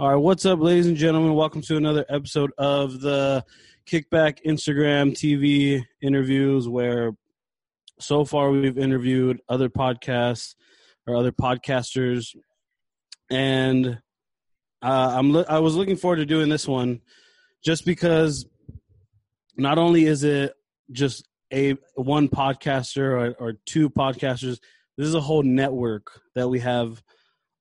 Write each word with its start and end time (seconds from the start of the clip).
All 0.00 0.08
right, 0.08 0.16
what's 0.16 0.46
up, 0.46 0.60
ladies 0.60 0.86
and 0.86 0.96
gentlemen? 0.96 1.34
Welcome 1.34 1.60
to 1.60 1.76
another 1.76 2.06
episode 2.08 2.52
of 2.56 3.02
the 3.02 3.44
Kickback 3.86 4.38
Instagram 4.46 5.12
TV 5.12 5.84
interviews, 6.00 6.66
where 6.66 7.12
so 7.98 8.24
far 8.24 8.50
we've 8.50 8.78
interviewed 8.78 9.42
other 9.46 9.68
podcasts 9.68 10.54
or 11.06 11.16
other 11.16 11.32
podcasters, 11.32 12.34
and 13.30 13.98
uh, 14.80 15.14
I'm 15.18 15.34
lo- 15.34 15.44
I 15.46 15.58
was 15.58 15.76
looking 15.76 15.96
forward 15.96 16.16
to 16.16 16.24
doing 16.24 16.48
this 16.48 16.66
one 16.66 17.02
just 17.62 17.84
because 17.84 18.46
not 19.58 19.76
only 19.76 20.06
is 20.06 20.24
it 20.24 20.54
just 20.92 21.28
a 21.52 21.76
one 21.94 22.30
podcaster 22.30 23.02
or, 23.02 23.34
or 23.38 23.52
two 23.66 23.90
podcasters, 23.90 24.60
this 24.96 25.08
is 25.08 25.14
a 25.14 25.20
whole 25.20 25.42
network 25.42 26.22
that 26.34 26.48
we 26.48 26.60
have 26.60 27.02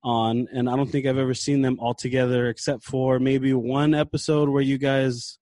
on 0.04 0.48
and 0.54 0.70
i 0.70 0.76
don't 0.76 0.90
think 0.90 1.06
i've 1.06 1.18
ever 1.18 1.34
seen 1.34 1.62
them 1.62 1.78
all 1.80 1.94
together 1.94 2.48
except 2.48 2.84
for 2.84 3.20
maybe 3.20 3.54
one 3.54 3.94
episode 3.94 4.50
where 4.50 4.62
you 4.62 4.78
guys 4.78 5.40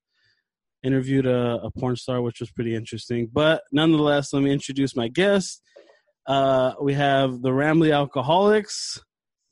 interviewed 0.84 1.26
a, 1.26 1.60
a 1.64 1.72
porn 1.72 1.96
star 1.96 2.22
which 2.22 2.40
was 2.40 2.52
pretty 2.52 2.76
interesting 2.76 3.30
but 3.32 3.64
nonetheless 3.72 4.34
let 4.34 4.42
me 4.42 4.52
introduce 4.52 4.96
my 4.96 5.08
guest 5.08 5.62
uh, 6.28 6.74
we 6.82 6.94
have 6.94 7.42
the 7.42 7.54
Rambling 7.54 7.92
Alcoholics 7.92 9.02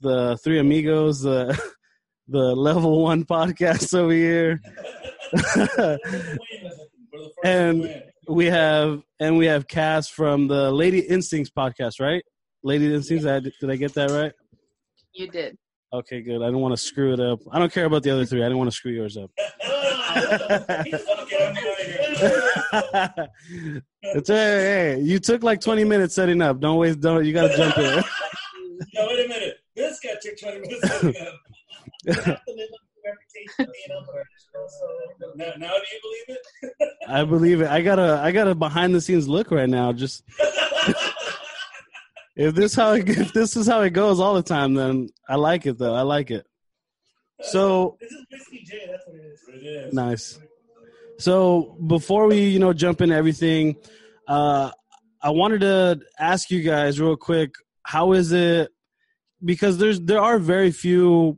the 0.01 0.37
three 0.43 0.59
amigos 0.59 1.21
the 1.21 1.57
the 2.27 2.55
level 2.55 3.03
one 3.03 3.23
podcast 3.23 3.93
over 3.93 4.11
here 4.11 4.59
and 7.43 8.03
we 8.27 8.45
have 8.45 9.01
and 9.19 9.37
we 9.37 9.45
have 9.45 9.67
Cass 9.67 10.09
from 10.09 10.47
the 10.47 10.71
Lady 10.71 10.99
Instincts 10.99 11.51
podcast, 11.55 11.99
right? 11.99 12.23
Lady 12.63 12.93
Instincts. 12.93 13.25
Did 13.25 13.69
I 13.69 13.75
get 13.75 13.93
that 13.93 14.11
right? 14.11 14.33
You 15.15 15.27
did. 15.29 15.57
Okay, 15.93 16.21
good. 16.21 16.41
I 16.41 16.51
don't 16.51 16.59
want 16.59 16.73
to 16.73 16.77
screw 16.77 17.13
it 17.13 17.21
up. 17.21 17.39
I 17.51 17.59
don't 17.59 17.71
care 17.71 17.85
about 17.85 18.03
the 18.03 18.11
other 18.11 18.25
three. 18.25 18.41
I 18.41 18.45
didn't 18.45 18.57
want 18.57 18.69
to 18.69 18.75
screw 18.75 18.91
yours 18.91 19.15
up. 19.15 19.31
it's 24.03 24.27
hey, 24.27 24.35
hey, 24.35 24.99
you 25.01 25.19
took 25.19 25.41
like 25.43 25.61
20 25.61 25.85
minutes 25.85 26.15
setting 26.15 26.41
up. 26.41 26.59
Don't 26.59 26.77
waste. 26.77 26.99
Don't. 26.99 27.23
You 27.23 27.31
got 27.31 27.47
to 27.49 27.55
jump 27.57 27.77
in. 27.77 28.03
no, 28.93 29.07
wait 29.07 29.25
a 29.25 29.29
minute. 29.29 29.57
This 29.75 29.99
guy 30.01 30.09
took 30.21 30.37
20 30.37 30.59
minutes 30.59 30.89
setting 30.89 31.15
up. 31.21 32.39
now, 35.35 35.53
now 35.57 35.69
do 35.69 35.85
you 35.91 35.99
believe 36.01 36.27
it? 36.27 36.89
I 37.07 37.23
believe 37.23 37.61
it. 37.61 37.67
I 37.69 37.81
got 37.81 37.99
a 37.99 38.19
I 38.21 38.31
got 38.33 38.49
a 38.49 38.55
behind 38.55 38.93
the 38.93 38.99
scenes 38.99 39.29
look 39.29 39.51
right 39.51 39.69
now. 39.69 39.93
Just 39.93 40.23
if 42.35 42.53
this 42.53 42.75
how 42.75 42.93
it, 42.93 43.07
if 43.17 43.33
this 43.33 43.55
is 43.55 43.67
how 43.67 43.81
it 43.81 43.91
goes 43.91 44.19
all 44.19 44.35
the 44.35 44.43
time, 44.43 44.73
then 44.73 45.09
I 45.27 45.35
like 45.35 45.65
it 45.65 45.77
though. 45.77 45.93
I 45.93 46.01
like 46.01 46.31
it. 46.31 46.45
So 47.41 47.97
This 47.99 48.11
is 48.11 48.25
Whiskey 48.31 48.63
J. 48.65 48.87
That's 48.89 49.07
what 49.07 49.15
it 49.17 49.25
is. 49.25 49.41
It 49.47 49.67
is. 49.67 49.93
nice. 49.93 50.39
So 51.17 51.77
before 51.85 52.27
we 52.27 52.47
you 52.47 52.59
know 52.59 52.73
jump 52.73 53.01
into 53.01 53.15
everything, 53.15 53.75
uh, 54.27 54.71
I 55.21 55.29
wanted 55.31 55.61
to 55.61 55.99
ask 56.19 56.51
you 56.51 56.61
guys 56.61 56.99
real 56.99 57.15
quick. 57.15 57.51
How 57.83 58.13
is 58.13 58.31
it? 58.31 58.69
Because 59.43 59.77
there's 59.77 59.99
there 59.99 60.21
are 60.21 60.39
very 60.39 60.71
few, 60.71 61.37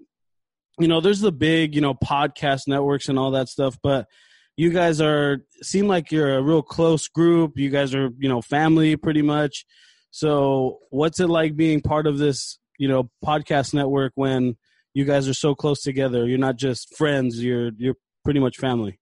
you 0.79 0.87
know, 0.87 1.01
there's 1.01 1.21
the 1.21 1.31
big 1.31 1.75
you 1.75 1.81
know 1.81 1.93
podcast 1.93 2.67
networks 2.67 3.09
and 3.09 3.19
all 3.19 3.31
that 3.31 3.49
stuff, 3.49 3.77
but 3.83 4.07
you 4.55 4.71
guys 4.71 4.99
are 5.01 5.43
seem 5.61 5.87
like 5.87 6.11
you're 6.11 6.37
a 6.37 6.41
real 6.41 6.63
close 6.63 7.07
group. 7.07 7.57
You 7.57 7.69
guys 7.69 7.93
are 7.93 8.09
you 8.17 8.29
know 8.29 8.41
family 8.41 8.95
pretty 8.95 9.21
much. 9.21 9.65
So 10.11 10.79
what's 10.89 11.19
it 11.19 11.27
like 11.27 11.55
being 11.55 11.81
part 11.81 12.07
of 12.07 12.17
this 12.17 12.59
you 12.79 12.87
know 12.87 13.09
podcast 13.23 13.73
network 13.73 14.13
when 14.15 14.55
you 14.93 15.05
guys 15.05 15.27
are 15.27 15.33
so 15.33 15.55
close 15.55 15.81
together? 15.81 16.27
You're 16.27 16.37
not 16.37 16.55
just 16.57 16.95
friends. 16.95 17.43
You're 17.43 17.71
you're 17.77 17.95
pretty 18.23 18.39
much 18.39 18.57
family. 18.57 18.99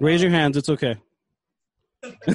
Raise 0.00 0.22
your 0.22 0.30
hands. 0.30 0.56
It's 0.56 0.70
okay. 0.70 0.96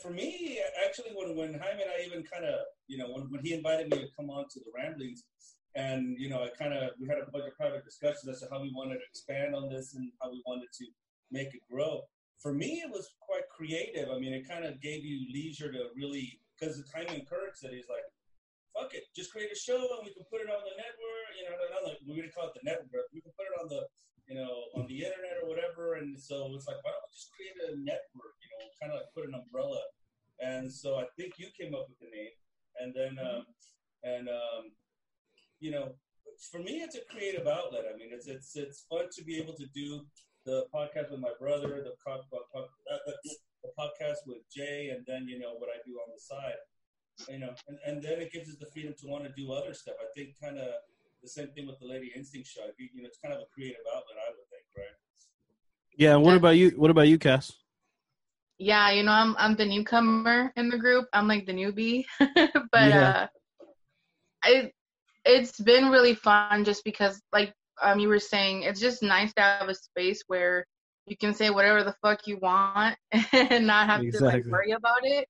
for 0.00 0.10
me, 0.10 0.60
actually, 0.86 1.10
when 1.14 1.36
when 1.36 1.54
Jaime 1.54 1.82
and 1.82 1.90
I 1.90 2.04
even 2.06 2.22
kind 2.22 2.44
of, 2.44 2.60
you 2.86 2.98
know, 2.98 3.06
when, 3.08 3.24
when 3.30 3.40
he 3.42 3.54
invited 3.54 3.90
me 3.90 3.98
to 3.98 4.06
come 4.16 4.30
on 4.30 4.44
to 4.50 4.60
the 4.60 4.70
Ramblings, 4.76 5.24
and 5.74 6.16
you 6.18 6.28
know, 6.28 6.42
I 6.42 6.48
kind 6.56 6.72
of 6.72 6.90
we 7.00 7.08
had 7.08 7.18
a 7.18 7.30
bunch 7.30 7.46
of 7.46 7.56
private 7.56 7.84
discussions 7.84 8.28
as 8.28 8.40
to 8.40 8.48
how 8.50 8.62
we 8.62 8.72
wanted 8.74 8.98
to 9.02 9.06
expand 9.10 9.54
on 9.54 9.68
this 9.68 9.94
and 9.94 10.10
how 10.20 10.30
we 10.30 10.42
wanted 10.46 10.70
to 10.78 10.86
make 11.30 11.48
it 11.54 11.62
grow. 11.70 12.02
For 12.40 12.52
me, 12.52 12.82
it 12.84 12.90
was 12.90 13.08
quite 13.20 13.48
creative. 13.48 14.10
I 14.10 14.18
mean, 14.18 14.34
it 14.34 14.46
kind 14.48 14.64
of 14.64 14.80
gave 14.80 15.04
you 15.04 15.26
leisure 15.32 15.72
to 15.72 15.88
really, 15.96 16.38
because 16.54 16.76
the 16.76 16.84
time 16.84 17.08
encouraged 17.08 17.64
it. 17.64 17.72
He's 17.72 17.88
like, 17.88 18.04
"Fuck 18.76 18.94
it, 18.94 19.04
just 19.16 19.32
create 19.32 19.50
a 19.50 19.58
show 19.58 19.80
and 19.80 20.04
we 20.04 20.12
can 20.12 20.24
put 20.30 20.42
it 20.42 20.50
on 20.50 20.62
the 20.62 20.76
network." 20.76 21.28
You 21.34 21.44
know, 21.48 21.54
not 21.72 21.84
like 21.88 21.98
we're 22.06 22.20
gonna 22.22 22.30
call 22.30 22.48
it 22.48 22.54
the 22.54 22.66
network. 22.66 23.10
We 23.12 23.20
can 23.20 23.32
put 23.34 23.48
it 23.48 23.56
on 23.58 23.68
the 23.68 23.86
you 24.28 24.36
know, 24.36 24.72
on 24.74 24.86
the 24.88 25.04
internet 25.04 25.36
or 25.42 25.48
whatever. 25.48 25.94
And 26.00 26.18
so 26.18 26.52
it's 26.54 26.66
like, 26.66 26.80
why 26.82 26.92
don't 26.92 27.04
we 27.04 27.12
just 27.12 27.28
create 27.36 27.56
a 27.60 27.76
network, 27.76 28.36
you 28.40 28.48
know, 28.56 28.64
kind 28.80 28.92
of 28.92 29.04
like 29.04 29.12
put 29.12 29.28
an 29.28 29.36
umbrella. 29.36 29.80
And 30.40 30.72
so 30.72 30.96
I 30.96 31.04
think 31.16 31.34
you 31.36 31.48
came 31.52 31.74
up 31.74 31.86
with 31.88 32.00
the 32.00 32.10
name. 32.10 32.34
And 32.80 32.90
then, 32.96 33.14
um, 33.20 33.44
and, 34.02 34.28
um, 34.28 34.72
you 35.64 35.70
know, 35.70 35.96
for 36.52 36.58
me, 36.58 36.84
it's 36.84 36.94
a 36.94 37.00
creative 37.10 37.46
outlet. 37.46 37.84
I 37.88 37.96
mean, 37.96 38.10
it's, 38.12 38.26
it's, 38.28 38.54
it's 38.54 38.84
fun 38.90 39.06
to 39.16 39.24
be 39.24 39.38
able 39.40 39.54
to 39.54 39.64
do 39.74 40.04
the 40.44 40.66
podcast 40.74 41.10
with 41.10 41.20
my 41.20 41.32
brother, 41.40 41.80
the, 41.82 41.94
uh, 42.12 42.98
the 43.64 43.70
podcast 43.78 44.20
with 44.26 44.42
Jay, 44.54 44.92
and 44.94 45.06
then, 45.06 45.26
you 45.26 45.38
know, 45.38 45.54
what 45.56 45.70
I 45.70 45.80
do 45.86 45.92
on 46.04 46.12
the 46.12 46.20
side. 46.20 46.60
You 47.32 47.38
know, 47.38 47.54
and, 47.68 47.78
and 47.86 48.02
then 48.02 48.20
it 48.20 48.30
gives 48.32 48.50
us 48.50 48.56
the 48.60 48.66
freedom 48.74 48.92
to 49.00 49.06
want 49.06 49.24
to 49.24 49.32
do 49.40 49.52
other 49.52 49.72
stuff. 49.72 49.94
I 50.02 50.06
think 50.14 50.34
kind 50.42 50.58
of 50.58 50.68
the 51.22 51.28
same 51.30 51.48
thing 51.54 51.66
with 51.66 51.78
the 51.80 51.86
Lady 51.86 52.12
Instinct 52.14 52.48
show. 52.48 52.66
You, 52.76 52.88
you 52.92 53.02
know, 53.02 53.08
it's 53.08 53.18
kind 53.24 53.32
of 53.32 53.40
a 53.40 53.48
creative 53.54 53.80
outlet, 53.88 54.18
I 54.20 54.30
would 54.36 54.48
think, 54.50 54.64
right? 54.76 54.96
Yeah. 55.96 56.16
What 56.16 56.36
about 56.36 56.56
you? 56.58 56.70
What 56.76 56.90
about 56.90 57.08
you, 57.08 57.18
Cass? 57.18 57.52
Yeah, 58.58 58.90
you 58.90 59.04
know, 59.04 59.12
I'm 59.12 59.36
I'm 59.38 59.54
the 59.54 59.64
newcomer 59.64 60.52
in 60.56 60.68
the 60.68 60.76
group. 60.76 61.06
I'm 61.12 61.28
like 61.28 61.46
the 61.46 61.54
newbie. 61.54 62.04
but 62.18 62.90
Yeah. 62.90 63.08
uh 63.10 63.26
I 64.42 64.72
it's 65.24 65.60
been 65.60 65.90
really 65.90 66.14
fun 66.14 66.64
just 66.64 66.84
because 66.84 67.20
like 67.32 67.52
um 67.82 67.98
you 67.98 68.08
were 68.08 68.18
saying, 68.18 68.62
it's 68.62 68.80
just 68.80 69.02
nice 69.02 69.32
to 69.34 69.42
have 69.42 69.68
a 69.68 69.74
space 69.74 70.22
where 70.26 70.66
you 71.06 71.16
can 71.16 71.34
say 71.34 71.50
whatever 71.50 71.84
the 71.84 71.94
fuck 72.02 72.26
you 72.26 72.38
want 72.38 72.96
and 73.32 73.66
not 73.66 73.88
have 73.88 74.00
to 74.00 74.24
like 74.24 74.44
worry 74.46 74.72
about 74.72 75.04
it. 75.04 75.28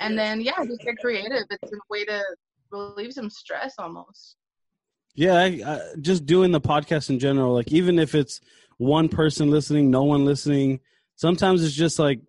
And 0.00 0.18
then 0.18 0.40
yeah, 0.40 0.64
just 0.64 0.80
get 0.80 0.96
creative. 0.98 1.44
It's 1.50 1.72
a 1.72 1.76
way 1.90 2.04
to 2.04 2.22
relieve 2.70 3.12
some 3.12 3.30
stress 3.30 3.74
almost. 3.78 4.36
Yeah, 5.14 5.34
I, 5.34 5.60
I, 5.66 5.80
just 6.00 6.24
doing 6.24 6.52
the 6.52 6.60
podcast 6.60 7.10
in 7.10 7.18
general. 7.18 7.52
Like 7.52 7.70
even 7.70 7.98
if 7.98 8.14
it's 8.14 8.40
one 8.78 9.08
person 9.08 9.50
listening, 9.50 9.90
no 9.90 10.04
one 10.04 10.24
listening. 10.24 10.80
Sometimes 11.16 11.62
it's 11.62 11.74
just 11.74 11.98
like 11.98 12.20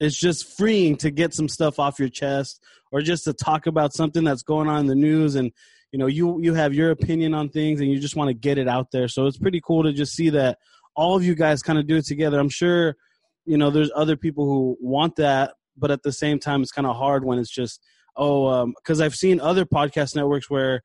it's 0.00 0.18
just 0.18 0.56
freeing 0.56 0.96
to 0.96 1.10
get 1.10 1.34
some 1.34 1.48
stuff 1.48 1.78
off 1.78 1.98
your 1.98 2.08
chest, 2.08 2.62
or 2.90 3.02
just 3.02 3.24
to 3.24 3.34
talk 3.34 3.66
about 3.66 3.92
something 3.92 4.24
that's 4.24 4.42
going 4.42 4.68
on 4.68 4.80
in 4.80 4.86
the 4.86 4.94
news, 4.94 5.34
and 5.34 5.52
you 5.92 5.98
know 5.98 6.06
you 6.06 6.40
you 6.40 6.54
have 6.54 6.74
your 6.74 6.90
opinion 6.90 7.34
on 7.34 7.48
things, 7.48 7.80
and 7.80 7.90
you 7.90 7.98
just 7.98 8.16
want 8.16 8.28
to 8.28 8.34
get 8.34 8.58
it 8.58 8.68
out 8.68 8.90
there. 8.92 9.08
So 9.08 9.26
it's 9.26 9.38
pretty 9.38 9.60
cool 9.64 9.82
to 9.82 9.92
just 9.92 10.14
see 10.14 10.30
that 10.30 10.58
all 10.96 11.16
of 11.16 11.24
you 11.24 11.34
guys 11.34 11.62
kind 11.62 11.78
of 11.78 11.86
do 11.86 11.96
it 11.96 12.06
together. 12.06 12.38
I'm 12.38 12.48
sure 12.48 12.96
you 13.44 13.58
know 13.58 13.70
there's 13.70 13.90
other 13.94 14.16
people 14.16 14.44
who 14.44 14.76
want 14.80 15.16
that, 15.16 15.54
but 15.76 15.90
at 15.90 16.02
the 16.02 16.12
same 16.12 16.38
time, 16.38 16.62
it's 16.62 16.72
kind 16.72 16.86
of 16.86 16.96
hard 16.96 17.24
when 17.24 17.38
it's 17.38 17.50
just 17.50 17.80
oh, 18.16 18.46
um, 18.46 18.74
because 18.76 19.00
I've 19.00 19.14
seen 19.14 19.40
other 19.40 19.64
podcast 19.64 20.14
networks 20.14 20.50
where 20.50 20.82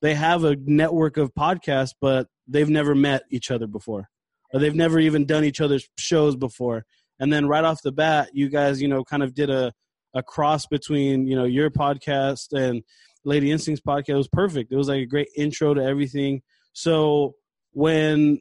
they 0.00 0.14
have 0.14 0.44
a 0.44 0.56
network 0.56 1.16
of 1.16 1.34
podcasts, 1.34 1.94
but 2.00 2.28
they've 2.46 2.68
never 2.68 2.94
met 2.94 3.24
each 3.30 3.50
other 3.50 3.66
before, 3.66 4.08
or 4.52 4.60
they've 4.60 4.74
never 4.74 4.98
even 4.98 5.26
done 5.26 5.44
each 5.44 5.60
other's 5.60 5.88
shows 5.98 6.36
before. 6.36 6.84
And 7.20 7.32
then 7.32 7.48
right 7.48 7.64
off 7.64 7.82
the 7.82 7.92
bat, 7.92 8.30
you 8.32 8.48
guys, 8.48 8.80
you 8.80 8.88
know, 8.88 9.04
kind 9.04 9.22
of 9.22 9.34
did 9.34 9.50
a 9.50 9.72
a 10.14 10.22
cross 10.22 10.66
between 10.66 11.26
you 11.26 11.36
know 11.36 11.44
your 11.44 11.70
podcast 11.70 12.52
and 12.52 12.82
Lady 13.24 13.50
Instincts 13.50 13.82
podcast. 13.86 14.16
Was 14.16 14.28
perfect. 14.28 14.72
It 14.72 14.76
was 14.76 14.88
like 14.88 15.00
a 15.00 15.06
great 15.06 15.28
intro 15.36 15.74
to 15.74 15.82
everything. 15.82 16.42
So 16.72 17.34
when 17.72 18.40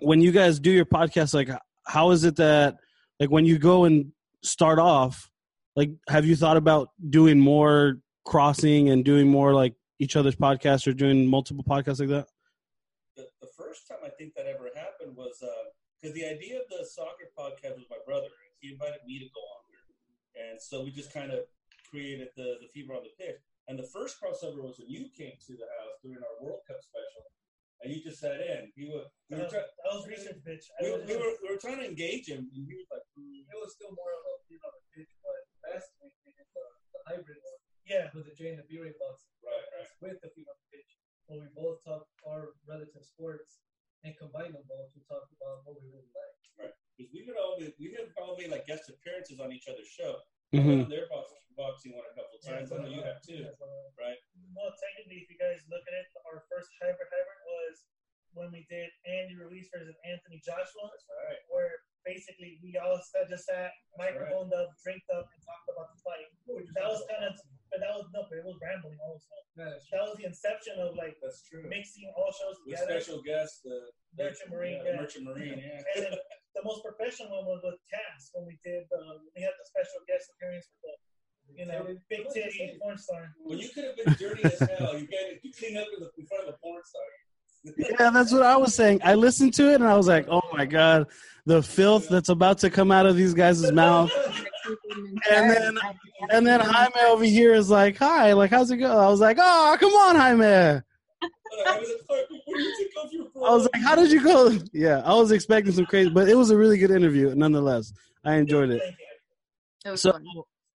when 0.00 0.20
you 0.20 0.32
guys 0.32 0.58
do 0.58 0.70
your 0.70 0.84
podcast, 0.84 1.34
like 1.34 1.50
how 1.86 2.10
is 2.10 2.24
it 2.24 2.36
that 2.36 2.76
like 3.20 3.30
when 3.30 3.44
you 3.44 3.58
go 3.58 3.84
and 3.84 4.12
start 4.42 4.78
off, 4.78 5.30
like 5.74 5.90
have 6.08 6.26
you 6.26 6.36
thought 6.36 6.56
about 6.56 6.90
doing 7.10 7.38
more 7.38 7.98
crossing 8.24 8.90
and 8.90 9.04
doing 9.04 9.28
more 9.28 9.54
like 9.54 9.74
each 9.98 10.16
other's 10.16 10.36
podcasts 10.36 10.86
or 10.86 10.92
doing 10.92 11.26
multiple 11.26 11.64
podcasts 11.64 12.00
like 12.00 12.08
that? 12.08 12.26
The, 13.16 13.26
the 13.40 13.48
first 13.56 13.88
time 13.88 13.98
I 14.04 14.10
think 14.10 14.34
that 14.34 14.46
ever 14.46 14.70
happened 14.74 15.16
was 15.16 15.42
uh, 15.42 15.46
because 16.00 16.14
the 16.14 16.26
idea 16.26 16.58
of 16.58 16.64
the 16.68 16.84
soccer 16.84 17.30
podcast 17.38 17.76
was 17.76 17.86
my 17.90 17.96
brother. 18.04 18.28
He 18.60 18.72
invited 18.72 19.00
me 19.06 19.18
to 19.18 19.26
go 19.34 19.40
on 19.40 19.62
there, 19.70 20.50
and 20.50 20.60
so 20.60 20.82
we 20.82 20.90
just 20.90 21.12
kind 21.12 21.30
of 21.30 21.40
created 21.88 22.28
the 22.36 22.56
the 22.60 22.68
fever 22.72 22.94
on 22.94 23.02
the 23.02 23.24
pitch. 23.24 23.40
And 23.66 23.74
the 23.74 23.88
first 23.90 24.22
crossover 24.22 24.62
was 24.62 24.78
when 24.78 24.86
you 24.86 25.10
came 25.10 25.34
to 25.34 25.52
the 25.58 25.66
house 25.82 25.98
during 25.98 26.22
our 26.22 26.36
World 26.38 26.62
Cup 26.70 26.78
special, 26.78 27.26
and 27.82 27.90
you 27.90 27.98
just 27.98 28.22
sat 28.22 28.38
in. 28.38 28.70
He 28.78 28.86
was 28.86 29.10
we 29.26 29.42
were, 29.42 29.50
try- 29.50 29.66
that 29.66 29.90
was 29.90 30.06
recent, 30.06 30.38
bitch. 30.46 30.70
We, 30.78 30.94
we 31.02 31.14
were 31.18 31.34
we 31.42 31.46
were 31.50 31.58
trying 31.58 31.82
to 31.82 31.88
engage 31.90 32.30
him, 32.30 32.46
and 32.46 32.62
he 32.62 32.74
was 32.78 32.86
like, 32.94 33.02
mm, 33.18 33.42
it 33.42 33.58
was 33.58 33.74
still 33.74 33.90
more 33.90 34.12
of 34.14 34.22
a 34.22 34.34
you 34.46 34.58
know, 34.62 34.70
pitch, 34.94 35.10
but 35.18 35.40
that's 35.66 35.90
the, 35.98 36.06
the 36.30 37.00
hybrid 37.10 37.42
one. 37.42 37.58
Yeah, 37.82 38.06
with 38.14 38.30
the 38.30 38.34
J 38.38 38.54
and 38.54 38.58
the 38.62 38.66
B 38.70 38.78
Ray 38.78 38.94
boxing 38.98 39.34
Right, 39.42 39.62
podcast 39.78 39.94
with 40.02 40.18
the 40.22 40.30
female 40.34 40.58
pitch, 40.70 40.90
where 41.26 41.42
we 41.42 41.50
both 41.54 41.82
talk 41.82 42.06
our 42.26 42.54
relative 42.66 43.02
sports 43.02 43.62
and 44.06 44.14
combine 44.18 44.54
them 44.54 44.62
both 44.66 44.90
to 44.94 45.02
talk 45.10 45.26
about 45.38 45.66
what 45.66 45.78
we 45.82 45.90
really 45.90 46.10
like. 46.14 46.70
Because 46.94 47.10
we 47.14 47.22
would 47.26 47.38
all 47.38 47.58
be, 47.58 47.70
we 47.78 47.94
have 47.98 48.10
probably 48.14 48.46
like 48.46 48.66
guest 48.66 48.86
appearances 48.90 49.38
on 49.38 49.52
each 49.52 49.68
other's 49.70 49.90
show. 49.90 50.16
Mhm. 50.54 50.58
I've 50.58 50.66
been 50.66 50.80
on 50.82 50.90
their 50.90 51.08
boxing, 51.10 51.42
boxing 51.56 51.92
one 51.96 52.06
a 52.06 52.14
couple 52.14 52.38
times. 52.38 52.70
I 52.72 52.78
know 52.78 52.88
you 52.88 53.02
have 53.02 53.22
too, 53.22 53.42
Yeah, 53.42 53.54
so, 53.58 53.66
right? 53.98 54.18
Well, 54.54 54.72
technically, 54.78 55.26
if 55.26 55.30
you 55.30 55.38
guys 55.38 55.58
look 55.68 55.82
at 55.88 55.94
it, 55.94 56.06
our 56.30 56.44
first 56.48 56.70
hybrid 56.80 57.08
hybrid 57.10 57.40
was 57.46 57.74
when 58.32 58.52
we 58.52 58.66
did 58.70 58.90
Andy 59.06 59.34
Ruiz 59.34 59.68
versus 59.74 59.96
Anthony 60.04 60.38
Joshua, 60.44 60.86
That's 60.92 61.06
right. 61.08 61.40
where 61.48 61.82
basically 62.06 62.62
we 62.62 62.78
all 62.78 62.96
just 62.96 63.10
sat, 63.12 63.26
That's 63.68 63.98
microphoned 63.98 64.54
up, 64.54 64.70
drinked 64.80 65.10
up, 65.10 65.26
and 65.26 65.40
talked 65.42 65.66
about 65.68 65.90
the 65.90 65.98
fight. 66.06 66.30
That 66.78 66.86
was 66.86 67.02
kind 67.10 67.26
of, 67.26 67.34
but 67.68 67.82
that 67.82 67.92
was 67.98 68.06
no, 68.14 68.22
but 68.30 68.38
it 68.38 68.46
was 68.46 68.56
rambling 68.62 68.96
also. 69.02 69.34
Yeah, 69.58 69.74
That 69.92 70.02
was 70.06 70.14
the 70.16 70.30
inception 70.30 70.78
of 70.78 70.94
like 70.94 71.18
That's 71.18 71.42
true. 71.42 71.66
mixing 71.66 72.06
all 72.14 72.30
shows 72.30 72.56
With 72.62 72.78
together. 72.78 73.02
special 73.02 73.18
guest, 73.26 73.66
the 73.66 73.90
Merchant 74.14 74.48
Marine, 74.54 74.80
yeah, 74.86 74.94
yeah. 74.94 75.00
Merchant 75.02 75.24
Marine, 75.26 75.58
yeah. 75.58 75.82
And 75.98 76.00
then 76.06 76.14
the 76.54 76.62
most 76.64 76.80
professional 76.86 77.34
one 77.34 77.44
was 77.50 77.60
with 77.66 77.76
Cass 77.90 78.30
when 78.32 78.46
we 78.46 78.56
did. 78.62 78.86
Uh, 78.88 79.18
we 79.34 79.42
had 79.42 79.52
the 79.58 79.66
special 79.66 80.00
guest 80.06 80.30
appearance 80.38 80.64
with 80.70 80.80
the, 80.86 80.94
you 81.58 81.66
know, 81.68 81.82
big 82.08 82.24
titty 82.32 82.78
porn 82.80 82.96
star. 82.96 83.34
Well, 83.42 83.58
you 83.58 83.68
could 83.68 83.84
have 83.84 83.96
been 83.98 84.14
dirty 84.16 84.46
as 84.46 84.56
hell. 84.78 84.94
You 84.96 85.04
got 85.10 85.36
you 85.42 85.50
clean 85.52 85.76
up 85.76 85.90
in, 85.92 86.00
the, 86.00 86.08
in 86.16 86.24
front 86.30 86.46
of 86.46 86.54
the 86.54 86.58
porn 86.62 86.80
star. 86.86 87.08
Yeah, 87.76 88.10
that's 88.10 88.32
what 88.32 88.42
I 88.42 88.56
was 88.56 88.74
saying. 88.74 89.00
I 89.04 89.14
listened 89.14 89.54
to 89.54 89.70
it 89.70 89.76
and 89.76 89.84
I 89.84 89.96
was 89.96 90.06
like, 90.06 90.26
oh 90.28 90.42
my 90.52 90.66
god, 90.66 91.06
the 91.46 91.62
filth 91.62 92.08
that's 92.08 92.28
about 92.28 92.58
to 92.58 92.70
come 92.70 92.90
out 92.90 93.06
of 93.06 93.16
these 93.16 93.34
guys' 93.34 93.70
mouth. 93.72 94.10
And 95.30 95.50
then 95.50 95.78
and 96.30 96.46
then 96.46 96.60
Jaime 96.60 96.92
over 97.08 97.24
here 97.24 97.54
is 97.54 97.70
like, 97.70 97.96
hi, 97.96 98.32
like 98.32 98.50
how's 98.50 98.70
it 98.70 98.78
go? 98.78 98.98
I 98.98 99.08
was 99.08 99.20
like, 99.20 99.38
oh, 99.40 99.76
come 99.78 99.92
on, 99.92 100.16
Jaime. 100.16 100.82
I 101.66 101.78
was 101.78 101.88
like, 101.88 101.98
"Fuck, 102.06 102.30
where 102.46 102.58
did 102.58 102.66
you 102.66 102.76
take 102.78 103.04
off 103.04 103.12
your 103.12 103.26
bra?" 103.30 103.48
I 103.48 103.54
was 103.54 103.68
like, 103.72 103.82
how 103.82 103.94
did 103.94 104.10
you 104.10 104.22
go? 104.22 104.58
Yeah, 104.72 105.02
I 105.04 105.14
was 105.14 105.30
expecting 105.30 105.72
some 105.72 105.86
crazy, 105.86 106.10
but 106.10 106.28
it 106.28 106.34
was 106.34 106.50
a 106.50 106.56
really 106.56 106.78
good 106.78 106.90
interview 106.90 107.34
nonetheless. 107.34 107.92
I 108.24 108.34
enjoyed 108.34 108.70
it. 108.70 108.82
It 109.84 109.98
So, 109.98 110.18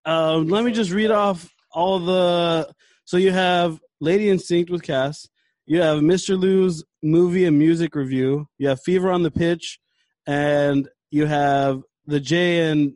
um, 0.06 0.48
let 0.48 0.64
me 0.64 0.72
just 0.72 0.92
read 0.92 1.12
off 1.12 1.50
all 1.72 2.00
the. 2.00 2.74
So 3.06 3.18
you 3.18 3.32
have 3.32 3.80
Lady 4.00 4.30
Instinct 4.30 4.72
with 4.72 4.84
Cass. 4.84 5.28
You 5.72 5.82
have 5.82 6.00
Mr. 6.00 6.38
Lou's 6.38 6.84
movie 7.02 7.46
and 7.46 7.58
music 7.58 7.96
review. 7.96 8.46
You 8.58 8.68
have 8.68 8.82
Fever 8.82 9.10
on 9.10 9.24
the 9.24 9.32
Pitch, 9.32 9.80
and 10.28 10.90
you 11.12 11.26
have 11.26 11.82
the 12.06 12.20
J 12.20 12.70
and 12.70 12.96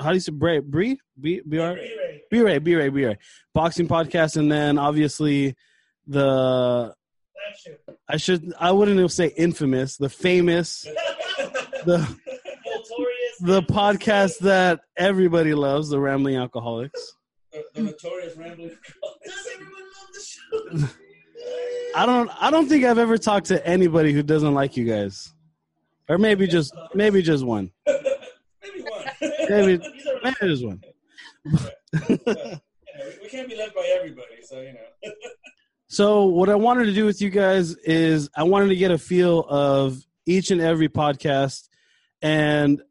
how 0.00 0.08
do 0.08 0.14
you 0.14 0.20
say 0.20 0.32
Bray 0.32 0.58
Bree 0.58 0.98
B 1.20 1.42
B 1.48 1.58
R 1.60 1.74
B-Ray. 1.74 2.22
B 2.28 2.40
Ray 2.40 2.58
B 2.58 2.74
Ray 2.74 2.88
B 2.88 3.04
Ray 3.06 3.18
boxing 3.54 3.86
podcast, 3.86 4.36
and 4.36 4.50
then 4.50 4.78
obviously 4.78 5.54
the 6.08 6.92
Flagship. 7.32 8.00
I 8.08 8.16
should 8.16 8.52
I 8.58 8.72
wouldn't 8.72 8.96
even 8.96 9.08
say 9.10 9.28
infamous, 9.28 9.96
the 9.96 10.08
famous, 10.08 10.82
the 11.84 11.98
Notorious. 12.66 13.38
the 13.42 13.62
podcast 13.62 14.38
that 14.40 14.80
everybody 14.96 15.54
loves, 15.54 15.88
the 15.88 16.00
Rambling 16.00 16.34
Alcoholics. 16.34 17.14
the, 17.52 17.62
the 17.74 17.82
notorious 17.82 18.36
rambling. 18.36 18.70
Does 19.24 19.48
everyone 19.54 19.82
love 19.84 20.80
the 20.80 20.86
show? 20.88 20.94
I 21.94 22.06
don't 22.06 22.30
I 22.40 22.50
don't 22.50 22.68
think 22.68 22.84
I've 22.84 22.98
ever 22.98 23.18
talked 23.18 23.46
to 23.46 23.66
anybody 23.66 24.12
who 24.12 24.22
doesn't 24.22 24.54
like 24.54 24.76
you 24.76 24.84
guys. 24.84 25.32
Or 26.08 26.18
maybe 26.18 26.46
just 26.46 26.72
maybe 26.94 27.22
just 27.22 27.44
one. 27.44 27.70
Maybe 27.86 28.82
one. 28.82 29.30
Maybe 29.48 29.78
maybe 30.24 30.36
just 30.42 30.64
one. 30.64 30.82
We, 32.08 32.18
we 33.22 33.28
can't 33.28 33.48
be 33.48 33.56
led 33.56 33.74
by 33.74 33.94
everybody, 33.98 34.42
so 34.42 34.60
you 34.60 34.72
know. 34.72 35.12
So 35.90 36.26
what 36.26 36.50
I 36.50 36.54
wanted 36.54 36.84
to 36.84 36.92
do 36.92 37.06
with 37.06 37.22
you 37.22 37.30
guys 37.30 37.74
is 37.76 38.28
I 38.36 38.42
wanted 38.42 38.68
to 38.68 38.76
get 38.76 38.90
a 38.90 38.98
feel 38.98 39.40
of 39.40 39.98
each 40.26 40.50
and 40.50 40.60
every 40.60 40.90
podcast 40.90 41.66
and 42.20 42.82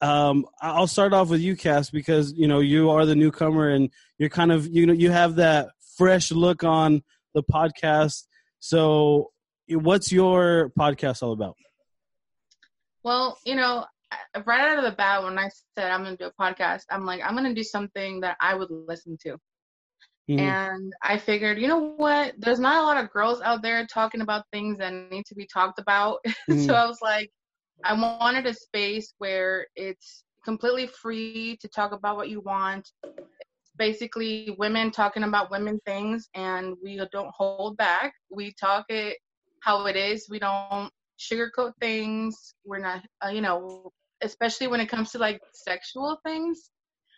um, 0.00 0.46
I'll 0.60 0.88
start 0.88 1.12
off 1.12 1.28
with 1.28 1.40
you, 1.40 1.56
Cass, 1.56 1.90
because 1.90 2.32
you 2.32 2.48
know 2.48 2.58
you 2.58 2.90
are 2.90 3.06
the 3.06 3.14
newcomer 3.14 3.68
and 3.68 3.90
you're 4.18 4.28
kind 4.28 4.50
of 4.50 4.66
you 4.66 4.86
know 4.86 4.92
you 4.92 5.10
have 5.12 5.36
that 5.36 5.68
fresh 5.96 6.32
look 6.32 6.64
on 6.64 7.04
the 7.34 7.42
podcast. 7.42 8.24
So, 8.60 9.30
what's 9.68 10.12
your 10.12 10.72
podcast 10.78 11.22
all 11.22 11.32
about? 11.32 11.56
Well, 13.02 13.38
you 13.44 13.56
know, 13.56 13.84
right 14.46 14.60
out 14.60 14.78
of 14.78 14.84
the 14.84 14.96
bat, 14.96 15.22
when 15.22 15.38
I 15.38 15.48
said 15.76 15.90
I'm 15.90 16.04
going 16.04 16.16
to 16.16 16.24
do 16.24 16.30
a 16.30 16.42
podcast, 16.42 16.82
I'm 16.90 17.04
like, 17.04 17.20
I'm 17.24 17.36
going 17.36 17.48
to 17.48 17.54
do 17.54 17.64
something 17.64 18.20
that 18.20 18.36
I 18.40 18.54
would 18.54 18.70
listen 18.70 19.16
to. 19.22 19.36
Mhm. 20.30 20.38
And 20.38 20.92
I 21.02 21.18
figured, 21.18 21.58
you 21.58 21.66
know 21.66 21.94
what? 21.96 22.34
There's 22.38 22.60
not 22.60 22.82
a 22.82 22.86
lot 22.86 23.02
of 23.02 23.10
girls 23.10 23.40
out 23.40 23.62
there 23.62 23.84
talking 23.86 24.20
about 24.20 24.44
things 24.52 24.78
that 24.78 24.92
need 25.10 25.26
to 25.26 25.34
be 25.34 25.48
talked 25.52 25.80
about. 25.80 26.20
Mhm. 26.48 26.66
so 26.66 26.74
I 26.74 26.86
was 26.86 26.98
like, 27.02 27.30
I 27.84 27.94
wanted 27.94 28.46
a 28.46 28.54
space 28.54 29.14
where 29.18 29.66
it's 29.74 30.24
completely 30.44 30.86
free 30.86 31.56
to 31.60 31.68
talk 31.68 31.92
about 31.92 32.16
what 32.16 32.28
you 32.28 32.40
want. 32.40 32.88
Basically 33.76 34.54
women 34.58 34.90
talking 34.90 35.22
about 35.24 35.50
women 35.50 35.80
things, 35.86 36.28
and 36.34 36.76
we 36.82 37.00
don't 37.10 37.32
hold 37.34 37.76
back. 37.76 38.14
We 38.30 38.52
talk 38.52 38.86
it 38.88 39.18
how 39.60 39.86
it 39.86 39.96
is. 39.96 40.28
We 40.28 40.38
don't 40.38 40.90
sugarcoat 41.18 41.72
things. 41.80 42.54
We're 42.64 42.78
not, 42.78 43.04
uh, 43.24 43.28
you 43.30 43.40
know, 43.40 43.92
especially 44.22 44.66
when 44.66 44.80
it 44.80 44.88
comes 44.88 45.12
to 45.12 45.18
like 45.18 45.40
sexual 45.52 46.20
things. 46.24 46.70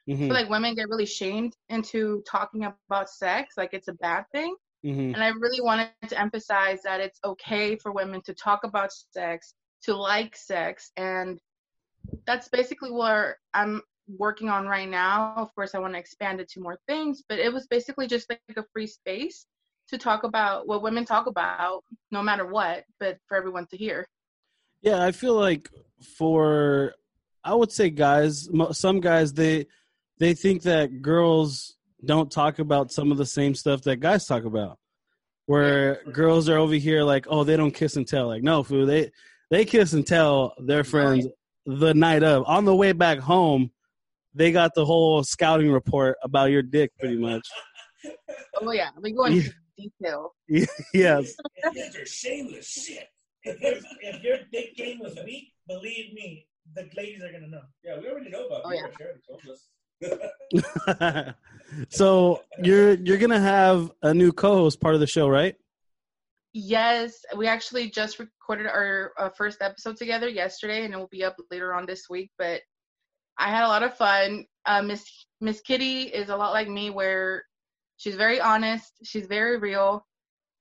Mhm. 0.09 0.19
feel 0.19 0.35
like 0.35 0.51
women 0.51 0.75
get 0.75 0.91
really 0.91 1.07
shamed 1.07 1.57
into 1.71 2.23
talking 2.29 2.67
about 2.67 3.09
sex, 3.09 3.55
like 3.57 3.73
it's 3.73 3.89
a 3.89 3.95
bad 3.95 4.27
thing. 4.33 4.55
Mhm. 4.85 5.15
And 5.15 5.25
I 5.25 5.29
really 5.29 5.63
wanted 5.63 5.89
to 6.09 6.21
emphasize 6.21 6.83
that 6.83 7.01
it's 7.01 7.19
okay 7.25 7.77
for 7.77 7.91
women 7.91 8.21
to 8.27 8.35
talk 8.35 8.65
about 8.65 8.93
sex, 8.93 9.55
to 9.85 9.97
like 9.97 10.37
sex, 10.37 10.93
and 10.99 11.41
that's 12.27 12.49
basically 12.51 12.91
where 12.91 13.39
I'm 13.55 13.81
working 14.09 14.49
on 14.49 14.67
right 14.67 14.89
now. 14.89 15.35
Of 15.37 15.55
course, 15.55 15.75
I 15.75 15.79
want 15.79 15.95
to 15.95 15.99
expand 15.99 16.41
it 16.41 16.49
to 16.51 16.61
more 16.61 16.79
things, 16.87 17.23
but 17.29 17.39
it 17.39 17.53
was 17.53 17.67
basically 17.67 18.07
just 18.07 18.29
like 18.31 18.41
a 18.57 18.65
free 18.73 18.87
space 18.87 19.47
to 19.89 19.99
talk 19.99 20.25
about 20.25 20.67
what 20.67 20.83
women 20.83 21.05
talk 21.05 21.27
about, 21.27 21.83
no 22.11 22.23
matter 22.23 22.47
what, 22.47 22.85
but 23.01 23.19
for 23.27 23.37
everyone 23.37 23.67
to 23.67 23.77
hear. 23.77 24.07
Yeah, 24.83 25.03
I 25.03 25.13
feel 25.13 25.35
like 25.35 25.71
for 26.17 26.95
I 27.43 27.55
would 27.55 27.73
say 27.73 27.91
guys, 27.91 28.49
some 28.73 29.01
guys 29.01 29.33
they 29.33 29.67
they 30.19 30.35
think 30.35 30.63
that 30.63 31.03
girls 31.03 31.77
don't 32.05 32.31
talk 32.31 32.59
about 32.59 32.93
some 32.93 33.11
of 33.11 33.19
the 33.19 33.27
same 33.27 33.55
stuff 33.55 33.83
that 33.83 33.97
guys 33.97 34.27
talk 34.27 34.45
about. 34.45 34.79
Where 35.47 36.03
girls 36.11 36.49
are 36.49 36.57
over 36.57 36.75
here 36.75 37.03
like, 37.03 37.27
oh, 37.29 37.45
they 37.45 37.57
don't 37.57 37.71
kiss 37.71 37.97
and 37.97 38.09
tell. 38.09 38.29
Like, 38.29 38.43
no, 38.43 38.63
fool, 38.63 38.87
they 38.87 39.11
they 39.51 39.65
kiss 39.65 39.93
and 39.93 40.07
tell 40.07 40.55
their 40.59 40.85
friends 40.85 41.27
the 41.67 41.93
night 41.93 42.23
of. 42.23 42.45
On 42.47 42.65
the 42.65 42.75
way 42.75 42.93
back 42.93 43.19
home, 43.19 43.71
they 44.35 44.53
got 44.53 44.73
the 44.75 44.85
whole 44.85 45.23
scouting 45.25 45.71
report 45.71 46.17
about 46.23 46.51
your 46.51 46.63
dick, 46.63 46.91
pretty 46.99 47.17
much. 47.17 47.47
Oh 48.61 48.73
yeah, 48.73 48.91
we 49.01 49.13
go 49.13 49.25
into 49.27 49.53
detail. 49.79 50.35
yes. 50.95 51.35
These 51.73 51.97
are 51.97 52.07
shameless 52.07 52.69
shit. 52.69 53.09
If, 53.47 53.61
your- 53.61 53.83
if 54.01 54.23
your 54.23 54.37
dick 54.53 54.75
game 54.75 55.01
was 55.01 55.15
weak, 55.25 55.53
believe 55.69 56.15
me, 56.15 56.47
the 56.75 56.89
ladies 56.97 57.23
are 57.23 57.31
gonna 57.31 57.47
know. 57.49 57.61
Yeah, 57.85 57.99
we 58.01 58.09
already 58.09 58.31
know 58.31 58.47
about 58.47 58.63
Oh, 58.65 58.71
you. 58.73 58.77
yeah. 58.77 58.87
She 58.97 59.05
already 59.05 59.21
told 59.29 59.43
us. 61.27 61.35
so 61.91 62.43
you're 62.63 62.95
you're 62.95 63.19
gonna 63.19 63.39
have 63.41 63.91
a 64.03 64.15
new 64.15 64.33
co-host 64.33 64.81
part 64.81 64.95
of 64.95 65.01
the 65.01 65.07
show, 65.07 65.29
right? 65.29 65.55
Yes, 66.55 67.19
we 67.37 67.47
actually 67.49 67.91
just 67.91 68.19
recorded 68.19 68.67
our 68.67 69.13
uh, 69.19 69.29
first 69.37 69.61
episode 69.61 69.97
together 69.97 70.29
yesterday, 70.29 70.85
and 70.85 70.95
it 70.95 70.97
will 70.97 71.09
be 71.09 71.25
up 71.25 71.37
later 71.51 71.75
on 71.75 71.85
this 71.85 72.05
week. 72.09 72.31
But 72.39 72.63
I 73.39 73.51
had 73.51 73.65
a 73.65 73.69
lot 73.69 73.83
of 73.83 73.97
fun. 73.97 74.45
Uh, 74.67 74.83
Miss 74.83 75.05
Miss 75.41 75.61
Kitty 75.61 76.03
is 76.03 76.29
a 76.29 76.37
lot 76.37 76.53
like 76.53 76.69
me, 76.69 76.91
where 76.91 77.45
she's 77.97 78.15
very 78.17 78.41
honest, 78.41 78.93
she's 79.05 79.27
very 79.27 79.59
real, 79.59 80.07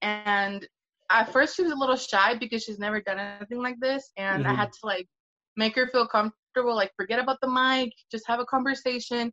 and 0.01 0.68
at 1.10 1.32
first 1.32 1.56
she 1.56 1.63
was 1.63 1.72
a 1.72 1.75
little 1.75 1.96
shy 1.96 2.36
because 2.36 2.63
she's 2.63 2.80
never 2.80 3.01
done 3.01 3.20
anything 3.20 3.62
like 3.62 3.80
this, 3.80 4.12
and 4.18 4.46
I 4.46 4.53
Mhm. 4.53 4.58
had 4.58 4.72
to 4.74 4.80
like 4.86 5.08
make 5.56 5.75
her 5.75 5.88
feel 5.88 6.08
comfortable, 6.08 6.75
like 6.75 6.92
forget 6.96 7.20
about 7.20 7.39
the 7.42 7.48
mic, 7.48 7.92
just 8.12 8.27
have 8.27 8.39
a 8.39 8.46
conversation. 8.46 9.32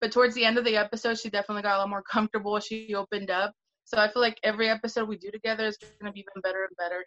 But 0.00 0.12
towards 0.12 0.34
the 0.34 0.44
end 0.44 0.58
of 0.58 0.64
the 0.64 0.76
episode, 0.76 1.18
she 1.18 1.28
definitely 1.30 1.62
got 1.62 1.76
a 1.76 1.78
lot 1.78 1.88
more 1.88 2.02
comfortable. 2.10 2.58
She 2.60 2.94
opened 2.94 3.30
up. 3.30 3.52
So 3.84 3.98
I 3.98 4.08
feel 4.10 4.22
like 4.22 4.38
every 4.42 4.68
episode 4.68 5.08
we 5.08 5.16
do 5.16 5.30
together 5.30 5.66
is 5.66 5.76
going 5.78 6.10
to 6.10 6.12
be 6.12 6.20
even 6.20 6.40
better 6.42 6.64
and 6.64 6.76
better. 6.76 7.04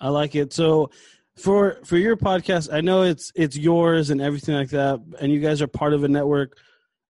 I 0.00 0.08
like 0.08 0.34
it. 0.34 0.52
So 0.52 0.90
for 1.38 1.78
for 1.84 1.96
your 1.96 2.16
podcast, 2.16 2.72
I 2.72 2.80
know 2.80 3.02
it's 3.02 3.32
it's 3.34 3.56
yours 3.56 4.10
and 4.10 4.20
everything 4.20 4.54
like 4.54 4.70
that, 4.70 5.00
and 5.20 5.32
you 5.32 5.40
guys 5.40 5.62
are 5.62 5.66
part 5.66 5.94
of 5.94 6.04
a 6.04 6.08
network. 6.08 6.56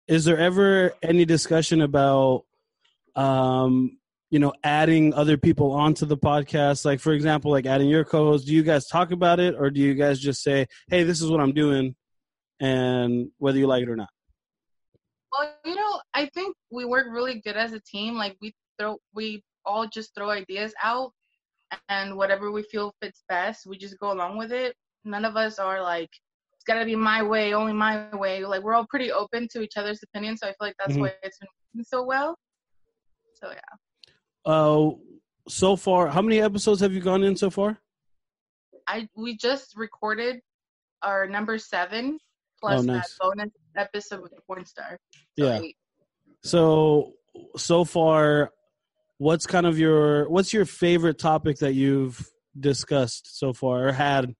Is 0.08 0.24
there 0.24 0.38
ever 0.38 0.92
any 1.02 1.24
discussion 1.24 1.80
about 1.80 2.44
um 3.16 3.96
you 4.30 4.38
know 4.38 4.52
adding 4.64 5.14
other 5.14 5.36
people 5.36 5.70
onto 5.70 6.04
the 6.04 6.16
podcast 6.16 6.84
like 6.84 6.98
for 6.98 7.12
example 7.12 7.52
like 7.52 7.66
adding 7.66 7.88
your 7.88 8.04
co-host 8.04 8.44
do 8.44 8.52
you 8.52 8.64
guys 8.64 8.88
talk 8.88 9.12
about 9.12 9.38
it 9.38 9.54
or 9.56 9.70
do 9.70 9.80
you 9.80 9.94
guys 9.94 10.18
just 10.18 10.42
say 10.42 10.66
hey 10.88 11.04
this 11.04 11.22
is 11.22 11.30
what 11.30 11.40
i'm 11.40 11.52
doing 11.52 11.94
and 12.60 13.28
whether 13.38 13.58
you 13.58 13.68
like 13.68 13.82
it 13.82 13.88
or 13.88 13.94
not 13.94 14.08
Well, 15.32 15.54
you 15.64 15.74
know, 15.74 16.00
I 16.14 16.26
think 16.26 16.56
we 16.70 16.84
work 16.84 17.06
really 17.10 17.40
good 17.40 17.56
as 17.56 17.72
a 17.72 17.80
team. 17.80 18.14
Like 18.14 18.36
we 18.40 18.54
throw, 18.78 18.98
we 19.12 19.42
all 19.64 19.86
just 19.86 20.14
throw 20.14 20.30
ideas 20.30 20.72
out, 20.82 21.12
and 21.88 22.16
whatever 22.16 22.50
we 22.50 22.62
feel 22.62 22.94
fits 23.00 23.24
best, 23.28 23.66
we 23.66 23.76
just 23.76 23.98
go 23.98 24.12
along 24.12 24.38
with 24.38 24.52
it. 24.52 24.74
None 25.04 25.24
of 25.24 25.36
us 25.36 25.58
are 25.58 25.82
like, 25.82 26.10
it's 26.54 26.64
gotta 26.64 26.84
be 26.84 26.96
my 26.96 27.22
way, 27.22 27.52
only 27.54 27.72
my 27.72 28.08
way. 28.16 28.44
Like 28.44 28.62
we're 28.62 28.74
all 28.74 28.86
pretty 28.86 29.12
open 29.12 29.48
to 29.48 29.60
each 29.62 29.76
other's 29.76 30.02
opinions, 30.02 30.40
so 30.40 30.46
I 30.46 30.50
feel 30.50 30.56
like 30.60 30.76
that's 30.78 30.96
Mhm. 30.96 31.00
why 31.00 31.12
it's 31.22 31.38
been 31.38 31.48
working 31.74 31.84
so 31.84 32.02
well. 32.04 32.38
So 33.34 33.50
yeah, 33.50 33.76
Uh, 34.46 34.90
so 35.48 35.76
far, 35.76 36.08
how 36.08 36.22
many 36.22 36.40
episodes 36.40 36.80
have 36.80 36.92
you 36.92 37.00
gone 37.00 37.22
in 37.22 37.36
so 37.36 37.50
far? 37.50 37.78
I 38.86 39.08
we 39.16 39.36
just 39.36 39.76
recorded 39.76 40.40
our 41.02 41.26
number 41.26 41.58
seven 41.58 42.18
plus 42.60 42.80
Oh, 42.80 42.92
that 42.92 43.08
bonus 43.20 43.50
episode 43.76 44.20
with 44.22 44.34
the 44.34 44.40
porn 44.46 44.64
star. 44.64 44.98
So 45.38 45.44
Yeah. 45.44 45.60
eight. 45.60 45.76
So 46.44 47.14
so 47.56 47.84
far, 47.84 48.52
what's 49.18 49.46
kind 49.46 49.66
of 49.66 49.78
your 49.78 50.28
what's 50.28 50.52
your 50.52 50.64
favorite 50.64 51.18
topic 51.18 51.58
that 51.58 51.74
you've 51.74 52.28
discussed 52.58 53.38
so 53.38 53.52
far 53.52 53.88
or 53.88 53.92
had, 53.92 54.34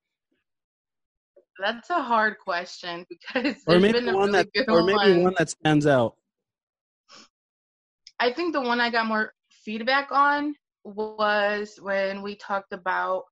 That's 1.59 1.91
a 1.91 2.03
hard 2.03 2.37
question 2.39 3.07
because 3.11 3.63
or 3.67 3.79
maybe 3.79 4.01
been 4.01 4.09
a 4.09 4.15
one 4.15 4.33
really 4.33 4.51
that 4.55 4.69
or 4.69 4.83
maybe 4.85 4.97
one. 4.97 5.23
one 5.23 5.35
that 5.39 5.51
stands 5.51 5.87
out? 5.87 6.17
I 8.21 8.33
think 8.33 8.53
the 8.53 8.61
one 8.61 8.81
I 8.81 8.91
got 8.91 9.07
more 9.07 9.33
feedback 9.65 10.09
on 10.13 10.55
was 10.85 11.79
when 11.81 12.23
we 12.23 12.37
talked 12.37 12.73
about 12.73 13.25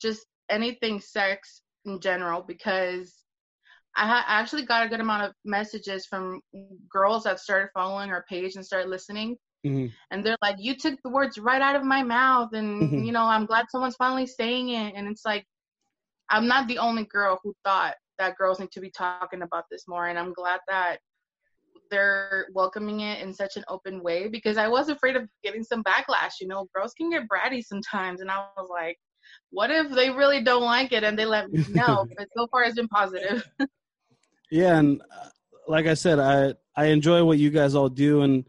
just 0.00 0.26
anything 0.50 1.00
sex 1.00 1.62
in 1.84 2.00
general 2.00 2.42
because 2.42 3.14
I 3.96 4.06
ha- 4.06 4.24
I 4.26 4.40
actually 4.40 4.64
got 4.64 4.84
a 4.84 4.88
good 4.88 5.00
amount 5.00 5.22
of 5.22 5.32
messages 5.44 6.06
from 6.06 6.40
girls 6.90 7.24
that 7.24 7.38
started 7.38 7.68
following 7.74 8.10
our 8.10 8.24
page 8.28 8.56
and 8.56 8.64
started 8.64 8.88
listening. 8.88 9.36
Mhm. 9.64 9.90
And 10.10 10.24
they're 10.24 10.36
like, 10.42 10.56
You 10.58 10.76
took 10.76 11.00
the 11.02 11.10
words 11.10 11.38
right 11.38 11.62
out 11.62 11.76
of 11.76 11.84
my 11.84 12.02
mouth. 12.02 12.50
And, 12.52 12.82
Mhm. 12.82 13.06
you 13.06 13.12
know, 13.12 13.24
I'm 13.24 13.46
glad 13.46 13.66
someone's 13.70 13.96
finally 13.96 14.26
saying 14.26 14.68
it. 14.70 14.94
And 14.94 15.08
it's 15.08 15.24
like, 15.24 15.44
I'm 16.30 16.46
not 16.46 16.68
the 16.68 16.78
only 16.78 17.04
girl 17.06 17.38
who 17.42 17.54
thought 17.64 17.94
that 18.18 18.36
girls 18.36 18.60
need 18.60 18.70
to 18.72 18.80
be 18.80 18.90
talking 18.90 19.42
about 19.42 19.64
this 19.70 19.84
more. 19.88 20.08
And 20.08 20.18
I'm 20.18 20.32
glad 20.32 20.60
that 20.68 20.98
they're 21.90 22.46
welcoming 22.52 23.00
it 23.00 23.20
in 23.20 23.32
such 23.32 23.56
an 23.56 23.64
open 23.68 24.02
way 24.02 24.28
because 24.28 24.56
I 24.56 24.68
was 24.68 24.88
afraid 24.88 25.16
of 25.16 25.28
getting 25.42 25.62
some 25.62 25.82
backlash. 25.84 26.32
You 26.40 26.48
know, 26.48 26.66
girls 26.74 26.92
can 26.94 27.10
get 27.10 27.28
bratty 27.28 27.62
sometimes. 27.62 28.20
And 28.20 28.30
I 28.30 28.46
was 28.56 28.68
like, 28.70 28.96
what 29.50 29.70
if 29.70 29.90
they 29.90 30.10
really 30.10 30.42
don't 30.42 30.62
like 30.62 30.92
it 30.92 31.04
and 31.04 31.18
they 31.18 31.26
let 31.26 31.50
me 31.50 31.64
know? 31.68 32.06
but 32.16 32.28
so 32.36 32.46
far, 32.48 32.64
it's 32.64 32.76
been 32.76 32.88
positive. 32.88 33.46
Yeah, 34.50 34.78
and 34.78 35.00
uh, 35.00 35.28
like 35.66 35.86
I 35.86 35.94
said, 35.94 36.20
I 36.20 36.54
I 36.76 36.86
enjoy 36.86 37.24
what 37.24 37.38
you 37.38 37.50
guys 37.50 37.74
all 37.74 37.88
do, 37.88 38.22
and 38.22 38.44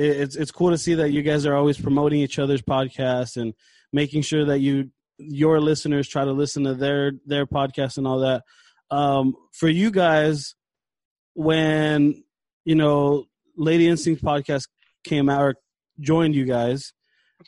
it's 0.00 0.36
it's 0.36 0.50
cool 0.50 0.70
to 0.70 0.78
see 0.78 0.94
that 0.94 1.10
you 1.10 1.22
guys 1.22 1.46
are 1.46 1.54
always 1.54 1.78
promoting 1.78 2.20
each 2.20 2.38
other's 2.38 2.62
podcasts 2.62 3.36
and 3.36 3.54
making 3.92 4.22
sure 4.22 4.44
that 4.46 4.60
you 4.60 4.90
your 5.18 5.60
listeners 5.60 6.08
try 6.08 6.24
to 6.24 6.32
listen 6.32 6.64
to 6.64 6.74
their 6.74 7.12
their 7.26 7.46
podcast 7.46 7.98
and 7.98 8.06
all 8.06 8.20
that. 8.20 8.42
Um, 8.90 9.34
for 9.52 9.68
you 9.68 9.90
guys, 9.90 10.54
when 11.34 12.24
you 12.64 12.74
know 12.74 13.26
Lady 13.56 13.88
Instinct 13.88 14.24
podcast 14.24 14.68
came 15.04 15.28
out 15.28 15.42
or 15.42 15.54
joined 16.00 16.34
you 16.34 16.46
guys, 16.46 16.92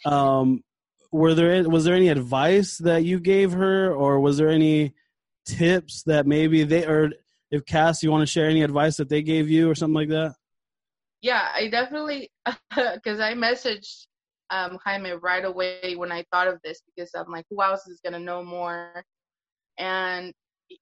um, 0.05 0.63
were 1.11 1.35
there 1.35 1.69
was 1.69 1.85
there 1.85 1.95
any 1.95 2.09
advice 2.09 2.77
that 2.79 3.05
you 3.05 3.19
gave 3.19 3.53
her, 3.53 3.95
or 3.95 4.21
was 4.21 4.37
there 4.37 4.51
any 4.51 4.95
tips 5.47 6.03
that 6.05 6.27
maybe 6.27 6.65
they 6.65 6.87
or 6.87 7.13
if 7.51 7.65
Cass, 7.67 8.03
you 8.03 8.11
want 8.11 8.23
to 8.23 8.27
share 8.27 8.49
any 8.49 8.63
advice 8.63 8.97
that 8.97 9.09
they 9.09 9.23
gave 9.23 9.49
you 9.51 9.71
or 9.71 9.75
something 9.75 9.95
like 9.95 10.09
that? 10.09 10.35
Yeah, 11.23 11.49
I 11.55 11.69
definitely, 11.69 12.31
because 12.71 13.21
I 13.21 13.35
messaged 13.35 14.07
um, 14.51 14.79
Jaime 14.85 15.13
right 15.13 15.45
away 15.45 15.95
when 15.97 16.13
I 16.13 16.25
thought 16.33 16.49
of 16.49 16.59
this 16.63 16.83
because 16.95 17.11
I'm 17.15 17.31
like, 17.31 17.47
who 17.51 17.63
else 17.63 17.87
is 17.87 18.01
to 18.05 18.19
know 18.19 18.45
more? 18.45 19.05
And 19.79 20.33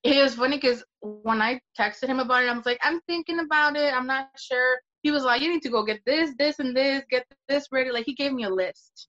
it 0.02 0.23
was 0.23 0.35
funny 0.35 0.56
because 0.56 0.85
when 1.00 1.40
I 1.42 1.61
texted 1.78 2.09
him 2.09 2.20
about 2.20 2.42
it, 2.44 2.49
I 2.49 2.56
was 2.56 2.66
like, 2.66 2.80
I'm 2.82 3.00
thinking 3.06 3.40
about 3.40 3.76
it. 3.76 3.94
I'm 3.94 4.06
not 4.06 4.28
sure. 4.38 4.78
He 5.02 5.11
was 5.11 5.25
like, 5.25 5.42
you 5.42 5.50
need 5.50 5.62
to 5.62 5.70
go 5.70 5.85
get 5.85 6.00
this, 6.04 6.30
this, 6.38 6.59
and 6.59 6.76
this, 6.76 7.04
get 7.11 7.25
this 7.49 7.66
ready. 7.70 7.90
Like, 7.90 8.06
he 8.06 8.14
gave 8.14 8.32
me 8.32 8.44
a 8.44 8.50
list. 8.50 9.09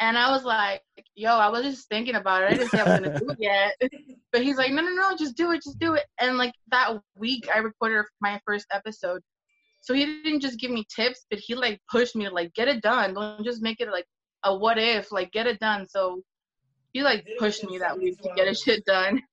And 0.00 0.16
I 0.16 0.30
was 0.30 0.44
like, 0.44 0.80
yo, 1.14 1.30
I 1.30 1.48
was 1.48 1.62
just 1.62 1.88
thinking 1.88 2.14
about 2.14 2.42
it. 2.42 2.46
I 2.46 2.54
didn't 2.54 2.70
say 2.70 2.80
I 2.80 2.84
was 2.84 3.00
to 3.00 3.18
do 3.18 3.30
it 3.30 3.38
yet. 3.38 3.74
But 4.32 4.42
he's 4.42 4.56
like, 4.56 4.70
no, 4.70 4.80
no, 4.80 4.90
no, 4.90 5.16
just 5.16 5.36
do 5.36 5.50
it, 5.50 5.60
just 5.64 5.80
do 5.80 5.94
it. 5.94 6.04
And 6.20 6.38
like 6.38 6.54
that 6.70 7.00
week, 7.16 7.48
I 7.52 7.58
recorded 7.58 8.04
my 8.20 8.40
first 8.46 8.64
episode. 8.72 9.20
So 9.80 9.94
he 9.94 10.04
didn't 10.22 10.40
just 10.40 10.58
give 10.60 10.70
me 10.70 10.84
tips, 10.94 11.26
but 11.30 11.38
he 11.38 11.54
like 11.54 11.80
pushed 11.90 12.14
me 12.14 12.26
to 12.26 12.30
like 12.30 12.52
get 12.54 12.68
it 12.68 12.82
done. 12.82 13.14
Don't 13.14 13.44
just 13.44 13.62
make 13.62 13.80
it 13.80 13.90
like 13.90 14.06
a 14.44 14.54
what 14.54 14.78
if, 14.78 15.10
like 15.12 15.32
get 15.32 15.46
it 15.46 15.58
done. 15.58 15.86
So 15.88 16.22
he 16.92 17.02
like 17.02 17.26
pushed 17.38 17.64
me 17.64 17.78
that 17.78 17.98
week 17.98 18.20
to 18.22 18.30
get 18.36 18.46
his 18.48 18.58
hours. 18.58 18.62
shit 18.62 18.84
done. 18.84 19.22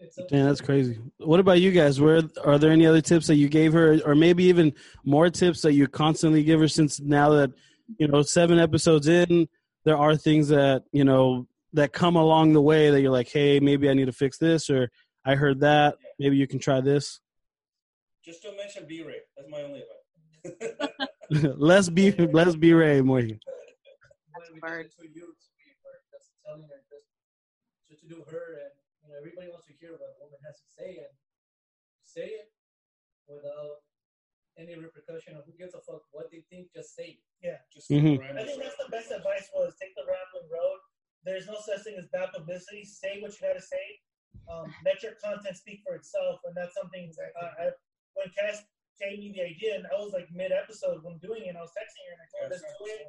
It's 0.00 0.16
a- 0.18 0.26
Yeah, 0.30 0.44
that's 0.44 0.62
crazy. 0.62 0.98
What 1.18 1.38
about 1.38 1.60
you 1.60 1.70
guys? 1.70 2.00
Where 2.00 2.22
are 2.42 2.56
there 2.56 2.70
any 2.70 2.86
other 2.86 3.02
tips 3.02 3.26
that 3.26 3.34
you 3.34 3.46
gave 3.48 3.74
her, 3.74 4.00
or 4.06 4.14
maybe 4.14 4.44
even 4.44 4.72
more 5.04 5.28
tips 5.28 5.60
that 5.62 5.74
you 5.74 5.86
constantly 5.86 6.42
give 6.42 6.60
her? 6.60 6.68
Since 6.68 6.98
now 7.00 7.28
that 7.30 7.50
you 7.98 8.08
know 8.08 8.22
seven 8.22 8.58
episodes 8.58 9.06
in, 9.06 9.46
there 9.84 9.98
are 9.98 10.16
things 10.16 10.48
that 10.48 10.84
you 10.92 11.04
know 11.04 11.46
that 11.74 11.92
come 11.92 12.16
along 12.16 12.54
the 12.54 12.62
way 12.62 12.90
that 12.90 13.02
you're 13.02 13.10
like, 13.10 13.28
hey, 13.28 13.60
maybe 13.60 13.90
I 13.90 13.92
need 13.94 14.06
to 14.06 14.12
fix 14.12 14.38
this, 14.38 14.70
or 14.70 14.90
I 15.26 15.34
heard 15.34 15.60
that. 15.60 15.96
Maybe 16.18 16.36
you 16.38 16.46
can 16.46 16.58
try 16.58 16.80
this. 16.80 17.20
Just 18.26 18.42
don't 18.42 18.56
mention 18.58 18.84
B-Ray. 18.90 19.22
That's 19.38 19.46
my 19.48 19.62
only 19.62 19.86
advice. 19.86 20.02
less 21.58 21.88
be 21.88 22.10
less 22.10 22.54
be 22.58 22.74
Ray 22.74 23.00
more. 23.00 23.18
when 23.22 23.38
we 24.54 24.58
hard. 24.62 24.90
did 24.90 24.98
it 24.98 24.98
to 24.98 25.06
you, 25.14 25.30
we 25.34 25.66
were 25.82 25.98
just 26.10 26.34
telling 26.42 26.66
her 26.66 26.82
just, 26.90 27.06
just 27.90 28.02
to 28.02 28.06
do 28.10 28.22
her, 28.30 28.62
and 28.62 28.74
you 29.02 29.06
know 29.10 29.14
everybody 29.18 29.46
wants 29.50 29.66
to 29.66 29.74
hear 29.78 29.94
what 29.94 30.02
a 30.06 30.14
woman 30.22 30.38
has 30.46 30.58
to 30.62 30.68
say, 30.74 31.02
and 31.02 31.10
say 32.06 32.30
it 32.34 32.50
without 33.26 33.82
any 34.58 34.74
repercussion 34.78 35.34
of 35.38 35.42
who 35.46 35.54
gives 35.58 35.74
a 35.74 35.82
fuck 35.82 36.02
what 36.14 36.30
they 36.30 36.42
think. 36.50 36.70
Just 36.74 36.94
say 36.94 37.18
it. 37.18 37.22
Yeah. 37.42 37.58
Just 37.74 37.90
Mhm. 37.90 38.18
I 38.22 38.42
think 38.46 38.62
that's 38.62 38.78
the 38.78 38.90
best 38.90 39.10
advice 39.10 39.50
was 39.54 39.74
take 39.82 39.94
the 39.98 40.06
rambling 40.06 40.50
road. 40.50 40.78
There's 41.26 41.46
no 41.46 41.58
such 41.62 41.82
thing 41.82 41.98
as 41.98 42.06
bad 42.14 42.30
publicity. 42.34 42.82
Say 42.86 43.18
what 43.22 43.34
you 43.34 43.42
gotta 43.46 43.62
say. 43.62 43.86
Um, 44.50 44.70
let 44.86 45.02
your 45.02 45.14
content 45.22 45.56
speak 45.58 45.82
for 45.86 45.94
itself, 45.98 46.38
and 46.46 46.54
that's 46.54 46.74
something. 46.74 47.10
Uh, 47.18 47.50
I, 47.58 47.70
when 48.16 48.32
Cass 48.32 48.64
gave 48.96 49.20
me 49.20 49.32
the 49.36 49.44
idea, 49.44 49.76
and 49.76 49.84
I 49.92 50.00
was 50.00 50.16
like 50.16 50.26
mid 50.32 50.50
episode 50.50 51.04
when 51.04 51.20
doing 51.20 51.46
it, 51.46 51.52
and 51.52 51.58
I 51.60 51.64
was 51.64 51.76
texting 51.76 52.04
her, 52.08 52.12
and 52.16 52.22
I 52.24 52.28
told 52.32 52.42
her, 52.48 52.50
"Let's 52.56 52.64
do 52.64 52.84
it." 52.88 53.06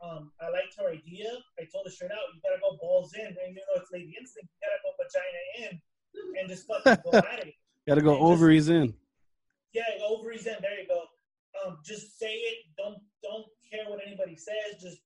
Um, 0.00 0.22
I 0.40 0.48
liked 0.48 0.74
her 0.80 0.88
idea. 0.88 1.28
I 1.60 1.68
told 1.68 1.84
her 1.84 1.92
straight 1.92 2.12
out, 2.12 2.32
"You 2.32 2.40
gotta 2.40 2.60
go 2.60 2.80
balls 2.80 3.12
in, 3.14 3.28
and 3.28 3.48
you 3.52 3.60
know 3.60 3.76
it's 3.76 3.92
lady 3.92 4.16
instinct. 4.16 4.48
You 4.48 4.58
gotta 4.64 4.80
go 4.82 4.90
vagina 4.96 5.42
in, 5.62 5.72
and 6.40 6.44
just 6.48 6.64
fucking 6.66 7.04
go 7.04 7.12
at 7.18 7.46
it." 7.46 7.54
Got 7.88 7.96
to 7.96 8.04
go 8.04 8.20
ovaries 8.20 8.68
in. 8.68 8.92
Yeah, 9.72 9.88
ovaries 10.04 10.44
in. 10.44 10.60
There 10.60 10.76
you 10.76 10.84
go. 10.84 11.08
Um, 11.64 11.80
just 11.80 12.20
say 12.20 12.36
it. 12.36 12.68
Don't 12.76 13.00
don't 13.24 13.48
care 13.64 13.88
what 13.88 14.04
anybody 14.04 14.36
says. 14.36 14.76
Just 14.76 15.00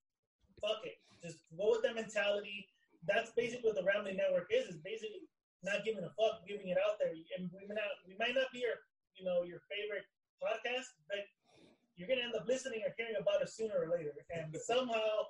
fuck 0.58 0.82
it. 0.82 0.98
Just 1.22 1.38
go 1.54 1.78
with 1.78 1.86
that 1.86 1.94
mentality. 1.94 2.66
That's 3.06 3.30
basically 3.38 3.70
what 3.70 3.78
the 3.78 3.86
Rambling 3.86 4.18
Network 4.18 4.50
is. 4.50 4.66
Is 4.66 4.82
basically 4.82 5.22
not 5.62 5.86
giving 5.86 6.02
a 6.02 6.10
fuck, 6.18 6.42
giving 6.42 6.74
it 6.74 6.78
out 6.82 6.98
there. 6.98 7.14
And 7.38 7.46
we 7.54 7.62
may 7.70 7.78
not 7.78 8.02
we 8.02 8.18
might 8.18 8.34
not 8.34 8.50
be 8.50 8.66
your 8.66 8.82
you 9.16 9.24
know 9.24 9.42
your 9.44 9.60
favorite 9.68 10.06
podcast, 10.42 10.88
but 11.08 11.22
you're 11.96 12.08
gonna 12.08 12.24
end 12.24 12.34
up 12.34 12.46
listening 12.48 12.82
or 12.82 12.92
hearing 12.96 13.16
about 13.20 13.42
it 13.42 13.50
sooner 13.52 13.76
or 13.76 13.88
later. 13.92 14.12
And 14.32 14.50
somehow, 14.64 15.28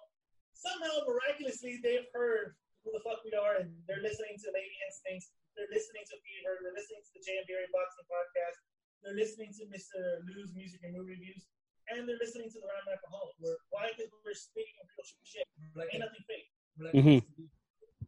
somehow 0.55 1.03
miraculously, 1.09 1.81
they've 1.83 2.07
heard 2.15 2.55
who 2.85 2.91
the 2.95 3.03
fuck 3.03 3.23
we 3.27 3.35
are, 3.35 3.63
and 3.63 3.71
they're 3.87 4.03
listening 4.03 4.35
to 4.39 4.47
Lady 4.55 4.75
Instincts. 4.89 5.31
They're 5.55 5.71
listening 5.71 6.03
to 6.11 6.17
Fever. 6.25 6.59
They're 6.65 6.75
listening 6.75 7.03
to 7.05 7.11
the 7.15 7.23
JMBR 7.23 7.69
Boxing 7.71 8.07
Podcast. 8.09 8.59
They're 9.05 9.19
listening 9.19 9.51
to 9.61 9.63
Mr. 9.71 10.23
Lou's 10.27 10.55
music 10.55 10.81
and 10.87 10.95
movie 10.97 11.19
reviews, 11.19 11.45
and 11.91 12.07
they're 12.09 12.19
listening 12.23 12.49
to 12.51 12.59
the 12.63 12.67
Rhyme 12.71 12.89
Alcoholic. 12.95 13.35
We're, 13.43 13.59
why? 13.75 13.91
Because 13.95 14.11
we're 14.25 14.35
speaking 14.35 14.79
of 14.83 14.87
real 14.95 15.07
shit. 15.27 15.47
Black 15.75 15.91
Ain't 15.93 16.03
nothing 16.07 16.25
fake. 16.31 16.49
black 16.79 16.95
Mhm. 16.95 17.21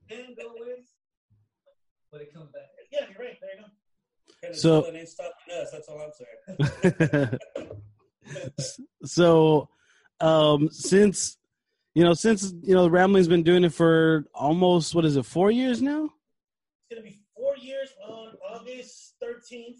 can 0.08 0.34
go 0.38 0.54
ways, 0.58 0.94
but 2.10 2.22
it 2.22 2.32
comes 2.32 2.50
back. 2.54 2.70
Yeah, 2.90 3.10
you're 3.10 3.18
right. 3.18 3.38
There 3.42 3.54
you 3.58 3.62
go. 3.62 3.68
So- 4.52 4.82
Penicillin 4.82 4.96
ain't 4.98 5.08
stopping 5.08 5.54
us. 5.60 5.70
That's 5.72 5.88
all 5.88 6.00
I'm 6.00 6.12
saying. 6.92 7.38
so 9.04 9.68
um 10.20 10.68
since 10.70 11.36
you 11.94 12.02
know 12.04 12.14
since 12.14 12.52
you 12.62 12.74
know 12.74 12.88
rambling's 12.88 13.28
been 13.28 13.42
doing 13.42 13.64
it 13.64 13.72
for 13.72 14.24
almost 14.34 14.94
what 14.94 15.04
is 15.04 15.16
it 15.16 15.26
four 15.26 15.50
years 15.50 15.82
now 15.82 16.04
It's 16.04 16.98
gonna 16.98 17.02
be 17.02 17.20
four 17.36 17.56
years 17.58 17.90
on 18.08 18.28
August 18.54 19.14
13th. 19.22 19.76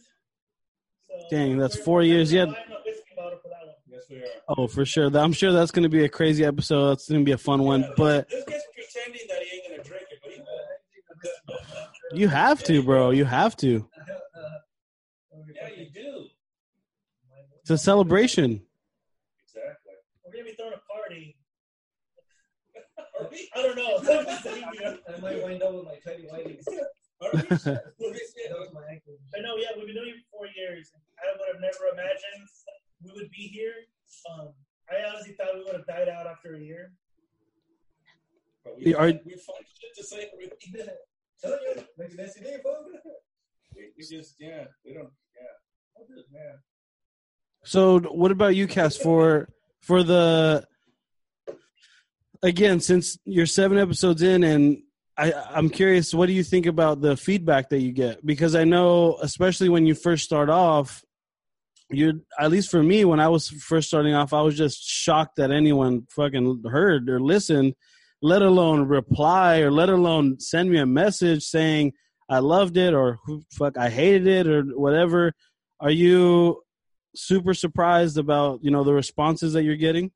So 1.09 1.15
Dang, 1.31 1.57
that's 1.59 1.77
four 1.77 2.03
years, 2.03 2.33
yeah. 2.33 2.45
buying 2.47 2.57
a 2.57 2.83
whiskey 2.85 3.03
bottle 3.17 3.39
for 3.43 3.49
yes, 3.89 4.03
we 4.11 4.17
are. 4.17 4.25
oh 4.59 4.67
for 4.67 4.85
sure 4.85 5.07
i'm 5.17 5.33
sure 5.33 5.53
that's 5.53 5.71
going 5.71 5.85
to 5.85 5.89
be 5.89 6.05
a 6.05 6.09
crazy 6.09 6.45
episode 6.45 6.91
that's 6.91 7.09
going 7.09 7.21
to 7.21 7.25
be 7.25 7.33
a 7.33 7.39
fun 7.39 7.63
one 7.63 7.85
but 7.97 8.29
this 8.29 8.45
guy's 8.45 8.61
pretending 8.75 9.23
that 9.29 9.43
he 9.43 9.57
ain't 9.57 9.71
gonna 9.71 9.83
drink 9.89 10.05
it, 10.11 10.19
but 10.23 10.33
he 10.33 10.41
will. 10.41 12.19
you 12.21 12.29
have 12.29 12.63
to 12.65 12.83
bro 12.83 13.11
you 13.11 13.25
have 13.25 13.57
to 13.57 13.89
Yeah, 15.55 15.69
you 15.79 15.89
do. 15.91 16.27
It's 17.65 17.71
a 17.71 17.79
celebration. 17.79 18.61
Exactly. 19.49 19.97
We're 20.21 20.33
gonna 20.37 20.45
be 20.45 20.53
throwing 20.53 20.77
a 20.77 20.85
party. 20.85 21.33
Are 23.17 23.25
we? 23.33 23.49
I 23.57 23.63
don't 23.65 23.77
know. 23.81 23.97
I'm 24.05 24.27
just 24.27 24.43
saying, 24.45 24.65
you 24.75 24.81
know. 24.85 24.99
I 25.09 25.17
might 25.19 25.43
wind 25.43 25.63
up 25.63 25.73
with 25.73 25.85
my 25.89 25.97
tiny 26.05 26.29
whiteys. 26.29 26.61
Are 27.25 27.33
we? 27.33 27.41
That 28.45 28.61
was 28.61 28.69
my 28.77 28.85
ankle. 28.93 29.17
But 29.33 29.41
no, 29.49 29.57
yeah, 29.57 29.73
we've 29.79 29.87
been 29.87 29.97
doing 29.97 30.13
it 30.13 30.21
for 30.29 30.45
four 30.45 30.47
years. 30.55 30.93
I 31.17 31.33
would 31.33 31.49
have 31.57 31.63
never 31.65 31.89
imagined 31.97 32.45
we 33.01 33.11
would 33.17 33.31
be 33.31 33.49
here. 33.49 33.73
Um, 34.29 34.53
I 34.93 35.01
honestly 35.09 35.33
thought 35.33 35.55
we 35.57 35.65
would 35.65 35.73
have 35.75 35.87
died 35.87 36.11
out 36.11 36.27
after 36.27 36.57
a 36.57 36.61
year. 36.61 36.93
But 38.63 38.77
we, 38.77 38.95
Are- 38.95 39.07
we 39.07 39.41
find 39.41 39.65
shit 39.65 39.97
to 39.97 40.05
say. 40.05 40.29
We, 40.37 40.51
Tell 41.41 41.53
you, 41.65 41.83
make 41.97 42.15
that's 42.15 42.35
the 42.35 42.61
folks. 42.63 42.93
we, 43.75 43.89
we 43.97 44.05
just, 44.05 44.37
yeah, 44.39 44.65
we 44.85 44.93
don't, 44.93 45.09
yeah. 45.33 45.57
What 45.95 46.09
is, 46.13 46.25
man? 46.31 46.61
So, 47.65 47.99
what 48.01 48.31
about 48.31 48.55
you, 48.55 48.67
Cass? 48.67 48.97
For 48.97 49.49
for 49.81 50.03
the 50.03 50.67
again, 52.43 52.81
since 52.81 53.19
you're 53.25 53.47
seven 53.47 53.79
episodes 53.79 54.23
in, 54.23 54.45
and 54.45 54.83
I, 55.17 55.33
I'm 55.33 55.71
curious, 55.71 56.13
what 56.13 56.27
do 56.27 56.33
you 56.33 56.45
think 56.45 56.67
about 56.67 57.01
the 57.01 57.17
feedback 57.17 57.71
that 57.71 57.81
you 57.81 57.93
get? 57.93 58.25
Because 58.25 58.55
I 58.55 58.65
know, 58.65 59.17
especially 59.23 59.69
when 59.69 59.87
you 59.87 59.95
first 59.95 60.25
start 60.25 60.51
off, 60.51 61.03
you 61.91 62.23
at 62.39 62.51
least 62.51 62.71
for 62.71 62.83
me, 62.83 63.05
when 63.05 63.21
I 63.21 63.29
was 63.29 63.49
first 63.49 63.89
starting 63.89 64.15
off, 64.15 64.33
I 64.33 64.43
was 64.43 64.57
just 64.57 64.83
shocked 64.83 65.37
that 65.37 65.51
anyone 65.51 66.07
fucking 66.11 66.65
heard 66.71 67.09
or 67.09 67.21
listened, 67.21 67.75
let 68.21 68.43
alone 68.43 68.89
reply 68.89 69.61
or 69.61 69.71
let 69.71 69.89
alone 69.89 70.39
send 70.41 70.71
me 70.71 70.79
a 70.79 70.87
message 70.87 71.45
saying 71.45 71.93
I 72.29 72.41
loved 72.41 72.77
it 72.77 72.95
or 72.95 73.19
fuck 73.53 73.79
I 73.79 73.89
hated 73.89 74.27
it 74.27 74.47
or 74.47 74.63
whatever. 74.63 75.33
Are 75.81 75.91
you 75.91 76.64
super 77.15 77.55
surprised 77.55 78.19
about 78.19 78.63
you 78.63 78.71
know 78.71 78.85
the 78.85 78.93
responses 78.93 79.53
that 79.53 79.65
you're 79.65 79.77
getting? 79.77 80.11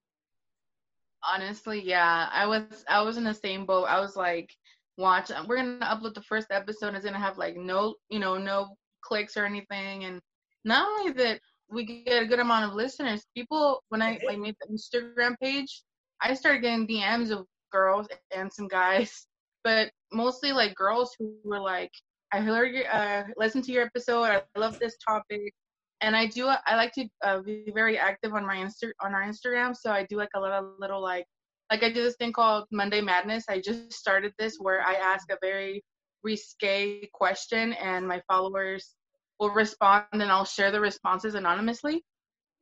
Honestly, 1.22 1.80
yeah, 1.80 2.28
I 2.32 2.46
was 2.46 2.84
I 2.88 3.02
was 3.02 3.16
in 3.16 3.24
the 3.24 3.34
same 3.34 3.66
boat. 3.66 3.84
I 3.84 4.00
was 4.00 4.16
like, 4.16 4.50
watch, 4.96 5.30
we're 5.46 5.56
gonna 5.56 5.78
upload 5.80 6.14
the 6.14 6.22
first 6.22 6.48
episode. 6.50 6.94
It's 6.94 7.04
gonna 7.04 7.18
have 7.18 7.38
like 7.38 7.56
no, 7.56 7.94
you 8.10 8.18
know, 8.18 8.36
no 8.36 8.76
clicks 9.02 9.36
or 9.36 9.46
anything. 9.46 10.04
And 10.04 10.20
not 10.64 10.88
only 10.88 11.12
that, 11.12 11.40
we 11.70 12.04
get 12.04 12.22
a 12.22 12.26
good 12.26 12.40
amount 12.40 12.66
of 12.66 12.74
listeners. 12.74 13.24
People, 13.34 13.82
when 13.88 14.02
I 14.02 14.18
like 14.26 14.38
made 14.38 14.56
the 14.60 14.74
Instagram 14.74 15.34
page, 15.40 15.82
I 16.20 16.34
started 16.34 16.62
getting 16.62 16.86
DMs 16.86 17.30
of 17.30 17.46
girls 17.72 18.06
and 18.34 18.52
some 18.52 18.68
guys, 18.68 19.26
but 19.64 19.90
mostly 20.12 20.52
like 20.52 20.74
girls 20.74 21.14
who 21.18 21.34
were 21.44 21.60
like, 21.60 21.90
I 22.32 22.40
heard 22.40 22.74
uh, 22.92 23.24
listen 23.36 23.62
to 23.62 23.72
your 23.72 23.84
episode. 23.84 24.24
I 24.24 24.42
love 24.56 24.78
this 24.78 24.96
topic. 25.06 25.52
And 26.00 26.14
I 26.14 26.26
do. 26.26 26.48
I 26.48 26.76
like 26.76 26.92
to 26.92 27.08
uh, 27.24 27.40
be 27.40 27.72
very 27.74 27.98
active 27.98 28.32
on 28.34 28.46
my 28.46 28.56
Insta 28.56 28.92
on 29.00 29.14
our 29.14 29.22
Instagram. 29.22 29.76
So 29.76 29.90
I 29.90 30.06
do 30.08 30.16
like 30.16 30.28
a 30.34 30.40
lot 30.40 30.52
of 30.52 30.74
little 30.78 31.02
like 31.02 31.26
like 31.70 31.82
I 31.82 31.92
do 31.92 32.02
this 32.02 32.16
thing 32.16 32.32
called 32.32 32.66
Monday 32.70 33.00
Madness. 33.00 33.44
I 33.48 33.60
just 33.60 33.92
started 33.92 34.32
this 34.38 34.56
where 34.58 34.80
I 34.82 34.94
ask 34.94 35.30
a 35.30 35.38
very 35.42 35.84
risque 36.22 37.08
question 37.12 37.74
and 37.74 38.06
my 38.06 38.22
followers 38.28 38.94
will 39.38 39.50
respond 39.50 40.06
and 40.12 40.24
I'll 40.24 40.44
share 40.44 40.70
the 40.70 40.80
responses 40.80 41.34
anonymously. 41.34 42.04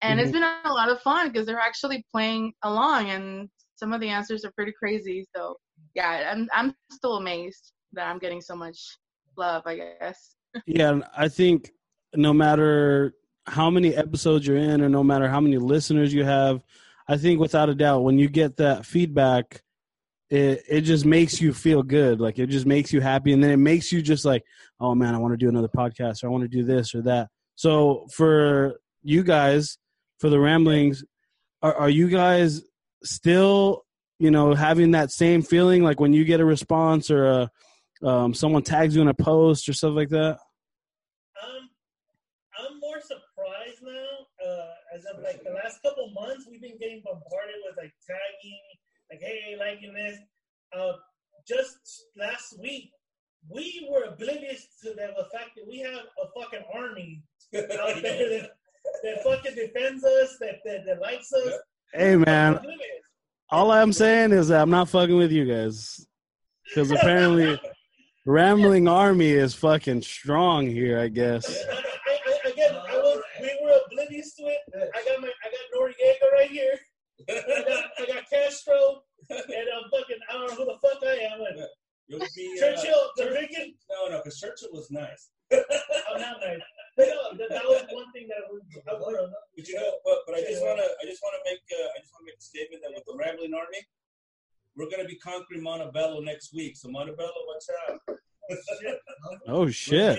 And 0.03 0.21
it's 0.21 0.31
been 0.31 0.43
a 0.43 0.73
lot 0.73 0.91
of 0.91 1.01
fun 1.01 1.29
because 1.29 1.47
they're 1.47 1.59
actually 1.59 2.05
playing 2.13 2.53
along 2.63 3.11
and 3.11 3.49
some 3.77 3.93
of 3.93 4.01
the 4.01 4.09
answers 4.09 4.45
are 4.45 4.53
pretty 4.53 4.73
crazy. 4.79 5.27
So 5.35 5.57
yeah, 5.95 6.33
I'm 6.33 6.49
I'm 6.53 6.75
still 6.93 7.17
amazed 7.17 7.73
that 7.93 8.07
I'm 8.07 8.19
getting 8.19 8.41
so 8.41 8.55
much 8.55 8.79
love, 9.37 9.63
I 9.67 9.77
guess. 9.77 10.37
Yeah, 10.67 11.01
I 11.17 11.29
think 11.29 11.71
no 12.15 12.33
matter 12.33 13.15
how 13.47 13.71
many 13.71 13.95
episodes 13.95 14.47
you're 14.47 14.57
in 14.57 14.83
or 14.83 14.89
no 14.89 15.05
matter 15.05 15.29
how 15.29 15.41
many 15.41 15.59
listeners 15.59 16.13
you 16.13 16.25
have, 16.25 16.63
I 17.09 17.17
think 17.17 17.41
without 17.41 17.69
a 17.69 17.75
doubt 17.75 18.03
when 18.03 18.19
you 18.19 18.29
get 18.29 18.57
that 18.57 18.85
feedback, 18.85 19.63
it 20.29 20.63
it 20.69 20.81
just 20.81 21.05
makes 21.05 21.41
you 21.41 21.53
feel 21.53 21.83
good. 21.83 22.21
Like 22.21 22.39
it 22.39 22.49
just 22.49 22.67
makes 22.67 22.93
you 22.93 23.01
happy 23.01 23.33
and 23.33 23.43
then 23.43 23.51
it 23.51 23.59
makes 23.59 23.93
you 23.93 24.03
just 24.03 24.25
like, 24.25 24.45
oh 24.81 24.95
man, 24.95 25.15
I 25.15 25.19
want 25.19 25.33
to 25.33 25.37
do 25.37 25.49
another 25.49 25.69
podcast 25.69 26.25
or 26.25 26.27
I 26.27 26.31
want 26.31 26.43
to 26.43 26.49
do 26.49 26.65
this 26.65 26.95
or 26.95 27.03
that. 27.03 27.29
So 27.55 28.07
for 28.13 28.81
you 29.03 29.23
guys, 29.23 29.79
for 30.19 30.29
the 30.29 30.41
ramblings, 30.41 31.05
are 31.63 31.75
are 31.75 31.91
you 31.91 32.09
guys 32.09 32.63
still, 33.05 33.85
you 34.19 34.31
know, 34.31 34.55
having 34.55 34.93
that 34.93 35.13
same 35.13 35.43
feeling 35.43 35.85
like 35.85 36.01
when 36.01 36.13
you 36.13 36.25
get 36.25 36.41
a 36.41 36.45
response 36.45 37.11
or 37.11 37.27
a 37.27 37.51
um, 38.03 38.35
someone 38.35 38.63
tags 38.63 38.95
you 38.95 39.03
in 39.03 39.09
a 39.09 39.15
post 39.15 39.69
or 39.69 39.73
stuff 39.73 39.95
like 39.95 40.09
that? 40.11 40.39
Um, 41.43 41.71
I'm 42.59 42.81
more 42.81 43.01
surprised 43.01 43.83
now. 43.83 44.47
Uh, 44.47 44.67
as 44.97 45.05
of 45.05 45.23
like 45.23 45.43
the 45.45 45.51
last 45.51 45.83
couple 45.83 46.11
months, 46.11 46.47
we've 46.51 46.61
been 46.61 46.79
getting 46.79 47.03
bombarded 47.05 47.57
with 47.67 47.77
like 47.77 47.93
tagging, 48.07 48.61
like 49.11 49.21
hey, 49.21 49.57
liking 49.59 49.93
this. 49.93 50.19
Uh, 50.77 50.93
just 51.47 52.07
last 52.17 52.59
week, 52.61 52.91
we 53.49 53.89
were 53.91 54.05
oblivious 54.05 54.67
to 54.83 54.91
the, 54.91 55.13
the 55.17 55.29
fact 55.33 55.51
that 55.57 55.67
we 55.69 55.79
have 55.81 55.95
a 55.95 56.41
fucking 56.41 56.65
army 56.75 57.23
out 57.55 57.61
there 58.03 58.31
that, 58.31 58.51
that 59.03 59.23
fucking 59.23 59.55
defends 59.55 60.05
us, 60.05 60.37
that 60.41 60.61
that, 60.65 60.87
that 60.87 61.01
likes 61.01 61.33
us. 61.33 61.55
Hey 61.93 62.17
man, 62.17 62.59
all 63.51 63.71
I'm 63.71 63.93
saying 63.93 64.33
is 64.33 64.49
that 64.49 64.63
I'm 64.63 64.71
not 64.71 64.89
fucking 64.89 65.17
with 65.17 65.33
you 65.33 65.45
guys 65.45 66.07
because 66.69 66.91
apparently 66.91 67.61
Rambling 68.27 68.89
Army 68.89 69.31
is 69.31 69.55
fucking 69.55 70.03
strong 70.03 70.67
here. 70.67 70.99
I 70.99 71.09
guess. 71.09 71.65
I 74.95 75.05
got 75.05 75.21
my, 75.21 75.29
I 75.29 75.49
got 75.51 75.65
Noriega 75.75 76.33
right 76.33 76.51
here. 76.51 76.79
I 77.29 77.65
got, 77.67 77.85
I 77.99 78.07
got 78.07 78.25
Castro, 78.31 79.03
and 79.31 79.67
I'm 79.73 79.89
fucking, 79.91 80.21
I 80.29 80.33
don't 80.35 80.49
know 80.51 80.57
who 80.57 80.65
the 80.67 80.79
fuck 80.83 81.03
I 81.03 81.17
am. 81.33 81.41
And 81.41 81.67
You'll 82.09 82.21
be, 82.21 82.55
uh, 82.57 82.61
Churchill, 82.61 83.11
the 83.17 83.25
Churchill- 83.25 83.41
Reagan, 83.41 83.75
No, 83.91 84.09
no, 84.11 84.19
because 84.19 84.39
Churchill 84.39 84.69
was 84.73 84.91
nice. 84.91 85.31
I'm 85.53 86.21
not 86.21 86.37
nice. 86.41 86.61
But 86.97 87.09
no, 87.09 87.37
that, 87.39 87.49
that 87.51 87.65
was 87.65 87.83
one 87.91 88.11
thing 88.13 88.29
that 88.29 88.45
was, 88.51 88.63
I 88.89 88.93
was 88.95 89.31
But 89.57 89.69
you 89.69 89.75
know, 89.75 89.91
but, 90.05 90.19
but 90.27 90.35
I 90.37 90.41
just 90.43 90.63
wanna, 90.63 90.83
I 90.83 91.05
just 91.05 91.21
wanna 91.23 91.39
make, 91.45 91.61
uh, 91.73 91.89
I 91.97 92.01
just 92.01 92.13
wanna 92.15 92.27
make 92.27 92.39
a 92.39 92.43
statement 92.43 92.83
that 92.83 92.93
with 92.95 93.05
the 93.07 93.17
Rambling 93.19 93.55
Army, 93.55 93.79
we're 94.77 94.89
gonna 94.91 95.09
be 95.09 95.17
conquering 95.17 95.63
Montebello 95.63 96.21
next 96.21 96.55
week. 96.55 96.77
So 96.77 96.89
Montebello, 96.91 97.33
watch 97.47 97.65
out. 97.91 98.19
Oh 99.49 99.61
We're 99.65 99.73
shit! 99.73 100.19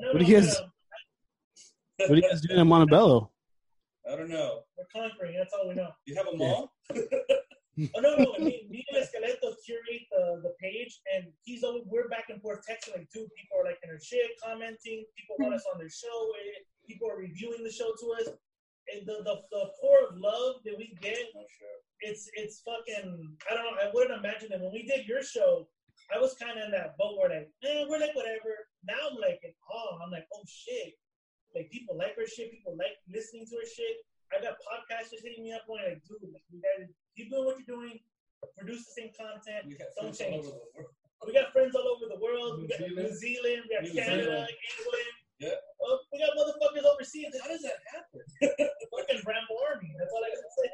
no, 0.00 0.12
What 0.12 0.18
do 0.18 0.24
no, 0.24 0.28
you 0.28 0.40
guys- 0.40 0.60
What 1.98 2.10
are 2.10 2.14
you 2.16 2.22
guys 2.22 2.40
doing 2.40 2.60
in 2.60 2.68
Montebello? 2.68 3.30
I 4.10 4.16
don't 4.16 4.28
know. 4.28 4.62
We're 4.76 4.86
conquering, 4.92 5.36
that's 5.38 5.52
all 5.54 5.68
we 5.68 5.74
know. 5.74 5.90
You 6.06 6.16
have 6.16 6.26
a 6.32 6.36
mall? 6.36 6.72
Oh 7.96 8.00
no, 8.04 8.14
no, 8.16 8.36
me, 8.38 8.68
me 8.68 8.84
and 8.92 9.00
Esqueleto 9.02 9.56
curate 9.64 10.04
the, 10.12 10.42
the 10.44 10.52
page, 10.60 11.00
and 11.16 11.24
he's 11.42 11.64
always 11.64 11.84
we're 11.86 12.06
back 12.08 12.24
and 12.28 12.36
forth 12.42 12.60
texting 12.68 12.92
like 12.94 13.08
two 13.08 13.24
people 13.32 13.56
are 13.58 13.64
like 13.64 13.78
in 13.82 13.88
their 13.88 13.98
shit, 13.98 14.28
commenting. 14.44 15.06
People 15.16 15.36
want 15.40 15.54
us 15.54 15.64
on 15.72 15.78
their 15.80 15.88
show. 15.88 16.12
eh, 16.44 16.60
People 16.86 17.08
are 17.08 17.16
reviewing 17.16 17.64
the 17.64 17.72
show 17.72 17.88
to 17.88 18.06
us. 18.20 18.28
And 18.92 19.06
the, 19.08 19.24
the 19.24 19.40
the 19.50 19.64
pour 19.80 20.04
of 20.04 20.18
love 20.20 20.56
that 20.66 20.76
we 20.76 20.92
get, 21.00 21.16
sure. 21.16 21.78
it's 22.02 22.28
it's 22.34 22.60
fucking. 22.60 23.08
I 23.50 23.54
don't 23.54 23.64
know. 23.64 23.80
I 23.80 23.88
wouldn't 23.94 24.20
imagine 24.20 24.50
that 24.52 24.60
when 24.60 24.70
we 24.76 24.84
did 24.84 25.08
your 25.08 25.22
show, 25.22 25.66
I 26.14 26.20
was 26.20 26.36
kind 26.36 26.58
of 26.60 26.66
in 26.66 26.72
that 26.72 26.98
boat 26.98 27.16
where 27.16 27.30
like, 27.32 27.48
eh, 27.64 27.86
we're 27.88 28.04
like 28.04 28.14
whatever. 28.14 28.52
Now 28.84 29.00
I'm 29.10 29.16
like 29.16 29.40
in 29.44 29.52
awe. 29.72 29.96
I'm 30.04 30.10
like, 30.12 30.28
oh 30.36 30.44
shit. 30.46 30.92
Like 31.54 31.70
people 31.70 31.96
like 31.96 32.16
her 32.16 32.26
shit. 32.26 32.50
People 32.50 32.76
like 32.76 32.96
listening 33.08 33.46
to 33.46 33.56
her 33.56 33.68
shit. 33.68 34.04
I 34.32 34.40
got 34.40 34.56
podcasters 34.64 35.20
hitting 35.22 35.44
me 35.44 35.52
up 35.52 35.66
going 35.66 35.84
like, 35.84 36.00
dude, 36.08 36.24
like, 36.32 36.42
you 36.48 36.60
guys 36.64 36.88
keep 37.16 37.30
doing 37.30 37.44
what 37.44 37.56
you're 37.60 37.76
doing. 37.76 38.00
Produce 38.56 38.86
the 38.88 38.92
same 38.96 39.10
content. 39.12 39.68
Don't 40.00 40.16
friends 40.16 40.20
all 40.20 40.26
change. 40.26 40.46
over 40.46 40.56
the 40.56 40.82
world. 40.82 40.92
We 41.26 41.32
got 41.32 41.52
friends 41.52 41.74
all 41.76 41.86
over 41.86 42.08
the 42.08 42.18
world. 42.18 42.62
We 42.62 42.66
got 42.66 42.78
Zealand. 42.78 42.96
New 42.96 43.14
Zealand. 43.14 43.62
We 43.68 43.74
got 43.76 43.82
New 43.84 43.94
Canada, 43.94 44.24
Zealand. 44.24 44.48
England. 44.48 45.14
Yeah. 45.38 45.48
Oh, 45.82 45.98
we 46.12 46.18
got 46.18 46.30
motherfuckers 46.34 46.84
overseas. 46.86 47.34
How 47.40 47.48
does 47.48 47.62
that 47.62 47.78
happen? 47.92 48.20
Fucking 48.90 49.22
Rambo 49.26 49.54
Army. 49.68 49.94
That's 49.98 50.12
all 50.12 50.24
I 50.24 50.28
gotta 50.28 50.50
say. 50.58 50.68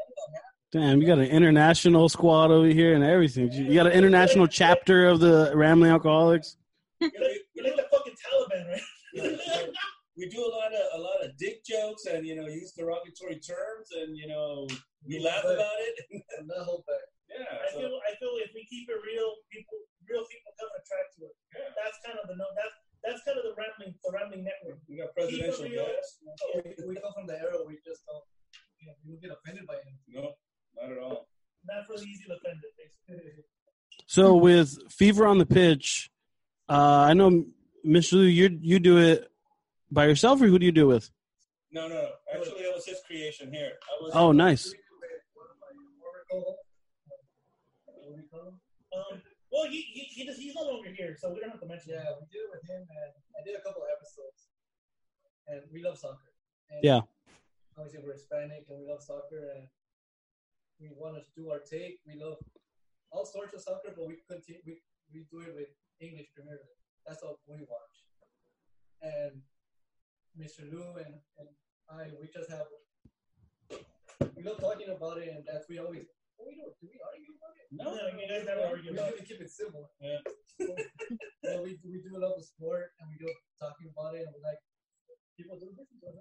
Damn, 0.71 1.01
you 1.01 1.07
got 1.07 1.19
an 1.19 1.27
international 1.27 2.09
squad 2.09 2.51
over 2.51 2.69
here 2.69 2.95
and 2.95 3.03
everything. 3.03 3.51
You 3.51 3.75
got 3.75 3.87
an 3.87 3.93
international 3.93 4.47
chapter 4.47 5.07
of 5.09 5.21
the 5.21 5.53
Rambling 5.55 5.91
Alcoholics. 5.91 6.57
You're 7.01 7.11
like, 7.11 7.39
you're 7.55 7.65
like 7.65 7.77
the 7.77 7.87
fucking 7.91 8.15
Taliban, 8.15 8.69
right? 8.71 9.69
we 10.19 10.27
do 10.29 10.43
a 10.43 10.51
lot 10.51 10.75
of 10.75 10.85
a 10.99 11.01
lot 11.01 11.23
of 11.25 11.31
dick 11.39 11.63
jokes 11.65 12.05
and 12.11 12.27
you 12.27 12.35
know 12.35 12.47
use 12.51 12.75
derogatory 12.75 13.39
terms 13.39 13.89
and 13.95 14.17
you 14.19 14.27
know 14.27 14.67
we 15.07 15.23
laugh 15.23 15.45
about 15.47 15.79
it. 15.87 15.95
And 16.39 16.47
not 16.51 16.67
hold 16.67 16.83
back. 16.91 17.07
yeah. 17.31 17.47
I 17.47 17.67
So, 17.73 17.79
feel 17.79 17.95
I 18.03 18.13
feel 18.19 18.35
if 18.43 18.51
we 18.55 18.67
keep 18.67 18.91
it 18.91 18.99
real, 18.99 19.31
people 19.55 19.79
real 20.11 20.25
people 20.27 20.51
come 20.59 20.73
attract 20.75 21.11
to 21.17 21.31
it. 21.31 21.35
yeah. 21.55 21.71
That's 21.79 21.99
kind 22.05 22.19
of 22.19 22.27
the 22.27 22.35
no. 22.35 22.47
That's 22.59 22.75
that's 23.07 23.21
kind 23.23 23.39
of 23.39 23.45
the 23.47 23.55
rambling 23.55 23.95
the 24.03 24.11
rambling 24.11 24.43
network. 24.43 24.83
We 24.91 24.99
got 24.99 25.15
presidential 25.15 25.71
Keep 25.71 25.79
it 25.79 25.79
real. 25.79 25.87
guests. 25.87 26.19
We, 26.83 26.91
we 26.91 26.95
come 26.99 27.15
from 27.15 27.27
the 27.31 27.39
era 27.39 27.63
we 27.63 27.79
just 27.87 28.03
don't, 28.11 28.27
you 28.83 28.91
know, 28.91 28.95
we 29.07 29.15
don't 29.15 29.23
get 29.23 29.31
offended 29.39 29.65
by 29.71 29.79
anything. 29.87 30.11
No, 30.19 30.35
not 30.75 30.91
at 30.91 30.99
all. 30.99 31.31
Not 31.63 31.87
for 31.87 31.95
the 31.95 32.07
easy 32.11 32.27
offended, 32.27 32.71
basically. 32.75 33.47
So 34.07 34.37
with 34.37 34.79
Fever 34.91 35.27
on 35.27 35.37
the 35.39 35.45
Pitch, 35.45 36.11
uh, 36.69 37.07
I 37.11 37.13
know 37.15 37.45
Mr. 37.87 38.13
Lou, 38.15 38.23
you 38.23 38.59
you 38.63 38.79
do 38.79 38.97
it 38.99 39.31
by 39.91 40.07
yourself 40.07 40.41
or 40.41 40.47
who 40.47 40.59
do 40.59 40.67
you 40.67 40.73
do 40.73 40.91
it 40.91 40.95
with? 40.95 41.11
No, 41.71 41.89
no, 41.89 41.95
no. 41.95 42.11
Actually, 42.33 42.63
it 42.65 42.75
was 42.75 42.87
his 42.87 43.01
creation 43.07 43.53
here. 43.53 43.73
I 43.85 44.03
was. 44.03 44.13
Oh, 44.15 44.33
nice. 44.33 44.73
Um, 48.89 49.21
well, 49.53 49.67
he, 49.69 49.81
he, 49.93 50.01
he 50.13 50.25
does, 50.27 50.37
he's 50.37 50.55
no 50.55 50.63
longer 50.63 50.91
here, 50.97 51.17
so 51.19 51.33
we 51.33 51.41
don't 51.41 51.51
have 51.51 51.61
to 51.61 51.67
mention 51.67 51.93
Yeah, 51.93 52.09
we 52.21 52.27
did 52.33 52.45
it 52.45 52.51
with 52.53 52.65
him, 52.69 52.83
and 52.85 53.13
I 53.37 53.41
did 53.45 53.57
a 53.57 53.63
couple 53.63 53.83
of 53.83 53.89
episodes. 53.93 54.49
And 55.49 55.63
we 55.73 55.83
love 55.83 55.99
soccer. 55.99 56.33
And 56.71 56.85
Yeah. 56.85 57.01
Obviously, 57.77 58.01
we're 58.05 58.19
Hispanic 58.19 58.67
and 58.69 58.81
we 58.81 58.85
love 58.89 59.03
soccer, 59.03 59.55
and 59.57 59.69
we 60.81 60.91
want 60.97 61.17
to 61.17 61.25
do 61.37 61.51
our 61.51 61.61
take. 61.61 62.01
We 62.07 62.19
love 62.19 62.37
all 63.11 63.25
sorts 63.25 63.55
of 63.55 63.63
soccer, 63.63 63.95
but 63.97 64.07
we 64.07 64.19
continue. 64.29 64.61
We, 64.67 64.83
we 65.15 65.25
do 65.31 65.41
it 65.47 65.55
with 65.55 65.71
English 66.01 66.29
Premier 66.35 66.59
League. 66.59 66.83
That's 67.07 67.23
what 67.23 67.39
we 67.47 67.65
watch. 67.65 67.97
And 69.01 69.41
Mr. 70.39 70.71
Lou 70.71 70.95
and, 71.03 71.19
and 71.43 71.49
I, 71.91 72.15
we 72.15 72.31
just 72.31 72.47
have. 72.51 72.71
We 74.39 74.47
love 74.47 74.63
talking 74.63 74.87
about 74.87 75.19
it, 75.19 75.35
and 75.35 75.43
that's 75.43 75.67
we 75.67 75.83
always. 75.83 76.07
What 76.39 76.47
we 76.47 76.55
don't, 76.55 76.71
Do 76.79 76.87
we 76.87 76.95
argue 77.03 77.35
about 77.35 77.55
it? 77.59 77.67
No, 77.75 77.91
no, 77.91 78.15
you 78.15 78.31
guys 78.31 78.47
never 78.47 78.63
argue 78.71 78.95
We 78.95 78.99
about 78.99 79.11
usually 79.11 79.27
keep 79.27 79.43
it 79.43 79.51
simple. 79.51 79.91
Yeah. 79.99 80.23
yeah, 81.43 81.59
we, 81.59 81.75
we 81.83 81.99
do 81.99 82.15
love 82.15 82.39
the 82.39 82.47
sport 82.47 82.95
and 83.03 83.11
we 83.11 83.19
do 83.19 83.27
talking 83.59 83.91
about 83.91 84.15
it 84.15 84.23
and 84.23 84.31
we 84.31 84.39
like 84.47 84.63
people 85.35 85.59
do 85.59 85.75
this. 85.75 85.91
Right? 85.99 86.15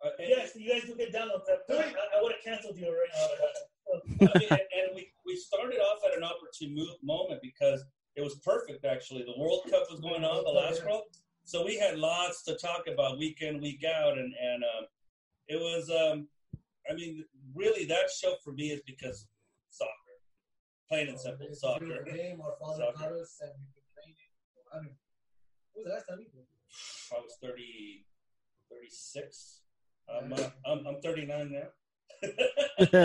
Uh, 0.00 0.16
and, 0.16 0.28
Yes, 0.32 0.56
you 0.56 0.72
guys 0.72 0.88
do 0.88 0.96
get 0.96 1.12
downloads. 1.12 1.44
I, 1.44 1.60
I 1.68 2.24
would 2.24 2.32
have 2.32 2.40
canceled 2.40 2.80
you 2.80 2.88
already. 2.88 3.12
I 3.12 4.38
mean, 4.40 4.48
and, 4.56 4.64
and 4.72 4.86
we, 4.96 5.12
we 5.28 5.36
started 5.36 5.84
off 5.84 6.00
at 6.08 6.16
an 6.16 6.24
opportune 6.24 6.72
moment 7.04 7.44
because 7.44 7.84
it 8.16 8.24
was 8.24 8.40
perfect, 8.40 8.88
actually. 8.88 9.24
The 9.28 9.36
World 9.36 9.68
Cup 9.68 9.84
was 9.92 10.00
going 10.00 10.24
on, 10.24 10.44
the 10.44 10.56
last 10.56 10.80
World. 10.80 11.04
So 11.52 11.62
we 11.62 11.76
had 11.76 11.98
lots 11.98 12.42
to 12.44 12.56
talk 12.56 12.84
about 12.90 13.18
week 13.18 13.42
in, 13.42 13.60
week 13.60 13.84
out. 13.84 14.16
And, 14.16 14.32
and 14.42 14.64
um, 14.64 14.86
it 15.48 15.60
was, 15.60 15.90
um, 15.90 16.26
I 16.90 16.94
mean, 16.94 17.26
really, 17.54 17.84
that 17.84 18.08
show 18.10 18.36
for 18.42 18.54
me 18.54 18.70
is 18.70 18.80
because 18.86 19.26
soccer. 19.68 20.16
Plain 20.88 21.08
and 21.08 21.20
simple, 21.20 21.48
a 21.52 21.54
soccer. 21.54 22.04
game. 22.10 22.40
Our 22.40 22.54
father 22.58 22.84
Soccer. 22.96 23.20
us 23.20 23.36
and 23.42 23.50
we've 23.60 23.74
been 23.76 23.84
playing 23.92 24.16
it. 24.16 24.32
I 24.72 24.80
mean, 24.80 24.94
what 25.74 25.84
was 25.84 25.88
the 25.88 25.92
last 25.92 26.06
time 26.08 26.20
you 26.20 26.30
played? 26.32 26.48
I 27.12 27.20
was 27.20 27.36
30, 27.42 28.06
36. 28.70 29.60
I'm, 30.08 30.32
uh, 30.32 30.48
I'm, 30.64 30.86
I'm 30.86 31.02
39 31.02 31.52
now. 31.52 31.68
Sure, 32.90 32.90
you 32.90 32.96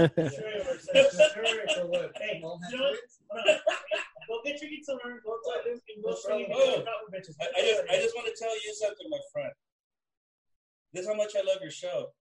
were 0.66 0.80
saying- 0.80 1.06
Sure. 1.74 2.10
Hey, 2.16 2.36
you 2.36 2.42
know 2.42 2.50
what? 2.50 2.62
Go 4.28 4.34
get 4.44 4.62
your 4.62 4.70
pizza 4.70 4.92
and 4.92 5.00
go 5.24 5.34
outside 5.34 5.72
and 5.72 6.04
go 6.04 6.14
swing 6.16 6.46
and 6.46 6.54
Oh. 6.56 6.78
get 6.80 6.88
out 6.88 6.94
with 7.10 7.22
bitches. 7.22 7.36
I, 7.42 7.44
I 7.58 7.62
just 7.62 7.82
I 7.90 7.96
just 8.02 8.16
want 8.16 8.28
to 8.28 8.34
tell 8.38 8.54
you 8.54 8.74
something, 8.74 9.08
my 9.10 9.20
friend. 9.32 9.52
This 10.94 11.02
is 11.04 11.08
how 11.08 11.14
much 11.16 11.32
I 11.36 11.40
love 11.46 11.62
your 11.62 11.72
show. 11.72 12.12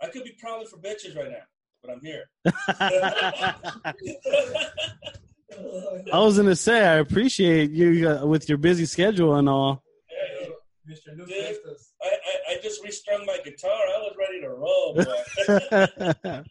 I 0.00 0.08
could 0.08 0.24
be 0.24 0.32
prowling 0.40 0.66
for 0.66 0.78
bitches 0.78 1.16
right 1.16 1.30
now, 1.30 1.44
but 1.82 1.92
I'm 1.92 2.00
here. 2.00 2.28
I 6.12 6.18
was 6.18 6.36
gonna 6.36 6.56
say 6.56 6.84
I 6.86 6.94
appreciate 6.96 7.70
you 7.70 8.08
uh, 8.08 8.26
with 8.26 8.48
your 8.48 8.58
busy 8.58 8.84
schedule 8.86 9.36
and 9.36 9.48
all. 9.48 9.82
Hey, 10.08 10.48
Mr. 10.88 11.16
Luke 11.16 11.28
Dude. 11.28 11.56
I, 12.02 12.08
I, 12.08 12.10
I 12.52 12.60
just 12.62 12.82
restrung 12.84 13.24
my 13.26 13.38
guitar. 13.44 13.70
I 13.70 13.98
was 13.98 14.14
ready 14.18 14.40
to 14.40 14.50
roll, 14.50 14.94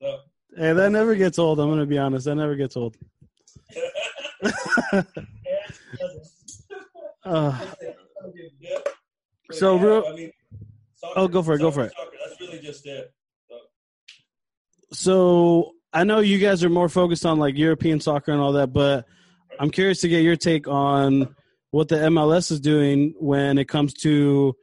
so, 0.00 0.18
hey, 0.56 0.72
that 0.72 0.90
never 0.90 1.14
gets 1.14 1.38
old. 1.38 1.60
I'm 1.60 1.68
gonna 1.68 1.86
be 1.86 1.98
honest. 1.98 2.24
That 2.26 2.34
never 2.36 2.56
gets 2.56 2.76
old. 2.76 2.96
Yeah, 3.74 3.82
it 4.92 5.06
doesn't. 5.98 6.26
Uh, 7.24 7.58
yeah. 8.60 8.78
So, 9.52 9.76
yeah, 9.76 9.82
real- 9.84 10.04
I 10.06 10.14
mean, 10.14 10.32
soccer, 10.96 11.14
Oh, 11.20 11.28
go 11.28 11.42
for 11.42 11.54
it, 11.54 11.58
go 11.58 11.70
for 11.70 11.84
it. 11.84 11.92
Soccer, 11.96 12.16
that's 12.26 12.40
really 12.40 12.58
just 12.60 12.86
it. 12.86 13.12
so 14.92 15.72
I 15.92 16.04
know 16.04 16.20
you 16.20 16.38
guys 16.38 16.62
are 16.64 16.68
more 16.70 16.88
focused 16.88 17.24
on 17.24 17.38
like 17.38 17.56
European 17.56 18.00
soccer 18.00 18.32
and 18.32 18.40
all 18.40 18.52
that, 18.52 18.72
but 18.72 19.06
I'm 19.58 19.70
curious 19.70 20.00
to 20.00 20.08
get 20.08 20.22
your 20.22 20.36
take 20.36 20.66
on 20.68 21.34
what 21.74 21.88
the 21.88 21.96
MLS 21.96 22.52
is 22.52 22.60
doing 22.60 23.14
when 23.18 23.58
it 23.58 23.66
comes 23.66 23.92
to 23.94 24.54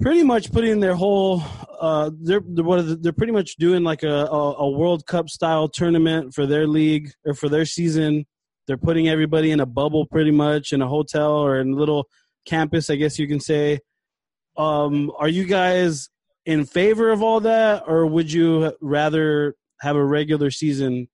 pretty 0.00 0.24
much 0.24 0.50
putting 0.50 0.80
their 0.80 0.96
whole 0.96 1.40
uh 1.80 2.10
they're 2.20 2.40
they're, 2.44 3.12
pretty 3.12 3.32
much 3.32 3.54
doing 3.54 3.84
like 3.84 4.02
a, 4.02 4.26
a 4.26 4.54
a 4.66 4.68
World 4.68 5.06
Cup 5.06 5.28
style 5.28 5.68
tournament 5.68 6.34
for 6.34 6.44
their 6.44 6.66
league 6.66 7.12
or 7.24 7.34
for 7.34 7.48
their 7.48 7.64
season. 7.64 8.26
They're 8.66 8.76
putting 8.76 9.08
everybody 9.08 9.52
in 9.52 9.60
a 9.60 9.66
bubble 9.66 10.06
pretty 10.06 10.32
much 10.32 10.72
in 10.72 10.82
a 10.82 10.88
hotel 10.88 11.34
or 11.34 11.60
in 11.60 11.74
a 11.74 11.76
little 11.76 12.08
campus, 12.46 12.90
I 12.90 12.96
guess 12.96 13.20
you 13.20 13.28
can 13.28 13.38
say. 13.38 13.78
Um, 14.56 15.12
are 15.20 15.28
you 15.28 15.44
guys 15.44 16.10
in 16.44 16.64
favor 16.64 17.10
of 17.10 17.22
all 17.22 17.38
that, 17.40 17.84
or 17.86 18.06
would 18.06 18.32
you 18.32 18.72
rather 18.80 19.54
have 19.82 19.94
a 19.94 20.04
regular 20.04 20.50
season? 20.50 21.06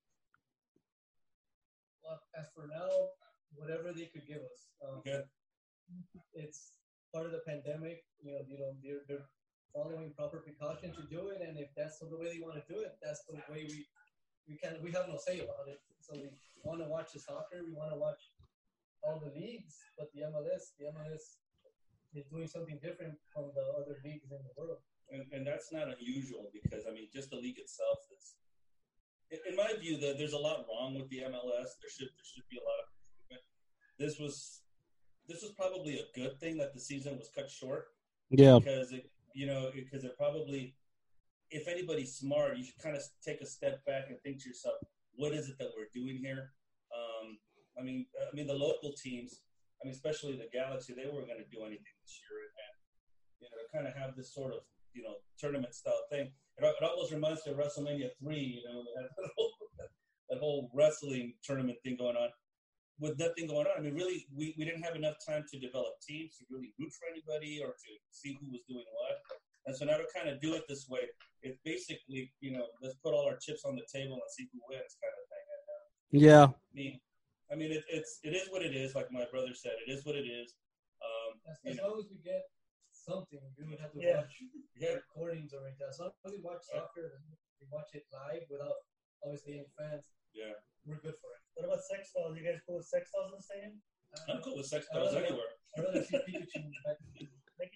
Well, 2.02 2.20
as 2.38 2.46
for 2.56 2.66
now, 2.66 2.88
whatever 3.54 3.92
they 3.92 4.06
could 4.06 4.26
give 4.26 4.38
us. 4.38 4.64
Um, 4.82 5.00
Okay. 5.06 5.22
It's 6.34 6.72
part 7.12 7.26
of 7.26 7.32
the 7.32 7.42
pandemic. 7.46 8.04
You 8.22 8.32
know, 8.34 8.40
you 8.46 8.58
know, 8.58 8.74
they're, 8.82 9.02
they're 9.08 9.26
following 9.74 10.12
proper 10.16 10.38
precaution 10.38 10.94
to 10.94 11.02
do 11.10 11.28
it, 11.34 11.42
and 11.42 11.58
if 11.58 11.68
that's 11.76 11.98
the 11.98 12.06
way 12.06 12.30
they 12.30 12.42
want 12.42 12.54
to 12.54 12.66
do 12.66 12.80
it, 12.80 12.98
that's 13.02 13.22
the 13.26 13.34
way 13.50 13.66
we 13.66 13.86
we 14.48 14.56
can 14.56 14.76
we 14.82 14.92
have 14.92 15.08
no 15.08 15.16
say 15.16 15.40
about 15.40 15.66
it. 15.68 15.80
So 16.00 16.14
we 16.14 16.28
want 16.62 16.80
to 16.80 16.88
watch 16.88 17.12
the 17.12 17.20
soccer. 17.20 17.64
We 17.64 17.72
want 17.72 17.90
to 17.90 17.98
watch 17.98 18.20
all 19.02 19.20
the 19.20 19.32
leagues, 19.32 19.76
but 19.98 20.08
the 20.14 20.22
MLS, 20.28 20.76
the 20.78 20.88
MLS 20.92 21.40
is 22.14 22.24
doing 22.30 22.46
something 22.46 22.78
different 22.82 23.14
from 23.32 23.50
the 23.54 23.64
other 23.76 23.98
leagues 24.04 24.30
in 24.30 24.40
the 24.40 24.54
world. 24.56 24.78
and, 25.10 25.24
and 25.32 25.46
that's 25.46 25.72
not 25.72 25.88
unusual 25.88 26.48
because 26.52 26.84
I 26.88 26.92
mean, 26.92 27.08
just 27.12 27.30
the 27.30 27.36
league 27.36 27.58
itself 27.58 27.98
is. 28.16 28.34
In, 29.48 29.56
my 29.56 29.72
view, 29.80 29.98
that 29.98 30.16
there's 30.16 30.32
a 30.32 30.38
lot 30.38 30.64
wrong 30.68 30.94
with 30.94 31.08
the 31.10 31.26
MLS. 31.26 31.74
There 31.80 31.90
should 31.90 32.12
there 32.12 32.28
should 32.28 32.46
be 32.48 32.60
a 32.60 32.64
lot 32.64 32.78
of 32.78 32.86
improvement. 32.94 33.44
This 33.98 34.14
was 34.20 34.63
this 35.28 35.42
was 35.42 35.52
probably 35.52 35.98
a 35.98 36.18
good 36.18 36.38
thing 36.40 36.56
that 36.58 36.74
the 36.74 36.80
season 36.80 37.16
was 37.16 37.30
cut 37.34 37.50
short 37.50 37.86
Yeah, 38.30 38.58
because 38.58 38.92
it 38.92 39.10
you 39.34 39.46
know 39.46 39.70
because 39.74 40.04
it 40.04 40.16
probably 40.16 40.74
if 41.50 41.68
anybody's 41.68 42.14
smart, 42.14 42.56
you 42.56 42.64
should 42.64 42.78
kind 42.82 42.96
of 42.96 43.02
take 43.24 43.40
a 43.40 43.46
step 43.46 43.84
back 43.84 44.06
and 44.08 44.18
think 44.22 44.42
to 44.42 44.48
yourself, 44.48 44.74
what 45.14 45.32
is 45.32 45.48
it 45.48 45.56
that 45.58 45.70
we're 45.76 45.92
doing 45.94 46.18
here? 46.18 46.50
Um, 46.90 47.38
I 47.78 47.82
mean, 47.82 48.06
I 48.20 48.34
mean 48.34 48.46
the 48.46 48.54
local 48.54 48.92
teams. 48.92 49.40
I 49.80 49.86
mean, 49.86 49.94
especially 49.94 50.36
the 50.36 50.48
Galaxy, 50.52 50.94
they 50.94 51.06
weren't 51.06 51.28
going 51.28 51.42
to 51.44 51.50
do 51.50 51.62
anything 51.62 51.94
this 52.02 52.18
year, 52.18 52.40
and 52.40 52.74
you 53.40 53.46
know, 53.46 53.54
to 53.54 53.66
kind 53.70 53.86
of 53.86 53.94
have 53.94 54.16
this 54.16 54.34
sort 54.34 54.52
of 54.52 54.60
you 54.92 55.02
know 55.02 55.14
tournament 55.38 55.74
style 55.74 56.02
thing. 56.10 56.32
It, 56.56 56.64
it 56.64 56.82
almost 56.82 57.12
reminds 57.12 57.46
me 57.46 57.52
of 57.52 57.58
WrestleMania 57.58 58.10
three. 58.18 58.58
You 58.58 58.62
know, 58.66 58.82
that 58.96 59.30
whole, 59.36 59.52
that 60.30 60.38
whole 60.38 60.70
wrestling 60.74 61.34
tournament 61.42 61.78
thing 61.84 61.96
going 61.98 62.16
on. 62.16 62.30
With 63.00 63.18
nothing 63.18 63.48
going 63.48 63.66
on, 63.66 63.74
I 63.76 63.80
mean, 63.82 63.94
really, 63.94 64.26
we, 64.30 64.54
we 64.56 64.64
didn't 64.64 64.82
have 64.86 64.94
enough 64.94 65.16
time 65.26 65.44
to 65.50 65.58
develop 65.58 65.98
teams 66.06 66.38
to 66.38 66.44
really 66.48 66.70
root 66.78 66.92
for 66.94 67.10
anybody 67.10 67.58
or 67.60 67.74
to 67.74 67.90
see 68.10 68.38
who 68.38 68.46
was 68.54 68.62
doing 68.70 68.86
what. 68.94 69.18
And 69.66 69.74
so 69.74 69.84
now 69.84 69.96
to 69.98 70.06
kind 70.14 70.28
of 70.28 70.40
do 70.40 70.54
it 70.54 70.62
this 70.68 70.86
way, 70.88 71.00
it's 71.42 71.58
basically, 71.64 72.30
you 72.40 72.52
know, 72.52 72.66
let's 72.82 72.94
put 73.02 73.12
all 73.12 73.26
our 73.26 73.36
chips 73.36 73.64
on 73.64 73.74
the 73.74 73.82
table 73.90 74.14
and 74.22 74.30
see 74.30 74.46
who 74.52 74.60
wins, 74.70 74.94
kind 75.02 75.10
of 75.16 75.24
thing. 75.26 75.46
And, 75.54 75.64
uh, 75.74 75.82
yeah. 76.22 76.46
I 76.54 76.72
mean, 76.74 76.94
I 77.50 77.54
mean, 77.56 77.72
it, 77.72 77.82
it's 77.90 78.20
it 78.22 78.32
is 78.36 78.46
what 78.50 78.62
it 78.62 78.74
is. 78.76 78.94
Like 78.94 79.10
my 79.10 79.24
brother 79.30 79.52
said, 79.54 79.72
it 79.86 79.90
is 79.90 80.04
what 80.06 80.14
it 80.16 80.24
is. 80.28 80.54
Um, 81.02 81.36
As, 81.50 81.56
as 81.66 81.76
long 81.82 81.98
as 81.98 82.06
we 82.08 82.16
get 82.24 82.42
something, 82.92 83.40
we 83.58 83.64
would 83.68 83.80
have 83.80 83.92
to 83.92 84.00
Yeah. 84.00 84.22
watch 84.22 84.32
yeah, 84.80 84.96
recordings 85.02 85.52
or 85.52 85.66
anything. 85.66 85.88
As 85.88 85.98
long 85.98 86.12
as 86.24 86.32
we 86.32 86.40
watch 86.40 86.62
soccer, 86.70 87.20
we 87.60 87.66
watch 87.74 87.90
it 87.92 88.04
live 88.12 88.46
without 88.48 88.78
obviously 89.24 89.58
any 89.60 89.68
fans. 89.76 90.04
yeah. 90.32 90.54
We're 90.86 90.96
good 90.96 91.14
for 91.20 91.30
it. 91.32 91.40
What 91.54 91.66
about 91.66 91.84
sex 91.84 92.10
dolls? 92.14 92.36
You 92.36 92.44
guys 92.44 92.60
cool 92.66 92.76
with 92.76 92.86
sex 92.86 93.10
dolls 93.14 93.32
in 93.32 93.38
the 93.38 93.42
stadium? 93.42 93.72
I'm 94.28 94.42
cool 94.42 94.56
with 94.56 94.66
sex 94.66 94.86
dolls 94.92 95.14
anywhere. 95.14 95.40
I'd 95.78 95.84
rather 95.84 96.02
see 96.04 96.16
Pikachu 96.16 96.56
in 96.56 96.72
Make 97.58 97.72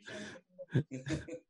it. 0.90 1.42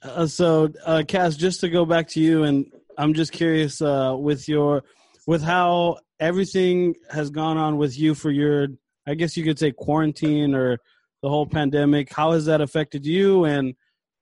Uh, 0.00 0.24
so, 0.28 0.68
uh, 0.86 1.02
Cass, 1.08 1.34
just 1.34 1.58
to 1.60 1.68
go 1.68 1.84
back 1.84 2.06
to 2.06 2.20
you, 2.20 2.44
and 2.44 2.70
I'm 2.96 3.14
just 3.14 3.32
curious 3.32 3.82
uh, 3.82 4.14
with 4.16 4.48
your, 4.48 4.84
with 5.26 5.42
how 5.42 5.98
everything 6.20 6.94
has 7.10 7.30
gone 7.30 7.56
on 7.56 7.78
with 7.78 7.98
you 7.98 8.14
for 8.14 8.30
your, 8.30 8.68
I 9.08 9.14
guess 9.14 9.36
you 9.36 9.42
could 9.42 9.58
say 9.58 9.72
quarantine 9.72 10.54
or 10.54 10.78
the 11.20 11.28
whole 11.28 11.46
pandemic. 11.46 12.12
How 12.12 12.30
has 12.30 12.46
that 12.46 12.60
affected 12.60 13.04
you, 13.04 13.44
and 13.44 13.74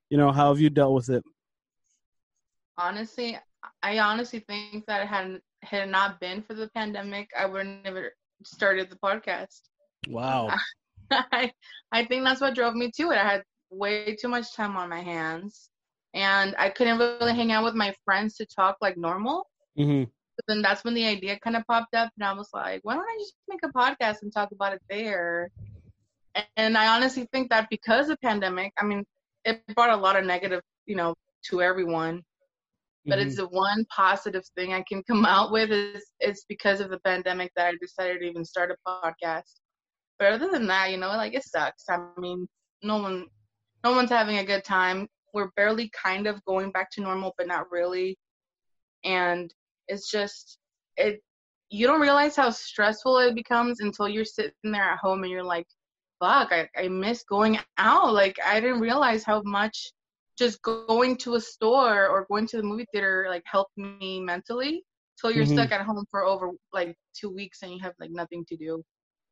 you 0.09 0.17
know 0.17 0.33
how 0.33 0.49
have 0.49 0.63
you 0.63 0.71
dealt 0.71 0.95
with 0.95 1.11
it? 1.11 1.23
honestly, 2.79 3.39
I 3.83 3.99
honestly 3.99 4.41
think 4.41 4.87
that 4.87 5.03
it 5.03 5.09
had 5.09 5.41
had 5.67 5.89
it 5.89 5.91
not 5.91 6.21
been 6.21 6.43
for 6.43 6.55
the 6.55 6.69
pandemic, 6.75 7.31
I 7.39 7.47
would 7.47 7.67
have 7.67 7.85
never 7.85 8.13
started 8.45 8.91
the 8.91 8.97
podcast. 8.97 9.61
Wow. 10.09 10.49
I 11.11 11.53
I 11.93 12.05
think 12.05 12.25
that's 12.25 12.41
what 12.41 12.55
drove 12.55 12.75
me 12.75 12.91
to 12.97 13.11
it. 13.11 13.19
I 13.19 13.29
had 13.29 13.43
way 13.71 14.17
too 14.17 14.29
much 14.29 14.55
time 14.55 14.77
on 14.77 14.89
my 14.89 15.01
hands, 15.01 15.71
and 16.15 16.55
I 16.59 16.71
couldn't 16.71 16.99
really 16.99 17.35
hang 17.35 17.53
out 17.53 17.65
with 17.65 17.75
my 17.75 17.95
friends 18.05 18.37
to 18.37 18.47
talk 18.47 18.77
like 18.81 18.97
normal. 18.97 19.47
hmm 19.77 20.05
But 20.37 20.45
then 20.49 20.63
that's 20.63 20.85
when 20.85 20.95
the 20.95 21.07
idea 21.07 21.39
kind 21.41 21.57
of 21.57 21.65
popped 21.67 21.95
up, 21.95 22.11
and 22.17 22.25
I 22.25 22.33
was 22.33 22.49
like, 22.53 22.81
why 22.83 22.95
don't 22.95 23.03
I 23.09 23.17
just 23.19 23.35
make 23.49 23.61
a 23.65 23.69
podcast 23.69 24.23
and 24.23 24.33
talk 24.33 24.51
about 24.53 24.75
it 24.75 24.83
there? 24.91 25.51
And 26.57 26.77
I 26.77 26.95
honestly 26.95 27.27
think 27.33 27.51
that 27.51 27.69
because 27.71 28.09
of 28.09 28.21
pandemic, 28.21 28.73
I 28.79 28.85
mean, 28.85 29.05
it 29.45 29.63
brought 29.75 29.91
a 29.91 29.97
lot 29.97 30.17
of 30.17 30.25
negative, 30.25 30.61
you 30.87 30.97
know, 30.97 31.15
to 31.47 31.63
everyone. 31.63 32.23
But 33.07 33.19
Mhm. 33.19 33.27
it's 33.27 33.37
the 33.37 33.49
one 33.49 33.85
positive 33.87 34.45
thing 34.57 34.73
I 34.75 34.83
can 34.83 35.03
come 35.05 35.25
out 35.25 35.53
with 35.53 35.71
is 35.71 36.11
it's 36.21 36.45
because 36.49 36.81
of 36.81 36.91
the 36.91 37.01
pandemic 37.01 37.53
that 37.55 37.69
I 37.69 37.77
decided 37.81 38.21
to 38.21 38.27
even 38.27 38.45
start 38.45 38.71
a 38.73 38.77
podcast. 38.89 39.61
But 40.19 40.33
other 40.33 40.51
than 40.51 40.67
that, 40.67 40.91
you 40.91 40.97
know, 40.97 41.09
like 41.09 41.35
it 41.35 41.45
sucks. 41.45 41.85
I 41.89 41.99
mean, 42.19 42.49
no 42.83 42.97
one, 42.99 43.27
no 43.85 43.93
one's 43.93 44.11
having 44.11 44.39
a 44.39 44.45
good 44.45 44.65
time. 44.65 45.09
We're 45.33 45.51
barely 45.57 45.91
kind 45.91 46.27
of 46.27 46.45
going 46.45 46.73
back 46.73 46.91
to 46.93 47.01
normal, 47.01 47.35
but 47.37 47.47
not 47.47 47.71
really. 47.71 48.19
And 49.05 49.53
it's 49.89 50.11
just 50.11 50.59
it. 50.97 51.23
You 51.69 51.87
don't 51.87 52.01
realize 52.01 52.37
how 52.37 52.51
stressful 52.51 53.19
it 53.19 53.35
becomes 53.35 53.81
until 53.81 54.09
you're 54.09 54.25
sitting 54.25 54.53
there 54.65 54.83
at 54.83 54.99
home 54.99 55.23
and 55.23 55.31
you're 55.31 55.43
like, 55.45 55.67
"Fuck, 56.21 56.53
I, 56.53 56.69
I 56.77 56.89
miss 56.89 57.25
going 57.25 57.59
out." 57.77 58.13
Like 58.13 58.37
I 58.45 58.61
didn't 58.61 58.81
realize 58.81 59.25
how 59.25 59.43
much 59.45 59.93
just 60.39 60.61
going 60.63 61.17
to 61.19 61.35
a 61.35 61.41
store 61.41 62.09
or 62.09 62.27
going 62.31 62.47
to 62.49 62.57
the 62.59 62.63
movie 62.63 62.87
theater 62.93 63.27
like 63.29 63.43
helped 63.47 63.77
me 63.77 64.21
mentally. 64.21 64.85
Till 65.21 65.31
you're 65.31 65.47
Mhm. 65.47 65.53
stuck 65.53 65.73
at 65.73 65.81
home 65.87 66.05
for 66.11 66.25
over 66.25 66.51
like 66.73 66.95
two 67.19 67.31
weeks 67.31 67.63
and 67.63 67.73
you 67.73 67.79
have 67.81 67.95
like 67.99 68.11
nothing 68.11 68.45
to 68.49 68.57
do. 68.57 68.83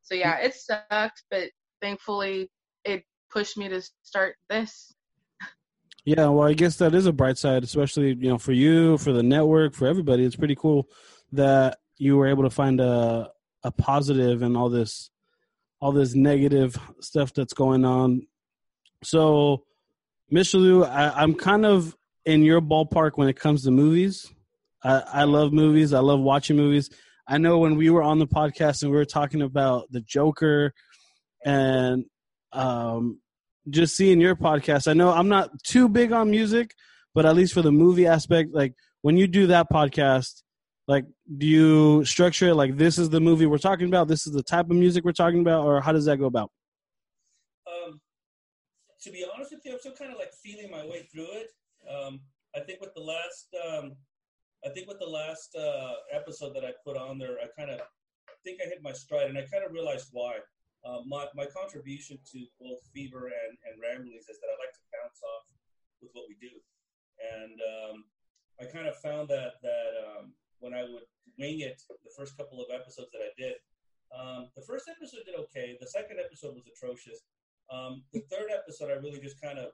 So 0.02 0.14
yeah, 0.14 0.38
it 0.38 0.54
sucks, 0.54 1.24
but 1.30 1.50
thankfully 1.82 2.50
it 2.84 3.04
pushed 3.30 3.56
me 3.58 3.68
to 3.68 3.82
start 4.02 4.36
this. 4.48 4.94
Yeah, 6.06 6.28
well, 6.28 6.46
I 6.46 6.52
guess 6.52 6.76
that 6.76 6.94
is 6.94 7.06
a 7.06 7.12
bright 7.12 7.38
side, 7.38 7.64
especially 7.64 8.08
you 8.14 8.28
know 8.28 8.38
for 8.38 8.52
you, 8.52 8.98
for 8.98 9.12
the 9.12 9.22
network, 9.22 9.74
for 9.74 9.86
everybody. 9.86 10.24
It's 10.24 10.36
pretty 10.36 10.54
cool 10.54 10.88
that 11.32 11.78
you 11.96 12.16
were 12.16 12.26
able 12.26 12.42
to 12.44 12.50
find 12.50 12.80
a 12.80 13.30
a 13.62 13.70
positive 13.72 14.42
in 14.42 14.56
all 14.56 14.68
this 14.68 15.10
all 15.80 15.92
this 15.92 16.14
negative 16.14 16.76
stuff 17.00 17.32
that's 17.32 17.54
going 17.54 17.84
on. 17.84 18.26
So, 19.02 19.64
Mr. 20.32 20.54
Lou, 20.54 20.84
I, 20.84 21.22
I'm 21.22 21.34
kind 21.34 21.66
of 21.66 21.96
in 22.24 22.42
your 22.42 22.60
ballpark 22.60 23.12
when 23.14 23.28
it 23.28 23.38
comes 23.38 23.64
to 23.64 23.70
movies. 23.70 24.32
I, 24.82 25.02
I 25.12 25.24
love 25.24 25.52
movies. 25.52 25.92
I 25.92 26.00
love 26.00 26.20
watching 26.20 26.56
movies. 26.56 26.90
I 27.26 27.38
know 27.38 27.58
when 27.58 27.76
we 27.76 27.90
were 27.90 28.02
on 28.02 28.18
the 28.18 28.26
podcast 28.26 28.82
and 28.82 28.90
we 28.90 28.96
were 28.96 29.04
talking 29.04 29.42
about 29.42 29.90
the 29.90 30.00
Joker 30.00 30.72
and 31.44 32.04
um, 32.52 33.20
just 33.68 33.96
seeing 33.96 34.20
your 34.20 34.37
podcast. 34.37 34.88
I 34.88 34.92
know 34.92 35.10
I'm 35.10 35.28
not 35.28 35.50
too 35.62 35.88
big 35.88 36.12
on 36.12 36.30
music, 36.30 36.74
but 37.14 37.26
at 37.26 37.34
least 37.34 37.54
for 37.54 37.62
the 37.62 37.72
movie 37.72 38.06
aspect, 38.06 38.50
like 38.52 38.74
when 39.02 39.16
you 39.16 39.26
do 39.26 39.46
that 39.48 39.70
podcast, 39.70 40.42
like 40.87 41.06
do 41.38 41.46
you 41.46 42.04
structure 42.04 42.48
it 42.48 42.54
like 42.54 42.76
this 42.76 42.98
is 42.98 43.08
the 43.08 43.20
movie 43.20 43.46
we're 43.46 43.58
talking 43.58 43.88
about, 43.88 44.08
this 44.08 44.26
is 44.26 44.32
the 44.34 44.42
type 44.42 44.66
of 44.66 44.76
music 44.76 45.04
we're 45.04 45.12
talking 45.12 45.40
about, 45.40 45.64
or 45.64 45.80
how 45.80 45.92
does 45.92 46.04
that 46.04 46.18
go 46.18 46.26
about? 46.26 46.50
To 49.04 49.12
be 49.12 49.20
honest 49.20 49.52
with 49.52 49.60
you, 49.64 49.72
I'm 49.72 49.78
still 49.78 49.92
kind 49.92 50.12
of 50.12 50.18
like 50.18 50.32
feeling 50.32 50.70
my 50.70 50.80
way 50.80 51.06
through 51.12 51.28
it. 51.36 51.52
Um, 51.84 52.20
I 52.56 52.60
think 52.60 52.80
with 52.80 52.94
the 52.96 53.04
last, 53.04 53.52
um, 53.52 53.92
I 54.64 54.70
think 54.70 54.88
with 54.88 54.98
the 54.98 55.12
last 55.12 55.54
uh, 55.54 56.00
episode 56.10 56.56
that 56.56 56.64
I 56.64 56.72
put 56.80 56.96
on 56.96 57.18
there, 57.18 57.36
I 57.36 57.52
kind 57.52 57.68
of 57.70 57.84
think 58.44 58.60
I 58.64 58.68
hit 58.68 58.80
my 58.80 58.92
stride, 58.92 59.28
and 59.28 59.36
I 59.36 59.44
kind 59.44 59.64
of 59.64 59.72
realized 59.72 60.08
why. 60.12 60.40
Uh, 60.84 61.00
my 61.06 61.26
my 61.34 61.44
contribution 61.44 62.16
to 62.32 62.44
both 62.60 62.80
Fever 62.92 63.28
and 63.28 63.52
and 63.68 63.76
Ramblings 63.76 64.24
is 64.24 64.40
that 64.40 64.48
I 64.48 64.56
like 64.56 64.72
to 64.72 64.84
bounce 64.92 65.20
off 65.20 65.52
with 66.00 66.12
what 66.16 66.24
we 66.24 66.36
do, 66.40 66.56
and 67.20 67.60
um, 67.60 68.04
I 68.60 68.64
kind 68.64 68.88
of 68.88 68.96
found 69.04 69.28
that 69.28 69.60
that 69.60 69.90
um, 70.00 70.32
when 70.60 70.72
I 70.72 70.84
would 70.84 71.04
wing 71.38 71.60
it, 71.60 71.80
the 71.88 72.12
first 72.16 72.36
couple 72.36 72.56
of 72.56 72.72
episodes 72.72 73.12
that 73.12 73.20
I 73.20 73.32
did, 73.36 73.56
um, 74.16 74.48
the 74.56 74.64
first 74.64 74.88
episode 74.88 75.28
did 75.28 75.36
okay. 75.48 75.76
The 75.80 75.88
second 75.88 76.20
episode 76.24 76.54
was 76.56 76.64
atrocious. 76.64 77.20
Um, 77.72 78.03
the 78.12 78.20
third 78.31 78.50
episode, 78.53 78.90
I 78.90 79.00
really 79.00 79.20
just 79.20 79.40
kind 79.40 79.59
of 79.59 79.72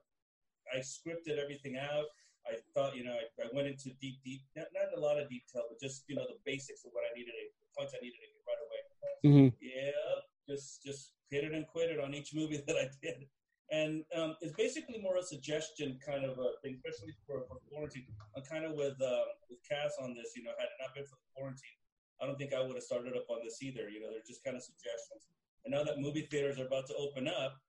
I 0.70 0.78
scripted 0.78 1.38
everything 1.38 1.76
out. 1.76 2.06
I 2.46 2.56
thought, 2.74 2.96
you 2.96 3.04
know, 3.04 3.12
I, 3.12 3.26
I 3.42 3.48
went 3.52 3.68
into 3.68 3.90
deep, 4.00 4.22
deep, 4.24 4.40
not, 4.56 4.66
not 4.72 4.96
a 4.96 5.00
lot 5.00 5.20
of 5.20 5.28
detail, 5.28 5.68
but 5.68 5.78
just 5.80 6.04
you 6.08 6.16
know 6.16 6.24
the 6.24 6.40
basics 6.44 6.84
of 6.84 6.92
what 6.92 7.04
I 7.04 7.12
needed, 7.16 7.34
the 7.34 7.68
points 7.76 7.92
I 7.94 8.00
needed 8.00 8.16
to 8.16 8.28
get 8.30 8.48
right 8.48 8.62
away. 8.64 8.80
Mm-hmm. 9.20 9.48
Yeah, 9.60 10.24
just 10.48 10.82
just 10.82 11.12
hit 11.30 11.44
it 11.44 11.52
and 11.52 11.66
quit 11.66 11.90
it 11.90 12.00
on 12.00 12.14
each 12.14 12.34
movie 12.34 12.62
that 12.66 12.76
I 12.76 12.88
did. 13.02 13.28
And 13.70 14.02
um, 14.18 14.34
it's 14.42 14.56
basically 14.58 14.98
more 14.98 15.16
a 15.16 15.22
suggestion 15.22 15.94
kind 16.02 16.26
of 16.26 16.34
a 16.42 16.58
thing, 16.58 16.74
especially 16.82 17.14
for, 17.22 17.46
for 17.46 17.62
quarantine. 17.70 18.02
I'm 18.34 18.42
kind 18.42 18.64
of 18.64 18.74
with 18.74 18.98
uh, 18.98 19.26
with 19.46 19.62
Cass 19.62 19.94
on 20.02 20.14
this. 20.14 20.34
You 20.34 20.42
know, 20.42 20.50
had 20.58 20.66
it 20.66 20.78
not 20.80 20.94
been 20.94 21.06
for 21.06 21.20
the 21.20 21.30
quarantine, 21.36 21.78
I 22.18 22.26
don't 22.26 22.36
think 22.36 22.52
I 22.52 22.60
would 22.60 22.74
have 22.74 22.82
started 22.82 23.14
up 23.14 23.30
on 23.30 23.44
this 23.44 23.62
either. 23.62 23.86
You 23.86 24.00
know, 24.02 24.10
they're 24.10 24.26
just 24.26 24.42
kind 24.42 24.56
of 24.56 24.62
suggestions. 24.62 25.30
And 25.64 25.70
now 25.70 25.84
that 25.84 26.00
movie 26.00 26.26
theaters 26.30 26.58
are 26.58 26.66
about 26.66 26.88
to 26.88 26.96
open 26.96 27.28
up, 27.28 27.60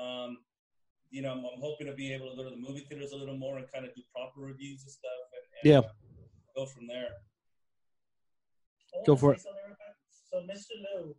um, 0.00 0.38
you 1.10 1.22
know, 1.22 1.30
I'm, 1.32 1.38
I'm 1.44 1.60
hoping 1.62 1.86
to 1.86 1.94
be 1.94 2.12
able 2.12 2.30
to 2.30 2.36
go 2.36 2.44
to 2.44 2.50
the 2.50 2.56
movie 2.60 2.84
theaters 2.88 3.12
a 3.12 3.16
little 3.16 3.36
more 3.36 3.58
and 3.58 3.66
kind 3.72 3.84
of 3.86 3.94
do 3.94 4.02
proper 4.14 4.40
reviews 4.40 4.82
and 4.82 4.90
stuff. 4.90 5.20
And, 5.34 5.44
and 5.62 5.64
Yeah. 5.84 5.90
go 6.56 6.66
from 6.66 6.86
there. 6.86 7.10
Go 9.06 9.16
for 9.16 9.34
it. 9.34 9.40
something 9.42 9.58
real 9.66 9.74
quick. 9.74 9.96
So 10.30 10.42
Mr. 10.46 10.74
Lou 10.82 11.14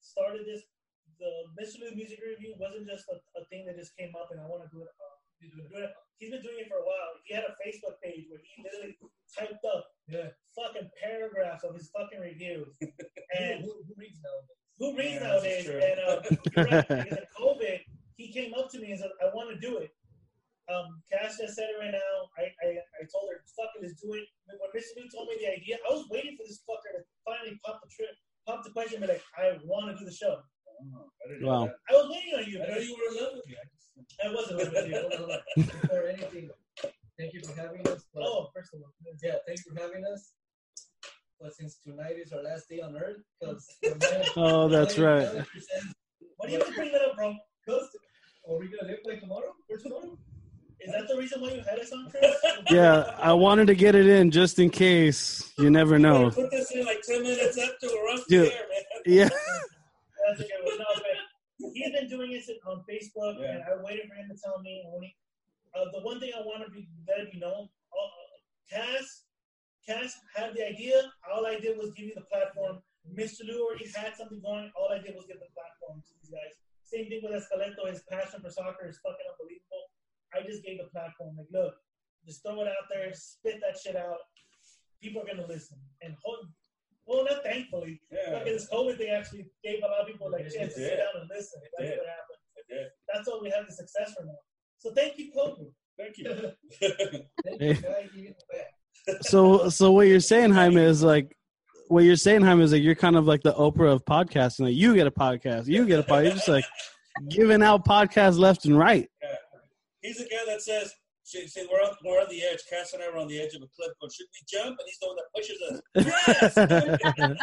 started 0.00 0.44
this. 0.46 0.62
The 1.20 1.30
Mr. 1.56 1.80
Lou 1.86 1.94
music 1.94 2.18
review 2.24 2.54
wasn't 2.58 2.88
just 2.88 3.04
a, 3.08 3.16
a 3.38 3.44
thing 3.46 3.64
that 3.66 3.76
just 3.76 3.96
came 3.96 4.12
up 4.18 4.28
and 4.32 4.40
I 4.40 4.44
want 4.48 4.64
to 4.64 4.70
do 4.74 4.82
it. 4.82 4.90
Uh, 4.90 5.16
he's 5.40 5.54
been 5.54 5.68
doing 5.70 5.84
it. 5.86 5.92
He's 6.18 6.30
been 6.32 6.42
doing 6.42 6.58
it 6.60 6.68
for 6.68 6.82
a 6.82 6.86
while. 6.86 7.12
He 7.24 7.34
had 7.34 7.44
a 7.46 7.54
Facebook 7.62 7.96
page 8.02 8.26
where 8.28 8.40
he 8.42 8.62
literally 8.64 8.96
typed 9.30 9.62
up 9.64 9.86
Yeah. 10.08 10.32
fucking 10.56 10.90
paragraphs 11.00 11.64
of 11.64 11.74
his 11.76 11.90
fucking 11.92 12.20
reviews. 12.20 12.76
And 13.32 13.64
who, 13.64 13.72
who 13.88 13.92
reads 13.96 14.20
nowadays? 14.20 14.61
Who 14.82 14.96
reads 14.98 15.22
Yeah, 15.22 15.30
nowadays? 15.30 15.62
that's. 15.70 15.86
And 15.86 15.98
uh, 16.02 16.66
right, 16.66 16.88
because 17.06 17.18
of 17.22 17.26
COVID, 17.38 17.78
he 18.18 18.32
came 18.34 18.50
up 18.58 18.66
to 18.74 18.78
me 18.82 18.90
and 18.90 18.98
said, 18.98 19.14
"I 19.22 19.30
want 19.34 19.54
to 19.54 19.58
do 19.62 19.78
it." 19.78 19.94
Um, 20.66 21.02
Cass 21.10 21.38
just 21.38 21.54
said 21.54 21.70
it 21.70 21.78
right 21.78 21.94
now. 21.94 22.14
I, 22.38 22.50
I, 22.66 22.68
I 22.98 23.02
told 23.14 23.30
her, 23.30 23.38
"Fuck 23.54 23.70
it, 23.78 23.86
let's 23.86 24.02
do 24.02 24.10
it." 24.18 24.26
When 24.50 24.58
Mr. 24.74 24.98
Lou 24.98 25.06
told 25.14 25.28
me 25.30 25.38
the 25.38 25.50
idea, 25.54 25.78
I 25.86 25.94
was 25.94 26.06
waiting 26.10 26.34
for 26.34 26.42
this 26.46 26.62
fucker 26.66 26.98
to 26.98 27.02
finally 27.22 27.54
pop 27.64 27.78
the 27.82 27.90
trip, 27.94 28.10
pop 28.46 28.64
the 28.66 28.70
question, 28.74 28.98
and 28.98 29.06
be 29.06 29.14
like, 29.14 29.24
"I 29.38 29.54
want 29.64 29.86
to 29.90 29.98
do 29.98 30.04
the 30.04 30.14
show." 30.14 30.42
Oh, 30.82 31.06
I 31.22 31.44
Wow. 31.46 31.66
that. 31.70 31.78
I 31.90 31.92
was 31.94 32.10
waiting 32.10 32.34
on 32.34 32.44
you. 32.50 32.58
I 32.58 32.66
know 32.74 32.78
you 32.82 32.94
were 32.98 33.06
in 33.14 33.22
love 33.22 33.32
with 33.38 33.46
me. 33.46 33.54
I 33.54 33.64
just, 33.70 33.86
I 34.18 34.26
wasn't 34.34 34.58
with 34.74 34.88
you. 34.90 34.98
Hold 34.98 35.12
on, 35.14 35.20
hold. 35.30 35.66
Before 35.70 36.06
anything, 36.10 36.50
thank 37.18 37.34
you 37.34 37.40
for 37.46 37.54
having 37.54 37.86
us. 37.86 38.02
But, 38.14 38.22
Oh, 38.26 38.50
first 38.54 38.74
of 38.74 38.80
all, 38.82 38.90
yeah, 39.22 39.38
thank 39.46 39.58
you 39.62 39.70
for 39.74 39.78
having 39.80 40.02
us. 40.10 40.32
But 41.42 41.54
since 41.54 41.76
tonight 41.84 42.14
is 42.24 42.32
our 42.32 42.42
last 42.42 42.68
day 42.68 42.80
on 42.80 42.96
Earth, 42.96 43.16
because 43.40 43.66
Oh, 44.36 44.68
that's 44.68 44.96
right. 44.96 45.26
why 46.36 46.46
do 46.46 46.52
you 46.52 46.58
have 46.58 46.68
to 46.68 46.72
bring 46.74 46.92
that 46.92 47.02
up, 47.02 47.16
bro? 47.16 47.34
Are 48.48 48.58
we 48.58 48.68
gonna 48.68 48.92
live 48.92 48.98
by 49.04 49.16
tomorrow? 49.16 49.52
For 49.68 49.76
tomorrow? 49.78 50.16
Is 50.80 50.92
that 50.92 51.06
the 51.08 51.16
reason 51.16 51.40
why 51.40 51.50
you 51.52 51.62
had 51.68 51.78
us 51.80 51.90
on, 51.92 52.08
Chris? 52.10 52.34
Yeah, 52.70 53.14
I 53.18 53.32
wanted 53.32 53.66
to 53.68 53.74
get 53.74 53.94
it 53.96 54.06
in 54.06 54.30
just 54.30 54.58
in 54.60 54.70
case. 54.70 55.52
You 55.58 55.70
never 55.70 55.98
know. 55.98 56.30
Put 56.30 56.50
this 56.52 56.70
in 56.72 56.84
like 56.84 57.02
10 57.02 57.22
minutes 57.22 57.58
after 57.58 57.88
we're 57.88 58.10
off 58.14 58.24
Dude. 58.28 58.46
the 58.46 58.52
air, 58.54 58.62
man. 58.70 58.82
Yeah. 59.06 59.28
That's 59.28 60.40
a 60.40 60.42
good 60.44 60.62
one. 60.64 60.78
No, 60.78 60.84
but 61.60 61.70
he's 61.74 61.90
been 61.92 62.08
doing 62.08 62.32
it 62.32 62.44
on 62.66 62.84
Facebook, 62.88 63.34
Yeah. 63.40 63.50
and 63.50 63.62
I 63.64 63.82
waited 63.82 64.06
for 64.08 64.14
him 64.14 64.28
to 64.30 64.36
tell 64.42 64.60
me. 64.60 64.82
He, 65.00 65.14
uh, 65.76 65.84
the 65.92 66.00
one 66.02 66.20
thing 66.20 66.30
I 66.36 66.40
want 66.42 66.64
to 66.64 66.70
be 66.70 66.86
let 67.08 67.18
it 67.20 67.32
be 67.32 67.38
known, 67.40 67.68
uh, 67.68 68.74
Cass, 68.76 69.24
Cass 69.86 70.14
had 70.36 70.54
the 70.54 70.66
idea. 70.66 71.10
All 71.26 71.46
I 71.46 71.58
did 71.58 71.76
was 71.76 71.92
give 71.94 72.06
you 72.06 72.14
the 72.14 72.26
platform. 72.30 72.78
Mr. 73.02 73.42
Lou 73.46 73.66
already 73.66 73.90
had 73.90 74.14
something 74.14 74.40
going. 74.40 74.70
All 74.78 74.90
I 74.94 75.02
did 75.02 75.14
was 75.14 75.26
give 75.26 75.42
the 75.42 75.50
platform 75.50 76.02
to 76.06 76.12
these 76.22 76.30
guys. 76.30 76.54
Same 76.86 77.08
thing 77.10 77.20
with 77.22 77.34
Escaleto. 77.34 77.90
His 77.90 78.02
passion 78.06 78.40
for 78.40 78.50
soccer 78.50 78.86
is 78.86 78.98
fucking 79.02 79.26
unbelievable. 79.26 79.84
I 80.30 80.46
just 80.46 80.62
gave 80.62 80.78
the 80.78 80.88
platform. 80.94 81.34
Like, 81.36 81.50
look, 81.50 81.74
just 82.26 82.42
throw 82.42 82.62
it 82.62 82.68
out 82.68 82.86
there, 82.90 83.10
spit 83.12 83.58
that 83.60 83.78
shit 83.78 83.96
out. 83.96 84.22
People 85.02 85.22
are 85.22 85.26
gonna 85.26 85.46
listen. 85.46 85.78
And 86.00 86.14
hold, 86.22 86.46
well, 87.06 87.24
not 87.24 87.42
thankfully, 87.42 88.00
Yeah, 88.10 88.38
Fucking 88.38 88.52
this 88.52 88.68
COVID 88.70 88.96
thing 88.98 89.10
actually 89.10 89.50
gave 89.64 89.82
a 89.82 89.86
lot 89.86 90.02
of 90.02 90.06
people 90.06 90.30
like 90.30 90.46
chance 90.46 90.74
to 90.74 90.80
sit 90.80 90.96
down 90.96 91.20
and 91.20 91.28
listen. 91.28 91.60
It 91.64 91.70
That's 91.76 91.90
did. 91.90 91.98
what 91.98 92.06
happened. 92.06 92.42
I 92.54 92.62
did. 92.70 92.86
That's 93.12 93.28
why 93.28 93.38
we 93.42 93.50
have 93.50 93.66
the 93.66 93.74
success 93.74 94.14
for 94.14 94.24
now. 94.24 94.38
So 94.78 94.94
thank 94.94 95.18
you, 95.18 95.32
COVID. 95.34 95.72
Thank 95.98 96.18
you. 96.18 96.24
Thank 97.82 98.14
you, 98.14 98.34
guys. 99.06 99.14
You 99.14 99.14
get 99.14 99.22
back. 99.22 99.26
So, 99.30 99.68
so 99.68 99.92
what 99.92 100.06
you're 100.08 100.20
saying, 100.20 100.50
Jaime, 100.52 100.82
is 100.82 101.02
like, 101.02 101.36
what 101.88 102.04
you're 102.04 102.16
saying, 102.16 102.42
Jaime, 102.42 102.62
is 102.64 102.72
like 102.72 102.82
you're 102.82 102.94
kind 102.94 103.16
of 103.16 103.26
like 103.26 103.42
the 103.42 103.52
Oprah 103.54 103.92
of 103.92 104.04
podcasting. 104.04 104.60
Like 104.60 104.74
you 104.74 104.94
get 104.94 105.06
a 105.06 105.10
podcast, 105.10 105.66
you 105.66 105.86
get 105.86 106.00
a 106.00 106.02
podcast. 106.02 106.24
You're 106.24 106.32
just 106.34 106.48
like 106.48 106.64
giving 107.28 107.62
out 107.62 107.84
podcasts 107.84 108.38
left 108.38 108.64
and 108.64 108.78
right. 108.78 109.08
He's 110.00 110.16
the 110.16 110.24
guy 110.24 110.44
that 110.46 110.62
says, 110.62 110.92
see, 111.22 111.46
see, 111.46 111.66
we're, 111.70 111.78
on, 111.80 111.94
we're 112.04 112.20
on 112.20 112.28
the 112.28 112.42
edge. 112.42 112.58
Cass 112.68 112.92
and 112.94 113.02
I 113.02 113.10
were 113.10 113.18
on 113.18 113.28
the 113.28 113.40
edge 113.40 113.54
of 113.54 113.62
a 113.62 113.68
cliff. 113.76 113.92
Going, 114.00 114.10
should 114.10 114.26
we 114.32 114.40
jump? 114.48 114.78
And 114.78 114.86
he's 114.86 114.98
the 114.98 115.06
one 115.06 115.16
that 115.16 115.30
pushes 115.36 115.62
us. 115.70 115.80
Yes! 117.28 117.36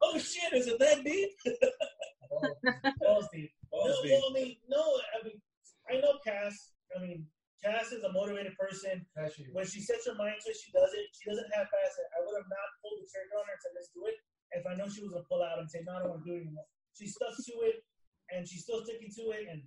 Oh, 0.02 0.18
shit. 0.18 0.52
Is 0.54 0.66
it 0.66 0.78
that 0.80 1.04
deep? 1.04 1.30
Oh, 2.32 2.48
Balls 3.00 3.28
deep. 3.32 3.52
Balls 3.70 3.96
no, 3.96 4.02
deep. 4.02 4.12
well, 4.12 4.30
I 4.30 4.32
mean, 4.34 4.56
no. 4.68 4.80
I 4.80 5.24
mean, 5.24 5.40
I 5.88 6.00
know 6.00 6.18
Cass. 6.26 6.72
I 6.96 7.00
mean, 7.00 7.26
Cass 7.64 7.96
is 7.96 8.04
a 8.04 8.12
motivated 8.12 8.52
person. 8.60 9.00
When 9.56 9.64
she 9.64 9.80
sets 9.80 10.04
her 10.04 10.12
mind 10.20 10.36
to 10.44 10.52
it, 10.52 10.60
she 10.60 10.68
does 10.68 10.92
it. 10.92 11.08
She 11.16 11.24
doesn't 11.32 11.48
half-ass 11.48 11.94
it. 11.96 12.08
I 12.12 12.20
would 12.20 12.36
have 12.36 12.50
not 12.52 12.68
pulled 12.84 13.00
the 13.00 13.08
trigger 13.08 13.40
on 13.40 13.48
her 13.48 13.56
and 13.56 13.62
said, 13.64 13.72
"Let's 13.72 13.88
do 13.96 14.04
it." 14.04 14.20
If 14.52 14.68
I 14.68 14.76
know 14.76 14.84
she 14.84 15.00
was 15.00 15.16
gonna 15.16 15.24
pull 15.24 15.40
out 15.40 15.56
and 15.56 15.64
say, 15.64 15.80
"No, 15.80 15.96
I 15.96 15.98
don't 16.04 16.12
want 16.12 16.22
to 16.24 16.28
do 16.28 16.36
it 16.36 16.44
anymore," 16.44 16.68
she 16.92 17.08
stuck 17.08 17.32
to 17.32 17.54
it, 17.64 17.80
and 18.28 18.44
she's 18.44 18.68
still 18.68 18.84
sticking 18.84 19.08
to 19.16 19.24
it. 19.32 19.48
And 19.48 19.64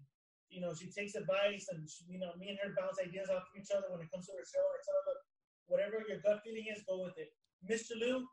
you 0.54 0.62
know, 0.62 0.78
she 0.78 0.94
takes 0.94 1.18
advice, 1.18 1.68
and 1.74 1.90
she, 1.90 2.06
you 2.06 2.20
know, 2.22 2.38
me 2.38 2.54
and 2.54 2.60
her 2.62 2.72
bounce 2.78 3.02
ideas 3.02 3.34
off 3.34 3.50
of 3.50 3.54
each 3.58 3.74
other 3.74 3.90
when 3.90 4.06
it 4.06 4.12
comes 4.14 4.30
to 4.30 4.34
her 4.38 4.46
show. 4.46 4.62
I 4.62 4.78
tell 4.86 4.96
her, 5.02 5.06
look, 5.10 5.22
whatever 5.66 6.06
your 6.08 6.22
gut 6.22 6.40
feeling 6.46 6.70
is, 6.70 6.86
go 6.86 7.02
with 7.02 7.18
it. 7.18 7.34
Mr. 7.66 8.00
Lou, 8.00 8.24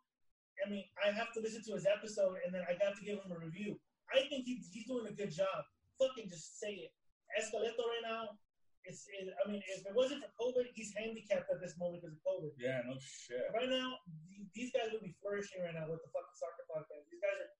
I 0.64 0.68
mean, 0.68 0.84
I 1.02 1.10
have 1.10 1.32
to 1.32 1.40
listen 1.40 1.64
to 1.64 1.74
his 1.74 1.86
episode, 1.86 2.38
and 2.44 2.54
then 2.54 2.62
I 2.68 2.76
got 2.76 2.94
to 2.94 3.02
give 3.02 3.18
him 3.18 3.32
a 3.32 3.38
review. 3.38 3.80
I 4.12 4.28
think 4.28 4.44
he, 4.44 4.62
he's 4.70 4.86
doing 4.86 5.08
a 5.08 5.16
good 5.16 5.32
job. 5.32 5.64
Fucking 5.98 6.28
just 6.28 6.60
say 6.60 6.86
it. 6.86 6.92
Escaleto 7.34 7.82
right 7.82 8.04
now. 8.04 8.38
It's, 8.84 9.08
it, 9.08 9.32
I 9.32 9.48
mean, 9.50 9.62
if 9.72 9.80
it 9.86 9.94
wasn't 9.96 10.20
for 10.24 10.30
COVID, 10.36 10.68
he's 10.76 10.92
handicapped 10.92 11.48
at 11.48 11.60
this 11.60 11.74
moment 11.80 12.02
because 12.04 12.16
of 12.16 12.22
COVID. 12.24 12.52
Yeah, 12.60 12.84
no 12.84 12.94
shit. 13.00 13.48
Right 13.56 13.68
now, 13.72 13.96
th- 14.28 14.44
these 14.52 14.70
guys 14.76 14.92
would 14.92 15.00
be 15.02 15.16
flourishing 15.24 15.64
right 15.64 15.72
now 15.72 15.88
with 15.88 16.04
the 16.04 16.10
fucking 16.12 16.36
soccer 16.36 16.64
podcast. 16.68 17.08
These 17.08 17.24
guys 17.24 17.38
are, 17.40 17.50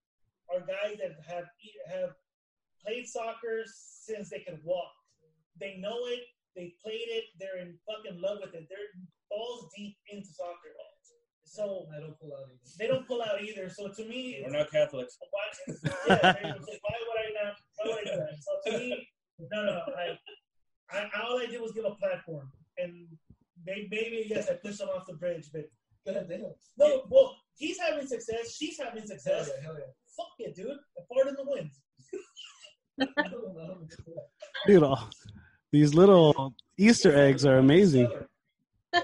are 0.53 0.63
guys 0.69 1.01
that 1.01 1.17
have 1.25 1.49
e- 1.65 1.81
have 1.89 2.13
played 2.85 3.09
soccer 3.09 3.65
since 3.73 4.29
they 4.29 4.45
could 4.45 4.61
walk. 4.65 4.93
They 5.57 5.81
know 5.81 5.97
it. 6.13 6.21
They 6.55 6.77
played 6.85 7.09
it. 7.09 7.25
They're 7.41 7.59
in 7.59 7.75
fucking 7.89 8.21
love 8.21 8.39
with 8.45 8.53
it. 8.55 8.69
They're 8.69 8.91
balls 9.33 9.67
deep 9.77 9.97
into 10.13 10.29
soccer. 10.29 10.77
So 11.45 11.87
I 11.95 12.01
don't 12.01 12.19
pull 12.21 12.33
out 12.35 12.49
either. 12.51 12.75
they 12.79 12.87
don't 12.87 13.07
pull 13.07 13.23
out 13.23 13.41
either. 13.41 13.69
So 13.71 13.89
to 13.89 14.05
me, 14.09 14.43
We're 14.45 14.51
not 14.53 14.71
Catholics. 14.71 15.17
why, 15.31 15.45
yeah, 16.09 16.33
there 16.33 16.47
you 16.47 16.53
go. 16.53 16.61
So 16.67 16.73
why 16.85 16.97
would 17.01 17.19
I 17.21 17.29
not? 17.45 17.55
Why 17.77 17.85
would 17.89 17.99
I 17.99 18.11
do 18.11 18.17
that? 18.21 18.37
So 18.43 18.53
to 18.73 18.79
me, 18.79 19.09
no, 19.53 19.65
no, 19.65 19.73
no. 19.73 19.83
I, 19.97 20.19
I, 20.95 21.09
all 21.23 21.39
I 21.39 21.47
did 21.47 21.61
was 21.61 21.73
give 21.73 21.85
a 21.85 21.91
platform, 21.91 22.51
and 22.79 23.07
maybe, 23.67 23.89
maybe 23.91 24.27
yes, 24.29 24.49
I 24.49 24.55
pushed 24.55 24.79
them 24.79 24.89
off 24.89 25.07
the 25.07 25.15
bridge, 25.15 25.51
but 25.53 25.65
God 26.07 26.27
damn. 26.29 26.43
no. 26.79 27.03
Well, 27.09 27.37
he's 27.57 27.79
having 27.79 28.07
success. 28.07 28.55
She's 28.57 28.79
having 28.79 29.01
Hell 29.01 29.07
success. 29.09 29.51
yeah, 29.57 29.63
hell 29.65 29.77
yeah. 29.79 29.93
Fuck 30.17 30.35
it, 30.39 30.55
dude. 30.55 30.69
A 30.69 31.15
part 31.15 31.29
in 31.29 31.35
the 31.35 31.45
wind. 31.45 31.71
Dude, 34.67 34.83
all, 34.85 35.11
these 35.73 35.95
little 35.95 36.55
Easter 36.79 37.13
eggs 37.17 37.45
are 37.45 37.59
amazing. 37.59 38.09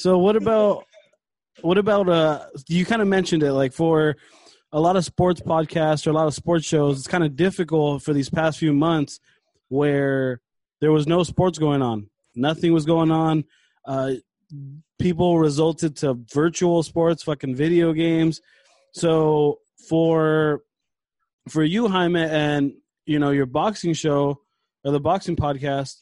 So 0.00 0.16
what 0.16 0.34
about 0.34 0.84
what 1.60 1.76
about 1.76 2.08
uh 2.08 2.46
you 2.68 2.86
kind 2.86 3.02
of 3.02 3.08
mentioned 3.08 3.42
it 3.42 3.52
like 3.52 3.74
for 3.74 4.16
a 4.72 4.80
lot 4.80 4.96
of 4.96 5.04
sports 5.04 5.42
podcasts 5.42 6.06
or 6.06 6.10
a 6.10 6.12
lot 6.14 6.26
of 6.26 6.32
sports 6.32 6.64
shows 6.64 6.96
it's 6.96 7.06
kind 7.06 7.22
of 7.22 7.36
difficult 7.36 8.02
for 8.02 8.14
these 8.14 8.30
past 8.30 8.58
few 8.58 8.72
months 8.72 9.20
where 9.70 10.42
there 10.82 10.92
was 10.92 11.06
no 11.06 11.22
sports 11.22 11.58
going 11.58 11.80
on. 11.80 12.10
Nothing 12.34 12.74
was 12.74 12.84
going 12.84 13.10
on. 13.10 13.44
Uh 13.86 14.12
people 14.98 15.38
resulted 15.38 15.96
to 15.96 16.18
virtual 16.34 16.82
sports, 16.82 17.22
fucking 17.22 17.56
video 17.56 17.94
games. 17.94 18.42
So 18.92 19.60
for 19.88 20.60
for 21.48 21.64
you 21.64 21.88
Jaime 21.88 22.20
and 22.20 22.74
you 23.06 23.18
know 23.18 23.30
your 23.30 23.46
boxing 23.46 23.94
show 23.94 24.42
or 24.84 24.92
the 24.92 25.00
boxing 25.00 25.36
podcast 25.36 25.96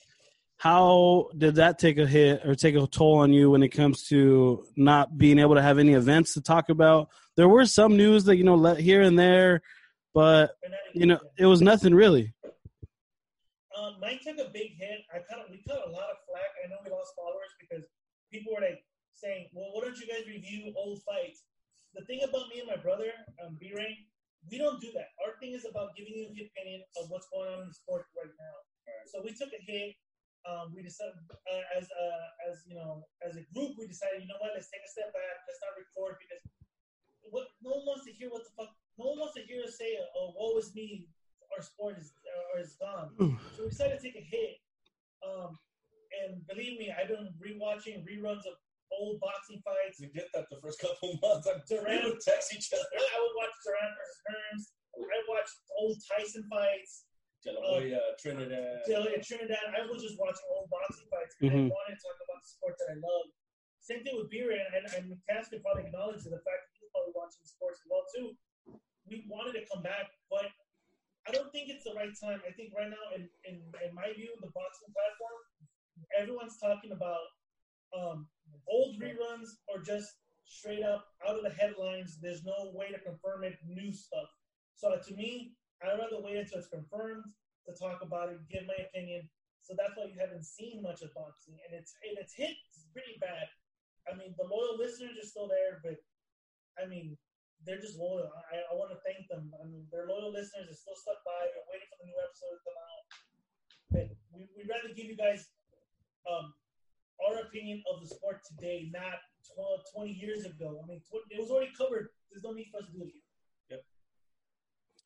how 0.59 1.29
did 1.37 1.55
that 1.55 1.79
take 1.79 1.99
a 1.99 2.07
hit 2.07 2.45
or 2.45 2.55
take 2.55 2.75
a 2.75 2.87
toll 2.89 3.19
on 3.19 3.33
you 3.33 3.51
when 3.51 3.63
it 3.63 3.69
comes 3.69 4.09
to 4.09 4.65
not 4.77 5.17
being 5.17 5.39
able 5.39 5.55
to 5.55 5.63
have 5.63 5.79
any 5.79 5.95
events 5.95 6.35
to 6.35 6.41
talk 6.41 6.69
about? 6.69 7.09
There 7.37 7.49
were 7.49 7.65
some 7.65 7.97
news 7.97 8.25
that 8.25 8.37
you 8.37 8.45
know 8.45 8.57
let 8.57 8.79
here 8.79 9.01
and 9.01 9.17
there, 9.17 9.63
but 10.13 10.51
you 10.93 11.07
know 11.07 11.21
it 11.39 11.47
was 11.47 11.63
nothing 11.63 11.95
really. 11.95 12.35
Mine 13.99 14.23
took 14.23 14.39
a 14.39 14.51
big 14.55 14.79
hit. 14.79 15.03
I 15.11 15.19
kind 15.27 15.43
of 15.43 15.51
we 15.51 15.59
cut 15.67 15.83
a 15.83 15.91
lot 15.91 16.07
of 16.15 16.23
flack. 16.31 16.55
I 16.63 16.71
know 16.71 16.79
we 16.87 16.91
lost 16.91 17.19
followers 17.19 17.51
because 17.59 17.83
people 18.31 18.55
were 18.55 18.63
like 18.63 18.83
saying, 19.19 19.51
"Well, 19.51 19.75
why 19.75 19.91
don't 19.91 19.99
you 19.99 20.07
guys 20.07 20.27
review 20.31 20.71
old 20.79 21.03
fights?" 21.03 21.43
The 21.99 22.07
thing 22.07 22.23
about 22.23 22.47
me 22.49 22.63
and 22.63 22.71
my 22.71 22.79
brother, 22.79 23.11
um, 23.43 23.59
B 23.59 23.75
Rain, 23.75 24.07
we 24.47 24.59
don't 24.59 24.79
do 24.79 24.95
that. 24.95 25.11
Our 25.27 25.35
thing 25.43 25.59
is 25.59 25.67
about 25.67 25.99
giving 25.99 26.15
you 26.15 26.31
the 26.31 26.47
opinion 26.47 26.87
of 26.95 27.11
what's 27.11 27.27
going 27.35 27.51
on 27.51 27.67
in 27.67 27.69
the 27.69 27.75
sport 27.75 28.07
right 28.15 28.31
now. 28.39 28.57
So 29.11 29.19
we 29.25 29.35
took 29.35 29.51
a 29.51 29.63
hit. 29.67 29.99
Um, 30.47 30.73
we 30.73 30.81
decided, 30.87 31.19
uh, 31.29 31.65
as 31.77 31.85
uh, 31.91 32.27
as 32.49 32.63
you 32.71 32.79
know, 32.79 33.05
as 33.27 33.35
a 33.37 33.45
group, 33.53 33.75
we 33.77 33.91
decided, 33.91 34.23
you 34.23 34.31
know 34.31 34.39
what? 34.39 34.55
Let's 34.55 34.71
take 34.71 34.87
a 34.87 34.89
step 34.89 35.11
back. 35.11 35.45
Let's 35.45 35.61
not 35.61 35.75
record 35.75 36.23
because 36.23 36.41
what 37.29 37.51
no 37.61 37.83
one 37.83 37.85
wants 37.85 38.07
to 38.07 38.13
hear 38.15 38.31
what 38.31 38.47
the 38.47 38.55
fuck. 38.55 38.73
No 38.97 39.13
one 39.13 39.27
wants 39.27 39.35
to 39.37 39.43
hear 39.43 39.67
us 39.67 39.77
say, 39.77 39.99
"Oh, 40.15 40.33
woe 40.39 40.57
is 40.57 40.73
me." 40.73 41.11
Our 41.57 41.63
sport 41.63 41.99
is 41.99 42.13
or 42.55 42.61
is 42.61 42.77
gone. 42.81 43.11
So 43.57 43.65
we 43.65 43.69
decided 43.71 43.99
to 43.99 44.03
take 44.05 44.17
a 44.17 44.25
hit. 44.25 44.57
Um, 45.27 45.57
and 46.25 46.41
believe 46.47 46.79
me, 46.79 46.93
I've 46.95 47.09
been 47.09 47.29
rewatching 47.41 48.05
reruns 48.07 48.47
of 48.47 48.55
old 48.93 49.21
boxing 49.21 49.61
fights. 49.65 50.01
We 50.01 50.09
did 50.15 50.29
that 50.35 50.47
the 50.51 50.61
first 50.63 50.81
couple 50.81 51.13
of 51.13 51.21
months. 51.21 51.47
I'm 51.49 51.61
Durant- 51.69 52.05
we 52.05 52.11
would 52.15 52.21
text 52.25 52.55
each 52.55 52.73
other. 52.73 52.89
I 52.95 53.17
would 53.21 53.35
watch 53.37 53.55
Duran 53.65 53.91
versus 53.97 54.21
Hearns. 54.29 54.65
I 54.99 55.19
watched 55.29 55.57
old 55.79 55.97
Tyson 56.09 56.45
fights. 56.49 57.05
De 57.45 57.55
La 57.55 57.63
Hoya, 57.63 58.03
Trinidad. 58.19 58.83
Delia 58.87 59.23
Trinidad. 59.23 59.63
I 59.71 59.87
was 59.87 60.03
just 60.03 60.19
watching 60.19 60.43
old 60.51 60.67
boxing 60.71 61.07
fights 61.07 61.37
because 61.39 61.55
Mhm. 61.55 61.71
I 61.71 61.75
wanted 61.75 61.95
to 61.95 62.03
talk 62.03 62.19
about 62.19 62.41
the 62.43 62.49
sport 62.51 62.75
that 62.83 62.89
I 62.91 62.97
love. 62.99 63.27
Same 63.79 64.03
thing 64.03 64.17
with 64.19 64.29
beer, 64.29 64.51
and, 64.51 64.85
and 64.99 65.15
Cass 65.31 65.49
could 65.49 65.63
probably 65.63 65.87
acknowledge 65.87 66.25
the 66.25 66.35
fact 66.43 66.61
that 66.67 66.75
he's 66.83 66.91
probably 66.91 67.15
watching 67.15 67.45
sports 67.47 67.79
as 67.79 67.87
well 67.89 68.05
too. 68.11 68.35
We 69.07 69.25
wanted 69.31 69.55
to 69.55 69.65
come 69.71 69.83
back, 69.87 70.11
but 70.29 70.51
I 71.29 71.31
don't 71.31 71.53
think 71.53 71.69
it's 71.69 71.85
the 71.85 71.93
right 71.93 72.15
time. 72.17 72.41
I 72.49 72.53
think 72.57 72.73
right 72.73 72.89
now, 72.89 73.05
in, 73.15 73.29
in, 73.45 73.61
in 73.85 73.93
my 73.93 74.09
view, 74.17 74.33
the 74.41 74.49
boxing 74.57 74.89
platform, 74.97 75.41
everyone's 76.17 76.57
talking 76.57 76.93
about 76.93 77.29
um, 77.93 78.27
old 78.65 78.97
reruns 78.97 79.61
or 79.69 79.85
just 79.85 80.09
straight 80.49 80.83
up 80.83 81.05
out 81.29 81.37
of 81.37 81.45
the 81.45 81.53
headlines. 81.53 82.17
There's 82.23 82.45
no 82.45 82.73
way 82.73 82.89
to 82.89 82.99
confirm 82.99 83.45
it, 83.45 83.61
new 83.69 83.93
stuff. 83.93 84.33
So 84.75 84.97
to 84.97 85.15
me, 85.15 85.53
I'd 85.85 86.01
rather 86.01 86.25
wait 86.25 86.39
until 86.39 86.65
it's 86.65 86.73
confirmed 86.73 87.25
to 87.69 87.77
talk 87.77 88.01
about 88.01 88.31
it, 88.31 88.41
give 88.49 88.65
my 88.65 88.81
opinion. 88.89 89.29
So 89.61 89.77
that's 89.77 89.93
why 90.01 90.09
you 90.09 90.17
haven't 90.17 90.49
seen 90.49 90.81
much 90.81 91.05
of 91.05 91.13
boxing, 91.13 91.61
and 91.69 91.77
it's 91.77 91.93
and 92.01 92.17
it's 92.17 92.33
hit 92.33 92.57
pretty 92.97 93.21
bad. 93.21 93.45
I 94.09 94.17
mean, 94.17 94.33
the 94.41 94.49
loyal 94.49 94.81
listeners 94.81 95.21
are 95.21 95.29
still 95.29 95.45
there, 95.45 95.85
but 95.85 96.01
I 96.81 96.89
mean, 96.89 97.19
they're 97.67 97.81
just 97.83 97.99
loyal. 97.99 98.31
I, 98.51 98.63
I 98.71 98.73
want 98.77 98.91
to 98.95 99.01
thank 99.07 99.27
them. 99.29 99.51
I 99.59 99.67
mean, 99.67 99.87
they're 99.91 100.07
loyal 100.07 100.31
listeners. 100.33 100.67
They're 100.71 100.79
still 100.83 100.99
stuck 100.99 101.21
by. 101.27 101.49
They're 101.53 101.69
waiting 101.71 101.89
for 101.91 101.99
the 102.03 102.07
new 102.11 102.19
episode 102.19 102.55
to 102.55 102.63
come 102.65 102.79
out. 102.79 103.03
But 103.91 104.07
we, 104.35 104.41
we'd 104.57 104.69
rather 104.71 104.93
give 104.95 105.07
you 105.07 105.17
guys 105.17 105.49
um, 106.29 106.55
our 107.25 107.43
opinion 107.47 107.83
of 107.93 108.01
the 108.01 108.09
sport 108.09 108.41
today, 108.47 108.89
not 108.93 109.19
12, 109.55 109.81
20 109.95 110.13
years 110.13 110.45
ago. 110.45 110.81
I 110.83 110.87
mean, 110.87 111.01
tw- 111.09 111.25
it 111.31 111.41
was 111.41 111.51
already 111.51 111.73
covered. 111.77 112.09
There's 112.31 112.45
no 112.45 112.53
need 112.53 112.69
for 112.71 112.79
us 112.81 112.87
to 112.87 112.93
do 112.93 113.05
it. 113.05 113.13
Yep. 113.71 113.81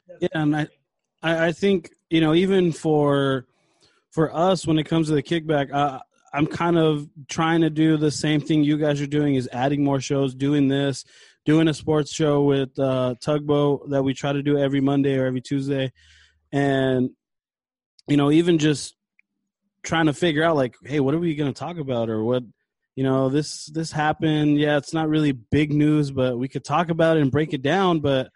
That's 0.09 0.23
Yeah, 0.23 0.43
and 0.43 0.57
I- 0.57 0.69
I, 1.23 1.47
I 1.47 1.53
think 1.53 1.91
you 2.11 2.21
know 2.21 2.35
even 2.35 2.73
for 2.73 3.47
for 4.11 4.35
us 4.35 4.67
when 4.67 4.79
it 4.79 4.85
comes 4.85 5.07
to 5.09 5.15
the 5.15 5.23
kickback, 5.23 5.73
uh, 5.73 6.01
I'm 6.35 6.47
kind 6.47 6.77
of 6.77 7.09
trying 7.29 7.61
to 7.61 7.71
do 7.71 7.97
the 7.97 8.11
same 8.11 8.41
thing 8.41 8.65
you 8.65 8.77
guys 8.77 9.01
are 9.01 9.07
doing 9.07 9.37
is 9.37 9.49
adding 9.53 9.85
more 9.85 10.01
shows, 10.01 10.35
doing 10.35 10.67
this, 10.69 11.05
doing 11.45 11.69
a 11.69 11.75
sports 11.75 12.13
show 12.13 12.43
with 12.43 12.79
uh, 12.79 13.15
Tugboat 13.21 13.91
that 13.91 14.03
we 14.03 14.15
try 14.15 14.33
to 14.33 14.43
do 14.43 14.59
every 14.59 14.81
Monday 14.81 15.17
or 15.19 15.27
every 15.27 15.41
Tuesday, 15.41 15.93
and 16.53 17.11
you 18.09 18.17
know 18.17 18.31
even 18.31 18.59
just 18.59 18.95
trying 19.83 20.07
to 20.07 20.13
figure 20.13 20.45
out 20.45 20.55
like, 20.57 20.75
hey, 20.85 21.01
what 21.01 21.15
are 21.15 21.19
we 21.19 21.35
going 21.35 21.53
to 21.53 21.59
talk 21.59 21.79
about 21.79 22.09
or 22.11 22.23
what. 22.25 22.43
You 22.95 23.05
know 23.05 23.31
this 23.31 23.65
this 23.73 23.91
happened. 23.91 24.61
Yeah, 24.61 24.77
it's 24.77 24.93
not 24.93 25.09
really 25.09 25.33
big 25.33 25.73
news, 25.73 26.11
but 26.11 26.39
we 26.39 26.47
could 26.47 26.63
talk 26.63 26.91
about 26.91 27.17
it 27.17 27.23
and 27.23 27.31
break 27.33 27.55
it 27.55 27.63
down. 27.63 28.01
But 28.01 28.29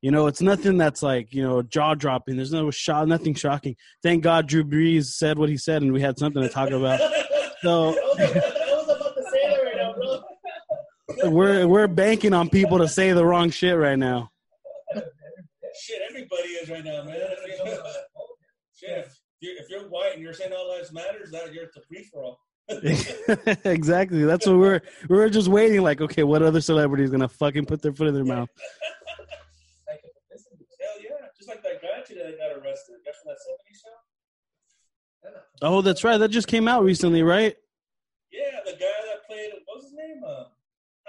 you 0.00 0.10
know, 0.10 0.26
it's 0.26 0.40
nothing 0.42 0.76
that's 0.76 1.04
like 1.04 1.32
you 1.32 1.40
know 1.44 1.62
jaw 1.62 1.94
dropping. 1.94 2.34
There's 2.34 2.52
no 2.52 2.72
shot, 2.72 3.06
nothing 3.06 3.32
shocking. 3.34 3.76
Thank 4.02 4.24
God 4.24 4.48
Drew 4.48 4.64
Brees 4.64 5.04
said 5.04 5.38
what 5.38 5.48
he 5.50 5.56
said, 5.56 5.82
and 5.82 5.92
we 5.92 6.00
had 6.00 6.18
something 6.18 6.42
to 6.42 6.48
talk 6.48 6.70
about. 6.70 6.98
So- 7.62 7.90
I 8.18 8.24
was, 8.24 8.30
about- 8.32 8.44
I 8.44 8.74
was 8.74 8.96
about 8.96 9.14
to 9.14 9.22
say 9.22 9.50
that 9.50 9.62
right 9.62 9.76
now, 9.76 9.94
bro. 9.94 11.11
We're 11.24 11.66
we're 11.66 11.86
banking 11.86 12.32
on 12.32 12.48
people 12.48 12.78
to 12.78 12.88
say 12.88 13.12
the 13.12 13.24
wrong 13.24 13.50
shit 13.50 13.76
right 13.76 13.98
now. 13.98 14.30
Shit, 14.94 16.02
everybody 16.08 16.48
is 16.48 16.68
right 16.68 16.84
now, 16.84 17.02
man. 17.04 17.16
Shit, 18.74 18.90
if 18.90 19.18
you're, 19.40 19.56
if 19.56 19.70
you're 19.70 19.88
white 19.88 20.12
and 20.14 20.22
you're 20.22 20.34
saying 20.34 20.52
all 20.52 20.68
lives 20.68 20.92
matters, 20.92 21.30
that 21.30 21.52
you're 21.52 21.64
at 21.64 21.74
the 21.74 21.80
free 21.88 22.04
for 22.12 22.22
all. 22.24 22.40
exactly. 23.64 24.24
That's 24.24 24.46
what 24.46 24.58
we're 24.58 24.80
we're 25.08 25.28
just 25.28 25.48
waiting. 25.48 25.82
Like, 25.82 26.00
okay, 26.00 26.22
what 26.22 26.42
other 26.42 26.60
celebrity 26.60 27.04
is 27.04 27.10
gonna 27.10 27.28
fucking 27.28 27.66
put 27.66 27.82
their 27.82 27.92
foot 27.92 28.08
in 28.08 28.14
their 28.14 28.24
mouth? 28.24 28.48
Hell 29.88 29.98
yeah, 31.00 31.26
just 31.36 31.48
like 31.48 31.62
that 31.62 31.82
guy 31.82 32.02
today 32.06 32.30
that 32.30 32.38
got 32.38 32.62
arrested. 32.62 32.96
Guy 33.04 33.12
from 33.22 33.32
that 33.32 33.38
'70s 33.38 33.80
show. 33.82 33.90
Oh, 35.62 35.82
that's 35.82 36.04
right. 36.04 36.18
That 36.18 36.28
just 36.28 36.48
came 36.48 36.68
out 36.68 36.84
recently, 36.84 37.22
right? 37.22 37.56
Yeah, 38.30 38.60
the 38.64 38.72
guy 38.72 38.78
that 38.78 39.26
played. 39.28 39.50
What 39.64 39.76
was 39.76 39.84
his 39.84 39.94
name? 39.94 40.22
Uh, 40.26 40.44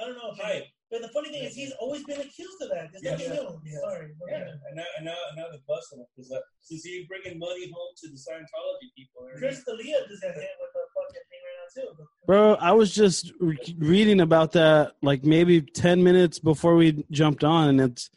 I 0.03 0.07
don't 0.07 0.15
know. 0.17 0.33
Hype. 0.43 0.63
But 0.91 1.01
the 1.01 1.07
funny 1.09 1.29
thing 1.31 1.43
is, 1.43 1.55
he's 1.55 1.71
always 1.79 2.03
been 2.03 2.19
accused 2.21 2.61
of 2.61 2.69
that. 2.69 2.89
There's 2.91 3.03
Yeah, 3.03 3.11
nothing 3.11 3.27
yeah, 3.33 3.49
new. 3.49 3.59
yeah. 3.65 3.79
Sorry. 3.81 4.11
Yeah, 4.29 4.37
and 4.67 4.75
now 4.75 4.83
and 4.97 5.05
now, 5.05 5.15
and 5.29 5.37
now 5.37 5.45
they're 5.49 5.59
busting 5.67 5.99
him 5.99 6.05
because 6.15 6.31
uh, 6.31 6.39
since 6.61 6.83
he's 6.83 7.07
bringing 7.07 7.39
money 7.39 7.71
home 7.71 7.93
to 8.03 8.09
the 8.09 8.15
Scientology 8.17 8.89
people. 8.95 9.25
they're- 9.25 9.39
Chris 9.39 9.63
D'Elia 9.63 10.05
just 10.07 10.21
got 10.21 10.35
hit 10.35 10.49
with 10.59 10.73
the 10.73 10.85
fucking 10.93 11.23
thing 11.29 11.41
right 11.47 11.57
now 11.87 11.97
too. 11.97 12.05
Bro, 12.27 12.53
I 12.55 12.71
was 12.73 12.93
just 12.93 13.31
re- 13.39 13.75
reading 13.79 14.21
about 14.21 14.51
that 14.51 14.93
like 15.01 15.23
maybe 15.23 15.61
10 15.61 16.03
minutes 16.03 16.37
before 16.39 16.75
we 16.75 17.03
jumped 17.09 17.43
on 17.43 17.69
and 17.69 17.81
it's 17.81 18.09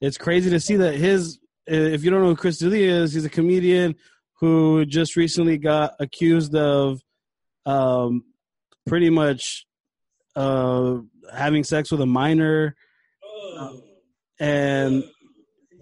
it's 0.00 0.18
crazy 0.18 0.50
to 0.50 0.58
see 0.60 0.76
that 0.76 0.94
his 0.96 1.38
if 1.68 2.04
you 2.04 2.10
don't 2.10 2.22
know 2.22 2.28
who 2.30 2.36
Chris 2.36 2.58
D'Elia 2.58 2.90
is, 3.02 3.12
he's 3.12 3.24
a 3.24 3.30
comedian 3.30 3.94
who 4.40 4.84
just 4.84 5.16
recently 5.16 5.58
got 5.58 5.94
accused 6.00 6.54
of 6.54 7.00
um, 7.64 8.24
pretty 8.86 9.10
much 9.10 9.64
uh, 10.36 10.98
having 11.32 11.64
sex 11.64 11.90
with 11.90 12.00
a 12.00 12.06
minor, 12.06 12.74
Oh. 13.24 13.82
and 14.40 15.04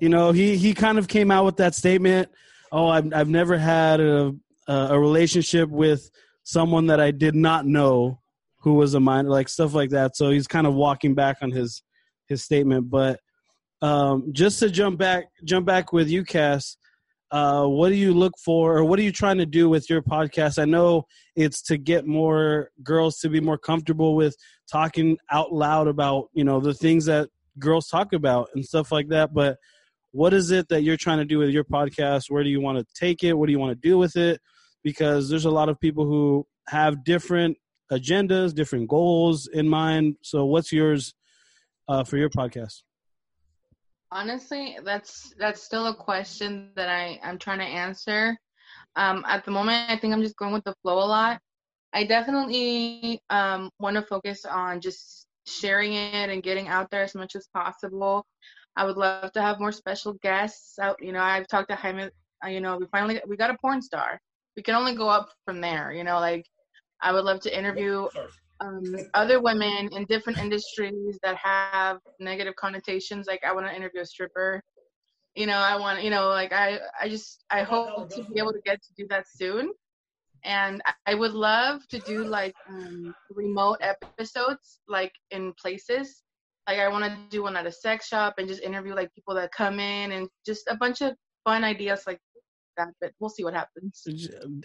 you 0.00 0.08
know 0.08 0.32
he 0.32 0.56
he 0.56 0.74
kind 0.74 0.98
of 0.98 1.08
came 1.08 1.30
out 1.30 1.44
with 1.44 1.56
that 1.56 1.74
statement. 1.74 2.28
Oh, 2.72 2.88
I've 2.88 3.12
I've 3.12 3.28
never 3.28 3.56
had 3.56 4.00
a 4.00 4.32
a 4.68 4.98
relationship 4.98 5.68
with 5.68 6.10
someone 6.42 6.86
that 6.86 7.00
I 7.00 7.10
did 7.10 7.34
not 7.34 7.66
know 7.66 8.20
who 8.60 8.74
was 8.74 8.94
a 8.94 9.00
minor, 9.00 9.28
like 9.28 9.48
stuff 9.48 9.74
like 9.74 9.90
that. 9.90 10.16
So 10.16 10.30
he's 10.30 10.46
kind 10.46 10.66
of 10.66 10.74
walking 10.74 11.14
back 11.14 11.38
on 11.42 11.50
his 11.50 11.82
his 12.28 12.42
statement. 12.42 12.90
But 12.90 13.20
um, 13.82 14.30
just 14.32 14.58
to 14.60 14.70
jump 14.70 14.98
back, 14.98 15.26
jump 15.44 15.66
back 15.66 15.92
with 15.92 16.08
you, 16.08 16.24
Cass. 16.24 16.76
Uh, 17.34 17.66
what 17.66 17.88
do 17.88 17.96
you 17.96 18.14
look 18.14 18.34
for, 18.38 18.78
or 18.78 18.84
what 18.84 18.96
are 18.96 19.02
you 19.02 19.10
trying 19.10 19.38
to 19.38 19.44
do 19.44 19.68
with 19.68 19.90
your 19.90 20.00
podcast? 20.00 20.56
I 20.56 20.66
know 20.66 21.06
it's 21.34 21.62
to 21.62 21.76
get 21.76 22.06
more 22.06 22.70
girls 22.84 23.18
to 23.18 23.28
be 23.28 23.40
more 23.40 23.58
comfortable 23.58 24.14
with 24.14 24.36
talking 24.70 25.18
out 25.32 25.52
loud 25.52 25.88
about 25.88 26.28
you 26.32 26.44
know 26.44 26.60
the 26.60 26.72
things 26.72 27.06
that 27.06 27.30
girls 27.58 27.88
talk 27.88 28.12
about 28.12 28.50
and 28.54 28.64
stuff 28.64 28.92
like 28.92 29.08
that. 29.08 29.34
But 29.34 29.58
what 30.12 30.32
is 30.32 30.52
it 30.52 30.68
that 30.68 30.82
you're 30.82 30.96
trying 30.96 31.18
to 31.18 31.24
do 31.24 31.38
with 31.38 31.50
your 31.50 31.64
podcast? 31.64 32.30
Where 32.30 32.44
do 32.44 32.50
you 32.50 32.60
want 32.60 32.78
to 32.78 32.86
take 32.94 33.24
it? 33.24 33.32
What 33.32 33.46
do 33.46 33.52
you 33.52 33.58
want 33.58 33.72
to 33.72 33.88
do 33.88 33.98
with 33.98 34.14
it? 34.14 34.40
Because 34.84 35.28
there's 35.28 35.44
a 35.44 35.50
lot 35.50 35.68
of 35.68 35.80
people 35.80 36.06
who 36.06 36.46
have 36.68 37.02
different 37.02 37.56
agendas, 37.90 38.54
different 38.54 38.88
goals 38.88 39.48
in 39.48 39.68
mind. 39.68 40.18
So, 40.22 40.44
what's 40.44 40.70
yours 40.70 41.14
uh, 41.88 42.04
for 42.04 42.16
your 42.16 42.30
podcast? 42.30 42.82
Honestly, 44.14 44.78
that's 44.84 45.34
that's 45.38 45.62
still 45.62 45.88
a 45.88 45.96
question 45.96 46.72
that 46.76 46.88
I 46.88 47.20
I'm 47.24 47.38
trying 47.38 47.58
to 47.60 47.64
answer. 47.66 48.38
Um, 48.96 49.24
at 49.28 49.44
the 49.44 49.52
moment, 49.52 49.90
I 49.90 49.98
think 49.98 50.14
I'm 50.14 50.22
just 50.22 50.36
going 50.36 50.52
with 50.54 50.64
the 50.64 50.74
flow 50.82 50.98
a 50.98 51.06
lot. 51.06 51.40
I 51.94 52.04
definitely 52.04 53.20
um, 53.30 53.70
want 53.80 53.96
to 53.96 54.02
focus 54.02 54.44
on 54.46 54.80
just 54.80 55.26
sharing 55.46 55.94
it 55.94 56.30
and 56.30 56.42
getting 56.42 56.68
out 56.68 56.90
there 56.90 57.02
as 57.02 57.14
much 57.14 57.36
as 57.36 57.48
possible. 57.54 58.26
I 58.76 58.84
would 58.84 58.96
love 58.96 59.32
to 59.32 59.42
have 59.42 59.60
more 59.60 59.72
special 59.72 60.14
guests. 60.22 60.78
Out, 60.78 60.96
you 61.02 61.12
know, 61.12 61.22
I've 61.22 61.48
talked 61.48 61.70
to 61.70 61.76
Jaime. 61.76 62.08
uh, 62.44 62.48
You 62.48 62.60
know, 62.60 62.76
we 62.78 62.86
finally 62.86 63.20
we 63.26 63.36
got 63.36 63.50
a 63.50 63.58
porn 63.60 63.82
star. 63.82 64.18
We 64.56 64.62
can 64.62 64.74
only 64.76 64.94
go 64.94 65.08
up 65.08 65.30
from 65.44 65.60
there. 65.60 65.92
You 65.92 66.04
know, 66.04 66.20
like 66.20 66.46
I 67.02 67.12
would 67.12 67.24
love 67.24 67.40
to 67.42 67.56
interview. 67.58 68.08
Um, 68.64 68.96
other 69.14 69.40
women 69.40 69.88
in 69.92 70.04
different 70.06 70.38
industries 70.38 71.18
that 71.22 71.36
have 71.36 71.98
negative 72.18 72.54
connotations. 72.56 73.26
Like 73.26 73.42
I 73.44 73.52
want 73.52 73.66
to 73.66 73.74
interview 73.74 74.00
a 74.00 74.06
stripper. 74.06 74.62
You 75.34 75.46
know, 75.46 75.56
I 75.56 75.76
want, 75.76 76.02
you 76.02 76.10
know, 76.10 76.28
like 76.28 76.52
I, 76.52 76.78
I 77.00 77.08
just, 77.08 77.44
I 77.50 77.62
hope 77.62 78.08
to 78.14 78.22
be 78.22 78.38
able 78.38 78.52
to 78.52 78.60
get 78.64 78.80
to 78.82 78.88
do 78.96 79.06
that 79.10 79.26
soon. 79.28 79.72
And 80.44 80.80
I- 81.06 81.14
would 81.14 81.32
love 81.32 81.86
to 81.88 81.98
do 82.00 82.24
like 82.24 82.54
um, 82.68 83.14
remote 83.30 83.78
episodes, 83.80 84.80
like 84.88 85.12
in 85.30 85.52
places. 85.60 86.22
Like 86.68 86.78
I 86.78 86.88
want 86.88 87.04
to 87.04 87.16
do 87.30 87.42
one 87.42 87.56
at 87.56 87.66
a 87.66 87.72
sex 87.72 88.08
shop 88.08 88.34
and 88.38 88.48
just 88.48 88.62
interview 88.62 88.94
like 88.94 89.12
people 89.14 89.34
that 89.34 89.52
come 89.52 89.80
in 89.80 90.12
and 90.12 90.28
just 90.46 90.64
a 90.68 90.76
bunch 90.76 91.00
of 91.02 91.14
fun 91.44 91.62
ideas 91.64 92.04
like 92.06 92.20
that. 92.76 92.88
But 93.00 93.12
we'll 93.18 93.30
see 93.30 93.44
what 93.44 93.54
happens. 93.54 94.06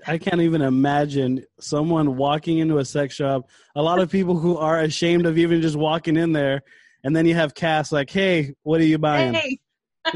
I 0.08 0.18
can't 0.18 0.42
even 0.42 0.62
imagine 0.62 1.44
someone 1.60 2.18
walking 2.18 2.60
into 2.60 2.78
a 2.80 2.86
sex 2.86 3.16
shop. 3.16 3.50
A 3.76 3.82
lot 3.82 4.00
of 4.00 4.12
people 4.12 4.38
who 4.38 4.58
are 4.58 4.80
ashamed 4.82 5.26
of 5.26 5.38
even 5.38 5.62
just 5.62 5.76
walking 5.76 6.18
in 6.18 6.34
there, 6.34 6.62
and 7.04 7.16
then 7.16 7.26
you 7.26 7.36
have 7.36 7.54
Cass 7.56 7.92
like, 7.92 8.10
"Hey, 8.10 8.54
what 8.64 8.82
are 8.82 8.86
you 8.86 8.98
buying?" 8.98 9.34
Hey, 9.34 9.60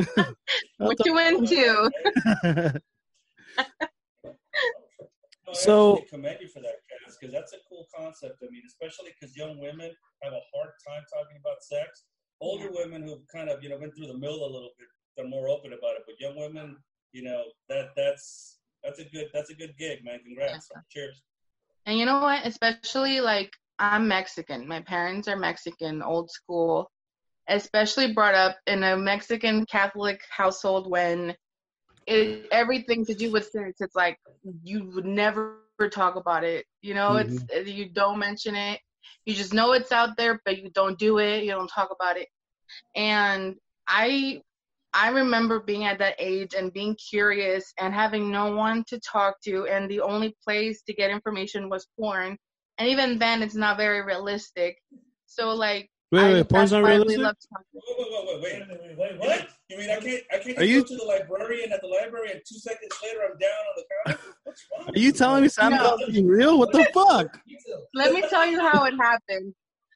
what 0.78 0.98
you 1.06 1.18
into? 1.20 1.92
No, 2.44 2.72
I 5.52 5.54
So- 5.54 6.04
commend 6.10 6.38
you 6.42 6.48
for 6.48 6.62
that, 6.62 6.76
Cass, 6.90 7.18
because 7.20 7.34
that's 7.34 7.54
a 7.54 7.58
cool 7.70 7.86
concept. 7.96 8.38
I 8.42 8.46
mean, 8.50 8.64
especially 8.68 9.12
because 9.20 9.36
young 9.36 9.60
women 9.60 9.92
have 10.24 10.34
a 10.34 10.42
hard 10.56 10.72
time 10.88 11.04
talking 11.14 11.38
about 11.40 11.62
sex. 11.64 12.06
Older 12.42 12.70
women 12.72 13.04
who've 13.04 13.22
kind 13.34 13.50
of, 13.50 13.62
you 13.64 13.70
know, 13.70 13.78
been 13.78 13.92
through 13.92 14.08
the 14.08 14.18
mill 14.18 14.36
a 14.44 14.50
little 14.50 14.72
bit, 14.80 14.88
they're 15.16 15.28
more 15.28 15.48
open 15.50 15.74
about 15.74 15.96
it. 15.96 16.04
But 16.08 16.16
young 16.20 16.36
women, 16.38 16.78
you 17.14 17.24
know, 17.24 17.44
that 17.70 17.92
that's 17.96 18.58
that's 18.84 19.00
a 19.00 19.06
good 19.06 19.30
that's 19.34 19.50
a 19.50 19.56
good 19.56 19.78
gig, 19.78 20.04
man. 20.04 20.20
Congrats. 20.26 20.70
Cheers. 20.90 21.22
And 21.86 21.98
you 21.98 22.06
know 22.06 22.20
what? 22.20 22.46
Especially 22.46 23.22
like 23.22 23.52
I'm 23.80 24.08
Mexican. 24.08 24.68
My 24.68 24.82
parents 24.82 25.28
are 25.28 25.38
Mexican, 25.38 26.02
old 26.02 26.30
school. 26.32 26.90
Especially 27.50 28.14
brought 28.14 28.36
up 28.36 28.58
in 28.68 28.84
a 28.84 28.96
Mexican 28.96 29.66
Catholic 29.66 30.22
household 30.30 30.90
when 30.90 31.36
it 32.08 32.48
everything 32.52 33.06
to 33.06 33.14
do 33.14 33.32
with 33.32 33.50
sex. 33.50 33.80
It's 33.80 33.96
like 33.96 34.18
you 34.64 34.92
would 34.96 35.06
never 35.06 35.60
talk 35.92 36.16
about 36.16 36.44
it. 36.44 36.66
You 36.82 36.94
know, 36.94 37.18
it's 37.18 37.34
mm-hmm. 37.34 37.68
uh, 37.68 37.70
you 37.70 37.90
don't 37.90 38.20
mention 38.20 38.56
it. 38.56 38.80
You 39.26 39.34
just 39.34 39.54
know 39.54 39.74
it's 39.74 39.92
out 39.92 40.16
there, 40.18 40.42
but 40.46 40.62
you 40.62 40.70
don't 40.70 40.98
do 40.98 41.20
it. 41.20 41.44
You 41.44 41.52
don't 41.52 41.68
talk 41.68 41.90
about 41.92 42.18
it. 42.18 42.28
And 42.96 43.56
I 43.88 44.42
I 44.94 45.10
remember 45.10 45.60
being 45.60 45.86
at 45.86 45.98
that 46.00 46.16
age 46.20 46.54
and 46.54 46.72
being 46.72 46.96
curious 46.96 47.74
and 47.80 47.94
having 47.94 48.32
no 48.32 48.56
one 48.56 48.84
to 48.90 49.00
talk 49.00 49.42
to, 49.46 49.66
and 49.68 49.90
the 49.90 50.02
only 50.02 50.36
place 50.44 50.82
to 50.84 50.94
get 50.94 51.10
information 51.10 51.70
was 51.70 51.88
porn. 52.00 52.38
And 52.78 52.88
even 52.90 53.18
then, 53.20 53.42
it's 53.42 53.56
not 53.56 53.78
very 53.78 54.02
realistic. 54.04 54.78
So, 55.26 55.54
like, 55.54 55.90
Wait, 56.12 56.22
I, 56.22 56.34
wait, 56.34 56.50
porn's 56.50 56.72
not 56.72 56.84
why 56.84 56.90
I 56.92 56.96
realistic. 56.98 57.24
love 57.24 57.36
talking. 57.52 57.66
Wait, 57.74 57.98
wait, 57.98 58.28
wait, 58.28 58.42
wait, 58.42 58.98
wait. 58.98 58.98
Wait, 58.98 58.98
wait, 59.00 59.12
You 59.14 59.18
what? 59.20 59.40
mean, 59.40 59.48
you 59.70 59.78
mean 59.78 59.90
I 59.90 60.00
can't 60.00 60.24
I 60.32 60.38
can't 60.38 60.58
Are 60.60 60.62
just 60.62 60.70
you- 60.70 60.84
to 60.86 60.96
the 60.96 61.04
librarian 61.06 61.72
at 61.72 61.82
the 61.82 61.88
library 61.88 62.32
and 62.32 62.42
two 62.48 62.60
seconds 62.60 62.92
later 63.04 63.22
I'm 63.32 63.38
down 63.40 63.50
on 63.50 63.76
the 63.78 63.84
counter? 64.14 64.22
What's 64.44 64.64
wrong? 64.78 64.90
Are 64.96 65.00
you 65.00 65.12
telling 65.12 65.42
me 65.42 65.48
something 65.50 65.78
No. 65.82 65.98
Claus 65.98 66.02
is 66.10 66.22
real? 66.22 66.60
What 66.60 66.72
the 66.72 66.86
fuck? 66.94 67.40
Let 67.96 68.12
me 68.14 68.22
tell 68.30 68.46
you 68.46 68.60
how 68.60 68.84
it 68.86 68.94
happened. 69.00 69.56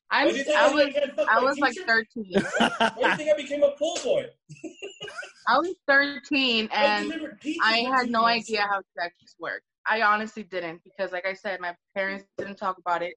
I'm, 0.10 0.26
What 0.28 0.32
do 0.34 0.38
you 0.38 0.44
think 0.46 0.58
I 0.58 0.68
I 0.68 0.74
was, 0.74 0.96
I 1.30 1.40
was 1.40 1.58
like 1.60 1.76
13. 1.86 2.26
Why 2.58 2.70
do 2.96 3.08
you 3.10 3.16
think 3.18 3.32
I 3.32 3.36
became 3.36 3.64
a 3.64 3.72
pool 3.72 3.98
boy? 4.04 4.26
I 5.50 5.58
was 5.58 5.76
13, 5.88 6.70
and 6.74 7.10
delivered 7.10 7.40
I 7.64 7.78
had 7.80 8.10
no 8.10 8.26
idea 8.26 8.62
how 8.62 8.82
sex 8.98 9.16
worked. 9.40 9.64
I 9.86 10.02
honestly 10.02 10.44
didn't 10.44 10.82
because, 10.84 11.14
like 11.14 11.26
I 11.26 11.34
said, 11.34 11.62
my 11.62 11.74
parents 11.96 12.26
didn't 12.38 12.58
talk 12.58 12.78
about 12.78 13.02
it. 13.02 13.14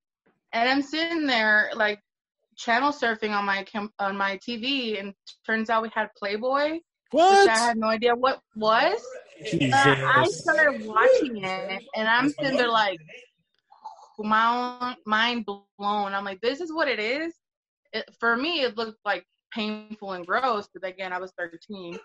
And 0.53 0.69
I'm 0.69 0.83
sitting 0.83 1.27
there 1.27 1.71
like 1.75 2.01
channel 2.57 2.93
surfing 2.93 3.37
on 3.37 3.45
my 3.45 3.65
cam- 3.65 3.93
on 3.99 4.17
my 4.17 4.39
TV, 4.39 5.01
and 5.01 5.13
turns 5.45 5.71
out 5.71 5.83
we 5.83 5.91
had 5.95 6.09
Playboy, 6.17 6.79
which 7.13 7.49
I 7.49 7.57
had 7.57 7.77
no 7.77 7.89
idea 7.89 8.15
what 8.15 8.41
was. 8.55 9.01
Jesus. 9.51 9.75
Uh, 9.75 9.97
I 10.17 10.25
started 10.27 10.87
watching 10.87 11.43
it, 11.43 11.83
and 11.97 12.07
I'm 12.09 12.29
sitting 12.29 12.57
there 12.57 12.69
like, 12.69 12.99
mind 14.23 14.97
mind 15.07 15.47
blown. 15.47 15.65
I'm 15.79 16.25
like, 16.25 16.41
this 16.41 16.61
is 16.61 16.73
what 16.73 16.89
it 16.89 16.99
is. 16.99 17.35
It, 17.93 18.09
for 18.19 18.37
me, 18.37 18.63
it 18.63 18.77
looked 18.77 19.01
like 19.05 19.25
painful 19.53 20.13
and 20.13 20.27
gross, 20.27 20.69
but 20.73 20.89
again, 20.89 21.13
I 21.13 21.19
was 21.19 21.33
13. 21.39 21.99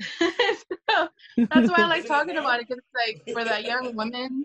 so 0.18 1.08
that's 1.50 1.70
why 1.70 1.84
I 1.84 1.86
like 1.86 2.06
talking 2.06 2.36
about 2.36 2.60
it 2.60 2.66
because 2.68 2.82
like 3.06 3.22
for 3.32 3.44
that 3.44 3.64
young 3.64 3.94
women 3.94 4.44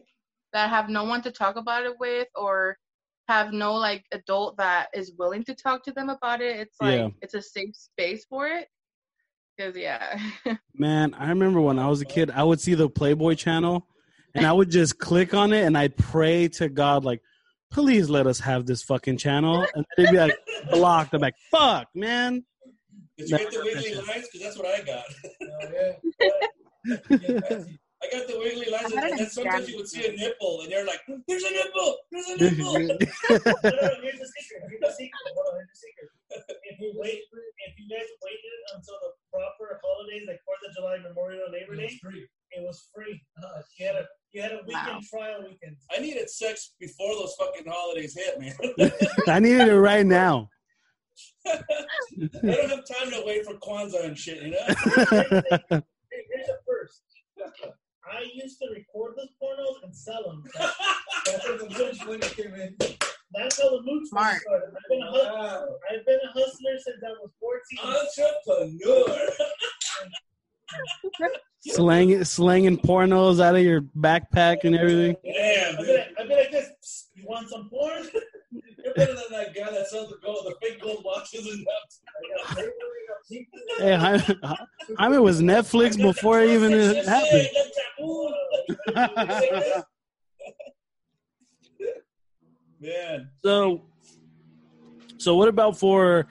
that 0.54 0.70
have 0.70 0.89
no 0.89 1.04
one 1.04 1.22
to 1.24 1.32
talk 1.32 1.56
about 1.56 1.86
it 1.86 1.93
with 2.00 2.28
or 2.36 2.78
have 3.28 3.52
no 3.52 3.74
like 3.74 4.06
adult 4.12 4.58
that 4.58 4.89
is 4.93 5.14
willing 5.18 5.43
to 5.43 5.56
talk 5.56 5.84
to 5.84 5.91
them 5.91 6.10
about 6.10 6.41
it. 6.41 6.58
It's 6.60 6.78
like 6.80 7.00
Yeah. 7.00 7.10
it's 7.22 7.34
a 7.34 7.41
safe 7.41 7.76
space 7.76 8.26
for 8.26 8.47
it. 8.47 8.68
Cause 9.60 9.76
yeah, 9.76 10.20
Man, 10.74 11.14
I 11.16 11.28
remember 11.30 11.60
when 11.60 11.78
I 11.78 11.88
was 11.88 12.02
a 12.02 12.06
kid, 12.06 12.32
I 12.32 12.43
would 12.43 12.62
see 12.62 12.74
the 12.74 12.89
Playboy 12.89 13.36
channel 13.36 13.86
and 14.39 14.47
I 14.47 14.53
would 14.53 14.71
just 14.71 14.97
click 14.97 15.33
on 15.33 15.51
it 15.51 15.65
and 15.65 15.77
I'd 15.77 15.97
pray 15.97 16.47
to 16.47 16.69
God, 16.69 17.03
like, 17.03 17.21
please 17.71 18.09
let 18.09 18.25
us 18.25 18.39
have 18.39 18.65
this 18.65 18.81
fucking 18.83 19.17
channel. 19.17 19.67
And 19.75 19.85
they'd 19.97 20.11
be 20.11 20.17
like, 20.17 20.37
blocked. 20.71 21.13
I'm 21.13 21.19
like, 21.19 21.35
fuck, 21.51 21.87
man. 21.93 22.45
Did 23.17 23.29
you 23.29 23.37
get 23.37 23.51
the 23.51 23.59
wiggly 23.59 23.95
lines? 23.95 24.27
Because 24.31 24.41
that's 24.41 24.57
what 24.57 24.67
I 24.67 24.81
got. 24.81 25.03
Oh, 25.43 26.37
yeah. 27.19 27.63
I 27.99 28.07
got 28.15 28.27
the 28.31 28.39
wiggly 28.39 28.71
lines, 28.71 28.95
I 28.95 29.11
and 29.11 29.27
sometimes 29.27 29.67
you 29.67 29.75
would 29.75 29.89
see 29.89 30.07
a 30.07 30.15
nipple, 30.15 30.63
and 30.63 30.71
they're 30.71 30.87
like, 30.87 31.03
"There's 31.27 31.43
a 31.43 31.51
nipple! 31.51 31.97
There's 32.07 32.31
a 32.31 32.37
nipple!" 32.39 32.79
No, 32.79 32.79
no, 32.87 33.91
here's 33.99 34.23
the 34.23 34.29
secret. 34.39 34.63
Here's 34.71 34.79
the 34.79 34.95
secret. 34.95 35.19
Hold 35.35 35.51
on, 35.51 35.59
here's 35.59 35.67
the 35.67 35.79
secret. 35.83 36.07
If 36.63 36.79
you 36.79 36.95
wait, 36.95 37.27
if 37.27 37.73
you 37.75 37.91
guys 37.91 38.07
waited 38.23 38.59
until 38.71 38.95
the 39.03 39.11
proper 39.35 39.83
holidays 39.83 40.23
like 40.31 40.39
Fourth 40.47 40.63
of 40.63 40.71
July, 40.79 41.03
Memorial, 41.03 41.51
Labor 41.51 41.75
Day, 41.75 41.91
free. 41.99 42.23
It 42.52 42.62
was 42.66 42.88
free. 42.93 43.22
Ah, 43.43 43.62
You 43.78 43.86
had 43.88 43.95
a 43.95 44.06
you 44.32 44.41
had 44.43 44.52
a 44.52 44.56
Wow. 44.58 44.62
weekend 44.68 45.04
trial 45.10 45.43
weekend. 45.43 45.78
I 45.95 46.00
needed 46.00 46.30
sex 46.30 46.74
before 46.80 47.14
those 47.16 47.34
fucking 47.39 47.66
holidays 47.68 48.16
hit, 48.16 48.39
man. 48.39 48.56
I 49.28 49.39
needed 49.39 49.68
it 49.70 49.80
right 49.80 50.06
now. 50.06 50.50
I 51.47 51.58
don't 52.43 52.70
have 52.70 52.86
time 52.88 53.10
to 53.12 53.24
wait 53.26 53.43
for 53.45 53.56
Kwanzaa 53.56 54.06
and 54.06 54.18
shit, 54.18 54.41
you 54.43 54.52
know. 54.52 54.66
Hey, 56.12 56.26
here's 56.34 56.47
the 56.47 56.58
first. 56.68 57.04
I 58.04 58.26
used 58.34 58.58
to 58.60 58.68
record 58.74 59.14
those 59.16 59.30
pornos 59.41 59.84
and 59.84 59.95
sell 59.95 60.24
them. 60.24 60.43
That's 61.26 61.47
where 61.47 61.58
the 61.60 61.66
lunch 61.84 62.04
money 62.06 62.20
came 62.34 62.54
in. 62.56 62.76
That's 63.36 63.62
how 63.62 63.70
the 63.70 63.82
mooch 63.84 64.08
Smart. 64.10 64.41
started. 64.41 64.70
I've 64.76 64.89
been, 64.89 65.02
a 65.04 65.12
hus- 65.12 65.28
Wow. 65.28 65.68
I've 65.91 66.06
been 66.08 66.20
a 66.24 66.32
hustler 66.32 66.78
since 66.84 67.04
I 67.06 67.12
was 67.22 67.32
14. 67.39 67.80
Entrepreneur. 68.50 69.30
Slang, 71.61 72.24
slanging 72.24 72.78
pornos 72.78 73.41
out 73.43 73.55
of 73.55 73.61
your 73.63 73.82
backpack 73.82 74.63
and 74.63 74.76
everything. 74.76 75.15
Damn, 75.26 75.76
I'd 75.76 75.78
dude. 75.78 75.88
be 75.88 75.93
like, 75.93 76.07
I'd 76.20 76.28
be 76.30 76.36
like 76.36 76.51
this. 76.51 77.09
You 77.15 77.26
want 77.28 77.49
some 77.49 77.70
porn? 77.70 78.07
You're 78.84 78.93
better 78.95 79.13
than 79.13 79.24
that 79.32 79.53
guy 79.53 79.70
that 79.72 79.88
sells 79.88 80.09
the 80.09 80.17
gold, 80.24 80.45
the 80.45 80.55
fake 80.65 80.82
gold 80.82 81.03
watches 81.03 81.45
and 81.45 81.67
that. 81.67 81.99
Hey, 83.78 83.93
I 84.97 85.07
mean, 85.09 85.20
it 85.20 85.22
was 85.22 85.39
Netflix 85.41 85.97
before 86.01 86.39
it 86.41 86.49
even 86.49 86.72
Yes, 86.72 87.05
happened. 87.07 87.47
yeah. 88.95 89.82
Man, 92.82 93.30
So, 93.43 93.82
so 95.17 95.36
what 95.36 95.49
about 95.49 95.78
for 95.78 96.28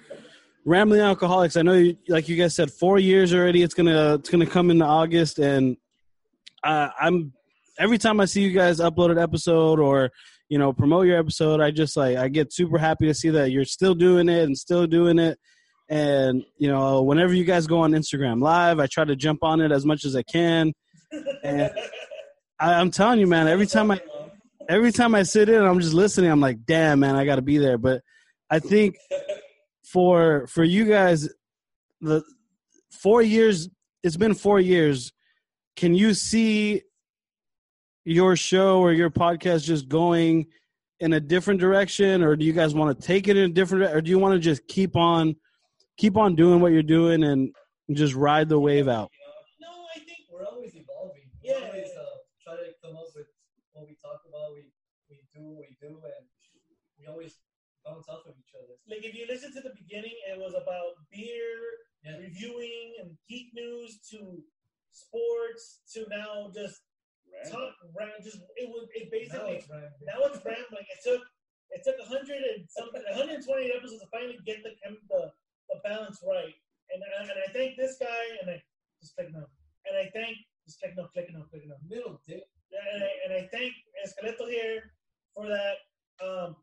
Rambling 0.68 1.00
Alcoholics? 1.00 1.56
I 1.56 1.62
know, 1.62 1.72
you, 1.72 1.96
like 2.08 2.28
you 2.28 2.36
guys 2.36 2.54
said, 2.54 2.70
four 2.70 2.98
years 2.98 3.32
already. 3.32 3.62
It's 3.62 3.72
gonna 3.72 4.16
it's 4.16 4.28
gonna 4.28 4.46
come 4.46 4.70
into 4.70 4.84
August, 4.84 5.38
and 5.38 5.78
uh, 6.62 6.90
I'm 7.00 7.32
every 7.78 7.96
time 7.96 8.20
I 8.20 8.26
see 8.26 8.42
you 8.42 8.52
guys 8.52 8.78
upload 8.78 9.10
an 9.10 9.18
episode 9.18 9.80
or 9.80 10.10
you 10.50 10.58
know 10.58 10.74
promote 10.74 11.06
your 11.06 11.18
episode, 11.18 11.62
I 11.62 11.70
just 11.70 11.96
like 11.96 12.18
I 12.18 12.28
get 12.28 12.52
super 12.52 12.76
happy 12.76 13.06
to 13.06 13.14
see 13.14 13.30
that 13.30 13.50
you're 13.50 13.64
still 13.64 13.94
doing 13.94 14.28
it 14.28 14.42
and 14.42 14.58
still 14.58 14.86
doing 14.86 15.18
it. 15.18 15.38
And 15.88 16.44
you 16.58 16.68
know, 16.68 17.02
whenever 17.02 17.32
you 17.32 17.44
guys 17.44 17.66
go 17.66 17.80
on 17.80 17.92
Instagram 17.92 18.42
Live, 18.42 18.78
I 18.78 18.86
try 18.88 19.06
to 19.06 19.16
jump 19.16 19.42
on 19.42 19.62
it 19.62 19.72
as 19.72 19.86
much 19.86 20.04
as 20.04 20.14
I 20.14 20.22
can. 20.22 20.74
And 21.42 21.70
I, 22.60 22.74
I'm 22.74 22.90
telling 22.90 23.20
you, 23.20 23.26
man, 23.26 23.48
every 23.48 23.66
time 23.66 23.90
I 23.90 24.02
every 24.68 24.92
time 24.92 25.14
I 25.14 25.22
sit 25.22 25.48
in, 25.48 25.64
I'm 25.64 25.80
just 25.80 25.94
listening. 25.94 26.30
I'm 26.30 26.40
like, 26.40 26.66
damn, 26.66 27.00
man, 27.00 27.16
I 27.16 27.24
got 27.24 27.36
to 27.36 27.42
be 27.42 27.56
there. 27.56 27.78
But 27.78 28.02
I 28.50 28.58
think 28.58 28.96
for 29.92 30.46
for 30.46 30.64
you 30.64 30.84
guys, 30.84 31.28
the 32.00 32.22
four 32.90 33.22
years. 33.22 33.68
It's 34.02 34.16
been 34.16 34.34
four 34.34 34.60
years. 34.60 35.12
Can 35.76 35.94
you 35.94 36.14
see 36.14 36.82
your 38.04 38.36
show 38.36 38.80
or 38.80 38.92
your 38.92 39.10
podcast 39.10 39.64
just 39.64 39.88
going 39.88 40.46
in 41.00 41.12
a 41.12 41.20
different 41.20 41.60
direction, 41.60 42.22
or 42.22 42.36
do 42.36 42.44
you 42.44 42.52
guys 42.52 42.74
want 42.74 42.98
to 42.98 43.06
take 43.06 43.28
it 43.28 43.36
in 43.36 43.50
a 43.50 43.54
different, 43.54 43.84
or 43.94 44.00
do 44.00 44.10
you 44.10 44.18
want 44.18 44.34
to 44.34 44.38
just 44.40 44.66
keep 44.68 44.96
on 44.96 45.36
keep 45.96 46.16
on 46.16 46.34
doing 46.34 46.60
what 46.60 46.72
you're 46.72 46.82
doing 46.82 47.22
and 47.24 47.50
just 47.92 48.14
ride 48.14 48.48
the 48.48 48.58
wave 48.58 48.88
out? 48.88 49.10
No, 49.60 49.68
I 49.94 49.98
think 49.98 50.18
We're 50.32 50.44
always 50.46 50.74
evolving. 50.74 51.22
We 51.42 51.50
Yeah. 51.50 51.54
always 51.66 51.90
uh, 51.96 52.04
try 52.44 52.56
to 52.56 52.72
come 52.82 52.96
up 52.96 53.08
with 53.14 53.26
what 53.72 53.86
we 53.86 53.94
talk 54.02 54.20
about. 54.28 54.52
We 54.54 54.70
we 55.10 55.16
do 55.34 55.42
what 55.44 55.58
we 55.58 55.76
do, 55.80 55.88
and 56.04 56.26
we 56.98 57.06
always 57.06 57.38
bounce 57.88 58.08
off 58.08 58.26
of 58.28 58.36
each 58.36 58.52
other. 58.52 58.76
like 58.88 59.00
if 59.04 59.14
you 59.16 59.24
listen 59.26 59.52
to 59.56 59.60
the 59.64 59.72
beginning, 59.74 60.12
it 60.28 60.36
was 60.38 60.52
about 60.54 61.00
beer, 61.10 61.56
Yeah. 62.04 62.18
reviewing, 62.20 62.94
and 63.00 63.16
geek 63.28 63.48
news 63.54 63.98
to 64.12 64.44
sports 64.92 65.80
to 65.94 66.06
now 66.08 66.50
just 66.54 66.82
talk. 67.50 67.74
Ra- 67.96 68.20
just 68.22 68.38
it 68.56 68.68
was 68.68 68.88
it 68.94 69.10
basically 69.10 69.64
now 70.04 70.20
it's 70.28 70.44
rambling. 70.44 70.86
It 70.88 71.00
took 71.02 71.22
it 71.70 71.80
took 71.84 71.98
100 71.98 72.16
and 72.56 72.64
something, 72.68 73.02
120 73.04 73.44
episodes 73.72 74.00
to 74.02 74.08
finally 74.08 74.38
get 74.46 74.62
the 74.62 74.72
the, 75.08 75.32
the 75.68 75.76
balance 75.84 76.20
right. 76.24 76.54
And 76.92 77.00
and 77.02 77.38
I 77.44 77.52
thank 77.52 77.76
this 77.76 77.96
guy, 78.00 78.24
and 78.40 78.50
I 78.50 78.62
just 79.00 79.14
click 79.14 79.28
no, 79.32 79.44
and 79.86 79.94
I 79.96 80.08
thank 80.14 80.36
just 80.64 80.80
click 80.80 80.94
no, 80.96 81.06
click 81.12 81.28
no, 81.32 81.44
click 81.50 81.64
no. 81.66 81.76
middle 81.88 82.20
dick. 82.26 82.44
and 82.72 83.02
I, 83.04 83.10
and 83.24 83.30
I 83.38 83.48
thank 83.52 83.72
Esqueleto 84.04 84.48
here 84.48 84.92
for 85.34 85.46
that 85.48 85.76
um, 86.24 86.56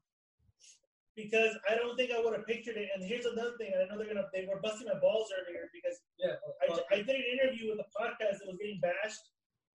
because 1.15 1.55
I 1.69 1.75
don't 1.75 1.95
think 1.95 2.11
I 2.11 2.19
would 2.19 2.35
have 2.35 2.45
pictured 2.45 2.75
it. 2.75 2.89
And 2.93 3.03
here's 3.03 3.25
another 3.25 3.55
thing, 3.57 3.71
I 3.71 3.87
know 3.87 3.97
they're 3.97 4.11
gonna 4.13 4.27
they 4.33 4.45
were 4.45 4.59
busting 4.61 4.87
my 4.87 4.99
balls 4.99 5.31
earlier 5.31 5.71
because 5.71 5.97
Yeah. 6.19 6.35
I, 6.63 6.95
I 6.95 6.97
did 7.01 7.15
an 7.15 7.27
interview 7.39 7.71
with 7.71 7.79
a 7.79 7.89
podcast 7.95 8.39
that 8.43 8.47
was 8.51 8.59
getting 8.59 8.79
bashed, 8.83 9.23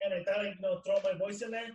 and 0.03 0.13
I 0.15 0.23
thought 0.25 0.45
I'd 0.45 0.55
you 0.57 0.63
know 0.63 0.81
throw 0.85 1.01
my 1.03 1.17
voice 1.19 1.43
in 1.43 1.51
there. 1.51 1.73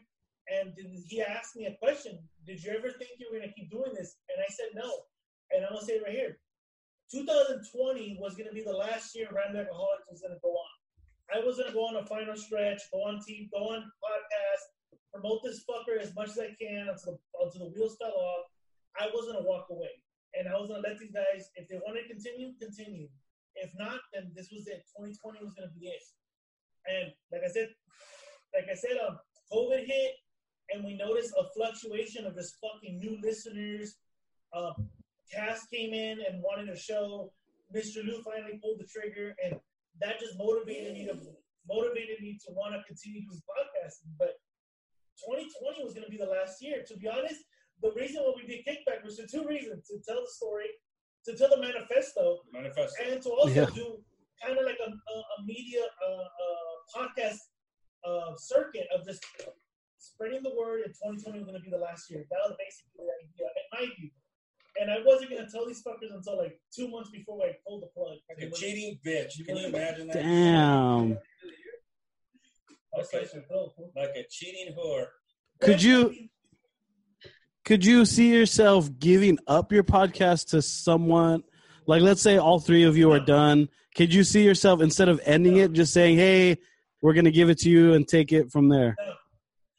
And 0.48 0.74
he 1.10 1.22
asked 1.22 1.56
me 1.56 1.66
a 1.66 1.76
question: 1.82 2.20
Did 2.46 2.64
you 2.64 2.72
ever 2.78 2.92
think 2.94 3.18
you 3.18 3.28
were 3.32 3.40
gonna 3.40 3.52
keep 3.58 3.72
doing 3.72 3.94
this? 3.98 4.18
And 4.30 4.38
I 4.38 4.50
said 4.54 4.70
no. 4.78 4.90
And 5.52 5.66
I'm 5.66 5.74
gonna 5.74 5.86
say 5.86 5.98
it 5.98 6.04
right 6.06 6.14
here: 6.14 6.38
2020 7.12 8.18
was 8.22 8.36
gonna 8.36 8.54
be 8.54 8.64
the 8.64 8.74
last 8.74 9.16
year 9.16 9.30
Rambling 9.34 9.66
Alcoholics 9.66 10.06
was 10.10 10.22
gonna 10.22 10.40
go 10.42 10.54
on. 10.54 10.72
I 11.34 11.40
was 11.44 11.58
gonna 11.58 11.74
go 11.74 11.86
on 11.90 11.96
a 11.98 12.06
final 12.06 12.36
stretch, 12.36 12.82
go 12.94 13.00
on 13.10 13.22
team, 13.26 13.50
go 13.52 13.74
on 13.74 13.82
podcast, 13.82 14.64
promote 15.14 15.42
this 15.44 15.66
fucker 15.66 16.00
as 16.00 16.14
much 16.14 16.30
as 16.30 16.40
I 16.40 16.54
can 16.62 16.90
until 16.90 17.20
until 17.42 17.66
the 17.66 17.72
wheels 17.74 17.98
fell 18.00 18.14
off. 18.14 18.46
I 19.00 19.08
was 19.14 19.28
gonna 19.28 19.46
walk 19.46 19.68
away, 19.70 19.92
and 20.34 20.48
I 20.48 20.58
was 20.60 20.70
gonna 20.70 20.86
let 20.86 21.00
these 21.00 21.12
guys, 21.12 21.50
if 21.56 21.68
they 21.68 21.76
want 21.78 21.98
to 21.98 22.08
continue, 22.08 22.54
continue. 22.62 23.08
If 23.56 23.72
not, 23.78 24.00
then 24.14 24.32
this 24.36 24.52
was 24.52 24.68
it. 24.68 24.84
2020 24.98 25.40
was 25.44 25.54
gonna 25.54 25.72
be 25.80 25.88
it. 25.88 26.04
And 26.88 27.12
like 27.32 27.42
I 27.44 27.52
said, 27.52 27.70
like 28.54 28.68
I 28.72 28.76
said, 28.76 28.98
um, 29.08 29.18
COVID 29.52 29.86
hit, 29.86 30.14
and 30.74 30.84
we 30.84 30.96
noticed 30.96 31.34
a 31.38 31.44
fluctuation 31.56 32.26
of 32.26 32.36
just 32.36 32.56
fucking 32.62 33.00
new 33.00 33.20
listeners. 33.22 33.96
Um, 34.54 34.90
Cass 35.32 35.66
came 35.68 35.94
in 35.94 36.20
and 36.22 36.42
wanted 36.42 36.70
a 36.70 36.78
show. 36.78 37.32
Mr. 37.76 38.06
Lou 38.06 38.22
finally 38.22 38.60
pulled 38.62 38.80
the 38.80 38.88
trigger, 38.88 39.36
and 39.44 39.60
that 40.02 40.20
just 40.20 40.38
motivated 40.38 40.94
me 40.94 41.06
to 41.06 41.18
motivated 41.68 42.22
me 42.22 42.38
to 42.46 42.54
want 42.54 42.74
to 42.76 42.82
continue 42.86 43.22
doing 43.26 43.42
podcasting. 43.50 44.14
But 44.20 44.38
2020 45.26 45.84
was 45.84 45.94
going 45.94 46.06
to 46.06 46.12
be 46.12 46.18
the 46.18 46.30
last 46.30 46.62
year. 46.62 46.84
To 46.88 46.98
be 46.98 47.08
honest, 47.08 47.42
the 47.92 48.00
reason 48.02 48.24
why 48.24 48.34
we 48.36 48.48
did 48.48 48.66
kickback 48.66 49.04
was 49.04 49.20
for 49.20 49.28
two 49.28 49.46
reasons: 49.48 49.88
to 49.88 50.00
tell 50.08 50.22
the 50.22 50.30
story, 50.32 50.68
to 51.26 51.36
tell 51.38 51.50
the 51.50 51.62
manifesto, 51.62 52.40
Manifesto. 52.52 52.96
and 53.04 53.22
to 53.24 53.30
also 53.30 53.54
Yeah. 53.54 53.70
do 53.76 54.00
kind 54.44 54.58
of 54.58 54.66
like 54.66 54.78
a, 54.80 54.90
a, 54.90 55.16
a 55.36 55.38
media 55.46 55.82
uh, 55.84 56.28
uh, 56.46 56.74
podcast 56.96 57.40
uh, 58.08 58.36
circuit 58.38 58.88
of 58.94 59.06
just 59.06 59.24
spreading 59.98 60.44
the 60.44 60.54
word. 60.56 60.82
And 60.86 60.94
2020 60.94 61.40
was 61.40 61.48
going 61.48 61.58
to 61.60 61.64
be 61.64 61.72
the 61.72 61.78
last 61.82 62.10
year. 62.12 62.26
That 62.30 62.40
was 62.46 62.56
basically 62.60 63.06
the 63.06 63.10
idea, 63.10 63.48
in 63.48 63.66
my 63.74 63.96
view. 63.96 64.10
And 64.80 64.92
I 64.92 64.98
wasn't 65.06 65.32
going 65.32 65.46
to 65.46 65.50
tell 65.52 65.66
these 65.66 65.82
fuckers 65.82 66.14
until 66.14 66.38
like 66.38 66.60
two 66.76 66.90
months 66.90 67.10
before 67.10 67.42
I 67.46 67.56
pulled 67.66 67.82
the 67.84 67.88
plug. 67.96 68.18
Like 68.30 68.44
a 68.46 68.52
cheating 68.52 69.00
bitch. 69.06 69.44
Can 69.46 69.56
you 69.58 69.68
imagine 69.68 70.08
that? 70.08 70.16
Damn. 70.22 71.18
Outside 72.98 73.28
your 73.34 73.44
throat. 73.44 73.74
Like 73.96 74.12
a 74.16 74.26
cheating 74.30 74.74
whore. 74.78 75.08
Could 75.62 75.82
you 75.82 76.14
could 77.66 77.84
you 77.86 78.06
see 78.06 78.32
yourself 78.34 78.90
giving 79.00 79.38
up 79.48 79.72
your 79.72 79.84
podcast 79.84 80.50
to 80.50 80.62
someone 80.62 81.44
like 81.88 82.02
let's 82.02 82.22
say 82.22 82.38
all 82.38 82.60
three 82.60 82.84
of 82.84 82.96
you 82.98 83.12
are 83.12 83.20
done 83.20 83.68
could 83.96 84.14
you 84.14 84.24
see 84.24 84.44
yourself 84.44 84.82
instead 84.82 85.10
of 85.10 85.20
ending 85.26 85.58
it 85.58 85.74
just 85.74 85.94
saying 85.94 86.18
hey 86.18 86.58
we're 87.02 87.14
going 87.14 87.26
to 87.26 87.32
give 87.32 87.50
it 87.50 87.58
to 87.60 87.70
you 87.70 87.94
and 87.94 88.08
take 88.08 88.32
it 88.32 88.52
from 88.52 88.70
there 88.70 88.96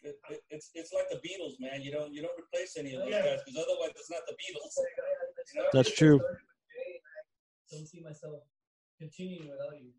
It, 0.03 0.14
it, 0.30 0.41
it's 0.51 0.70
it's 0.74 0.93
like 0.93 1.09
the 1.11 1.16
Beatles, 1.16 1.55
man. 1.59 1.82
You 1.82 1.91
don't 1.91 2.12
you 2.14 2.22
don't 2.22 2.39
replace 2.39 2.76
any 2.78 2.95
of 2.95 3.01
those 3.03 3.11
Yeah. 3.11 3.22
guys 3.24 3.41
because 3.45 3.59
otherwise 3.64 3.91
it's 3.97 4.11
not 4.11 4.20
the 4.28 4.34
Beatles. 4.34 4.74
You 5.55 5.61
know? 5.62 5.68
That's 5.72 5.93
true. 5.93 6.20
I 6.20 7.76
don't 7.76 7.87
see 7.89 8.01
myself 8.01 8.41
continuing 9.01 9.49
without 9.51 9.74
you. 9.80 9.91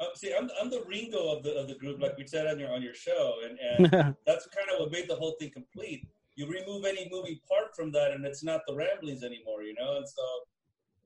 Uh, 0.00 0.06
see, 0.16 0.34
I'm 0.36 0.48
I'm 0.60 0.70
the 0.70 0.82
Ringo 0.88 1.36
of 1.36 1.44
the 1.44 1.52
of 1.60 1.68
the 1.68 1.76
group, 1.76 2.00
like 2.00 2.16
we 2.18 2.26
said 2.26 2.46
on 2.48 2.58
your 2.58 2.72
on 2.72 2.82
your 2.82 2.94
show, 2.94 3.34
and 3.44 3.58
and 3.86 4.14
that's 4.26 4.46
kind 4.48 4.68
of 4.72 4.80
what 4.80 4.90
made 4.90 5.08
the 5.08 5.14
whole 5.14 5.36
thing 5.38 5.50
complete. 5.50 6.06
You 6.40 6.48
remove 6.48 6.86
any 6.88 7.04
moving 7.12 7.36
part 7.44 7.76
from 7.76 7.92
that, 7.92 8.12
and 8.12 8.24
it's 8.24 8.42
not 8.42 8.62
the 8.66 8.74
ramblings 8.74 9.22
anymore, 9.22 9.60
you 9.62 9.74
know. 9.78 9.98
And 10.00 10.08
so, 10.08 10.24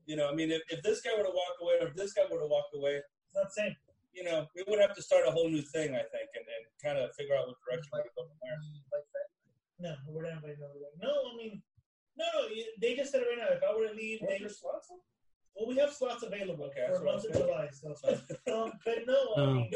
you 0.07 0.15
know, 0.15 0.31
I 0.31 0.35
mean, 0.39 0.53
if, 0.53 0.63
if 0.71 0.81
this 0.87 1.01
guy 1.03 1.11
were 1.19 1.27
to 1.27 1.35
walk 1.43 1.57
away, 1.61 1.75
or 1.83 1.89
if 1.91 1.95
this 1.97 2.13
guy 2.15 2.23
were 2.31 2.39
to 2.39 2.47
walk 2.47 2.71
away, 2.79 3.03
It's 3.03 3.35
not 3.35 3.51
the 3.51 3.57
same. 3.63 3.75
you 4.15 4.23
know, 4.23 4.47
we 4.55 4.63
would 4.69 4.79
have 4.79 4.95
to 4.95 5.03
start 5.03 5.27
a 5.27 5.33
whole 5.33 5.51
new 5.51 5.63
thing, 5.75 5.91
I 5.91 6.07
think, 6.15 6.29
and, 6.39 6.47
and 6.55 6.63
kind 6.79 6.99
of 7.03 7.11
figure 7.19 7.35
out 7.35 7.49
what 7.49 7.59
direction 7.67 7.91
we 7.99 8.07
go 8.15 8.31
from 8.31 8.39
there. 8.47 8.59
Like 8.95 9.09
that. 9.11 9.29
No, 9.83 9.93
we're 10.15 10.23
not 10.23 10.39
inviting 10.39 10.63
nobody. 10.63 10.87
No, 11.03 11.11
I 11.11 11.37
mean, 11.37 11.55
no, 12.17 12.27
no. 12.39 12.41
They 12.81 12.95
just 12.95 13.11
said 13.11 13.23
it 13.23 13.27
right 13.27 13.43
now. 13.43 13.51
If 13.59 13.63
I 13.67 13.75
were 13.75 13.89
to 13.91 13.95
leave, 13.95 14.21
they 14.29 14.39
just 14.39 14.63
well, 14.63 15.67
we 15.69 15.77
have 15.83 15.93
slots 15.93 16.23
available 16.23 16.67
Okay, 16.71 16.87
for 16.87 17.03
that's 17.03 17.03
what 17.03 17.11
month 17.11 17.25
of 17.27 17.35
July. 17.43 17.67
So, 17.75 17.89
um, 18.55 18.73
but 18.87 18.99
no, 19.07 19.19
I 19.37 19.47
mean, 19.53 19.71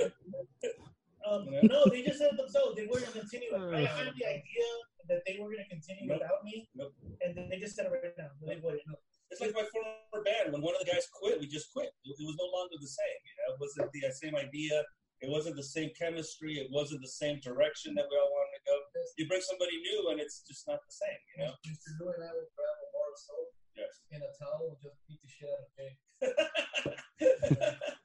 um, 1.28 1.46
Yeah. 1.52 1.60
no, 1.68 1.84
they 1.92 2.02
just 2.02 2.18
said 2.18 2.32
it 2.32 2.38
themselves. 2.40 2.74
They 2.76 2.86
were 2.88 3.00
going 3.00 3.12
to 3.12 3.18
continue. 3.20 3.52
I 3.54 3.84
had 3.84 4.10
the 4.16 4.24
idea 4.26 4.68
that 5.08 5.20
they 5.26 5.36
were 5.40 5.48
going 5.52 5.64
to 5.64 5.70
continue 5.70 6.08
Nope. 6.08 6.20
without 6.20 6.40
me, 6.44 6.68
Nope. 6.74 6.92
and 7.24 7.36
then 7.36 7.48
they 7.48 7.58
just 7.60 7.76
said 7.76 7.86
it 7.86 7.92
right 7.92 8.12
now. 8.16 8.30
They 8.44 8.56
wouldn't. 8.60 8.82
It's 9.30 9.40
like 9.44 9.52
my 9.52 9.64
former 9.68 10.24
band. 10.24 10.52
When 10.56 10.62
one 10.64 10.72
of 10.72 10.80
the 10.80 10.88
guys 10.90 11.04
quit, 11.12 11.36
we 11.40 11.46
just 11.46 11.68
quit. 11.72 11.92
It, 12.04 12.16
it 12.16 12.24
was 12.24 12.36
no 12.40 12.48
longer 12.48 12.76
the 12.80 12.88
same. 12.88 13.18
You 13.28 13.34
know, 13.44 13.48
it 13.54 13.58
wasn't 13.60 13.92
the 13.92 14.12
same 14.16 14.34
idea. 14.36 14.80
It 15.20 15.28
wasn't 15.28 15.56
the 15.60 15.66
same 15.66 15.90
chemistry. 15.98 16.56
It 16.62 16.70
wasn't 16.72 17.02
the 17.04 17.10
same 17.12 17.36
direction 17.44 17.92
that 17.98 18.06
we 18.08 18.14
all 18.16 18.30
wanted 18.32 18.54
to 18.56 18.62
go. 18.70 18.74
You 19.20 19.26
bring 19.28 19.42
somebody 19.44 19.76
new, 19.84 20.08
and 20.14 20.20
it's 20.22 20.40
just 20.48 20.64
not 20.64 20.80
the 20.80 20.94
same. 20.94 21.20
You 21.34 21.38
know. 21.44 21.52
Mr. 21.66 21.90
Lou 22.00 22.08
and 22.14 22.24
I 22.24 22.30
would 22.32 22.48
grab 22.56 22.76
a 22.80 22.88
bar 22.94 23.08
of 23.12 23.18
soap 23.20 23.48
Yes. 23.76 23.92
and 24.14 24.22
a 24.24 24.30
towel 24.38 24.78
just 24.80 24.96
beat 25.10 25.20
the 25.20 25.28
shit 25.28 25.50
out 25.52 25.60
of 25.60 25.68
Jay. 25.76 25.92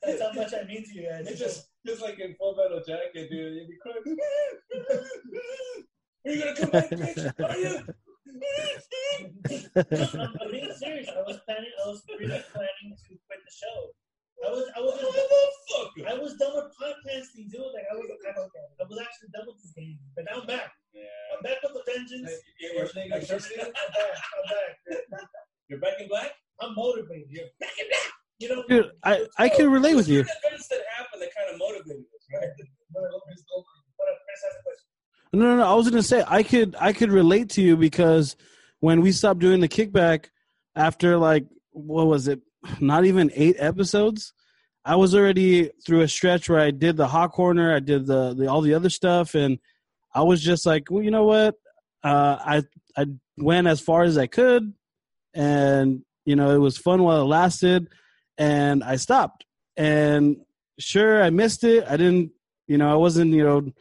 That's 0.03 0.21
how 0.21 0.31
much 0.33 0.53
I 0.53 0.63
mean 0.67 0.83
to 0.83 0.93
you 0.95 1.09
guys. 1.09 1.27
It's 1.27 1.39
just 1.39 1.69
just 1.85 2.01
like 2.01 2.19
in 2.19 2.35
Full 2.35 2.55
Metal 2.55 2.81
Jacket, 2.85 3.29
dude. 3.29 3.55
You'd 3.55 3.67
be 3.69 3.77
crying. 3.81 4.03
Are 6.25 6.31
you 6.31 6.39
gonna 6.43 6.55
come 6.55 6.69
back, 6.69 6.89
bitch? 6.89 7.19
Are 7.43 7.57
you? 7.57 7.85
I'm, 10.23 10.33
I'm 10.41 10.51
being 10.51 10.73
serious. 10.79 11.09
I 11.09 11.21
was 11.21 11.39
planning. 11.45 11.71
I 11.83 11.87
was 11.87 12.01
really 12.09 12.41
planning 12.53 12.89
to 12.97 13.09
quit 13.27 13.39
the 13.45 13.51
show 13.53 13.91
I 14.45 14.49
was 14.51 14.65
I 14.75 14.79
was 14.81 14.99
Motherfucker. 14.99 16.03
I 16.09 16.19
was 16.19 16.33
done 16.35 16.51
with 16.55 16.73
podcasting, 16.75 17.47
dude. 17.51 17.61
Like 17.73 17.85
I 17.91 17.95
was 17.95 18.09
I, 18.11 18.29
I 18.83 18.85
was 18.89 18.99
actually 18.99 19.29
done 19.33 19.45
with 19.47 19.61
this 19.61 19.71
game, 19.75 19.99
but 20.15 20.25
now 20.29 20.41
I'm 20.41 20.47
back. 20.47 20.71
Yeah. 20.93 21.03
I'm 21.35 21.43
back 21.43 21.57
with 21.63 21.73
the 21.73 21.83
vengeance. 21.91 22.29
Hey, 22.29 22.37
You 22.59 22.69
were- 22.75 22.81
Everything 22.83 23.11
like, 23.11 23.21
is 23.23 23.29
just- 23.29 23.51
I'm 23.55 23.71
back. 23.71 24.17
I'm 24.35 24.45
back. 25.11 25.27
You're 25.69 25.79
back 25.79 25.99
in 26.01 26.07
black? 26.07 26.31
I'm 26.61 26.75
motivated. 26.75 27.27
You're 27.29 27.45
back 27.59 27.71
in 27.79 27.87
black. 27.89 28.11
You 28.39 28.49
know, 28.49 28.63
Dude, 28.67 28.91
I 29.03 29.25
I 29.37 29.49
can 29.49 29.69
relate 29.69 29.95
with 29.95 30.07
you. 30.07 30.21
Events 30.21 30.67
that 30.67 30.81
happened 30.97 31.21
that 31.21 31.29
kind 31.35 31.53
of 31.53 31.59
motivated 31.59 32.03
us, 32.03 32.27
right? 32.33 32.49
What 32.91 33.03
up, 33.05 33.21
Chris, 33.25 34.43
ask 34.45 34.59
a 34.59 34.63
question. 34.63 34.87
No, 35.33 35.45
no, 35.45 35.57
no. 35.57 35.71
I 35.71 35.75
was 35.75 35.89
gonna 35.89 36.03
say 36.03 36.23
I 36.27 36.43
could 36.43 36.75
I 36.79 36.93
could 36.93 37.11
relate 37.11 37.49
to 37.51 37.61
you 37.61 37.77
because 37.77 38.35
when 38.79 39.01
we 39.01 39.11
stopped 39.11 39.39
doing 39.39 39.61
the 39.61 39.69
kickback 39.69 40.25
after 40.75 41.17
like 41.17 41.45
what 41.71 42.07
was 42.07 42.27
it? 42.27 42.41
Not 42.79 43.05
even 43.05 43.31
eight 43.33 43.55
episodes. 43.59 44.33
I 44.85 44.97
was 44.97 45.15
already 45.15 45.71
through 45.85 46.01
a 46.01 46.07
stretch 46.07 46.49
where 46.49 46.59
I 46.59 46.71
did 46.71 46.97
the 46.97 47.07
hot 47.07 47.31
corner, 47.31 47.73
I 47.73 47.79
did 47.79 48.05
the, 48.05 48.33
the 48.33 48.47
all 48.47 48.61
the 48.61 48.73
other 48.73 48.89
stuff, 48.89 49.33
and 49.33 49.59
I 50.13 50.23
was 50.23 50.41
just 50.41 50.65
like, 50.65 50.91
well, 50.91 51.01
you 51.01 51.11
know 51.11 51.23
what? 51.23 51.55
Uh, 52.03 52.37
I 52.39 52.63
I 52.97 53.05
went 53.37 53.67
as 53.67 53.79
far 53.79 54.03
as 54.03 54.17
I 54.17 54.27
could, 54.27 54.73
and 55.33 56.03
you 56.25 56.35
know 56.35 56.51
it 56.51 56.59
was 56.59 56.77
fun 56.77 57.03
while 57.03 57.21
it 57.21 57.25
lasted, 57.25 57.89
and 58.37 58.83
I 58.83 58.95
stopped. 58.97 59.45
And 59.75 60.37
sure, 60.79 61.23
I 61.23 61.29
missed 61.29 61.63
it. 61.63 61.85
I 61.87 61.97
didn't, 61.97 62.31
you 62.67 62.77
know, 62.77 62.91
I 62.91 62.95
wasn't, 62.95 63.31
you 63.31 63.43
know, 63.43 63.71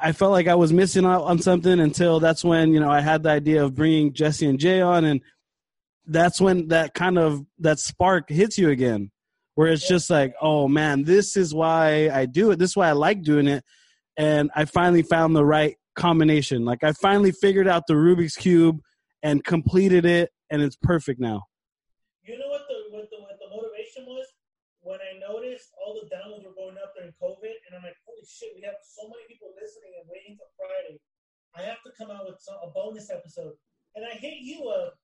I 0.00 0.12
felt 0.12 0.32
like 0.32 0.48
I 0.48 0.54
was 0.54 0.72
missing 0.72 1.04
out 1.04 1.22
on 1.22 1.38
something 1.38 1.80
until 1.80 2.20
that's 2.20 2.44
when 2.44 2.72
you 2.72 2.80
know 2.80 2.90
I 2.90 3.00
had 3.00 3.22
the 3.22 3.30
idea 3.30 3.64
of 3.64 3.74
bringing 3.74 4.12
Jesse 4.12 4.46
and 4.46 4.58
Jay 4.58 4.80
on, 4.80 5.04
and 5.04 5.20
that's 6.06 6.40
when 6.40 6.68
that 6.68 6.94
kind 6.94 7.18
of 7.18 7.44
that 7.58 7.78
spark 7.78 8.28
hits 8.28 8.58
you 8.58 8.70
again, 8.70 9.10
where 9.54 9.68
it's 9.68 9.86
just 9.86 10.10
like, 10.10 10.34
oh 10.40 10.68
man, 10.68 11.04
this 11.04 11.36
is 11.36 11.54
why 11.54 12.10
I 12.10 12.26
do 12.26 12.50
it. 12.50 12.58
This 12.58 12.70
is 12.70 12.76
why 12.76 12.88
I 12.88 12.92
like 12.92 13.22
doing 13.22 13.48
it, 13.48 13.64
and 14.16 14.50
I 14.54 14.64
finally 14.66 15.02
found 15.02 15.34
the 15.34 15.44
right 15.44 15.76
combination. 15.96 16.64
Like 16.64 16.84
I 16.84 16.92
finally 16.92 17.32
figured 17.32 17.68
out 17.68 17.86
the 17.86 17.94
Rubik's 17.94 18.36
cube 18.36 18.80
and 19.22 19.44
completed 19.44 20.04
it, 20.04 20.30
and 20.52 20.60
it's 20.60 20.76
perfect 20.76 21.18
now. 21.18 21.48
You 22.22 22.36
know 22.38 22.52
what 22.52 22.68
the 22.68 22.92
what 22.92 23.08
the 23.08 23.18
what 23.24 23.40
the 23.40 23.48
motivation 23.48 24.04
was 24.04 24.28
when 24.84 25.00
I 25.00 25.16
noticed 25.16 25.72
all 25.80 25.96
the 25.96 26.06
downloads 26.12 26.44
were 26.44 26.54
going 26.54 26.76
up 26.76 26.92
during 26.92 27.16
COVID, 27.16 27.56
and 27.66 27.70
I'm 27.72 27.82
like, 27.82 27.96
holy 28.04 28.22
shit, 28.28 28.52
we 28.54 28.62
have 28.68 28.76
so 28.84 29.08
many 29.08 29.24
people 29.26 29.50
listening 29.56 29.96
and 29.96 30.06
waiting 30.06 30.36
for 30.36 30.46
Friday. 30.54 31.00
I 31.56 31.64
have 31.64 31.80
to 31.86 31.90
come 31.96 32.10
out 32.12 32.26
with 32.28 32.42
some, 32.42 32.60
a 32.60 32.68
bonus 32.70 33.08
episode, 33.08 33.56
and 33.96 34.04
I 34.04 34.18
hit 34.20 34.44
you 34.44 34.68
up, 34.68 34.98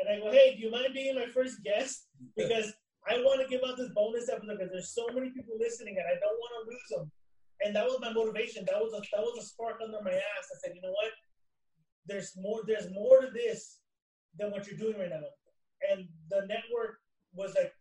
and 0.00 0.08
I 0.08 0.22
go, 0.22 0.32
hey, 0.32 0.56
do 0.56 0.64
you 0.64 0.72
mind 0.72 0.96
being 0.96 1.14
my 1.14 1.28
first 1.30 1.62
guest? 1.62 2.08
Because 2.34 2.72
I 3.04 3.20
want 3.20 3.44
to 3.44 3.50
give 3.52 3.60
out 3.60 3.76
this 3.76 3.92
bonus 3.92 4.32
episode 4.32 4.56
because 4.56 4.72
there's 4.72 4.96
so 4.96 5.06
many 5.12 5.28
people 5.30 5.60
listening, 5.60 6.00
and 6.00 6.08
I 6.08 6.16
don't 6.16 6.40
want 6.40 6.52
to 6.56 6.62
lose 6.72 6.88
them. 6.90 7.06
And 7.60 7.76
that 7.76 7.84
was 7.84 8.00
my 8.00 8.10
motivation. 8.10 8.64
That 8.66 8.80
was 8.80 8.96
a 8.96 9.02
that 9.12 9.22
was 9.22 9.36
a 9.38 9.44
spark 9.46 9.78
under 9.84 10.00
my 10.00 10.16
ass. 10.16 10.46
I 10.48 10.56
said, 10.64 10.72
you 10.74 10.82
know 10.82 10.96
what? 10.96 11.12
There's 12.08 12.32
more. 12.40 12.64
There's 12.66 12.90
more 12.90 13.20
to 13.20 13.30
this 13.30 13.83
than 14.38 14.50
what 14.50 14.66
you're 14.66 14.78
doing 14.78 14.98
right 14.98 15.10
now. 15.10 15.22
And 15.90 16.08
the 16.30 16.46
network 16.46 16.98
was 17.34 17.54
like, 17.54 17.72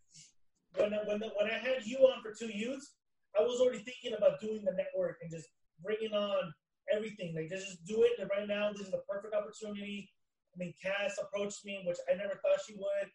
when 0.76 0.94
I, 0.94 0.98
when 1.06 1.20
the, 1.20 1.32
when 1.38 1.50
I 1.50 1.58
had 1.58 1.86
you 1.86 1.98
on 2.00 2.22
for 2.22 2.34
two 2.34 2.52
youths, 2.52 2.94
I 3.38 3.42
was 3.42 3.62
already 3.62 3.80
thinking 3.80 4.18
about 4.18 4.42
doing 4.42 4.64
the 4.66 4.74
network 4.74 5.18
and 5.22 5.32
just 5.32 5.48
bringing 5.82 6.14
on 6.14 6.54
everything. 6.92 7.34
Like 7.36 7.50
just 7.50 7.86
do 7.86 8.04
it. 8.04 8.20
And 8.20 8.30
right 8.30 8.48
now, 8.48 8.72
this 8.72 8.82
is 8.82 8.92
the 8.92 9.02
perfect 9.10 9.34
opportunity. 9.34 10.10
I 10.54 10.58
mean, 10.58 10.74
Cass 10.82 11.18
approached 11.22 11.66
me, 11.66 11.82
which 11.86 11.98
I 12.12 12.16
never 12.16 12.40
thought 12.42 12.62
she 12.66 12.76
would. 12.78 13.08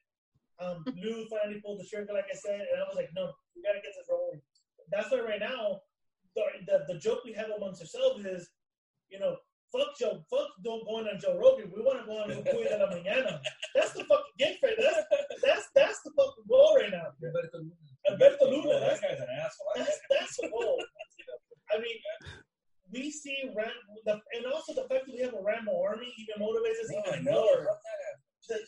Um, 0.58 0.84
Lou 1.02 1.26
finally 1.30 1.60
pulled 1.64 1.80
the 1.80 1.86
trigger, 1.86 2.12
like 2.12 2.30
I 2.30 2.36
said, 2.36 2.66
and 2.66 2.82
I 2.82 2.86
was 2.86 2.96
like, 2.96 3.10
no, 3.14 3.30
we 3.54 3.62
gotta 3.62 3.78
get 3.78 3.94
this 3.94 4.10
rolling. 4.10 4.42
That's 4.90 5.10
why 5.10 5.20
right 5.20 5.40
now, 5.40 5.80
the, 6.34 6.42
the, 6.66 6.94
the 6.94 6.98
joke 6.98 7.22
we 7.24 7.32
have 7.34 7.50
amongst 7.56 7.80
ourselves 7.80 8.24
is, 8.24 8.48
you 9.10 9.18
know, 9.18 9.36
fuck 9.72 9.88
Joe, 9.98 10.24
fuck 10.30 10.48
don't 10.64 10.84
going 10.86 11.06
on 11.06 11.20
Joe 11.20 11.38
Rogan. 11.38 11.72
We 11.74 11.82
want 11.82 12.00
to 12.00 12.06
go 12.06 12.18
on 12.18 12.30
Cuida 12.30 12.78
de 12.78 12.84
la 12.84 12.88
Mañana. 12.90 13.40
That's 13.74 13.92
the 13.92 14.04
fucking 14.04 14.36
gig 14.38 14.56
right 14.62 14.76
That's 14.78 15.04
that's 15.42 15.68
that's 15.74 16.00
the 16.02 16.10
fucking 16.16 16.44
goal 16.48 16.76
right 16.76 16.90
now. 16.90 17.12
Alberto 18.08 18.50
Luna, 18.50 18.80
that 18.80 19.00
guy's 19.00 19.20
an 19.20 19.28
asshole. 19.40 19.72
That's 19.76 19.98
that's 20.10 20.36
the 20.36 20.48
goal. 20.48 20.82
I 21.72 21.78
mean, 21.78 21.96
we 22.92 23.10
see 23.10 23.36
Ram, 23.54 23.68
the, 24.06 24.12
and 24.32 24.46
also 24.52 24.72
the 24.72 24.88
fact 24.88 25.04
that 25.06 25.12
we 25.12 25.20
have 25.20 25.34
a 25.34 25.42
Rambo 25.42 25.72
army 25.84 26.12
even 26.16 26.40
motivates 26.40 26.80
us 26.80 26.90
even 26.92 27.24
more. 27.24 27.68
That. 28.48 28.60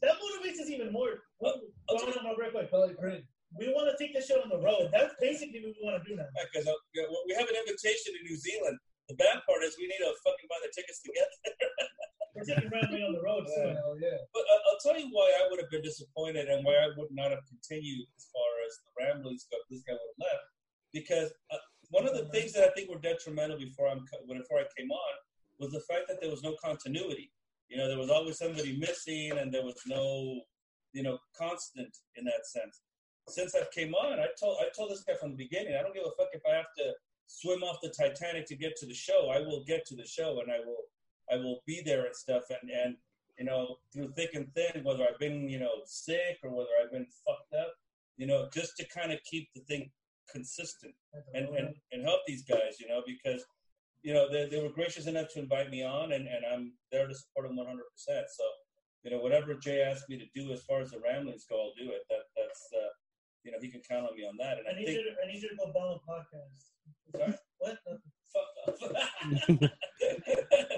Motivates 0.00 0.62
us 0.62 0.70
even 0.70 0.92
more. 0.92 1.18
What, 1.38 1.58
I'll 1.90 1.98
hold 1.98 2.16
on, 2.16 2.24
my 2.24 2.34
real 2.38 2.50
quick. 2.52 2.70
Probably 2.70 2.94
print. 2.94 3.24
We 3.58 3.68
want 3.74 3.90
to 3.90 3.94
take 3.98 4.14
this 4.14 4.26
shit 4.26 4.38
on 4.42 4.48
the 4.48 4.58
road. 4.58 4.90
That's 4.92 5.14
basically 5.20 5.62
what 5.62 5.74
we 5.74 5.82
want 5.82 6.02
to 6.02 6.04
do 6.06 6.16
now. 6.16 6.26
Because 6.34 6.66
uh, 6.66 6.74
yeah, 6.94 7.06
well, 7.10 7.22
we 7.26 7.34
have 7.34 7.48
an 7.48 7.54
invitation 7.54 8.14
to 8.14 8.20
New 8.22 8.38
Zealand. 8.38 8.78
The 9.08 9.16
bad 9.20 9.44
part 9.44 9.60
is 9.62 9.76
we 9.76 9.86
need 9.86 10.00
to 10.00 10.12
fucking 10.24 10.48
buy 10.48 10.60
the 10.64 10.72
tickets 10.72 11.00
to 11.04 11.12
get 11.12 11.28
there. 11.44 11.68
We're 12.34 12.48
taking 12.48 12.70
Rambo 12.72 12.98
on 12.98 13.12
the 13.14 13.22
road 13.22 13.46
soon. 13.46 13.76
Hell 13.76 13.94
yeah. 14.00 14.18
But 14.32 14.42
uh, 14.48 14.60
I'll 14.66 14.82
tell 14.82 14.98
you 14.98 15.06
why 15.12 15.30
I 15.38 15.46
would 15.50 15.60
have 15.60 15.70
been 15.70 15.86
disappointed 15.86 16.48
and 16.48 16.64
why 16.64 16.74
I 16.74 16.90
would 16.96 17.12
not 17.12 17.30
have 17.30 17.44
continued 17.46 18.08
as 18.16 18.26
far 18.32 18.48
as 18.66 18.72
the 18.82 18.90
ramblings 18.98 19.46
go. 19.46 19.58
This 19.70 19.84
guy 19.86 19.94
would 19.94 20.12
have 20.18 20.24
left 20.32 20.46
because 20.90 21.30
uh, 21.52 21.62
one 21.90 22.08
of 22.08 22.14
the 22.14 22.26
things 22.34 22.52
that 22.54 22.64
I 22.64 22.72
think 22.74 22.90
were 22.90 22.98
detrimental 22.98 23.58
before 23.58 23.86
I'm 23.86 24.02
co- 24.10 24.26
before 24.26 24.58
I 24.58 24.66
came 24.76 24.90
on 24.90 25.14
was 25.60 25.70
the 25.70 25.84
fact 25.86 26.08
that 26.08 26.18
there 26.20 26.30
was 26.30 26.42
no 26.42 26.56
continuity. 26.58 27.30
You 27.68 27.76
know, 27.78 27.88
there 27.88 27.98
was 27.98 28.10
always 28.10 28.38
somebody 28.38 28.76
missing, 28.76 29.38
and 29.38 29.52
there 29.52 29.64
was 29.64 29.78
no, 29.86 30.42
you 30.92 31.02
know, 31.02 31.18
constant 31.38 31.94
in 32.16 32.24
that 32.24 32.46
sense. 32.46 32.82
Since 33.28 33.54
I 33.54 33.62
came 33.72 33.94
on, 33.94 34.18
I 34.18 34.26
told 34.40 34.58
I 34.60 34.68
told 34.76 34.90
this 34.90 35.04
guy 35.04 35.14
from 35.14 35.30
the 35.30 35.36
beginning, 35.36 35.76
I 35.78 35.82
don't 35.82 35.94
give 35.94 36.04
a 36.04 36.14
fuck 36.18 36.28
if 36.32 36.42
I 36.50 36.56
have 36.56 36.72
to 36.78 36.92
swim 37.26 37.62
off 37.62 37.78
the 37.82 37.90
Titanic 37.90 38.46
to 38.46 38.56
get 38.56 38.76
to 38.76 38.86
the 38.86 38.94
show. 38.94 39.30
I 39.30 39.40
will 39.40 39.64
get 39.66 39.86
to 39.86 39.96
the 39.96 40.06
show, 40.06 40.40
and 40.40 40.50
I 40.50 40.58
will 40.64 40.84
I 41.30 41.36
will 41.36 41.60
be 41.66 41.82
there 41.84 42.06
and 42.06 42.14
stuff. 42.14 42.44
And 42.50 42.70
and 42.70 42.96
you 43.38 43.44
know, 43.44 43.76
through 43.92 44.12
thick 44.16 44.30
and 44.34 44.52
thin, 44.54 44.84
whether 44.84 45.04
I've 45.04 45.18
been 45.18 45.48
you 45.48 45.58
know 45.58 45.82
sick 45.84 46.38
or 46.42 46.50
whether 46.50 46.70
I've 46.82 46.92
been 46.92 47.06
fucked 47.26 47.54
up, 47.54 47.72
you 48.16 48.26
know, 48.26 48.48
just 48.52 48.76
to 48.78 48.86
kind 48.88 49.12
of 49.12 49.18
keep 49.24 49.48
the 49.54 49.62
thing 49.62 49.90
consistent 50.32 50.94
and, 51.34 51.48
and, 51.48 51.74
and 51.92 52.02
help 52.02 52.20
these 52.26 52.42
guys, 52.44 52.80
you 52.80 52.88
know, 52.88 53.02
because 53.06 53.44
you 54.02 54.14
know 54.14 54.30
they, 54.30 54.48
they 54.48 54.62
were 54.62 54.70
gracious 54.70 55.06
enough 55.06 55.28
to 55.34 55.40
invite 55.40 55.70
me 55.70 55.84
on, 55.84 56.12
and, 56.12 56.26
and 56.28 56.44
I'm 56.50 56.72
there 56.92 57.06
to 57.06 57.14
support 57.14 57.48
them 57.48 57.56
100. 57.56 57.82
percent 57.92 58.26
So 58.30 58.44
you 59.04 59.10
know, 59.10 59.18
whatever 59.18 59.54
Jay 59.54 59.82
asked 59.82 60.08
me 60.08 60.18
to 60.18 60.24
do 60.34 60.52
as 60.52 60.62
far 60.62 60.80
as 60.80 60.90
the 60.90 60.98
ramblings 60.98 61.44
go, 61.48 61.60
I'll 61.60 61.74
do 61.78 61.92
it. 61.92 62.02
That 62.08 62.24
that's 62.36 62.68
uh, 62.74 62.88
you 63.44 63.52
know 63.52 63.58
he 63.60 63.70
can 63.70 63.82
count 63.88 64.08
on 64.08 64.16
me 64.16 64.24
on 64.24 64.36
that. 64.38 64.58
And 64.58 64.66
I 64.68 64.72
I 64.72 64.74
need 64.74 64.86
think 64.86 64.98
you. 64.98 65.04
To, 65.04 65.22
I 65.22 65.26
need 65.30 65.42
you 65.42 65.48
to 65.52 65.56
go 65.56 65.72
bomb 65.72 65.96
a 65.96 66.00
podcast. 66.02 66.74
Sorry? 67.14 67.34
What? 67.58 67.78
fuck 68.34 68.50
off. 68.66 68.74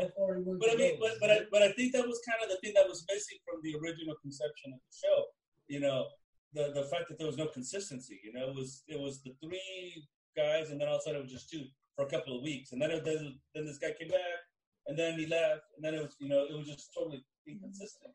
Before 0.03 0.37
he 0.37 0.45
moves 0.45 0.61
but 0.61 0.71
I 0.71 0.77
mean, 0.77 0.99
but 1.01 1.13
but 1.21 1.31
I, 1.31 1.39
but 1.51 1.63
I 1.63 1.73
think 1.73 1.93
that 1.95 2.07
was 2.07 2.21
kind 2.29 2.39
of 2.45 2.51
the 2.51 2.59
thing 2.63 2.75
that 2.77 2.87
was 2.89 3.05
missing 3.09 3.39
from 3.47 3.61
the 3.63 3.75
original 3.81 4.15
conception 4.21 4.75
of 4.75 4.81
the 4.85 4.93
show. 4.93 5.25
You 5.69 5.81
know, 5.81 6.07
the 6.53 6.73
the 6.75 6.85
fact 6.85 7.09
that 7.09 7.19
there 7.19 7.27
was 7.27 7.39
no 7.39 7.47
consistency. 7.47 8.21
You 8.23 8.33
know, 8.33 8.49
it 8.51 8.55
was 8.55 8.83
it 8.89 9.01
was 9.01 9.23
the 9.23 9.35
three 9.43 10.05
guys, 10.37 10.71
and 10.71 10.81
then 10.81 10.89
all 10.89 10.97
of 10.97 11.01
a 11.01 11.03
sudden 11.03 11.21
it 11.21 11.25
was 11.25 11.33
just 11.33 11.51
two 11.51 11.65
for 11.97 12.05
a 12.05 12.11
couple 12.11 12.37
of 12.37 12.43
weeks, 12.43 12.73
and 12.73 12.81
then 12.81 12.91
it, 12.91 13.05
then, 13.05 13.39
then 13.55 13.65
this 13.65 13.79
guy 13.79 13.93
came 13.99 14.09
back, 14.09 14.41
and 14.87 14.99
then 14.99 15.19
he 15.19 15.27
left, 15.27 15.65
and 15.77 15.83
then 15.85 15.95
it 15.95 16.03
was 16.03 16.15
you 16.21 16.29
know 16.29 16.45
it 16.45 16.57
was 16.57 16.67
just 16.67 16.93
totally 16.93 17.25
inconsistent. 17.49 18.13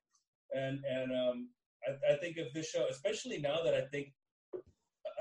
And 0.54 0.80
and 0.86 1.12
um, 1.12 1.50
I, 1.88 2.14
I 2.14 2.18
think 2.18 2.38
if 2.38 2.54
this 2.54 2.70
show, 2.70 2.86
especially 2.90 3.40
now 3.40 3.64
that 3.64 3.74
I 3.74 3.82
think 3.92 4.14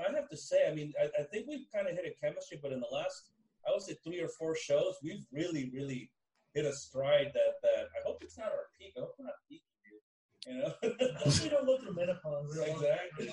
I 0.01 0.11
have 0.15 0.29
to 0.29 0.37
say, 0.37 0.67
I 0.69 0.73
mean, 0.73 0.93
I, 0.99 1.05
I 1.21 1.23
think 1.31 1.47
we've 1.47 1.65
kind 1.73 1.87
of 1.87 1.93
hit 1.95 2.05
a 2.05 2.13
chemistry, 2.19 2.59
but 2.61 2.71
in 2.71 2.79
the 2.79 2.91
last, 2.91 3.31
I 3.67 3.71
would 3.71 3.81
say 3.81 3.95
three 4.03 4.19
or 4.19 4.29
four 4.39 4.55
shows, 4.55 4.95
we've 5.03 5.25
really, 5.31 5.71
really 5.73 6.11
hit 6.53 6.65
a 6.65 6.73
stride 6.73 7.31
that 7.33 7.51
that 7.63 7.85
I 7.95 7.99
hope 8.05 8.19
it's 8.21 8.37
not 8.37 8.47
our 8.51 8.67
peak. 8.77 8.93
I 8.97 9.01
hope 9.01 9.15
we're 9.17 9.25
not 9.25 9.39
peaking 9.47 9.77
here. 9.85 9.99
You 10.47 10.55
know, 10.59 10.71
Hope 11.21 11.43
we 11.43 11.49
don't 11.49 11.65
go 11.65 11.77
through 11.77 11.95
menopause. 11.95 12.49
exactly. 12.57 13.29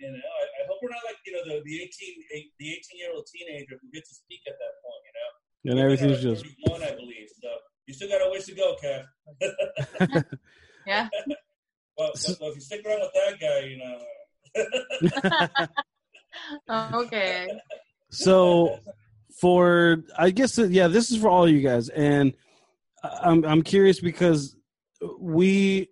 You 0.00 0.12
know, 0.12 0.18
I, 0.18 0.44
I 0.44 0.62
hope 0.68 0.78
we're 0.82 0.90
not 0.90 1.04
like 1.04 1.16
you 1.24 1.32
know 1.32 1.44
the 1.44 1.62
the 1.64 1.76
eighteen 1.82 2.16
eight, 2.34 2.52
the 2.58 2.68
eighteen 2.72 2.98
year 3.00 3.12
old 3.14 3.26
teenager 3.28 3.78
who 3.80 3.88
gets 3.92 4.08
his 4.10 4.20
peak 4.28 4.40
at 4.48 4.56
that 4.56 4.74
point. 4.80 5.02
You 5.06 5.12
know, 5.16 5.28
And 5.72 5.80
everything's 5.80 6.22
just 6.22 6.44
31, 6.66 6.82
I 6.82 6.94
believe. 6.96 7.28
So 7.40 7.48
you 7.86 7.94
still 7.94 8.08
got 8.08 8.26
a 8.26 8.30
ways 8.30 8.46
to 8.46 8.54
go, 8.54 8.76
Kev. 8.82 10.24
Yeah. 10.86 11.08
Well, 11.98 12.12
well, 12.40 12.50
if 12.50 12.54
you 12.54 12.60
stick 12.60 12.86
around 12.86 13.00
with 13.00 13.10
that 13.14 13.40
guy, 13.40 13.66
you 13.66 13.78
know. 13.78 13.98
okay. 16.94 17.48
so 18.10 18.78
for 19.40 20.02
I 20.18 20.30
guess 20.30 20.58
uh, 20.58 20.64
yeah, 20.64 20.88
this 20.88 21.10
is 21.10 21.20
for 21.20 21.28
all 21.28 21.48
you 21.48 21.60
guys, 21.60 21.88
and 21.90 22.32
I'm 23.02 23.44
I'm 23.44 23.62
curious 23.62 24.00
because 24.00 24.56
we 25.20 25.88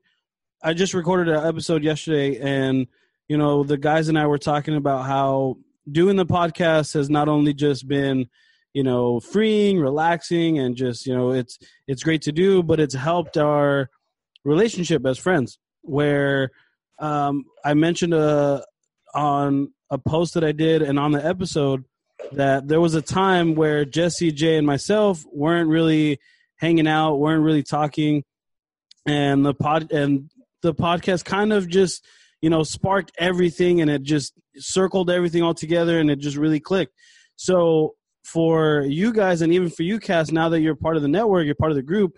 I 0.63 0.73
just 0.73 0.95
recorded 0.95 1.35
an 1.35 1.47
episode 1.47 1.85
yesterday, 1.85 2.39
and 2.41 2.87
you 3.29 3.37
know 3.37 3.65
the 3.65 3.77
guys 3.77 4.09
and 4.09 4.19
I 4.19 4.27
were 4.27 4.39
talking 4.39 4.77
about 4.77 5.05
how 5.05 5.57
doing 5.91 6.17
the 6.17 6.27
podcast 6.27 6.95
has 6.95 7.11
not 7.11 7.29
only 7.29 7.53
just 7.53 7.87
been 7.87 8.29
you 8.73 8.83
know 8.83 9.21
freeing, 9.21 9.79
relaxing, 9.79 10.59
and 10.59 10.75
just 10.75 11.07
you 11.07 11.15
know 11.15 11.33
it's 11.33 11.59
it's 11.87 12.03
great 12.03 12.23
to 12.23 12.33
do, 12.33 12.63
but 12.63 12.81
it's 12.81 12.95
helped 12.95 13.37
our 13.37 13.91
relationship 14.45 15.05
as 15.07 15.19
friends. 15.19 15.59
Where 15.83 16.51
um, 16.99 17.45
I 17.65 17.75
mentioned 17.75 18.15
uh, 18.15 18.63
on 19.15 19.73
a 19.91 19.99
post 19.99 20.35
that 20.35 20.45
I 20.45 20.53
did 20.53 20.83
and 20.83 20.99
on 20.99 21.13
the 21.13 21.25
episode 21.25 21.85
that 22.33 22.69
there 22.69 22.81
was 22.81 22.95
a 22.95 23.03
time 23.03 23.55
where 23.55 23.85
Jesse, 23.85 24.33
Jay, 24.33 24.57
and 24.57 24.67
myself 24.67 25.25
weren't 25.33 25.69
really 25.69 26.19
hanging 26.57 26.87
out, 26.87 27.17
weren't 27.17 27.45
really 27.45 27.63
talking, 27.63 28.25
and 29.07 29.45
the 29.45 29.55
pod 29.55 29.93
and 29.93 30.31
the 30.63 30.75
podcast 30.75 31.25
kind 31.25 31.53
of 31.53 31.69
just 31.69 32.05
you 32.41 32.51
know 32.51 32.63
sparked 32.63 33.13
everything 33.19 33.81
and 33.81 33.91
it 33.91 34.03
just 34.03 34.33
circled 34.57 35.11
everything 35.11 35.43
all 35.43 35.55
together 35.55 35.99
and 35.99 36.11
it 36.11 36.19
just 36.19 36.37
really 36.37 36.61
clicked. 36.61 36.93
So 37.37 37.95
for 38.25 38.83
you 38.83 39.13
guys 39.13 39.43
and 39.43 39.53
even 39.53 39.69
for 39.69 39.83
you, 39.83 39.99
Cass, 39.99 40.31
now 40.31 40.49
that 40.49 40.61
you're 40.61 40.75
part 40.75 40.97
of 40.97 41.03
the 41.03 41.09
network, 41.09 41.45
you're 41.47 41.55
part 41.55 41.73
of 41.73 41.77
the 41.77 41.83
group. 41.83 42.15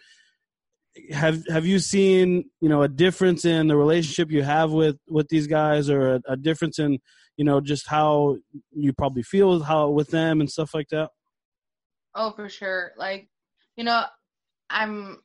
Have 1.12 1.42
have 1.48 1.66
you 1.66 1.78
seen 1.78 2.50
you 2.60 2.68
know 2.68 2.82
a 2.82 2.88
difference 2.88 3.44
in 3.44 3.68
the 3.68 3.76
relationship 3.76 4.30
you 4.30 4.42
have 4.42 4.72
with 4.72 4.96
with 5.08 5.28
these 5.28 5.46
guys, 5.46 5.90
or 5.90 6.16
a, 6.16 6.20
a 6.28 6.36
difference 6.36 6.78
in 6.78 6.98
you 7.36 7.44
know 7.44 7.60
just 7.60 7.86
how 7.88 8.36
you 8.72 8.92
probably 8.92 9.22
feel 9.22 9.62
how 9.62 9.88
with 9.90 10.08
them 10.08 10.40
and 10.40 10.50
stuff 10.50 10.74
like 10.74 10.88
that? 10.88 11.10
Oh, 12.14 12.32
for 12.32 12.48
sure. 12.48 12.92
Like, 12.96 13.28
you 13.76 13.84
know, 13.84 14.04
I'm 14.70 15.18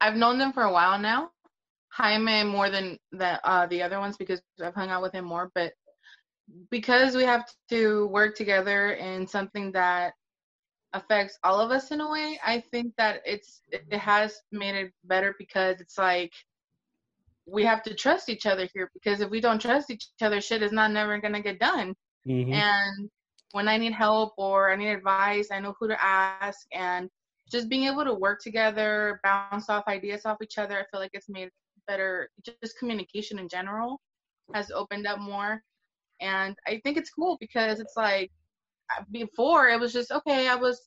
I've 0.00 0.16
known 0.16 0.38
them 0.38 0.52
for 0.52 0.62
a 0.62 0.72
while 0.72 0.98
now. 0.98 1.30
Jaime 1.90 2.44
more 2.44 2.70
than 2.70 2.98
the 3.12 3.40
uh, 3.48 3.66
the 3.66 3.82
other 3.82 3.98
ones 3.98 4.16
because 4.16 4.40
I've 4.62 4.74
hung 4.74 4.90
out 4.90 5.02
with 5.02 5.12
him 5.12 5.24
more, 5.24 5.50
but 5.54 5.72
because 6.70 7.16
we 7.16 7.24
have 7.24 7.44
to 7.70 8.06
work 8.08 8.36
together 8.36 8.92
in 8.92 9.26
something 9.26 9.72
that 9.72 10.12
affects 10.94 11.38
all 11.42 11.60
of 11.60 11.70
us 11.70 11.90
in 11.90 12.00
a 12.00 12.10
way, 12.10 12.38
I 12.44 12.62
think 12.70 12.94
that 12.96 13.20
it's 13.26 13.60
it 13.70 13.92
has 13.92 14.40
made 14.52 14.74
it 14.74 14.92
better 15.04 15.34
because 15.38 15.80
it's 15.80 15.98
like 15.98 16.32
we 17.46 17.64
have 17.64 17.82
to 17.82 17.94
trust 17.94 18.30
each 18.30 18.46
other 18.46 18.68
here 18.72 18.90
because 18.94 19.20
if 19.20 19.28
we 19.28 19.40
don't 19.40 19.60
trust 19.60 19.90
each 19.90 20.06
other, 20.22 20.40
shit 20.40 20.62
is 20.62 20.72
not 20.72 20.92
never 20.92 21.18
gonna 21.18 21.42
get 21.42 21.58
done. 21.58 21.94
Mm-hmm. 22.26 22.52
And 22.52 23.10
when 23.52 23.68
I 23.68 23.76
need 23.76 23.92
help 23.92 24.32
or 24.38 24.72
I 24.72 24.76
need 24.76 24.88
advice, 24.88 25.48
I 25.52 25.60
know 25.60 25.74
who 25.78 25.88
to 25.88 26.02
ask 26.02 26.66
and 26.72 27.10
just 27.50 27.68
being 27.68 27.84
able 27.84 28.04
to 28.04 28.14
work 28.14 28.40
together, 28.40 29.20
bounce 29.22 29.68
off 29.68 29.84
ideas 29.86 30.24
off 30.24 30.38
each 30.42 30.56
other, 30.56 30.78
I 30.78 30.84
feel 30.90 31.00
like 31.00 31.10
it's 31.12 31.28
made 31.28 31.50
better 31.86 32.30
just 32.42 32.78
communication 32.78 33.38
in 33.38 33.48
general 33.48 34.00
has 34.54 34.70
opened 34.70 35.06
up 35.06 35.20
more. 35.20 35.62
And 36.20 36.56
I 36.66 36.80
think 36.84 36.96
it's 36.96 37.10
cool 37.10 37.36
because 37.40 37.80
it's 37.80 37.96
like 37.96 38.30
before 39.10 39.68
it 39.68 39.80
was 39.80 39.92
just 39.92 40.10
okay, 40.12 40.48
I 40.48 40.54
was, 40.54 40.80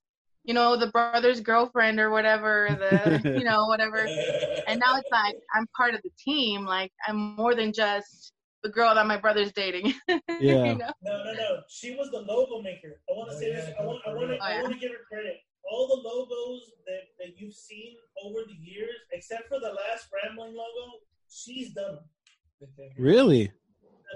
you 0.43 0.53
know, 0.53 0.77
the 0.77 0.87
brother's 0.91 1.39
girlfriend 1.41 1.99
or 1.99 2.09
whatever, 2.09 2.67
the 2.79 3.37
you 3.37 3.43
know, 3.43 3.65
whatever. 3.65 4.07
And 4.67 4.79
now 4.81 4.97
it's 4.97 5.09
like 5.11 5.35
I'm 5.55 5.65
part 5.77 5.93
of 5.93 6.01
the 6.03 6.09
team. 6.19 6.65
Like 6.65 6.91
I'm 7.07 7.35
more 7.37 7.55
than 7.55 7.71
just 7.71 8.33
the 8.63 8.69
girl 8.69 8.93
that 8.95 9.05
my 9.07 9.15
brother's 9.17 9.53
dating. 9.53 9.93
Yeah. 10.39 10.65
you 10.65 10.77
know? 10.77 10.91
No, 11.03 11.23
no, 11.23 11.33
no. 11.33 11.61
She 11.69 11.95
was 11.95 12.09
the 12.11 12.19
logo 12.19 12.61
maker. 12.61 12.99
I 13.09 13.13
want 13.13 13.29
to 13.31 13.35
Oh, 13.37 13.39
say 13.39 13.49
yeah, 13.49 13.55
this. 13.61 13.73
I 13.79 13.83
want, 13.85 13.99
I 14.05 14.13
want 14.13 14.27
to, 14.29 14.35
Oh, 14.35 14.39
I 14.45 14.49
yeah. 14.55 14.61
want 14.61 14.73
to 14.73 14.79
give 14.79 14.91
her 14.91 15.03
credit. 15.09 15.37
All 15.71 15.87
the 15.87 16.01
logos 16.07 16.73
that, 16.85 17.03
that 17.19 17.39
you've 17.39 17.55
seen 17.55 17.95
over 18.23 18.41
the 18.45 18.53
years, 18.53 18.95
except 19.13 19.47
for 19.47 19.59
the 19.59 19.69
last 19.73 20.07
Rambling 20.13 20.53
logo, 20.53 20.99
she's 21.29 21.73
done 21.73 21.95
them. 21.95 22.69
Really? 22.97 23.51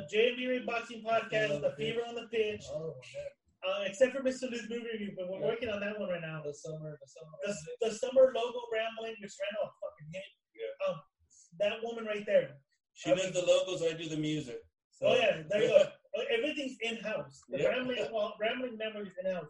The 0.09 0.15
JMB 0.17 0.65
Boxing 0.65 1.01
Podcast, 1.03 1.61
the 1.61 1.73
Fever 1.77 2.01
on 2.07 2.15
the 2.15 2.27
Pitch, 2.32 2.63
Oh, 2.71 2.93
yeah. 3.15 3.21
Uh, 3.68 3.84
except 3.86 4.14
for 4.16 4.24
Mr. 4.24 4.49
Lou's 4.49 4.68
movie 4.70 4.88
review, 4.93 5.12
but 5.18 5.30
we're 5.30 5.41
working 5.41 5.70
on 5.70 5.80
that 5.82 5.99
one 5.99 6.09
right 6.09 6.22
now. 6.22 6.41
The 6.45 6.53
summer, 6.53 6.97
the 7.01 7.07
summer. 7.07 7.36
The, 7.45 7.89
the 7.89 7.91
summer 7.95 8.32
logo 8.36 8.59
Rambling, 8.74 9.16
which 9.22 9.34
right 9.39 9.55
off 9.64 9.74
fucking 9.82 10.09
hit. 10.14 10.30
Um, 10.88 10.97
that 11.59 11.84
woman 11.84 12.05
right 12.05 12.26
there. 12.26 12.57
She 12.93 13.14
does 13.14 13.32
the 13.34 13.41
logos. 13.45 13.82
I 13.84 13.93
do 13.97 14.07
the 14.09 14.18
music. 14.18 14.62
So. 14.91 15.07
Oh 15.07 15.16
yeah, 15.16 15.41
there 15.49 15.62
you 15.64 15.70
go. 15.70 15.78
Uh, 16.18 16.22
Everything's 16.38 16.78
in 16.82 16.97
house. 16.97 17.41
The 17.49 17.59
Yeah. 17.59 17.70
Rambling, 17.70 18.05
well, 18.14 18.36
Rambling 18.39 18.78
Network 18.78 19.07
is 19.07 19.14
in 19.24 19.32
house. 19.32 19.45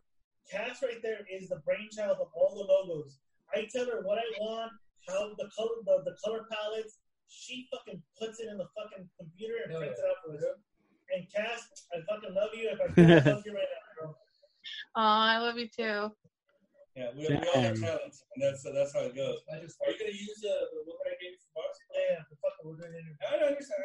Cass 0.49 0.81
right 0.83 1.01
there 1.01 1.19
is 1.31 1.49
the 1.49 1.61
brainchild 1.65 2.17
of 2.19 2.27
all 2.35 2.51
the 2.55 2.65
logos. 2.67 3.17
I 3.53 3.67
tell 3.73 3.85
her 3.85 4.01
what 4.03 4.17
I 4.19 4.27
want, 4.39 4.71
how 5.07 5.31
the 5.37 5.49
color, 5.55 5.75
the, 5.85 6.03
the 6.05 6.15
color 6.23 6.45
palettes. 6.51 6.99
She 7.27 7.67
fucking 7.71 8.01
puts 8.19 8.39
it 8.41 8.47
in 8.51 8.57
the 8.57 8.67
fucking 8.75 9.07
computer 9.17 9.55
and 9.65 9.75
Oh, 9.75 9.79
prints 9.79 9.99
yeah. 10.03 10.05
it 10.05 10.11
out 10.11 10.19
for 10.23 10.35
us. 10.35 10.59
And 11.15 11.21
Cass, 11.33 11.67
I 11.95 11.99
fucking 12.07 12.35
love 12.35 12.49
you. 12.53 12.69
If 12.71 12.79
I 12.81 12.87
could, 12.93 13.07
I 13.11 13.31
love 13.31 13.43
you 13.45 13.53
right 13.55 13.71
now, 13.71 13.80
girl. 13.80 13.80
Aw, 13.80 13.80
I 14.95 15.39
love 15.39 15.57
you 15.57 15.67
too. 15.67 16.11
Yeah, 16.95 17.07
we, 17.15 17.27
we 17.27 17.35
all 17.35 17.61
have 17.61 17.79
talents, 17.79 18.23
and 18.35 18.43
that's 18.43 18.63
that's 18.63 18.93
how 18.93 19.01
it 19.01 19.15
goes. 19.15 19.39
I 19.47 19.61
just 19.61 19.79
Are 19.79 19.91
you 19.91 19.97
gonna 19.97 20.11
use 20.11 20.43
uh, 20.43 20.65
the 20.71 20.83
what 20.85 21.07
I 21.07 21.15
gave 21.21 21.31
you 21.31 21.37
for 21.39 21.63
boxing? 21.63 21.87
Yeah, 21.95 22.01
yeah, 22.11 22.23
fuck 22.43 22.51
it, 22.59 22.65
we're 22.67 22.75
doing 22.75 22.91
an 22.91 22.99
interview. 22.99 23.23
I 23.23 23.47
understand. 23.47 23.79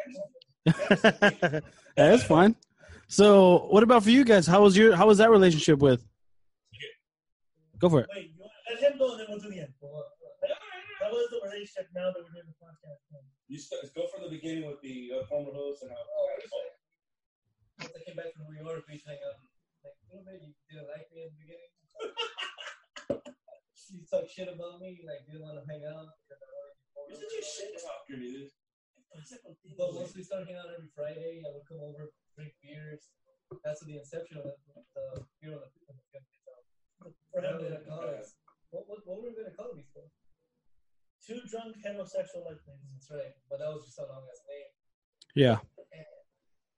I 0.66 1.46
understand. 1.46 1.62
that's 1.96 2.24
fine. 2.24 2.56
So, 3.06 3.68
what 3.70 3.84
about 3.84 4.02
for 4.02 4.10
you 4.10 4.24
guys? 4.24 4.46
How 4.46 4.62
was 4.62 4.76
your 4.76 4.96
how 4.96 5.06
was 5.06 5.18
that 5.18 5.30
relationship 5.30 5.78
with? 5.78 6.02
Go 7.78 7.88
for 7.88 8.00
it. 8.00 8.08
Wait, 8.10 8.32
you 8.32 8.40
want, 8.40 8.50
let 8.66 8.80
him 8.82 8.98
go 8.98 9.12
and 9.12 9.20
then 9.20 9.26
we'll 9.28 9.38
do 9.38 9.50
the 9.50 9.60
end. 9.60 9.72
How 9.78 11.12
was 11.12 11.28
the 11.30 11.38
relationship 11.46 11.86
now 11.94 12.10
that 12.10 12.18
we're 12.18 12.34
doing 12.34 12.50
the 12.50 12.58
podcast? 12.58 12.98
You 13.46 13.58
st- 13.60 13.94
go 13.94 14.10
from 14.10 14.24
the 14.26 14.32
beginning 14.34 14.66
with 14.66 14.80
the 14.82 15.12
uh, 15.14 15.26
former 15.30 15.54
host 15.54 15.82
and 15.86 15.92
how. 15.92 16.02
once 17.78 17.92
I 17.94 18.02
came 18.02 18.16
back 18.16 18.34
from 18.34 18.50
New 18.50 18.58
York, 18.58 18.82
we 18.90 18.98
hang 19.06 19.22
out. 19.22 19.38
Like, 19.86 19.94
you 20.02 20.10
know, 20.10 20.26
maybe 20.26 20.50
you 20.50 20.58
didn't 20.66 20.90
like 20.90 21.06
me 21.14 21.22
in 21.22 21.30
the 21.30 21.38
beginning. 21.38 21.70
you 23.94 24.02
talk 24.10 24.26
shit 24.26 24.50
about 24.50 24.82
me, 24.82 24.98
like 25.06 25.22
didn't 25.30 25.46
want 25.46 25.62
to 25.62 25.64
hang 25.70 25.86
out 25.86 26.10
because 26.26 26.42
I 26.42 26.50
wanted 26.98 27.22
to 27.22 27.30
be 27.30 27.38
a 27.38 27.46
shit 27.46 27.70
talker, 27.78 28.18
dude. 28.18 28.50
But 29.78 29.94
once 29.94 30.10
we 30.18 30.26
started 30.26 30.50
hanging 30.50 30.58
out 30.58 30.74
every 30.74 30.90
Friday, 30.90 31.38
I 31.46 31.54
would 31.54 31.62
come 31.70 31.78
over, 31.78 32.10
drink 32.34 32.58
beers. 32.58 33.14
That's 33.62 33.78
the 33.86 33.94
inception 33.94 34.42
of 34.42 34.50
the 34.50 35.22
beer 35.38 35.54
on 35.54 35.62
the 35.62 35.70
on 35.86 35.94
the 35.94 36.06
fifth. 36.10 36.34
What 37.30 37.46
him 37.46 37.62
were 37.62 37.62
we 37.62 37.70
to 37.70 37.78
gonna 37.78 37.86
call 37.86 38.10
it? 38.10 38.26
What, 38.74 38.90
what, 38.90 38.98
what 39.06 39.22
were 39.22 39.30
we 39.30 39.38
gonna 39.38 39.54
call 39.54 39.70
these 39.70 39.86
for? 39.94 40.02
two 41.22 41.42
drunk 41.46 41.74
heterosexual 41.82 42.42
like 42.46 42.62
things. 42.66 42.86
That's 42.90 43.10
right, 43.10 43.34
but 43.50 43.58
that 43.62 43.70
was 43.70 43.86
just 43.86 44.02
a 44.02 44.06
long 44.06 44.26
ass 44.26 44.42
name. 44.50 44.70
Yeah. 45.34 45.58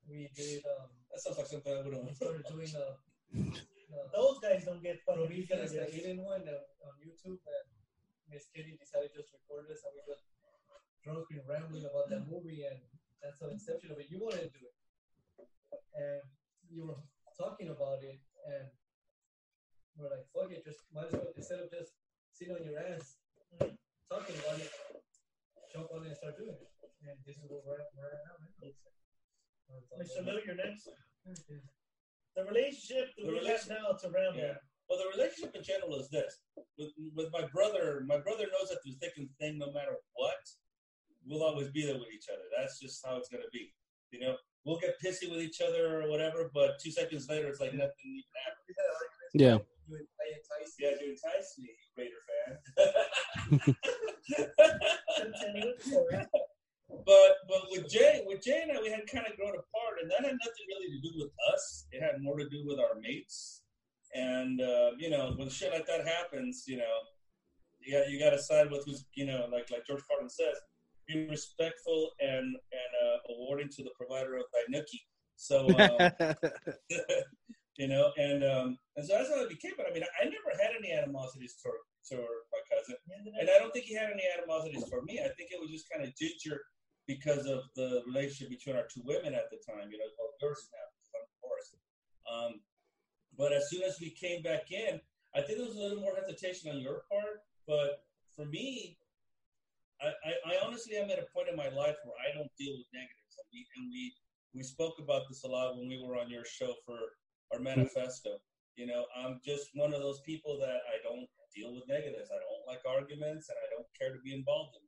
We 0.09 0.29
did. 0.35 0.65
Um, 0.65 0.98
That 1.11 1.19
sounds 1.21 1.39
like 1.39 1.49
something 1.49 1.73
I 1.73 1.83
would 1.83 1.95
we 1.95 2.05
have. 2.05 2.17
started 2.17 2.45
doing 2.47 2.69
uh, 2.77 2.95
uh, 3.97 4.07
Those 4.13 4.39
guys 4.45 4.65
don't 4.65 4.83
get 4.83 5.01
fucking 5.05 5.25
Prometheus, 5.25 5.73
the 5.73 5.89
yes. 5.89 5.95
hidden 5.95 6.21
one 6.25 6.45
uh, 6.45 6.87
on 6.87 6.95
YouTube, 7.01 7.41
and 7.41 7.67
Miss 8.29 8.49
Kitty 8.53 8.77
decided 8.77 9.11
just 9.17 9.33
record 9.33 9.67
this, 9.73 9.81
and 9.89 9.97
we 9.97 10.05
just 10.05 10.25
drunk 11.01 11.27
and 11.33 11.45
rambling 11.49 11.89
about 11.89 12.13
that 12.13 12.29
movie, 12.29 12.69
and 12.69 12.79
that's 13.25 13.41
the 13.41 13.49
inception 13.49 13.91
of 13.91 13.99
it. 13.99 14.13
You 14.13 14.21
wanted 14.21 14.47
to 14.47 14.53
do 14.53 14.63
it, 14.69 14.77
and 15.97 16.21
you 16.69 16.93
were 16.93 17.01
talking 17.35 17.73
about 17.73 18.05
it, 18.05 18.21
and 18.45 18.69
we're 19.97 20.13
like, 20.13 20.29
fuck 20.31 20.53
it, 20.53 20.63
just 20.63 20.85
might 20.93 21.09
as 21.09 21.17
well 21.17 21.33
instead 21.35 21.65
of 21.65 21.73
just 21.73 21.97
sitting 22.37 22.55
on 22.55 22.63
your 22.63 22.79
ass 22.79 23.17
talking 24.09 24.37
about 24.41 24.57
it, 24.57 24.73
jump 25.73 25.89
on 25.93 26.05
it 26.05 26.13
and 26.13 26.17
start 26.17 26.37
doing 26.37 26.57
it. 26.57 26.71
And 27.05 27.17
this 27.29 27.37
is 27.37 27.45
what 27.49 27.61
we're 27.65 27.81
at, 27.81 27.93
we're 27.97 28.09
at 28.09 28.25
now, 28.25 28.37
man. 28.41 28.73
Mr. 30.01 30.25
Lou, 30.25 30.41
you're 30.45 30.55
next. 30.55 30.89
The 32.37 32.45
relationship 32.45 33.09
that 33.17 33.27
The 33.27 33.33
we 33.33 33.47
have 33.47 33.69
now 33.69 33.97
to 34.01 34.09
Rambo. 34.09 34.39
Yeah. 34.39 34.55
Well, 34.89 34.99
the 34.99 35.11
relationship 35.19 35.55
in 35.55 35.63
general 35.63 35.99
is 36.01 36.09
this. 36.09 36.41
With, 36.79 36.93
with 37.15 37.29
my 37.33 37.45
brother, 37.53 38.05
my 38.07 38.19
brother 38.19 38.47
knows 38.47 38.71
that 38.71 38.79
through 38.83 38.95
thick 39.01 39.13
and 39.19 39.29
thin, 39.41 39.59
no 39.59 39.73
matter 39.73 39.97
what, 40.15 40.41
we'll 41.27 41.43
always 41.43 41.69
be 41.69 41.85
there 41.85 41.99
with 41.99 42.09
each 42.15 42.27
other. 42.33 42.45
That's 42.57 42.81
just 42.81 43.05
how 43.05 43.17
it's 43.19 43.29
gonna 43.29 43.51
be. 43.53 43.75
You 44.11 44.21
know, 44.21 44.37
we'll 44.65 44.79
get 44.79 44.97
pissy 45.05 45.31
with 45.31 45.41
each 45.41 45.61
other 45.61 46.01
or 46.01 46.09
whatever, 46.09 46.51
but 46.55 46.79
two 46.83 46.91
seconds 46.91 47.29
later, 47.29 47.49
it's 47.49 47.61
like 47.61 47.75
nothing 47.75 47.93
even 48.07 48.25
happened. 48.47 48.77
Yeah. 49.35 49.59
You 49.89 49.97
I 49.97 50.27
entice 50.33 50.75
Yeah, 50.79 50.91
you 51.01 51.11
entice 51.13 51.59
me, 51.59 51.69
Raider 51.97 52.23
fan. 53.59 53.75
Continue. 56.89 57.05
Sorry. 57.05 57.33
But 57.49 57.49
but 57.49 57.63
with 57.71 57.91
Jay, 57.91 58.23
with 58.27 58.43
Jay 58.43 58.63
and 58.63 58.73
I, 58.73 58.81
we 58.81 58.91
had 58.91 59.07
kind 59.07 59.27
of 59.27 59.37
grown 59.37 59.51
apart, 59.51 60.01
and 60.03 60.11
that 60.11 60.25
had 60.25 60.37
nothing 60.37 60.67
really 60.69 60.97
to 60.97 61.09
do 61.09 61.13
with 61.17 61.33
us. 61.53 61.87
It 61.93 62.03
had 62.03 62.21
more 62.21 62.39
to 62.39 62.49
do 62.49 62.65
with 62.67 62.79
our 62.79 63.01
mates. 63.01 63.63
And 64.15 64.61
uh, 64.61 64.91
you 64.99 65.11
know, 65.11 65.33
when 65.37 65.49
shit 65.49 65.73
like 65.73 65.87
that 65.87 66.07
happens, 66.07 66.65
you 66.67 66.79
know, 66.79 66.97
you 67.81 67.99
got 67.99 68.11
you 68.11 68.19
got 68.19 68.31
to 68.31 68.39
side 68.39 68.71
with 68.71 68.85
who's 68.87 69.05
you 69.15 69.27
know, 69.27 69.49
like 69.53 69.71
like 69.71 69.87
George 69.87 70.03
Carlin 70.09 70.31
says, 70.31 70.57
be 71.07 71.27
respectful 71.29 72.11
and 72.21 72.47
and 72.47 72.93
uh, 73.05 73.35
awarding 73.35 73.69
to 73.69 73.83
the 73.83 73.91
provider 73.97 74.37
of 74.37 74.45
thy 74.53 74.65
nookie. 74.73 75.05
So 75.37 75.69
um, 75.79 76.35
you 77.79 77.89
know, 77.89 78.11
and 78.17 78.43
um, 78.45 78.79
and 78.97 79.07
so 79.07 79.15
that's 79.15 79.29
how 79.29 79.43
it 79.43 79.51
became. 79.51 79.73
But 79.77 79.87
I 79.91 79.93
mean, 79.93 80.05
I 80.21 80.25
never 80.25 80.57
had 80.61 80.73
any 80.77 80.93
animosities 80.93 81.57
toward 81.63 81.79
toward 82.09 82.49
my 82.53 82.63
cousin. 82.73 82.97
And 83.39 83.51
I 83.51 83.59
don't 83.59 83.73
think 83.73 83.85
he 83.85 83.95
had 83.95 84.11
any 84.11 84.25
animosities 84.39 84.85
for 84.89 85.03
me. 85.03 85.21
I 85.21 85.29
think 85.37 85.53
it 85.53 85.61
was 85.61 85.71
just 85.71 85.89
kind 85.93 86.07
of 86.07 86.17
ginger 86.17 86.61
because 87.09 87.47
of 87.47 87.65
the 87.75 88.03
relationship 88.07 88.51
between 88.51 88.77
our 88.77 88.87
two 88.87 89.03
women 89.03 89.35
at 89.35 89.51
the 89.51 89.59
time. 89.67 89.91
You 89.91 89.99
know, 89.99 90.07
well, 90.21 90.31
yours 90.41 90.69
now 90.71 90.87
because 90.95 91.11
I'm 91.17 91.27
divorced. 91.35 91.75
Um, 92.29 92.53
but 93.37 93.53
as 93.53 93.69
soon 93.71 93.83
as 93.83 93.99
we 93.99 94.11
came 94.11 94.43
back 94.43 94.71
in, 94.71 95.01
I 95.35 95.41
think 95.41 95.59
there 95.59 95.67
was 95.67 95.77
a 95.77 95.81
little 95.81 96.05
more 96.05 96.15
hesitation 96.15 96.71
on 96.71 96.79
your 96.79 97.03
part. 97.11 97.43
But 97.67 98.05
for 98.37 98.45
me, 98.45 98.99
I, 100.01 100.13
I, 100.23 100.55
I 100.55 100.65
honestly 100.65 100.97
am 100.97 101.11
at 101.11 101.19
a 101.19 101.27
point 101.35 101.49
in 101.49 101.57
my 101.57 101.73
life 101.73 101.97
where 102.05 102.15
I 102.23 102.31
don't 102.37 102.53
deal 102.61 102.77
with 102.77 102.87
negatives, 102.93 103.35
and 103.41 103.49
we 103.51 103.67
and 103.77 103.91
we 103.91 104.15
we 104.55 104.63
spoke 104.63 105.01
about 105.01 105.29
this 105.29 105.45
a 105.45 105.49
lot 105.49 105.77
when 105.77 105.89
we 105.89 105.99
were 105.99 106.17
on 106.17 106.31
your 106.31 106.45
show 106.45 106.75
for 106.87 106.99
our 107.53 107.59
manifesto. 107.59 108.39
You 108.77 108.87
know, 108.87 109.07
I'm 109.17 109.41
just 109.45 109.71
one 109.75 109.93
of 109.93 110.01
those 110.01 110.21
people 110.21 110.59
that 110.61 110.85
I 110.87 111.03
don't 111.03 111.27
deal 111.55 111.75
with 111.75 111.89
negatives. 111.89 112.31
I 112.31 112.39
don't 112.39 112.65
like 112.69 112.85
arguments, 112.87 113.49
and 113.49 113.59
I 113.59 113.67
don't 113.75 113.89
care 113.99 114.15
to 114.15 114.21
be 114.23 114.33
involved 114.35 114.77
in. 114.77 114.87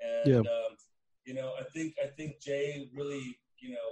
And 0.00 0.34
Yeah. 0.34 0.50
um, 0.50 0.72
you 1.24 1.34
know, 1.34 1.52
I 1.58 1.64
think 1.74 1.94
I 2.02 2.08
think 2.08 2.40
Jay 2.40 2.88
really, 2.94 3.38
you 3.60 3.70
know, 3.70 3.88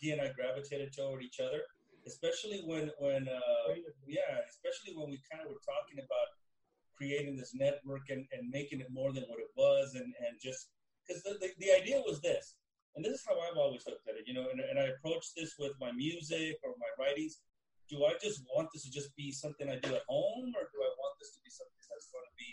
he 0.00 0.10
and 0.10 0.20
I 0.20 0.32
gravitated 0.32 0.92
toward 0.92 1.22
each 1.22 1.40
other, 1.40 1.62
especially 2.06 2.62
when 2.64 2.90
when 2.98 3.28
uh, 3.28 3.74
yeah, 4.06 4.40
especially 4.48 4.96
when 4.96 5.10
we 5.10 5.20
kind 5.30 5.42
of 5.42 5.48
were 5.48 5.64
talking 5.64 5.98
about 5.98 6.28
creating 6.96 7.36
this 7.36 7.52
network 7.54 8.08
and, 8.08 8.24
and 8.32 8.48
making 8.50 8.80
it 8.80 8.88
more 8.90 9.12
than 9.12 9.24
what 9.28 9.40
it 9.40 9.50
was, 9.56 9.94
and 9.94 10.12
and 10.26 10.36
just 10.40 10.70
because 11.06 11.22
the, 11.22 11.38
the 11.40 11.50
the 11.58 11.72
idea 11.72 12.00
was 12.06 12.20
this, 12.20 12.56
and 12.94 13.04
this 13.04 13.14
is 13.14 13.24
how 13.26 13.38
I've 13.40 13.56
always 13.56 13.86
looked 13.86 14.08
at 14.08 14.16
it, 14.16 14.24
you 14.26 14.34
know, 14.34 14.48
and, 14.50 14.60
and 14.60 14.78
I 14.78 14.92
approach 14.96 15.34
this 15.36 15.54
with 15.58 15.72
my 15.80 15.92
music 15.92 16.56
or 16.64 16.74
my 16.78 16.92
writings. 17.02 17.40
Do 17.88 18.04
I 18.04 18.14
just 18.20 18.42
want 18.54 18.68
this 18.74 18.82
to 18.82 18.90
just 18.90 19.14
be 19.16 19.30
something 19.30 19.70
I 19.70 19.78
do 19.78 19.94
at 19.94 20.02
home, 20.08 20.52
or 20.56 20.64
do 20.68 20.78
I 20.82 20.90
want 20.98 21.14
this 21.20 21.32
to 21.34 21.40
be 21.44 21.50
something 21.50 21.84
that's 21.88 22.10
going 22.10 22.26
to 22.26 22.36
be 22.36 22.50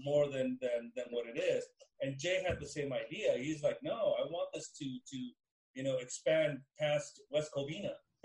more 0.00 0.26
than 0.28 0.58
than 0.60 0.90
than 0.96 1.06
what 1.10 1.28
it 1.28 1.38
is? 1.38 1.64
And 2.02 2.18
Jay 2.18 2.42
had 2.46 2.60
the 2.60 2.66
same 2.66 2.92
idea. 2.92 3.36
He's 3.36 3.62
like, 3.62 3.78
no, 3.82 4.14
I 4.18 4.24
want 4.30 4.50
this 4.54 4.70
to 4.78 4.84
to 4.84 5.16
you 5.74 5.82
know 5.82 5.98
expand 5.98 6.58
past 6.78 7.20
West 7.30 7.50
Covina 7.56 7.92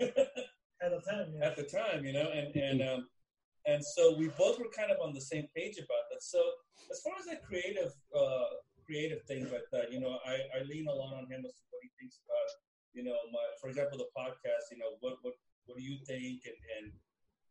At 0.82 0.92
the 0.92 1.00
time, 1.00 1.32
yeah. 1.32 1.46
at 1.46 1.56
the 1.56 1.64
time, 1.64 2.04
you 2.04 2.12
know, 2.12 2.28
and 2.28 2.54
and 2.54 2.82
um, 2.82 3.08
and 3.64 3.82
so 3.82 4.14
we 4.14 4.28
both 4.36 4.58
were 4.58 4.68
kind 4.76 4.92
of 4.92 5.00
on 5.00 5.14
the 5.14 5.20
same 5.20 5.48
page 5.56 5.78
about 5.78 6.04
that. 6.12 6.20
So 6.20 6.36
as 6.92 7.00
far 7.00 7.14
as 7.18 7.24
that 7.32 7.42
creative 7.48 7.96
uh, 8.12 8.60
creative 8.84 9.22
thing, 9.24 9.48
but 9.48 9.64
uh, 9.72 9.88
you 9.90 10.00
know, 10.00 10.18
I, 10.26 10.36
I 10.52 10.68
lean 10.68 10.86
a 10.86 10.92
lot 10.92 11.14
on 11.14 11.24
him 11.32 11.40
as 11.48 11.56
to 11.56 11.64
what 11.72 11.80
he 11.80 11.88
thinks 11.98 12.20
about, 12.20 12.48
you 12.92 13.04
know, 13.04 13.16
my 13.32 13.40
for 13.58 13.68
example 13.72 13.96
the 13.96 14.12
podcast. 14.12 14.68
You 14.70 14.76
know, 14.76 15.00
what 15.00 15.16
what 15.22 15.32
what 15.64 15.78
do 15.78 15.82
you 15.82 15.96
think? 16.04 16.44
And 16.44 16.60
and 16.76 16.92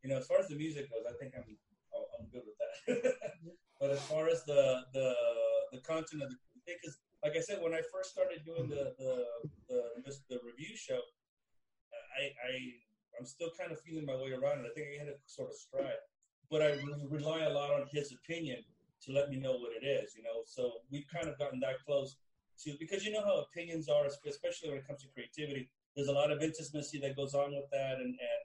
you 0.03 0.09
know, 0.11 0.17
as 0.17 0.27
far 0.27 0.37
as 0.37 0.47
the 0.47 0.55
music 0.55 0.85
goes, 0.93 1.09
I 1.09 1.17
think 1.17 1.33
I'm 1.33 1.57
I'm 1.97 2.29
good 2.29 2.45
with 2.45 2.57
that. 2.61 3.13
but 3.79 3.91
as 3.91 4.01
far 4.07 4.27
as 4.27 4.43
the 4.45 4.81
the 4.93 5.13
the 5.71 5.79
content 5.79 6.23
of 6.23 6.29
the 6.29 6.37
because 6.65 6.97
like 7.23 7.35
I 7.35 7.41
said, 7.41 7.61
when 7.61 7.73
I 7.73 7.81
first 7.91 8.11
started 8.11 8.45
doing 8.45 8.69
the 8.69 8.93
the 8.97 9.25
the, 9.67 9.81
the, 10.05 10.11
the 10.29 10.39
review 10.45 10.75
show, 10.75 10.99
I 12.17 12.29
I 12.47 12.51
I'm 13.19 13.25
still 13.25 13.49
kind 13.57 13.71
of 13.71 13.79
feeling 13.81 14.05
my 14.05 14.15
way 14.15 14.31
around 14.31 14.59
it. 14.59 14.69
I 14.69 14.73
think 14.73 14.87
I 14.93 14.99
had 14.99 15.09
a 15.09 15.17
sort 15.25 15.49
of 15.49 15.55
stride, 15.55 16.01
but 16.49 16.61
I 16.61 16.77
re- 16.79 17.07
rely 17.09 17.43
a 17.43 17.49
lot 17.49 17.71
on 17.71 17.87
his 17.91 18.13
opinion 18.13 18.63
to 19.03 19.11
let 19.11 19.29
me 19.29 19.37
know 19.37 19.53
what 19.53 19.71
it 19.71 19.85
is. 19.85 20.15
You 20.15 20.23
know, 20.23 20.43
so 20.45 20.81
we've 20.91 21.07
kind 21.11 21.27
of 21.27 21.37
gotten 21.37 21.59
that 21.61 21.83
close 21.85 22.17
to 22.63 22.75
because 22.79 23.05
you 23.05 23.11
know 23.11 23.23
how 23.23 23.41
opinions 23.41 23.89
are, 23.89 24.05
especially 24.05 24.69
when 24.69 24.79
it 24.79 24.87
comes 24.87 25.01
to 25.01 25.09
creativity. 25.13 25.69
There's 25.95 26.09
a 26.09 26.13
lot 26.13 26.29
of 26.29 26.43
intimacy 26.43 26.99
that 26.99 27.15
goes 27.15 27.33
on 27.33 27.55
with 27.55 27.69
that, 27.71 27.95
and, 27.97 28.11
and 28.19 28.41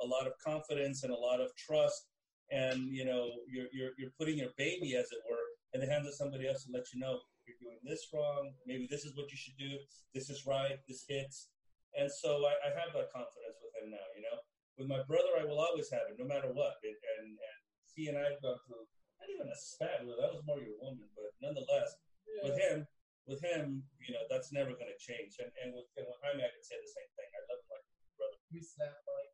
a 0.00 0.06
lot 0.06 0.26
of 0.26 0.32
confidence 0.42 1.02
and 1.02 1.12
a 1.12 1.16
lot 1.16 1.40
of 1.40 1.54
trust. 1.56 2.08
And 2.50 2.92
you 2.92 3.04
know, 3.04 3.30
you're 3.48 3.68
you're 3.72 3.92
you're 3.96 4.14
putting 4.18 4.38
your 4.38 4.52
baby, 4.56 4.96
as 4.96 5.08
it 5.12 5.22
were, 5.28 5.46
in 5.72 5.80
the 5.80 5.90
hands 5.90 6.06
of 6.06 6.14
somebody 6.14 6.46
else 6.46 6.64
to 6.64 6.72
let 6.72 6.92
you 6.92 7.00
know 7.00 7.18
you're 7.46 7.60
doing 7.60 7.80
this 7.84 8.08
wrong. 8.12 8.52
Maybe 8.66 8.88
this 8.88 9.04
is 9.04 9.16
what 9.16 9.30
you 9.30 9.36
should 9.36 9.56
do. 9.56 9.76
This 10.12 10.28
is 10.28 10.44
right. 10.46 10.80
This 10.88 11.04
hits. 11.08 11.48
And 11.94 12.10
so 12.10 12.42
I, 12.42 12.54
I 12.66 12.70
have 12.74 12.90
that 12.96 13.12
confidence 13.14 13.56
with 13.62 13.72
him 13.78 13.94
now, 13.94 14.06
you 14.16 14.22
know. 14.24 14.38
With 14.74 14.90
my 14.90 15.02
brother, 15.06 15.38
I 15.38 15.46
will 15.46 15.62
always 15.62 15.86
have 15.94 16.10
it, 16.10 16.18
no 16.18 16.26
matter 16.26 16.50
what. 16.50 16.82
It, 16.82 16.98
and, 17.20 17.30
and 17.30 17.58
he 17.94 18.10
and 18.10 18.18
I 18.18 18.34
have 18.34 18.42
gone 18.42 18.58
through 18.66 18.82
not 19.22 19.30
even 19.30 19.46
a 19.46 19.54
spat 19.54 20.02
with 20.02 20.18
that 20.18 20.34
was 20.34 20.42
more 20.44 20.58
your 20.58 20.74
woman, 20.82 21.06
but 21.14 21.30
nonetheless, 21.38 21.94
with 22.42 22.58
him, 22.58 22.84
with 23.30 23.40
him, 23.40 23.86
you 24.02 24.12
know, 24.12 24.26
that's 24.26 24.50
never 24.50 24.74
going 24.74 24.90
to 24.90 25.00
change. 25.00 25.38
And, 25.38 25.48
and 25.62 25.72
with 25.72 25.86
and 25.94 26.04
with 26.04 26.18
Jaime, 26.20 26.42
I 26.42 26.50
can 26.50 26.64
say 26.66 26.76
the 26.76 26.90
same 26.90 27.10
thing. 27.14 27.30
I 27.30 27.40
love 27.46 27.62
him 27.62 27.70
like 27.70 27.86
brother. 28.18 28.38
We 28.50 28.60
snap 28.60 28.98
like. 29.06 29.32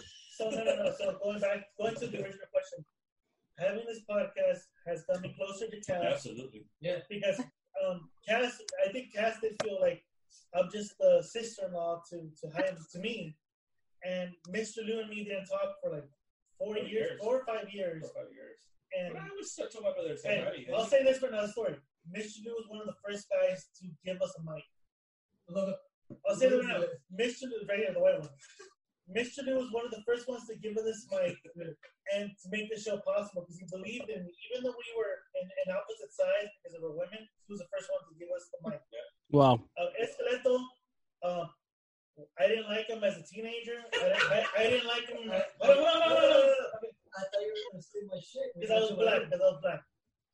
No, 0.40 0.50
no, 0.50 0.64
no. 0.64 0.64
So 0.64 0.64
no, 0.64 0.64
no, 0.64 0.84
no. 0.84 0.92
So 0.98 1.18
going 1.22 1.40
back, 1.40 1.64
going 1.78 1.94
to 1.96 2.06
the 2.06 2.16
original 2.22 2.46
question, 2.52 2.84
having 3.58 3.84
this 3.86 4.00
podcast 4.08 4.60
has 4.86 5.04
done 5.04 5.20
me 5.22 5.34
closer 5.36 5.66
to 5.68 5.80
Cass 5.80 6.02
Absolutely. 6.04 6.66
Yeah. 6.80 6.98
Because 7.08 7.40
um, 7.86 8.08
Cass, 8.28 8.60
I 8.86 8.92
think 8.92 9.12
Cass 9.14 9.36
did 9.40 9.56
feel 9.62 9.78
like 9.80 10.02
I'm 10.54 10.68
just 10.72 10.96
the 10.98 11.22
sister-in-law 11.22 12.02
to 12.10 12.16
to 12.40 12.46
him 12.56 12.76
to 12.92 12.98
me, 12.98 13.36
and 14.04 14.30
Mr. 14.48 14.78
Lou 14.86 15.00
and 15.00 15.08
me 15.10 15.24
didn't 15.24 15.46
talk 15.46 15.76
for 15.82 15.90
like 15.92 16.08
four 16.58 16.74
Four 16.74 16.76
years, 16.78 16.90
years. 16.92 17.20
four 17.20 17.36
or 17.40 17.44
five 17.46 17.72
years, 17.72 18.02
For 18.02 18.24
five 18.24 18.32
years. 18.34 18.58
and. 18.98 19.14
But 19.14 19.22
I 19.22 19.28
was 19.36 19.52
start 19.52 19.70
talking 19.72 19.86
about 19.86 19.96
my 19.98 20.02
brother. 20.02 20.16
Say, 20.18 20.36
And 20.36 20.44
"Howdy." 20.44 20.66
I'll 20.74 20.86
say 20.86 21.04
this 21.04 21.18
for 21.18 21.26
another 21.28 21.48
story. 21.48 21.76
Mr. 22.16 22.44
Lou 22.44 22.52
was 22.54 22.66
one 22.68 22.80
of 22.80 22.86
the 22.86 22.96
first 23.06 23.26
guys 23.30 23.68
to 23.80 23.86
give 24.04 24.20
us 24.22 24.34
a 24.38 24.42
mic. 24.42 24.64
I'll 26.28 26.36
say 26.36 26.48
that 26.48 26.56
right 26.58 26.66
now. 26.66 26.84
Mr. 27.24 27.42
Lou, 27.42 27.66
right 27.68 27.78
here, 27.78 27.92
the 27.92 28.00
white 28.00 28.18
one. 28.20 28.28
Mr. 29.10 29.42
Lou 29.46 29.58
was 29.58 29.70
one 29.74 29.84
of 29.84 29.90
the 29.90 30.02
first 30.06 30.28
ones 30.28 30.46
to 30.46 30.54
give 30.62 30.76
us 30.78 30.84
this 30.86 31.06
mic 31.10 31.34
and 32.14 32.30
to 32.30 32.46
make 32.50 32.70
this 32.70 32.84
show 32.86 32.98
possible 33.02 33.42
because 33.42 33.58
he 33.58 33.66
believed 33.70 34.06
in 34.08 34.22
me. 34.22 34.32
Even 34.50 34.62
though 34.64 34.76
we 34.78 34.88
were 34.94 35.14
in, 35.40 35.46
in 35.66 35.66
opposite 35.74 36.12
sides 36.14 36.50
because 36.62 36.78
we 36.78 36.82
were 36.86 36.94
women, 36.94 37.26
he 37.26 37.48
was 37.50 37.58
the 37.58 37.70
first 37.74 37.90
one 37.90 38.02
to 38.06 38.14
give 38.18 38.30
us 38.30 38.46
the 38.54 38.58
mic. 38.70 38.78
Wow. 39.34 39.62
Uh, 39.74 39.90
Esqueleto, 39.98 40.62
um, 41.26 41.50
I 42.38 42.46
didn't 42.46 42.68
like 42.70 42.86
him 42.86 43.02
as 43.02 43.16
a 43.18 43.24
teenager. 43.26 43.82
I, 43.94 43.98
didn't- 43.98 44.30
I, 44.30 44.38
I 44.58 44.62
didn't 44.70 44.86
like 44.86 45.06
him. 45.08 45.18
On. 45.26 45.42
I 47.10 47.22
thought 47.26 47.42
you 47.42 47.50
were 47.50 47.66
gonna 47.72 47.82
say 47.82 47.98
my 48.06 48.18
shit. 48.22 48.48
Because 48.54 48.70
I 48.70 48.78
was 48.80 48.92
black. 48.94 49.24
Because 49.26 49.40
I 49.42 49.50
was 49.50 49.58
black. 49.62 49.82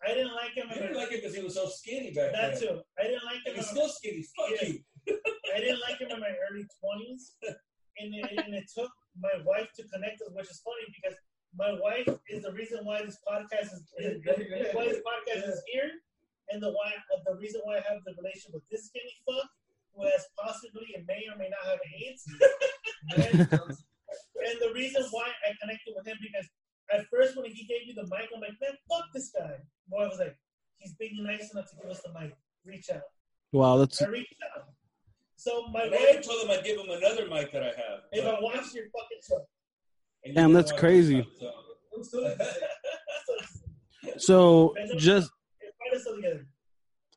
I 0.04 0.08
didn't 0.12 0.34
like 0.34 0.52
him. 0.52 0.66
You 0.68 0.80
didn't 0.82 0.96
like 0.96 1.08
him 1.10 1.20
because 1.24 1.34
he 1.34 1.42
was 1.42 1.54
so 1.54 1.66
skinny 1.68 2.12
back 2.12 2.32
that 2.32 2.60
then. 2.60 2.60
too. 2.60 2.80
I 3.00 3.04
didn't 3.04 3.24
like 3.24 3.40
him. 3.46 3.54
He's 3.56 3.68
still 3.72 3.88
skinny. 3.88 4.22
Fuck 4.36 4.50
Yeah. 4.60 4.68
you. 4.68 5.18
I 5.54 5.60
didn't 5.60 5.80
like 5.80 5.98
him 5.98 6.10
in 6.10 6.20
my 6.20 6.34
early 6.50 6.66
twenties, 6.82 7.32
and 7.98 8.14
it, 8.14 8.44
and 8.44 8.54
it 8.54 8.66
took 8.72 8.90
my 9.18 9.32
wife 9.44 9.68
to 9.76 9.82
connect 9.88 10.20
us, 10.22 10.32
which 10.32 10.50
is 10.50 10.60
funny 10.64 10.86
because 10.92 11.16
my 11.56 11.72
wife 11.80 12.08
is 12.28 12.44
the 12.44 12.52
reason 12.52 12.84
why 12.84 13.02
this 13.02 13.18
podcast 13.24 13.72
is, 13.72 13.82
is 13.98 14.20
why 14.72 14.84
this 14.88 15.00
podcast 15.00 15.48
is 15.48 15.62
here, 15.72 15.90
and 16.50 16.62
the 16.62 16.70
why 16.70 16.92
uh, 17.14 17.20
the 17.24 17.36
reason 17.40 17.60
why 17.64 17.78
I 17.78 17.84
have 17.88 18.04
the 18.04 18.14
relationship 18.20 18.54
with 18.54 18.68
this 18.70 18.86
skinny 18.86 19.16
fuck 19.24 19.48
who 19.94 20.04
has 20.04 20.28
possibly 20.36 20.92
and 20.94 21.06
may 21.06 21.24
or 21.32 21.38
may 21.38 21.48
not 21.48 21.64
have 21.64 21.80
AIDS, 21.96 22.22
and, 23.16 23.40
and 24.46 24.56
the 24.60 24.72
reason 24.74 25.04
why 25.10 25.32
I 25.44 25.56
connected 25.60 25.94
with 25.96 26.06
him 26.06 26.18
because 26.20 26.46
at 26.92 27.06
first 27.10 27.36
when 27.36 27.46
he 27.46 27.64
gave 27.64 27.86
me 27.88 27.94
the 27.96 28.04
mic, 28.04 28.28
I'm 28.34 28.40
like, 28.40 28.54
man, 28.60 28.76
fuck 28.88 29.06
this 29.12 29.32
guy. 29.34 29.56
Boy, 29.88 30.04
I 30.04 30.08
was 30.08 30.18
like, 30.18 30.36
he's 30.78 30.94
being 30.94 31.24
nice 31.24 31.50
enough 31.52 31.70
to 31.70 31.76
give 31.82 31.90
us 31.90 32.00
the 32.02 32.12
mic. 32.18 32.36
Reach 32.64 32.90
out. 32.90 33.02
Wow, 33.52 33.78
that's 33.78 34.02
I 34.02 34.08
reached 34.08 34.34
out. 34.54 34.64
So 35.36 35.66
my 35.68 35.82
And 35.82 35.94
I 35.94 36.20
told 36.20 36.44
him 36.44 36.50
I'd 36.50 36.64
give 36.64 36.78
him 36.78 36.90
another 36.90 37.26
mic 37.28 37.52
that 37.52 37.62
I 37.62 37.66
have. 37.66 38.00
if 38.12 38.24
I 38.24 38.40
watch 38.40 38.74
your 38.74 38.84
fucking 38.86 39.20
show, 39.28 39.46
And 40.24 40.34
Damn, 40.34 40.52
that's 40.52 40.72
crazy. 40.72 41.26
so- 41.38 41.52
I'm 41.96 42.04
still 42.04 42.36
so 44.18 44.74
just 44.98 45.30
Fight 45.78 45.96
us 45.96 46.06
all 46.06 46.16
together. 46.16 46.46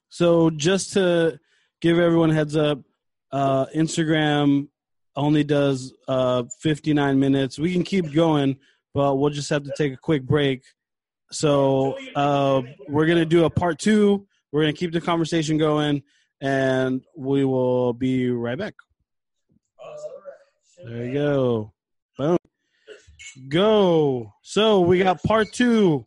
so 0.09 0.49
just 0.51 0.93
to 0.93 1.39
give 1.81 1.97
everyone 1.99 2.31
a 2.31 2.33
heads 2.33 2.55
up, 2.55 2.79
uh, 3.31 3.65
Instagram 3.75 4.67
only 5.15 5.43
does 5.43 5.93
uh 6.07 6.43
59 6.61 7.19
minutes. 7.19 7.59
We 7.59 7.73
can 7.73 7.83
keep 7.83 8.11
going, 8.13 8.57
but 8.93 9.15
we'll 9.15 9.29
just 9.31 9.49
have 9.49 9.63
to 9.63 9.71
take 9.77 9.93
a 9.93 9.97
quick 9.97 10.23
break. 10.23 10.63
So 11.31 11.97
uh, 12.15 12.61
we're 12.87 13.05
gonna 13.05 13.25
do 13.25 13.45
a 13.45 13.49
part 13.49 13.79
two. 13.79 14.25
We're 14.51 14.61
gonna 14.61 14.73
keep 14.73 14.91
the 14.93 15.01
conversation 15.01 15.57
going, 15.57 16.01
and 16.41 17.01
we 17.15 17.43
will 17.45 17.93
be 17.93 18.29
right 18.29 18.57
back. 18.57 18.75
There 20.85 21.05
you 21.05 21.13
go. 21.13 21.73
Boom. 22.17 22.37
Go. 23.49 24.33
So 24.41 24.81
we 24.81 24.99
got 24.99 25.21
part 25.23 25.51
two 25.51 26.05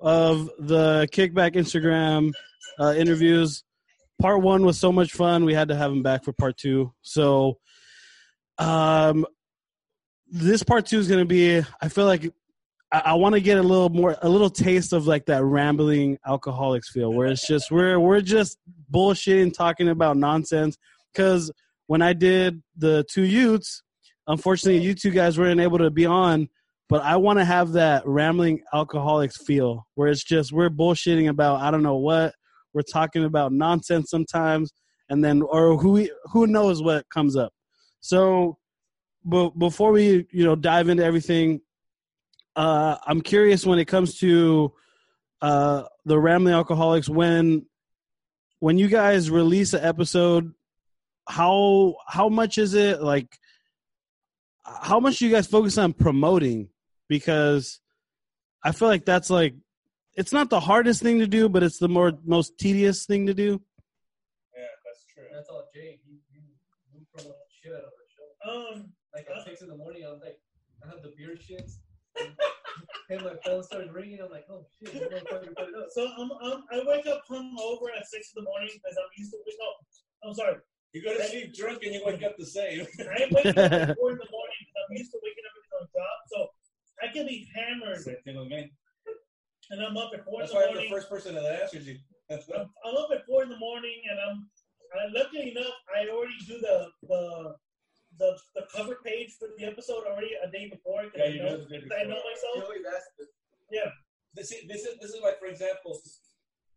of 0.00 0.50
the 0.58 1.08
kickback 1.12 1.54
Instagram 1.54 2.32
uh, 2.78 2.94
interviews. 2.96 3.64
Part 4.20 4.42
one 4.42 4.64
was 4.64 4.78
so 4.78 4.92
much 4.92 5.12
fun. 5.12 5.44
We 5.44 5.54
had 5.54 5.68
to 5.68 5.76
have 5.76 5.92
him 5.92 6.02
back 6.02 6.24
for 6.24 6.32
part 6.32 6.58
two. 6.58 6.92
So, 7.00 7.58
um, 8.58 9.26
this 10.30 10.62
part 10.62 10.86
two 10.86 10.98
is 10.98 11.08
going 11.08 11.20
to 11.20 11.24
be. 11.26 11.62
I 11.80 11.88
feel 11.88 12.04
like 12.04 12.32
I, 12.92 13.02
I 13.06 13.14
want 13.14 13.34
to 13.34 13.40
get 13.40 13.58
a 13.58 13.62
little 13.62 13.88
more, 13.88 14.16
a 14.22 14.28
little 14.28 14.50
taste 14.50 14.92
of 14.92 15.06
like 15.06 15.26
that 15.26 15.44
rambling 15.44 16.18
alcoholics 16.26 16.90
feel, 16.90 17.12
where 17.12 17.28
it's 17.28 17.46
just 17.46 17.70
we're 17.70 17.98
we're 17.98 18.20
just 18.20 18.58
bullshitting, 18.92 19.54
talking 19.54 19.88
about 19.88 20.16
nonsense. 20.16 20.76
Because 21.12 21.50
when 21.86 22.02
I 22.02 22.12
did 22.12 22.62
the 22.76 23.04
two 23.12 23.24
Utes, 23.24 23.82
unfortunately, 24.26 24.82
you 24.82 24.94
two 24.94 25.10
guys 25.10 25.38
weren't 25.38 25.60
able 25.60 25.78
to 25.78 25.90
be 25.90 26.06
on. 26.06 26.48
But 26.88 27.02
I 27.02 27.16
want 27.16 27.38
to 27.38 27.44
have 27.44 27.72
that 27.72 28.02
rambling 28.04 28.62
alcoholics 28.74 29.36
feel, 29.44 29.86
where 29.94 30.08
it's 30.08 30.24
just 30.24 30.52
we're 30.52 30.70
bullshitting 30.70 31.28
about 31.28 31.60
I 31.60 31.70
don't 31.70 31.84
know 31.84 31.96
what 31.96 32.34
we're 32.72 32.82
talking 32.82 33.24
about 33.24 33.52
nonsense 33.52 34.10
sometimes, 34.10 34.72
and 35.08 35.24
then 35.24 35.42
or 35.42 35.76
who 35.76 36.08
who 36.32 36.46
knows 36.48 36.82
what 36.82 37.08
comes 37.08 37.36
up. 37.36 37.52
So, 38.00 38.58
but 39.24 39.50
before 39.50 39.92
we 39.92 40.26
you 40.32 40.44
know 40.44 40.56
dive 40.56 40.88
into 40.88 41.04
everything, 41.04 41.60
uh, 42.60 42.96
I'm 43.06 43.20
curious 43.22 43.64
when 43.64 43.78
it 43.78 43.86
comes 43.86 44.18
to 44.18 44.72
uh, 45.40 45.84
the 46.04 46.18
rambling 46.18 46.54
alcoholics 46.54 47.08
when 47.08 47.66
when 48.58 48.76
you 48.76 48.88
guys 48.88 49.30
release 49.30 49.72
an 49.72 49.82
episode 49.82 50.52
how 51.30 51.94
how 52.06 52.28
much 52.28 52.58
is 52.58 52.74
it 52.74 53.00
like? 53.02 53.38
How 54.64 55.00
much 55.00 55.18
do 55.18 55.26
you 55.26 55.32
guys 55.32 55.46
focus 55.46 55.78
on 55.78 55.92
promoting? 55.92 56.68
Because 57.08 57.80
I 58.64 58.72
feel 58.72 58.88
like 58.88 59.04
that's 59.04 59.30
like 59.30 59.54
it's 60.14 60.32
not 60.32 60.50
the 60.50 60.60
hardest 60.60 61.02
thing 61.02 61.20
to 61.20 61.26
do, 61.26 61.48
but 61.48 61.62
it's 61.62 61.78
the 61.78 61.88
more 61.88 62.12
most 62.24 62.58
tedious 62.58 63.06
thing 63.06 63.26
to 63.26 63.34
do. 63.34 63.60
Yeah, 64.56 64.62
that's 64.84 65.04
true. 65.12 65.24
That's 65.32 65.48
all 65.48 65.64
Jay. 65.74 66.00
Promote 67.14 67.36
shit 67.62 67.72
out 67.72 67.78
of 67.78 67.84
our 67.84 68.08
show. 68.14 68.76
Um, 68.80 68.92
Like 69.14 69.26
at 69.34 69.44
six 69.44 69.62
in 69.62 69.68
the 69.68 69.76
morning, 69.76 70.04
I'm 70.04 70.20
like, 70.20 70.38
I 70.84 70.88
have 70.88 71.02
the 71.02 71.12
beer 71.16 71.36
shits. 71.36 71.78
And 73.10 73.22
my 73.22 73.34
phone 73.44 73.62
started 73.62 73.92
ringing. 73.92 74.20
I'm 74.22 74.30
like, 74.30 74.46
oh 74.50 74.66
shit, 74.78 74.92
this 74.92 75.02
motherfucker 75.02 75.54
put 75.56 75.68
it 75.68 75.74
up. 75.74 75.88
so 75.90 76.06
I'm, 76.18 76.30
I'm, 76.42 76.62
I 76.72 76.82
wake 76.86 77.06
up 77.06 77.22
hungover 77.30 77.90
at 77.96 78.06
six 78.06 78.32
in 78.36 78.42
the 78.42 78.48
morning 78.48 78.70
because 78.74 78.96
I'm 78.98 79.10
used 79.16 79.32
to. 79.32 79.38
No, 79.46 80.28
I'm 80.30 80.34
sorry. 80.34 80.56
You 80.92 81.02
go 81.04 81.16
to 81.16 81.22
sleep 81.24 81.54
drunk 81.54 81.82
and 81.84 81.94
you 81.94 82.02
wake 82.04 82.22
up 82.22 82.36
the 82.38 82.46
same. 82.46 82.86
I 83.00 83.26
wake 83.30 83.46
up 83.46 83.56
at 83.58 83.96
four 83.98 84.10
in 84.10 84.18
the 84.18 84.30
morning 84.30 84.58
because 84.62 84.76
I'm 84.90 84.96
used 84.96 85.12
to 85.12 85.20
waking 85.22 85.44
up 85.46 85.54
at 85.58 85.64
the 85.70 85.98
job. 85.98 86.16
So 86.30 86.38
I 87.02 87.12
can 87.12 87.26
be 87.26 87.48
hammered 87.54 88.00
Same 88.02 88.16
thing 88.24 88.36
with 88.38 88.48
me. 88.48 88.70
and 89.70 89.82
I'm 89.82 89.96
up 89.96 90.10
at 90.14 90.24
four 90.24 90.40
That's 90.40 90.50
in 90.52 90.58
why 90.58 90.64
the 90.66 90.78
I'm 90.80 90.84
the 90.84 90.90
first 90.90 91.08
person 91.08 91.34
that 91.36 91.44
answers 91.62 91.86
you. 91.86 91.96
I'm, 92.30 92.38
I'm 92.84 92.96
up 92.96 93.10
at 93.12 93.26
four 93.26 93.42
in 93.42 93.48
the 93.48 93.58
morning 93.58 94.02
and 94.10 94.18
I'm. 94.18 94.48
I, 94.90 95.06
luckily 95.16 95.52
enough, 95.52 95.72
I 95.94 96.08
already 96.10 96.34
do 96.48 96.58
the 96.60 96.88
the 97.06 97.54
the, 98.20 98.36
the 98.54 98.66
cover 98.76 98.98
page 99.04 99.32
for 99.38 99.48
the 99.58 99.64
episode 99.64 100.04
already 100.06 100.32
a 100.44 100.50
day 100.50 100.68
before. 100.68 101.04
Yeah, 101.16 101.24
I 101.24 101.26
you 101.28 101.42
know, 101.42 101.56
know 101.56 101.64
the 101.64 101.68
day 101.68 101.80
'cause 101.80 101.98
I 101.98 102.04
know 102.04 102.20
myself. 102.20 102.54
He 102.54 102.60
always 102.60 102.84
asks 102.86 103.10
me, 103.18 103.78
this 104.34 104.52
is 104.52 104.68
this 104.68 104.82
is 104.84 104.98
this 105.00 105.10
is 105.10 105.20
like 105.22 105.38
for 105.40 105.46
example, 105.46 105.98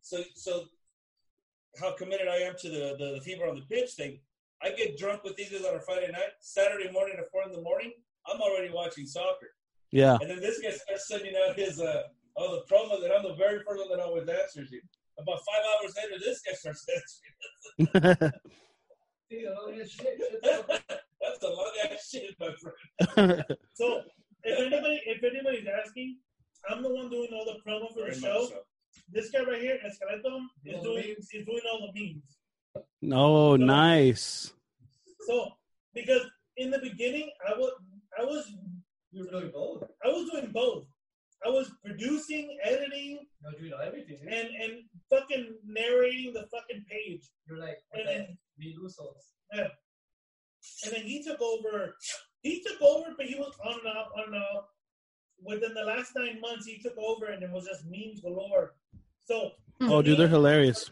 so 0.02 0.24
so 0.36 0.66
how 1.80 1.91
committed 1.91 2.28
I 2.28 2.38
am 2.38 2.56
to 2.62 2.70
the 2.70 2.96
the, 2.98 3.08
the 3.16 3.22
fever 3.22 3.46
on 3.48 3.56
the 3.56 3.66
pitch 3.70 3.91
thing. 3.91 4.20
I 4.64 4.72
get 4.72 4.98
drunk 4.98 5.24
with 5.24 5.36
these 5.36 5.50
guys 5.52 5.66
on 5.66 5.76
a 5.76 5.82
Friday 5.82 6.12
night. 6.12 6.34
Saturday 6.39 6.89
morning 6.91 7.16
at 7.20 7.30
four 7.30 7.44
in 7.44 7.52
the 7.52 7.62
morning, 7.62 7.91
I'm 8.26 8.39
already 8.39 8.72
watching 8.74 9.06
soccer. 9.06 9.52
Yeah. 9.91 10.18
And 10.22 10.30
then 10.30 10.39
this 10.39 10.60
guy 10.60 10.72
starts 10.72 11.08
sending 11.08 11.34
out 11.36 11.56
his 11.58 11.80
uh 11.82 12.04
oh 12.38 12.56
the 12.56 12.74
promo 12.74 13.02
that 13.02 13.12
I'm 13.14 13.24
the 13.24 13.36
very 13.36 13.60
first 13.68 13.82
one 13.82 13.89
that 13.89 14.00
always 14.04 14.28
answers 14.30 14.72
you. 14.72 14.82
About 15.20 15.39
five 15.46 15.64
hours 15.70 15.94
later, 15.98 16.20
this 16.24 16.41
guy 16.41 16.54
starts 16.54 16.86
answering. 17.91 18.32
"Dude, 19.30 19.46
I 19.46 19.54
don't 19.54 19.89
shit. 19.89 20.20
Shit's 21.24 21.34
up." 21.36 21.41
That's 21.41 21.43
a 21.43 21.49
long 21.49 21.71
ass 21.91 22.09
shit, 22.09 22.36
my 22.39 22.49
friend. 22.61 23.45
So 23.74 24.01
if 24.43 24.59
anybody 24.59 25.01
if 25.05 25.24
anybody's 25.24 25.67
asking, 25.67 26.17
I'm 26.69 26.84
the 26.84 26.93
one 26.93 27.09
doing 27.09 27.30
all 27.34 27.45
the 27.45 27.59
promo 27.69 27.88
for 27.93 28.01
Very 28.01 28.13
the 28.15 28.19
show. 28.21 28.47
so. 28.49 28.59
This 29.09 29.32
guy 29.32 29.43
right 29.43 29.59
here, 29.61 29.80
Esqueleto, 29.86 30.39
is 30.65 30.82
doing 30.84 31.07
memes. 31.07 31.28
is 31.34 31.45
doing 31.45 31.61
all 31.71 31.91
the 31.93 31.99
memes. 31.99 33.13
oh, 33.13 33.55
nice. 33.55 34.53
So 35.28 35.49
because 35.93 36.21
in 36.57 36.69
the 36.71 36.80
beginning, 36.80 37.30
I 37.47 37.57
was 37.57 37.71
I 38.19 38.24
was 38.24 38.45
You 39.11 39.26
were 39.26 39.32
doing 39.39 39.51
both. 39.51 39.84
I 40.05 40.09
was 40.09 40.30
doing 40.30 40.51
both. 40.51 40.86
I 41.45 41.49
was 41.49 41.69
producing, 41.84 42.57
editing, 42.63 43.19
You 43.19 43.45
were 43.51 43.59
doing 43.59 43.74
everything. 43.84 44.17
Dude. 44.21 44.32
and 44.34 44.47
and 44.61 44.74
fucking 45.09 45.55
narrating 45.65 46.34
the 46.34 46.45
fucking 46.51 46.86
page. 46.89 47.24
You're 47.47 47.59
like, 47.59 47.80
And 47.93 48.05
what 48.05 48.13
then 48.13 48.38
the 48.57 48.65
Milusos. 48.65 49.24
And 50.86 50.93
then 50.93 51.03
he 51.03 51.24
took 51.24 51.41
over. 51.41 51.95
He 52.41 52.61
took 52.61 52.82
over, 52.82 53.09
but 53.18 53.26
he 53.26 53.36
was 53.36 53.53
on 53.66 53.74
and 53.80 53.88
off, 53.97 54.07
on 54.18 54.34
and 54.34 54.36
off. 54.36 54.66
Within 55.45 55.74
the 55.74 55.84
last 55.84 56.11
nine 56.16 56.39
months, 56.41 56.66
he 56.66 56.80
took 56.82 56.97
over, 56.97 57.28
and 57.28 57.43
it 57.43 57.49
was 57.51 57.66
just 57.66 57.86
memes 57.86 58.22
galore. 58.22 58.74
So 59.26 59.51
hmm. 59.80 59.91
Oh, 59.91 60.01
dude, 60.01 60.18
they're 60.20 60.28
hilarious. 60.28 60.89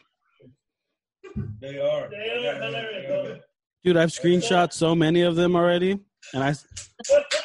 They 1.62 1.80
are. 1.80 2.10
They 2.10 2.18
are 2.18 2.26
Yeah, 2.26 2.42
yeah, 2.42 2.66
hilarious, 2.66 3.04
yeah, 3.04 3.10
though. 3.10 3.24
yeah. 3.30 3.36
Dude, 3.84 3.98
I've 3.98 4.10
screenshot 4.10 4.74
so 4.74 4.94
many 4.96 5.22
of 5.22 5.36
them 5.36 5.56
already, 5.56 6.00
and 6.34 6.44
I, 6.44 6.54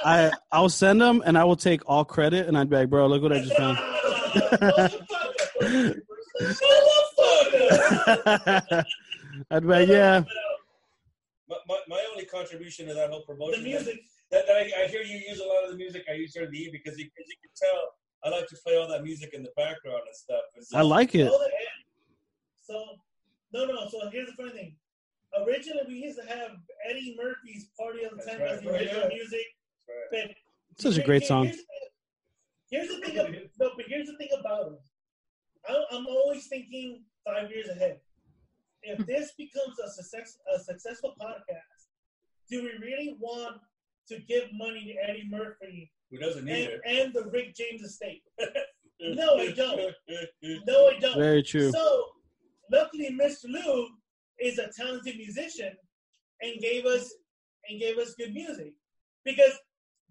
I, 0.05 0.33
I'll 0.53 0.68
send 0.68 1.01
them, 1.01 1.22
and 1.24 1.39
I 1.39 1.45
will 1.45 1.57
take 1.57 1.81
all 1.89 2.05
credit, 2.05 2.47
and 2.47 2.59
I'd 2.59 2.68
be 2.68 2.77
like, 2.77 2.91
bro, 2.91 3.07
look 3.07 3.22
what 3.22 3.33
I 3.33 3.41
just 3.41 3.57
found. 3.57 3.79
I'd 9.51 9.62
be 9.62 9.68
like, 9.68 9.89
yeah, 9.89 10.22
My, 11.49 11.57
my, 11.68 11.79
my 11.89 12.06
only 12.27 12.45
contribution 12.45 12.87
to 12.89 12.95
that 12.95 13.11
whole 13.11 13.22
promotion 13.22 13.62
The 13.62 13.68
music. 13.70 14.01
that, 14.31 14.47
that 14.47 14.57
I, 14.57 14.85
I 14.85 14.87
hear 14.89 15.03
you 15.03 15.18
use 15.29 15.41
a 15.41 15.45
lot 15.45 15.64
of 15.64 15.70
the 15.70 15.77
music 15.77 16.05
I 16.11 16.14
use 16.14 16.33
during 16.33 16.51
the 16.51 16.59
E 16.59 16.68
because 16.70 16.99
you, 16.99 17.05
cause 17.07 17.27
you 17.27 17.37
can 17.43 17.51
tell 17.57 17.95
I 18.24 18.31
like 18.31 18.49
to 18.49 18.57
play 18.64 18.77
all 18.77 18.89
that 18.89 19.05
music 19.05 19.35
in 19.35 19.43
the 19.43 19.53
background 19.57 20.03
and 20.07 20.16
stuff. 20.16 20.41
And 20.57 20.66
so, 20.66 20.79
I 20.79 20.83
like 20.83 21.14
it. 21.14 21.31
So 22.62 22.85
no, 23.53 23.66
no. 23.66 23.89
So 23.89 24.11
here's 24.11 24.29
the 24.29 24.35
funny 24.37 24.51
thing. 24.51 24.77
Originally, 25.47 25.83
we 25.87 25.95
used 25.95 26.18
to 26.18 26.27
have 26.27 26.53
Eddie 26.89 27.16
Murphy's 27.16 27.68
"Party 27.79 28.05
of 28.05 28.12
the 28.12 28.16
That's 28.16 28.31
Time" 28.31 28.41
right, 28.41 28.51
as 28.53 28.61
the 28.62 28.70
original 28.70 29.03
yeah. 29.03 29.09
music. 29.09 29.47
Right. 30.12 30.29
But 30.77 30.83
Such 30.83 30.99
a 30.99 31.05
great 31.05 31.22
here- 31.22 31.29
song. 31.29 31.45
Here's, 31.45 31.59
here's 32.70 32.89
the 32.89 33.07
thing. 33.07 33.18
Of, 33.18 33.31
no, 33.61 33.70
but 33.77 33.85
here's 33.87 34.09
the 34.09 34.16
thing 34.16 34.29
about 34.41 34.72
it. 34.72 34.79
I, 35.68 35.97
I'm 35.97 36.07
always 36.07 36.47
thinking 36.49 37.03
five 37.24 37.51
years 37.51 37.68
ahead. 37.68 38.01
If 38.83 39.07
this 39.07 39.33
becomes 39.39 39.79
a 39.79 39.89
success, 39.91 40.39
a 40.53 40.59
successful 40.59 41.14
podcast, 41.20 41.76
do 42.51 42.62
we 42.62 42.70
really 42.80 43.16
want 43.18 43.57
to 44.09 44.18
give 44.20 44.44
money 44.53 44.84
to 44.84 45.11
Eddie 45.11 45.28
Murphy 45.28 45.90
Who 46.11 46.18
doesn't 46.18 46.44
need 46.44 46.68
and, 46.70 46.72
it? 46.72 46.80
and 46.86 47.14
the 47.14 47.28
Rick 47.30 47.55
James 47.57 47.82
estate? 47.82 48.22
No, 48.99 49.36
I 49.36 49.51
don't. 49.53 49.92
No, 50.66 50.88
I 50.88 50.99
don't. 50.99 51.18
very 51.18 51.42
true. 51.42 51.70
So, 51.70 52.05
luckily, 52.72 53.11
Mr. 53.20 53.44
Lou 53.44 53.88
is 54.40 54.59
a 54.59 54.70
talented 54.74 55.16
musician 55.18 55.72
and 56.40 56.59
gave 56.62 56.86
us 56.86 57.12
and 57.68 57.78
gave 57.78 57.99
us 57.99 58.14
good 58.14 58.32
music. 58.32 58.72
Because 59.22 59.53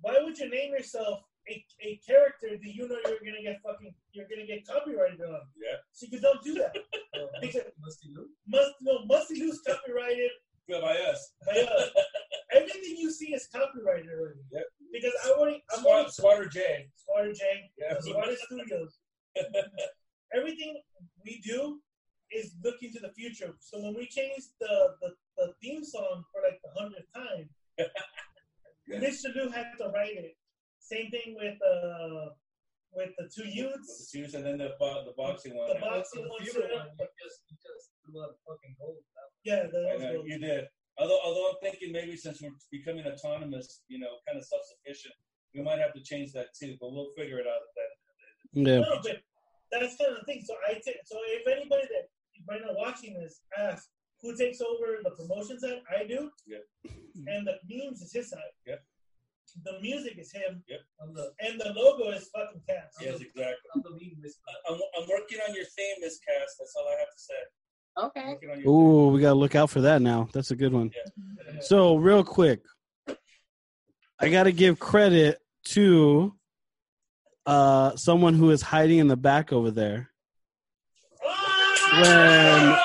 why 0.01 0.19
would 0.21 0.38
you 0.38 0.51
name 0.51 0.71
yourself 0.71 1.21
a, 1.49 1.65
a 1.81 1.99
character 2.07 2.49
that 2.51 2.59
you 2.75 2.88
know 2.88 2.97
you're 3.05 3.17
gonna 3.25 3.41
get 3.41 3.59
fucking 3.65 3.91
you're 4.11 4.27
gonna 4.29 4.45
get 4.45 4.67
copyrighted 4.67 5.21
on? 5.21 5.41
Yeah. 5.59 5.77
So 5.91 6.05
you 6.11 6.19
don't 6.21 6.43
do 6.43 6.53
that. 6.55 6.75
Because 7.41 7.63
Musty 7.79 8.09
Lou. 8.13 8.27
must 8.47 8.73
no 8.81 9.03
Musty 9.05 9.39
Lou's 9.39 9.61
copyrighted. 9.65 10.29
Good 10.69 10.81
by 10.81 10.95
us. 10.97 11.31
By 11.47 11.61
us. 11.61 11.89
Everything 12.56 12.95
you 12.97 13.12
see 13.12 13.34
is 13.34 13.47
copyrighted 13.47 14.10
already. 14.10 14.39
Yep. 14.51 14.64
Because 14.93 15.14
I 15.26 15.30
already 15.32 15.64
I'm 15.74 15.80
Smart, 15.82 15.95
already 15.95 16.12
Smarter 16.12 16.49
J. 16.49 16.88
Smarter 16.95 17.34
J, 17.34 17.72
Yeah. 17.78 17.93
the 17.95 18.01
Smarter 18.01 18.36
Studios. 18.45 18.97
Everything 20.34 20.82
we 21.24 21.41
do 21.45 21.80
is 22.32 22.56
looking 22.64 22.91
to 22.93 22.99
the 22.99 23.12
future. 23.14 23.53
So 23.60 23.80
when 23.82 23.93
we 23.95 24.08
change 24.08 24.43
the, 24.60 24.74
the, 25.01 25.10
the 25.38 25.53
theme 25.62 25.84
song 25.84 26.24
for 26.32 26.41
like 26.43 26.60
the 26.64 26.72
hundredth 26.80 27.08
time, 27.14 27.49
Yeah. 28.88 28.99
Mr. 28.99 29.34
Lou 29.36 29.49
had 29.49 29.66
to 29.80 29.88
write 29.89 30.14
it. 30.16 30.38
Same 30.80 31.10
thing 31.10 31.36
with 31.36 31.58
uh 31.66 32.30
with 32.93 33.10
the 33.18 33.28
two 33.34 33.41
With 33.43 33.49
the 33.51 33.58
youths. 33.58 34.34
and 34.36 34.45
then 34.45 34.58
the, 34.60 34.74
bo- 34.80 35.03
the 35.03 35.14
boxing 35.18 35.56
one. 35.58 35.68
The 35.68 35.74
yeah. 35.74 35.80
boxing 35.82 36.22
The 36.22 36.30
one. 36.30 36.38
one, 36.39 36.45
you 36.45 37.08
just, 37.18 37.41
you 37.49 37.58
just 37.66 37.89
threw 38.06 38.22
out 38.24 38.36
fucking 38.47 38.76
gold. 38.80 38.97
That 39.16 39.28
Yeah, 39.43 39.64
I 39.64 39.97
the, 39.97 40.14
know, 40.14 40.24
you 40.24 40.38
did. 40.38 40.66
Although, 40.98 41.20
although 41.24 41.50
I'm 41.50 41.60
thinking 41.62 41.91
maybe 41.91 42.16
since 42.16 42.41
we're 42.41 42.56
becoming 42.72 43.06
autonomous, 43.06 43.84
you 43.88 44.00
know, 44.00 44.16
kind 44.28 44.38
of 44.38 44.46
self-sufficient, 44.46 45.14
we 45.54 45.62
might 45.62 45.80
have 45.80 45.93
to 45.93 46.02
change 46.02 46.32
that 46.34 46.48
too. 46.58 46.76
But 46.80 46.91
we'll 46.91 47.12
figure 47.18 47.39
it 47.39 47.48
out. 47.48 47.62
Then. 47.76 48.66
Yeah. 48.66 48.80
no, 48.80 49.00
but 49.04 49.20
that's 49.72 49.98
kind 49.98 50.16
of 50.16 50.20
the 50.20 50.26
thing. 50.26 50.43
So 50.46 50.56
I 50.68 50.80
so 50.80 51.18
if 51.36 51.48
anybody 51.48 51.84
that 51.91 52.08
might 52.48 52.62
not 52.62 52.78
watching 52.78 53.20
this 53.20 53.41
asks 53.58 53.89
who 54.22 54.36
takes 54.38 54.62
over 54.62 55.04
the 55.04 55.12
promotion 55.12 55.60
side, 55.60 55.84
I 55.91 56.08
do. 56.08 56.32
Yeah. 56.48 56.64
And 57.28 57.48
the 57.48 57.60
memes 57.68 58.02
is 58.02 58.14
his 58.14 58.30
side. 58.30 58.56
Yeah. 58.66 58.80
The 59.64 59.80
music 59.80 60.18
is 60.18 60.34
him, 60.34 60.64
I'm 61.00 61.14
the, 61.14 61.32
and 61.39 61.62
the 61.62 61.72
logo 61.72 62.12
is 62.12 62.28
fucking 62.36 62.60
Cass. 62.68 62.91
Yes, 63.00 63.22
exactly. 63.22 63.70
I'm 63.72 63.82
the 63.84 63.96
lead 63.96 64.18
mister. 64.20 64.41
I'm, 64.68 64.76
I'm 64.76 65.08
working 65.08 65.39
on 65.48 65.56
your 65.56 65.64
theme, 65.64 65.96
Miss 66.02 66.20
Cass. 66.20 66.60
That's 66.60 66.76
all 66.76 66.89
I 66.91 67.00
have 67.00 67.08
to 67.08 67.22
say. 67.22 67.39
I'm 67.98 68.06
Okay. 68.06 68.38
working 68.48 68.68
Ooh, 68.68 69.08
we 69.08 69.22
gotta 69.22 69.36
look 69.36 69.56
out 69.56 69.70
for 69.70 69.82
that 69.82 70.02
now. 70.02 70.28
That's 70.34 70.52
a 70.52 70.56
good 70.56 70.74
one. 70.74 70.91
Yeah. 70.96 71.56
So, 71.62 71.96
real 71.96 72.24
quick, 72.24 72.62
I 74.20 74.30
gotta 74.30 74.52
give 74.52 74.80
credit 74.80 75.39
to 75.70 76.34
uh 77.46 77.96
someone 77.96 78.34
who 78.34 78.50
is 78.52 78.62
hiding 78.62 78.98
in 79.00 79.08
the 79.08 79.16
back 79.18 79.54
over 79.54 79.72
there. 79.72 80.10
When 81.93 82.02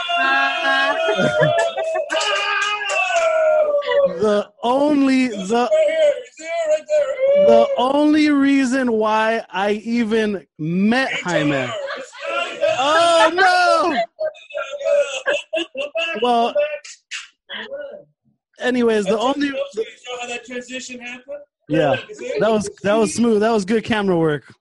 the 4.20 4.50
only 4.62 5.28
the 5.28 5.68
Right 5.72 5.86
here. 5.88 6.12
It's 6.18 6.38
here, 6.38 6.48
right 6.68 6.84
there. 6.88 7.46
the 7.46 7.68
only 7.78 8.30
reason 8.30 8.92
why 8.92 9.44
I 9.50 9.72
even 9.72 10.46
met 10.58 11.12
Jaime. 11.12 11.68
Oh 12.82 13.30
no! 13.34 14.00
Well, 16.22 16.54
anyways, 18.60 19.06
the 19.06 19.18
only 19.18 19.48
You 19.48 19.52
know 19.52 19.60
how 20.20 20.26
that 20.28 20.44
transition 20.44 21.00
happened? 21.00 21.38
yeah, 21.68 21.96
that 22.40 22.50
was 22.50 22.68
that 22.82 22.94
was 22.94 23.14
smooth. 23.14 23.40
That 23.40 23.50
was 23.52 23.64
good 23.64 23.84
camera 23.84 24.16
work. 24.18 24.52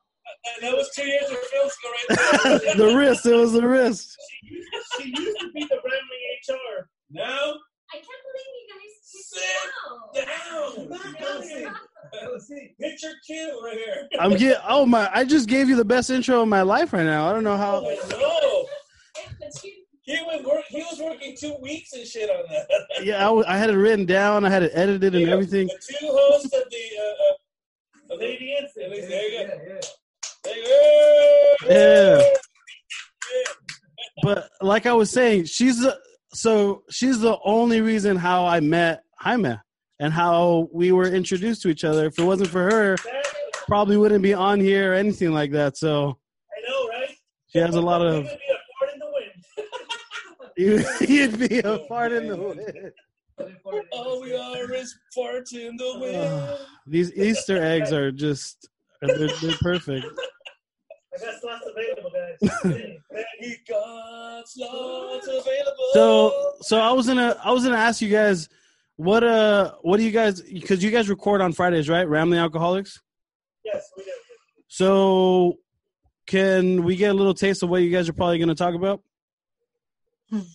That 0.61 0.73
was 0.73 0.89
two 0.95 1.05
years 1.05 1.29
of 1.29 1.37
film 1.37 1.69
school 1.69 1.91
right 1.91 2.61
there. 2.63 2.75
The 2.77 2.95
wrist, 2.95 3.25
it 3.25 3.35
was 3.35 3.51
the 3.51 3.67
wrist. 3.67 4.15
She 4.41 4.55
used, 4.55 4.67
she 4.97 5.09
used 5.09 5.39
to 5.41 5.51
be 5.51 5.63
the 5.65 5.75
Ramley 5.75 6.55
HR. 6.55 6.87
now, 7.11 7.53
I 7.91 7.95
can't 7.95 8.05
believe 8.25 8.53
you 8.55 8.65
guys. 8.69 8.93
Sit 9.01 9.41
down. 10.15 10.89
Down 11.19 11.43
here. 11.43 11.73
Picture 12.79 13.13
Q 13.25 13.61
right 13.63 13.77
here. 13.77 14.07
I'm 14.19 14.35
get. 14.37 14.61
Oh 14.67 14.85
my! 14.85 15.09
I 15.13 15.23
just 15.25 15.49
gave 15.49 15.67
you 15.67 15.75
the 15.75 15.85
best 15.85 16.09
intro 16.09 16.41
of 16.41 16.47
my 16.47 16.61
life 16.61 16.93
right 16.93 17.03
now. 17.03 17.27
I 17.29 17.33
don't 17.33 17.43
know 17.43 17.57
how. 17.57 17.83
Oh, 17.85 17.89
I 17.89 18.07
know. 18.17 18.65
He 20.09 20.21
was 20.23 20.43
work, 20.45 20.63
He 20.69 20.77
was 20.81 20.99
working 20.99 21.35
two 21.39 21.55
weeks 21.61 21.93
and 21.93 22.05
shit 22.05 22.29
on 22.29 22.43
that. 22.49 22.67
Yeah, 23.03 23.17
I, 23.17 23.23
w- 23.25 23.45
I 23.47 23.57
had 23.57 23.69
it 23.69 23.75
written 23.77 24.05
down. 24.05 24.43
I 24.43 24.49
had 24.49 24.63
it 24.63 24.71
edited 24.73 25.13
and 25.15 25.27
Yeah, 25.27 25.33
everything. 25.33 25.67
The 25.67 25.95
two 25.99 26.07
hosts 26.07 26.45
of 26.45 26.63
the. 26.69 26.83
Uh, 26.99 27.03
uh, 27.03 28.13
of 28.13 28.19
the 28.19 28.25
Lady 28.25 28.57
Instinct. 28.59 29.07
there 29.07 29.29
you 29.29 29.47
go. 29.47 29.53
Yeah, 29.65 29.67
yeah. 29.67 29.81
There 30.43 30.57
you 30.57 30.63
go. 32.17 32.19
Yeah. 32.23 32.23
But 34.23 34.49
like 34.61 34.85
I 34.87 34.93
was 34.93 35.11
saying, 35.11 35.45
she's 35.45 35.79
the, 35.79 35.97
so 36.33 36.83
she's 36.89 37.19
the 37.19 37.37
only 37.45 37.81
reason 37.81 38.17
how 38.17 38.45
I 38.47 38.59
met 38.59 39.03
Jaime 39.19 39.55
and 39.99 40.11
how 40.11 40.67
we 40.73 40.91
were 40.91 41.07
introduced 41.07 41.61
to 41.63 41.69
each 41.69 41.83
other. 41.83 42.07
If 42.07 42.17
it 42.19 42.23
wasn't 42.23 42.49
for 42.49 42.63
her, 42.63 42.95
probably 43.67 43.97
wouldn't 43.97 44.23
be 44.23 44.33
on 44.33 44.59
here 44.59 44.91
or 44.93 44.95
anything 44.95 45.31
like 45.31 45.51
that. 45.51 45.77
So 45.77 46.17
I 46.51 46.69
know, 46.69 46.87
right? 46.89 47.15
she 47.47 47.59
has 47.59 47.75
a 47.75 47.81
lot 47.81 48.01
It 48.01 48.07
of. 48.07 48.13
would 48.15 48.23
be 48.23 48.29
a 48.29 48.57
fart 48.79 48.93
in 48.93 48.99
the 48.99 49.05
wind. 49.05 50.48
You, 50.59 50.83
you'd 51.07 51.39
be 51.39 51.59
a 51.59 51.79
fart 51.87 52.11
in 52.11 52.27
the 52.27 52.35
wind. 52.35 52.91
All 53.93 54.21
we 54.21 54.35
are 54.35 54.73
is 54.73 54.93
farts 55.17 55.53
in 55.53 55.77
the 55.77 55.99
wind. 55.99 56.17
Ugh, 56.17 56.59
these 56.85 57.13
Easter 57.13 57.63
eggs 57.63 57.93
are 57.93 58.11
just 58.11 58.67
they're, 59.01 59.29
they're 59.41 59.55
perfect. 59.61 60.05
I 61.15 61.23
got 61.23 61.39
slots 61.39 61.65
available, 61.71 62.11
guys. 62.11 62.73
we 63.39 63.57
got 63.69 64.49
slots 64.49 65.27
available. 65.27 65.89
So 65.93 66.53
so 66.61 66.77
I 66.77 66.91
was 66.91 67.07
gonna 67.07 67.37
I 67.41 67.51
was 67.51 67.63
gonna 67.63 67.77
ask 67.77 68.01
you 68.01 68.09
guys 68.09 68.49
what 68.97 69.23
uh 69.23 69.75
what 69.81 69.95
do 69.95 70.03
you 70.03 70.11
guys 70.11 70.41
because 70.41 70.83
you 70.83 70.91
guys 70.91 71.07
record 71.07 71.39
on 71.39 71.53
Fridays 71.53 71.87
right 71.87 72.05
Rambling 72.05 72.41
Alcoholics 72.41 72.99
yes, 73.63 73.81
we 73.95 74.03
do. 74.03 74.11
so 74.67 75.53
can 76.27 76.83
we 76.83 76.97
get 76.97 77.11
a 77.11 77.13
little 77.13 77.33
taste 77.33 77.63
of 77.63 77.69
what 77.69 77.81
you 77.81 77.89
guys 77.89 78.09
are 78.09 78.13
probably 78.13 78.39
gonna 78.39 78.55
talk 78.55 78.75
about 78.75 79.01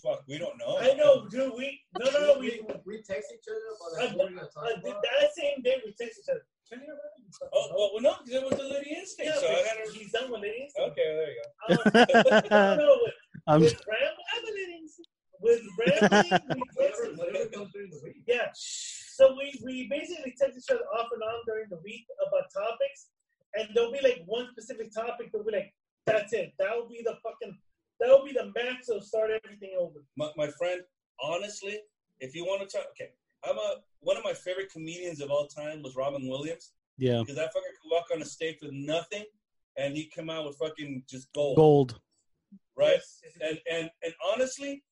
fuck, 0.03 0.23
we 0.29 0.39
don't 0.39 0.59
know. 0.59 0.79
I 0.79 0.95
know, 0.95 1.27
dude. 1.29 1.53
We 1.57 1.81
no, 1.99 2.11
no, 2.11 2.21
no. 2.21 2.39
we, 2.39 2.63
We 2.67 2.75
we 2.87 3.03
text 3.03 3.33
each 3.35 3.47
other 3.51 3.61
about 3.75 3.91
uh, 3.91 4.07
like, 4.07 4.17
what 4.17 4.31
we're 4.31 4.37
gonna 4.39 4.51
talk 4.53 4.65
uh, 4.65 4.81
about. 4.91 5.03
that 5.03 5.35
same 5.35 5.63
day 5.63 5.83
we 5.85 5.95
text 5.99 6.21
each 6.23 6.31
other. 6.31 6.47
Can 6.69 6.81
you 6.81 6.87
remember? 6.87 7.51
Oh 7.53 7.67
well, 7.75 7.91
well 7.95 8.03
no, 8.03 8.13
because 8.25 8.43
it 8.43 8.45
was 8.45 8.57
the 8.59 8.69
Lady 8.71 8.97
Instinct. 8.97 9.33
Yeah, 9.35 9.41
so 9.41 9.47
I 9.49 9.59
had 9.67 9.77
her. 9.83 9.93
he's 9.93 10.13
done 10.13 10.31
with 10.31 10.41
ladies. 10.43 10.73
Okay, 10.79 11.09
there 11.19 11.31
you 11.31 11.43
go. 11.43 11.49
Um, 11.69 12.77
no, 12.79 12.87
no, 12.87 12.99
with, 13.03 13.15
I'm 13.47 13.61
with 13.61 13.77
rambling, 13.85 14.89
with 15.43 15.63
rambling, 15.77 16.41
we 16.55 16.63
Whatever, 16.75 17.05
text, 17.05 17.19
whatever 17.19 17.47
comes 17.51 17.73
during 17.73 17.91
the 17.91 18.01
week. 18.03 18.23
yeah. 18.27 18.49
So 18.55 19.35
we 19.37 19.53
we 19.65 19.89
basically 19.91 20.35
text 20.41 20.57
each 20.59 20.71
other 20.71 20.87
off 20.97 21.09
and 21.13 21.23
on 21.23 21.45
during 21.47 21.67
the 21.69 21.79
week 21.85 22.07
about 22.27 22.49
topics, 22.55 23.11
and 23.55 23.69
there'll 23.75 23.93
be 23.93 24.01
like 24.03 24.23
one 24.27 24.49
specific 24.53 24.93
topic. 24.95 25.31
They'll 25.33 25.45
be 25.45 25.53
like, 25.53 25.75
"That's 26.07 26.33
it. 26.33 26.55
That 26.59 26.75
will 26.75 26.89
be 26.89 27.03
the 27.05 27.17
fucking. 27.23 27.59
That 28.05 28.19
will 28.19 28.25
be 28.25 28.33
the 28.33 28.53
max. 28.55 28.89
of 28.89 29.03
start 29.03 29.31
everything 29.45 29.75
over." 29.79 30.05
My, 30.17 30.31
my 30.37 30.49
friend, 30.59 30.83
honestly, 31.21 31.79
if 32.21 32.35
you 32.35 32.45
want 32.45 32.69
to 32.69 32.77
talk, 32.77 32.87
okay, 32.91 33.11
I'm 33.45 33.57
a 33.57 33.77
one 34.01 34.17
of 34.17 34.25
my 34.25 34.35
favorite 34.35 34.71
comedians 34.71 35.21
of 35.21 35.31
all 35.31 35.47
time 35.47 35.83
was 35.83 35.97
Robin 35.97 36.29
Williams 36.29 36.73
yeah 36.97 37.19
because 37.21 37.35
that 37.37 37.49
fucker 37.49 37.73
could 37.81 37.91
walk 37.91 38.05
on 38.15 38.23
a 38.23 38.25
stage 38.25 38.59
with 38.63 38.73
nothing, 38.73 39.25
and 39.77 39.97
he 39.97 40.11
come 40.15 40.31
out 40.31 40.47
with 40.47 40.57
fucking 40.59 41.03
just 41.09 41.33
gold, 41.33 41.57
gold 41.57 41.99
right? 42.77 43.01
And 43.41 43.59
and 43.71 43.91
and 44.03 44.15
honestly, 44.33 44.85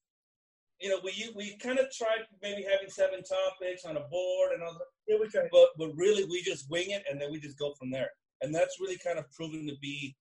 you 0.81 0.89
know, 0.89 1.01
we 1.05 1.31
we 1.37 1.57
kind 1.59 1.79
of 1.79 1.87
tried 1.93 2.25
maybe 2.43 2.63
having 2.63 2.89
seven 2.89 3.23
topics 3.23 3.85
on 3.85 3.97
a 3.97 4.01
board 4.01 4.53
and 4.55 4.63
all 4.63 4.73
that, 4.73 4.87
yeah, 5.07 5.17
we 5.21 5.29
tried. 5.29 5.49
but 5.53 5.69
but 5.79 5.91
really 5.95 6.25
we 6.25 6.43
just 6.43 6.71
wing 6.71 6.91
it 6.91 7.05
and 7.11 7.21
then 7.21 7.31
we 7.31 7.41
just 7.41 7.59
go 7.59 7.75
from 7.79 7.91
there, 7.91 8.11
and 8.41 8.55
that's 8.55 8.81
really 8.81 8.99
kind 8.99 9.19
of 9.19 9.31
proven 9.33 9.67
to 9.67 9.75
be 9.81 10.17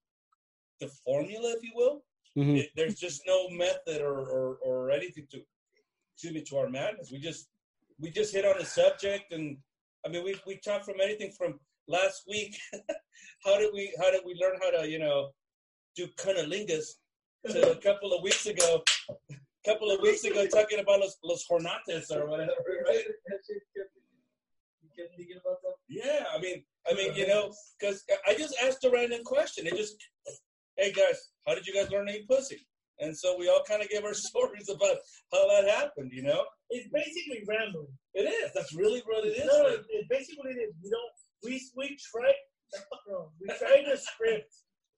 the 0.80 0.88
formula, 1.06 1.54
if 1.56 1.64
you 1.64 1.72
will. 1.76 2.04
Mhm. 2.38 2.60
It, 2.60 2.70
there's 2.76 2.96
just 2.96 3.24
no 3.28 3.50
method 3.50 4.02
or, 4.02 4.20
or 4.20 4.58
or 4.64 4.92
anything 4.92 5.28
to 5.32 5.42
excuse 6.14 6.34
me 6.34 6.42
to 6.44 6.58
our 6.58 6.70
madness. 6.70 7.12
We 7.12 7.20
just 7.20 7.50
we 8.00 8.10
just 8.10 8.34
hit 8.34 8.46
on 8.46 8.58
a 8.58 8.66
subject, 8.66 9.34
and 9.34 9.58
I 10.06 10.10
mean 10.10 10.24
we 10.24 10.40
we 10.48 10.58
talked 10.58 10.86
from 10.86 11.02
anything 11.02 11.32
from 11.38 11.60
last 11.88 12.24
week. 12.30 12.58
how 13.46 13.58
did 13.58 13.72
we 13.74 13.94
how 14.00 14.12
did 14.12 14.22
we 14.26 14.34
learn 14.42 14.58
how 14.62 14.72
to 14.72 14.90
you 14.90 15.00
know 15.00 15.32
do 15.96 16.08
cunnilingus 16.18 16.86
to 17.50 17.72
a 17.72 17.76
couple 17.76 18.14
of 18.14 18.24
weeks 18.24 18.46
ago. 18.46 18.84
A 19.10 19.36
couple 19.66 19.92
of 19.92 20.02
weeks 20.02 20.24
ago, 20.24 20.46
talking 20.48 20.80
about 20.80 21.00
los, 21.00 21.18
los 21.24 21.46
hornates 21.50 22.12
or 22.12 22.28
whatever. 22.28 22.52
Right? 22.88 23.04
Yeah, 25.90 26.26
I 26.34 26.40
mean, 26.40 26.64
I 26.90 26.94
mean, 26.94 27.16
you 27.16 27.28
know, 27.28 27.52
because 27.80 28.04
I 28.28 28.36
just 28.36 28.56
asked 28.64 28.84
a 28.84 28.90
random 28.90 29.24
question. 29.24 29.66
It 29.66 29.76
just, 29.76 29.96
hey 30.78 30.92
guys, 30.92 31.32
how 31.48 31.56
did 31.56 31.66
you 31.68 31.74
guys 31.74 31.90
learn 31.92 32.08
to 32.08 32.14
eat 32.14 32.28
pussy? 32.28 32.60
And 33.00 33.18
so 33.18 33.36
we 33.38 33.50
all 33.50 33.64
kind 33.68 33.82
of 33.82 33.90
gave 33.90 34.04
our 34.04 34.14
stories 34.30 34.70
about 34.70 34.98
how 35.32 35.48
that 35.48 35.70
happened. 35.70 36.12
You 36.14 36.24
know, 36.24 36.44
It's 36.70 36.88
basically 36.94 37.44
rambling. 37.48 37.88
it 38.14 38.22
is. 38.24 38.52
That's 38.54 38.74
really 38.76 39.02
what 39.06 39.26
it 39.26 39.30
is. 39.38 39.46
No, 39.46 39.68
it, 39.68 39.86
it 39.90 40.06
basically 40.10 40.52
it 40.52 40.60
is. 40.70 40.74
We 40.84 40.90
don't. 40.90 41.12
We 41.44 41.62
we 41.78 41.98
try. 42.12 42.32
No, 43.10 43.32
we 43.42 43.48
try 43.58 43.84
to 43.84 43.98
script 43.98 44.54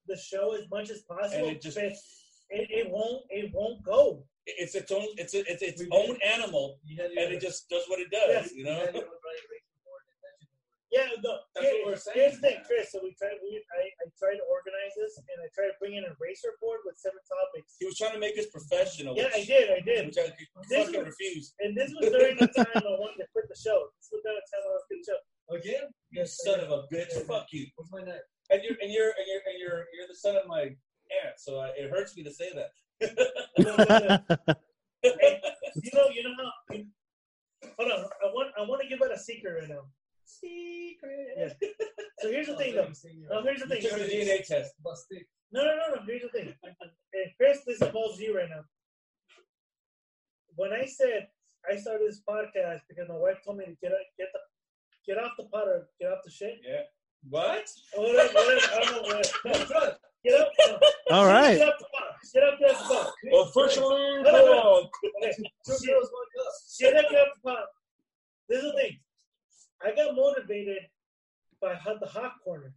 the 0.07 0.15
show 0.15 0.53
as 0.53 0.69
much 0.69 0.91
as 0.91 1.01
possible, 1.09 1.47
And 1.47 1.55
it 1.57 1.61
just- 1.61 1.78
it, 1.78 1.97
it 2.69 2.88
won't. 2.91 3.24
It 3.32 3.49
won't 3.51 3.82
go. 3.84 4.26
It's 4.45 4.76
its 4.76 4.91
own. 4.91 5.07
It's 5.17 5.34
a, 5.34 5.39
it's 5.51 5.63
its 5.63 5.82
We 5.82 5.88
own 5.91 6.13
did. 6.13 6.21
animal, 6.21 6.78
and 6.99 7.34
it 7.34 7.39
just 7.41 7.67
does 7.69 7.84
what 7.88 7.99
it 7.99 8.11
does. 8.11 8.51
You 8.51 8.65
know. 8.65 8.76
had 8.76 8.93
your 8.93 9.05
own 9.05 9.17
dry 9.24 9.36
erasing 9.41 9.80
board 9.82 10.03
and 10.11 10.19
that 10.21 10.36
shit 10.38 10.49
Yeah, 10.94 11.10
no. 11.26 11.41
That's 11.58 11.66
here- 11.66 11.82
what 11.82 11.98
we're 11.98 12.06
saying. 12.06 12.14
Here's 12.22 12.38
the 12.38 12.41
thing, 12.54 12.58
Chris. 12.70 12.94
So 12.94 13.02
we 13.02 13.18
tried. 13.18 13.41
We 13.41 13.58
I, 13.74 13.89
I 13.89 14.06
try 14.22 14.38
to 14.38 14.46
organize 14.46 14.94
this, 14.94 15.18
and 15.18 15.41
I 15.41 15.50
tried 15.50 15.74
to 15.74 15.78
bring 15.82 15.98
in 15.98 16.06
a 16.06 16.14
racer 16.22 16.54
board 16.62 16.86
with 16.86 16.94
seven 17.02 17.18
topics. 17.26 17.74
He 17.82 17.89
was 17.89 17.98
trying 17.98 18.14
to 18.14 18.22
make 18.22 18.38
us 18.38 18.46
professional. 18.54 19.18
Yeah, 19.18 19.34
I 19.34 19.41
did. 19.41 19.74
I 19.74 19.82
did. 19.82 20.14
Which 20.14 20.22
I 20.22 20.30
This 20.70 20.86
fucking 20.86 21.02
was- 21.02 21.18
refused. 21.18 21.58
And 21.66 21.74
this 21.74 21.89
was 21.98 22.14
during 22.14 22.38
the 22.38 22.46
time 22.54 22.70
I 22.78 22.94
wanted 23.02 23.26
to 23.26 23.28
quit 23.34 23.50
the 23.50 23.58
show. 23.58 23.89
This 23.98 24.14
was 24.14 24.22
during 24.22 24.38
the 24.38 24.48
time 24.54 24.64
I 24.70 24.72
was 24.78 24.86
quit 24.86 25.02
the 25.02 25.08
show. 25.10 25.22
Again? 25.58 25.86
You 26.14 26.26
son 26.30 26.60
of 26.62 26.70
a 26.70 26.86
bitch. 26.94 27.12
Fuck 27.26 27.50
you. 27.52 27.66
What's 27.76 27.89
my 27.91 28.06
name? 28.06 28.22
And 28.54 28.62
you're 28.62 28.78
and 28.78 28.94
you're 28.94 29.12
and 29.18 29.26
you're 29.26 29.44
and 29.50 29.58
you're 29.58 29.82
you're 29.98 30.08
the 30.08 30.16
son 30.16 30.38
of 30.38 30.46
my 30.48 30.62
aunt, 30.70 31.36
so 31.38 31.58
I, 31.59 31.74
it 31.76 31.89
hurts 31.89 32.16
me 32.16 32.24
to 32.24 32.32
say 32.32 32.54
that. 32.54 32.70
Hey, 35.04 35.42
you 35.84 35.92
know, 35.93 36.08
you 36.13 36.24
know 36.24 36.32
how. 36.39 36.78
Hold 37.78 37.92
on. 37.92 38.00
I 38.00 38.26
want. 38.34 38.50
I 38.58 38.62
want 38.62 38.82
to 38.82 38.88
give 38.88 39.01
out 39.01 39.12
a 39.13 39.20
secret 39.20 39.51
right 39.59 39.70
now. 39.70 39.82
Secret. 40.25 41.28
Yeah. 41.37 41.50
So 42.20 42.29
here's 42.32 42.47
the 42.47 42.55
thing, 42.55 42.75
though. 42.75 42.87
No, 43.29 43.43
here's 43.43 43.62
the 43.62 43.75
You 43.75 43.82
thing. 43.82 43.82
took 43.82 44.00
the 44.00 44.05
DNA 44.16 44.45
test. 44.45 44.74
No, 45.51 45.63
no, 45.63 45.75
no, 45.75 45.95
no. 45.95 46.01
Here's 46.05 46.21
the 46.24 46.29
thing. 46.29 46.54
And 46.63 47.32
Chris, 47.37 47.59
this 47.67 47.82
involves 47.82 48.20
you 48.20 48.36
right 48.37 48.50
now. 48.50 48.63
When 50.55 50.71
I 50.74 50.86
said 50.86 51.28
I 51.70 51.75
started 51.78 52.08
this 52.08 52.21
podcast 52.28 52.82
because 52.87 53.09
my 53.09 53.16
wife 53.17 53.37
told 53.45 53.58
me 53.58 53.66
to 53.66 53.71
get 53.82 53.91
out, 53.91 53.97
get 54.17 54.28
the, 54.33 54.39
get 55.13 55.24
off 55.24 55.32
the 55.37 55.45
pot 55.45 55.67
or 55.67 55.87
get 56.00 56.12
off 56.12 56.20
the 56.24 56.32
shit. 56.32 56.59
Yeah. 56.67 56.82
What? 57.29 57.66
Or 57.97 58.04
whatever, 58.04 58.33
whatever. 58.33 58.67
I 58.74 58.79
don't 58.86 59.09
know. 59.09 59.21
Whatever. 59.43 59.97
Get 60.25 60.39
up. 60.39 60.50
No. 60.59 60.78
All 61.17 61.25
right. 61.25 61.58
Get 61.58 61.67
off 61.70 61.79
the 61.79 61.86
pot. 61.86 62.16
Get 62.33 62.43
up. 62.43 62.59
Get 62.59 62.71
off 62.71 62.87
the 62.87 62.93
pot. 62.93 63.47
Officially 63.47 64.24
No, 64.24 64.32
no, 64.32 64.32
no. 64.32 64.51
wrong. 64.54 64.89
Okay. 65.24 65.32
Two 65.66 65.71
girls, 65.87 66.09
one 66.12 66.29
cup. 66.37 66.54
Shut 66.79 66.95
up, 66.95 67.12
get 67.12 67.21
off 67.21 67.28
the 67.43 67.50
pot. 67.50 67.66
This 68.50 68.63
is 68.63 68.71
the 68.71 68.78
thing. 68.78 69.00
I 69.84 69.93
got 69.96 70.16
motivated 70.16 70.80
by 71.62 71.78
the 72.00 72.08
hot 72.08 72.34
corner. 72.43 72.74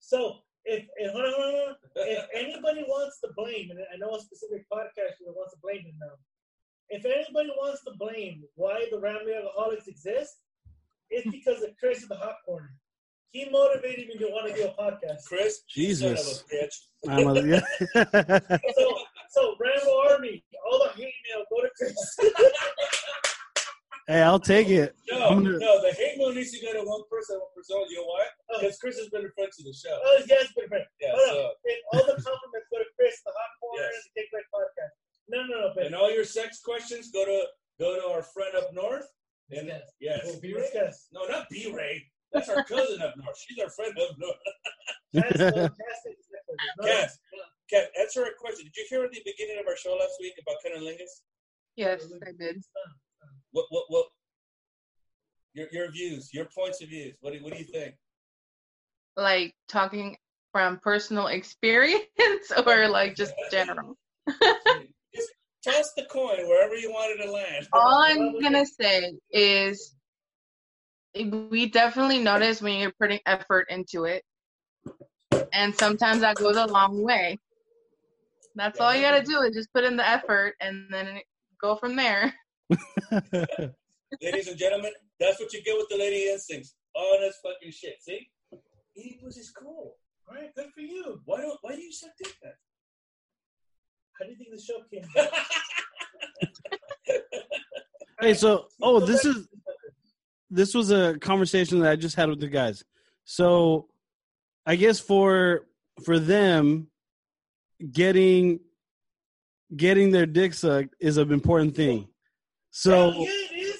So 0.00 0.38
if, 0.64 0.84
if 0.96 1.12
if 1.96 2.24
anybody 2.34 2.84
wants 2.86 3.20
to 3.20 3.28
blame, 3.36 3.70
and 3.70 3.80
I 3.92 3.96
know 3.98 4.16
a 4.16 4.20
specific 4.20 4.66
podcast 4.72 5.18
that 5.24 5.34
wants 5.34 5.54
to 5.54 5.60
blame 5.62 5.82
him 5.82 5.94
now. 6.00 6.14
If 6.90 7.04
anybody 7.04 7.50
wants 7.56 7.82
to 7.84 7.92
blame 7.98 8.44
why 8.54 8.86
the 8.90 8.98
Rambling 8.98 9.34
Alcoholics 9.34 9.88
exist, 9.88 10.36
it's 11.10 11.30
because 11.30 11.62
of 11.62 11.70
Chris 11.78 12.02
in 12.02 12.08
the 12.08 12.16
hot 12.16 12.36
corner. 12.44 12.74
He 13.30 13.48
motivated 13.50 14.08
me 14.08 14.16
to 14.18 14.26
want 14.26 14.48
to 14.48 14.54
do 14.54 14.68
a 14.68 14.82
podcast. 14.82 15.24
Chris, 15.26 15.60
you 15.74 15.94
son 15.94 16.12
of 16.12 16.16
Jesus. 16.16 16.44
a 16.50 16.54
bitch. 16.54 16.74
I'm 17.10 17.26
a, 17.28 17.42
yeah. 17.46 17.60
So, 18.74 18.98
so 19.28 19.54
Rambo 19.60 20.10
Army, 20.10 20.42
all 20.66 20.78
the 20.78 20.90
hate 20.96 21.12
mail 21.28 21.44
go 21.50 21.60
to 21.60 21.70
Chris. 21.76 22.18
hey, 24.08 24.22
I'll 24.22 24.40
take 24.40 24.68
it. 24.68 24.96
No, 25.10 25.28
I'm 25.28 25.44
gonna- 25.44 25.58
no, 25.58 25.80
the 25.82 25.92
hate 25.92 26.18
mail 26.18 26.32
needs 26.32 26.50
to 26.52 26.60
go 26.64 26.72
to 26.72 26.82
one 26.82 27.02
person, 27.10 27.38
one 27.38 27.48
person. 27.54 27.76
You 27.90 27.96
know 28.02 28.04
why? 28.04 28.24
Oh, 28.50 28.60
Because 28.60 28.78
Chris 28.78 28.98
has 28.98 29.08
been 29.10 29.24
a 29.26 29.30
friend 29.36 29.50
to 29.52 29.62
the 29.62 29.72
show. 29.72 29.94
oh 30.02 30.20
yes, 30.26 30.48
good 30.56 30.68
friend. 30.68 30.84
Yeah, 31.00 31.12
Hold 31.14 31.28
on. 31.28 31.34
so, 31.36 31.52
And 31.68 31.80
all 31.92 32.04
the 32.08 32.16
compliments 32.22 32.68
go 32.72 32.78
to 32.78 32.88
Chris, 32.98 33.20
the 33.24 33.32
hot 33.36 33.50
corner, 33.60 33.82
Yes. 33.84 33.92
and 33.94 34.04
the 34.04 34.10
Kickback 34.18 34.46
podcast. 34.50 34.94
No, 35.28 35.38
no, 35.46 35.54
no, 35.68 35.72
but 35.76 35.86
and 35.86 35.94
all 35.94 36.10
your 36.10 36.24
sex 36.24 36.60
questions 36.60 37.10
go 37.12 37.24
to 37.24 37.46
go 37.78 37.94
to 38.00 38.06
our 38.08 38.22
friend 38.22 38.56
up 38.56 38.72
north. 38.74 39.06
And 39.50 39.68
Yes. 39.68 39.84
yes, 40.00 40.20
Well, 40.24 40.40
be 40.40 40.52
Chris, 40.52 40.70
yes. 40.74 41.08
no, 41.12 41.24
not 41.26 41.48
B 41.50 41.70
Ray. 41.72 42.04
That's 42.32 42.48
our 42.50 42.62
cousin 42.64 43.00
up 43.00 43.14
north. 43.16 43.38
She's 43.38 43.58
our 43.62 43.70
friend 43.70 43.96
up 43.98 44.16
north. 44.18 44.36
Cass, 45.14 45.38
no, 45.38 45.50
Cass 45.52 46.00
takes 46.04 46.26
the 46.28 46.36
next 46.36 46.48
one. 46.48 46.56
No, 46.80 46.84
no. 46.84 46.88
Cass, 46.92 47.18
Cass, 47.70 47.86
answer 47.98 48.24
a 48.24 48.34
question. 48.38 48.64
Did 48.66 48.76
you 48.76 48.86
hear 48.90 49.04
at 49.04 49.12
the 49.12 49.22
beginning 49.24 49.58
of 49.60 49.66
our 49.66 49.76
show 49.76 49.94
last 49.96 50.12
week 50.20 50.34
about 50.40 50.56
cunnilingus? 50.64 51.22
Yes, 51.76 52.04
I 52.26 52.32
did. 52.38 52.62
What 53.52 53.66
what 53.70 53.84
what 53.88 54.06
Your 55.54 55.66
your 55.72 55.90
views, 55.90 56.30
your 56.32 56.46
points 56.46 56.82
of 56.82 56.88
views. 56.88 57.14
What 57.20 57.32
do 57.32 57.42
what 57.42 57.52
do 57.52 57.58
you 57.58 57.64
think? 57.64 57.94
Like 59.16 59.54
talking 59.68 60.16
from 60.52 60.78
personal 60.78 61.26
experience 61.38 62.52
or 62.66 62.88
like 62.88 63.14
just 63.16 63.34
general. 63.50 63.96
Just 65.14 65.30
toss 65.64 65.92
the 65.96 66.04
coin 66.04 66.46
wherever 66.46 66.74
you 66.74 66.90
want 66.90 67.18
it 67.18 67.24
to 67.24 67.32
land. 67.32 67.66
All 67.72 68.02
I'm 68.02 68.38
gonna 68.40 68.66
say 68.66 69.14
is 69.30 69.94
we 71.14 71.70
definitely 71.70 72.18
notice 72.18 72.60
when 72.60 72.78
you're 72.78 72.92
putting 73.00 73.20
effort 73.26 73.66
into 73.70 74.04
it. 74.04 74.22
And 75.52 75.74
sometimes 75.74 76.20
that 76.20 76.36
goes 76.36 76.56
a 76.56 76.66
long 76.66 77.02
way. 77.02 77.38
That's 78.54 78.80
all 78.80 78.94
you 78.94 79.02
gotta 79.02 79.22
do 79.22 79.40
is 79.42 79.54
just 79.54 79.72
put 79.72 79.84
in 79.84 79.96
the 79.96 80.08
effort 80.08 80.54
and 80.60 80.86
then 80.90 81.20
go 81.60 81.76
from 81.76 81.96
there. 81.96 82.34
Ladies 84.22 84.48
and 84.48 84.58
gentlemen, 84.58 84.92
that's 85.18 85.40
what 85.40 85.52
you 85.52 85.62
get 85.62 85.76
with 85.76 85.88
the 85.90 85.96
lady 85.96 86.30
instincts. 86.30 86.74
Honest 86.96 87.38
fucking 87.42 87.72
shit. 87.72 87.96
See? 88.00 88.28
Eating 88.96 89.18
pussy's 89.22 89.50
cool. 89.50 89.96
All 90.28 90.34
right, 90.34 90.54
good 90.54 90.66
for 90.74 90.80
you. 90.80 91.20
Why 91.24 91.40
don't 91.40 91.58
why 91.62 91.74
do 91.74 91.80
you 91.80 91.92
suck 91.92 92.10
dick 92.22 92.34
then? 92.42 92.52
How 94.18 94.26
do 94.26 94.32
you 94.32 94.36
think 94.36 94.50
the 94.50 94.60
show 94.60 94.82
came 94.92 95.04
about? 95.16 95.32
hey, 98.20 98.34
so 98.34 98.66
oh, 98.82 99.00
this 99.00 99.24
is 99.24 99.48
this 100.50 100.74
was 100.74 100.90
a 100.90 101.18
conversation 101.18 101.80
that 101.80 101.92
I 101.92 101.96
just 101.96 102.16
had 102.16 102.28
with 102.28 102.40
the 102.40 102.48
guys. 102.48 102.84
So, 103.24 103.88
I 104.66 104.76
guess 104.76 104.98
for 104.98 105.66
for 106.04 106.18
them, 106.18 106.88
getting 107.90 108.60
getting 109.76 110.10
their 110.10 110.26
dick 110.26 110.54
sucked 110.54 110.94
is 111.00 111.16
an 111.16 111.32
important 111.32 111.76
thing. 111.76 112.08
So, 112.80 113.10
yeah, 113.10 113.26
it 113.28 113.58
is. 113.58 113.76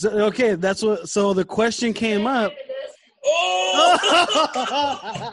so 0.00 0.10
okay, 0.26 0.56
that's 0.56 0.82
what. 0.82 1.08
So 1.08 1.32
the 1.32 1.44
question 1.44 1.92
came 1.94 2.26
up. 2.26 2.52
Oh! 3.24 5.30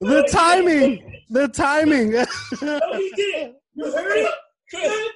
the 0.00 0.28
timing, 0.30 1.20
the 1.30 1.48
timing. 1.48 2.14
Oh, 2.62 2.98
he 2.98 3.10
did. 3.16 3.52
You 3.74 3.90
heard 3.92 4.18
it? 4.18 4.30
Chris, 4.68 4.86
God. 4.86 5.10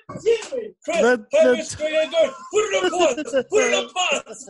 Chris, 0.85 1.01
The- 1.01 1.26
the- 1.31 1.55
your 1.56 1.64
straight 1.64 1.94
and 1.94 2.10
go. 2.12 2.32
Put 2.51 2.60
it 2.60 2.85
on 2.85 2.90
pause. 2.90 3.44
Put 3.51 3.62
it 3.62 3.74
on 3.74 3.89
pause. 3.93 4.48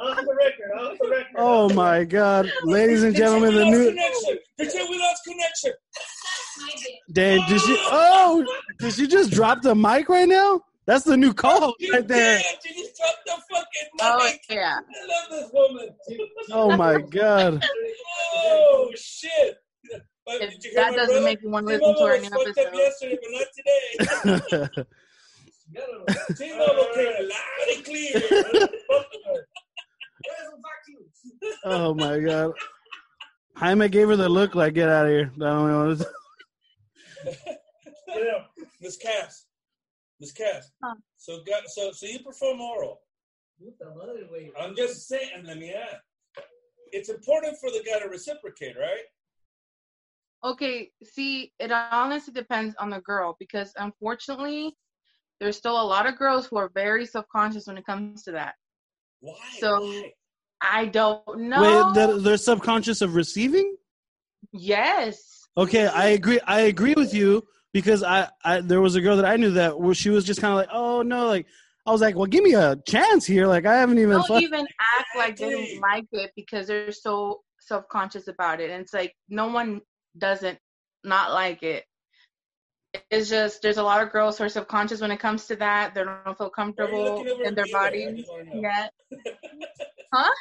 Off 0.00 0.16
the 0.16 0.34
record. 0.34 0.70
Off 0.78 0.98
the 1.00 1.08
record. 1.08 1.34
oh 1.36 1.68
my 1.70 2.04
God, 2.04 2.48
ladies 2.62 3.02
and 3.02 3.16
gentlemen, 3.16 3.54
the 3.54 3.64
new. 3.64 3.78
lost 3.78 3.88
connection. 3.88 4.38
Pretend 4.58 4.88
we 4.90 4.98
lost 4.98 5.22
connection. 5.26 5.72
Dan, 7.12 7.40
did 7.48 7.60
she? 7.60 7.76
Oh, 7.90 8.44
did 8.78 8.92
she 8.94 9.06
just 9.06 9.30
drop 9.32 9.62
the 9.62 9.74
mic 9.74 10.08
right 10.08 10.28
now? 10.28 10.60
That's 10.86 11.04
the 11.04 11.16
new 11.16 11.32
co-host 11.32 11.76
You 11.78 11.92
right 11.92 12.06
there. 12.06 12.38
did. 12.38 12.46
You 12.76 12.82
just 12.84 12.96
dropped 12.96 13.24
the 13.24 13.32
fucking 13.50 13.88
oh, 14.02 14.18
mic. 14.24 14.40
Oh 14.50 14.54
yeah. 14.54 14.78
I 14.78 15.06
love 15.06 15.30
this 15.30 15.50
woman. 15.52 15.88
Oh 16.52 16.76
my 16.76 17.00
God. 17.00 17.64
Oh 18.36 18.90
shit. 18.94 19.56
But 20.26 20.42
If 20.42 20.50
did 20.52 20.64
you 20.64 20.70
hear 20.72 20.80
that 20.84 20.94
doesn't 20.94 21.14
brother? 21.14 21.24
make 21.24 21.42
you 21.42 21.50
want 21.50 21.66
to 21.68 21.72
listen 21.74 21.86
to 21.86 21.92
Mobile 21.92 22.04
our 22.04 22.12
was 22.12 22.22
new 22.22 22.28
fucked 22.30 22.58
up 22.58 22.66
episode. 22.66 22.78
yesterday, 22.78 23.18
but 23.22 23.30
not 24.24 24.42
today. 24.66 24.84
You 25.72 26.34
T 26.36 26.58
Mobile 26.58 26.88
came 26.94 27.28
loud 27.28 27.68
and 27.74 27.84
clear. 27.84 28.12
Where's 28.14 28.68
the 30.50 30.58
vacuums? 30.62 31.58
Oh 31.64 31.94
my 31.94 32.18
God. 32.20 32.52
Jaime 33.56 33.88
gave 33.88 34.08
her 34.08 34.16
the 34.16 34.28
look 34.28 34.54
like, 34.54 34.74
get 34.74 34.88
out 34.88 35.06
of 35.06 35.10
here. 35.12 35.30
I 35.36 35.38
don't 35.38 35.68
know. 35.98 36.04
Yeah. 38.08 38.44
Miss 38.80 38.96
Cass. 38.96 39.46
Miss 40.20 40.32
Cass. 40.32 40.70
Huh. 40.82 40.94
So, 41.16 41.38
got, 41.46 41.62
so, 41.66 41.90
so 41.92 42.06
you 42.06 42.20
perform 42.20 42.60
oral. 42.60 43.00
Puta 43.58 43.92
madre. 43.96 44.50
I'm 44.60 44.74
just 44.76 45.08
saying, 45.08 45.44
let 45.44 45.58
me 45.58 45.72
ask. 45.72 45.96
It's 46.92 47.08
important 47.08 47.56
for 47.60 47.70
the 47.70 47.82
guy 47.84 47.98
to 48.00 48.08
reciprocate, 48.08 48.76
right? 48.78 49.04
Okay, 50.44 50.90
see, 51.02 51.52
it 51.58 51.72
honestly 51.72 52.32
depends 52.32 52.74
on 52.78 52.90
the 52.90 53.00
girl 53.00 53.36
because 53.40 53.72
unfortunately, 53.76 54.76
there's 55.40 55.56
still 55.56 55.80
a 55.80 55.82
lot 55.82 56.06
of 56.06 56.16
girls 56.16 56.46
who 56.46 56.56
are 56.56 56.70
very 56.74 57.06
self-conscious 57.06 57.66
when 57.66 57.78
it 57.78 57.86
comes 57.86 58.22
to 58.24 58.32
that. 58.32 58.54
Why? 59.20 59.34
So- 59.58 59.80
Why? 59.80 60.12
I 60.66 60.86
don't 60.86 61.40
know. 61.40 61.60
Wait, 61.88 61.94
they're, 61.94 62.18
they're 62.18 62.36
subconscious 62.38 63.02
of 63.02 63.14
receiving? 63.14 63.76
yes. 64.52 65.33
Okay, 65.56 65.86
I 65.86 66.08
agree. 66.08 66.40
I 66.40 66.62
agree 66.62 66.94
with 66.96 67.14
you 67.14 67.46
because 67.72 68.02
I, 68.02 68.28
I 68.44 68.60
there 68.60 68.80
was 68.80 68.96
a 68.96 69.00
girl 69.00 69.16
that 69.16 69.24
I 69.24 69.36
knew 69.36 69.52
that 69.52 69.78
where 69.78 69.94
she 69.94 70.10
was 70.10 70.24
just 70.24 70.40
kind 70.40 70.52
of 70.52 70.56
like, 70.58 70.68
oh 70.72 71.02
no, 71.02 71.26
like 71.26 71.46
I 71.86 71.92
was 71.92 72.00
like, 72.00 72.16
well, 72.16 72.26
give 72.26 72.42
me 72.42 72.54
a 72.54 72.76
chance 72.88 73.24
here. 73.24 73.46
Like 73.46 73.66
I 73.66 73.74
haven't 73.74 73.98
even. 73.98 74.10
Don't 74.16 74.26
fuck- 74.26 74.42
even 74.42 74.66
act 74.98 75.08
like 75.16 75.36
they 75.36 75.46
Exactly. 75.46 75.72
don't 75.72 75.80
like 75.80 76.06
it 76.12 76.32
because 76.34 76.66
they're 76.66 76.90
so 76.92 77.42
self-conscious 77.60 78.28
about 78.28 78.60
it. 78.60 78.70
And 78.70 78.82
it's 78.82 78.92
like 78.94 79.14
no 79.28 79.48
one 79.48 79.80
doesn't 80.18 80.58
not 81.04 81.32
like 81.32 81.62
it. 81.62 81.84
It's 83.10 83.28
just 83.28 83.62
there's 83.62 83.78
a 83.78 83.82
lot 83.82 84.02
of 84.02 84.10
girls 84.12 84.38
who 84.38 84.44
are 84.44 84.48
subconscious 84.48 85.00
when 85.00 85.10
it 85.10 85.18
comes 85.20 85.46
to 85.46 85.56
that. 85.56 85.94
They 85.94 86.04
don't 86.04 86.24
feel 86.24 86.34
Why 86.36 86.36
are 86.36 86.46
you 86.46 86.50
comfortable 86.50 87.26
in 87.44 87.54
their 87.54 87.64
B-Ray? 87.64 87.72
Bodies 87.72 88.16
just 88.18 88.30
wanna 88.30 88.60
yet. 88.60 88.92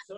So, 0.07 0.15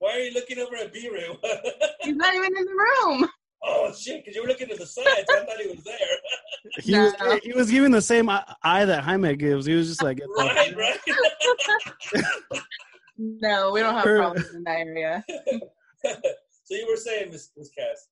Why 0.00 0.12
are 0.12 0.18
you 0.20 0.34
looking 0.34 0.58
over 0.58 0.76
at 0.76 0.92
B-Ray? 0.92 1.38
He's 2.02 2.16
not 2.16 2.34
even 2.34 2.54
in 2.56 2.64
the 2.66 2.72
room. 3.06 3.28
Oh 3.64 3.92
shit! 3.92 4.22
Because 4.24 4.34
you 4.36 4.42
were 4.42 4.48
looking 4.48 4.70
at 4.70 4.78
the 4.78 4.86
side, 4.86 5.04
so 5.28 5.36
I 5.42 5.44
thought 5.44 5.60
he 5.60 5.68
was 5.68 5.84
there. 5.84 5.96
he 6.82 6.98
was 6.98 7.12
No. 7.20 7.38
he 7.42 7.52
was 7.52 7.70
giving 7.70 7.90
the 7.90 8.02
same 8.02 8.28
eye, 8.28 8.44
eye 8.62 8.84
that 8.84 9.04
Jaime 9.04 9.36
gives. 9.36 9.66
He 9.66 9.74
was 9.74 9.88
just 9.88 10.02
like, 10.02 10.20
right, 10.38 10.74
right. 10.76 10.98
No, 13.22 13.70
we 13.72 13.80
don't 13.80 13.94
have 13.94 14.04
Her- 14.04 14.16
problems 14.18 14.54
in 14.54 14.64
that 14.64 14.78
area. 14.78 15.22
so 15.28 16.74
you 16.74 16.86
were 16.88 16.96
saying, 16.96 17.30
Miss 17.30 17.50
Miss 17.56 17.68
Cass? 17.76 18.08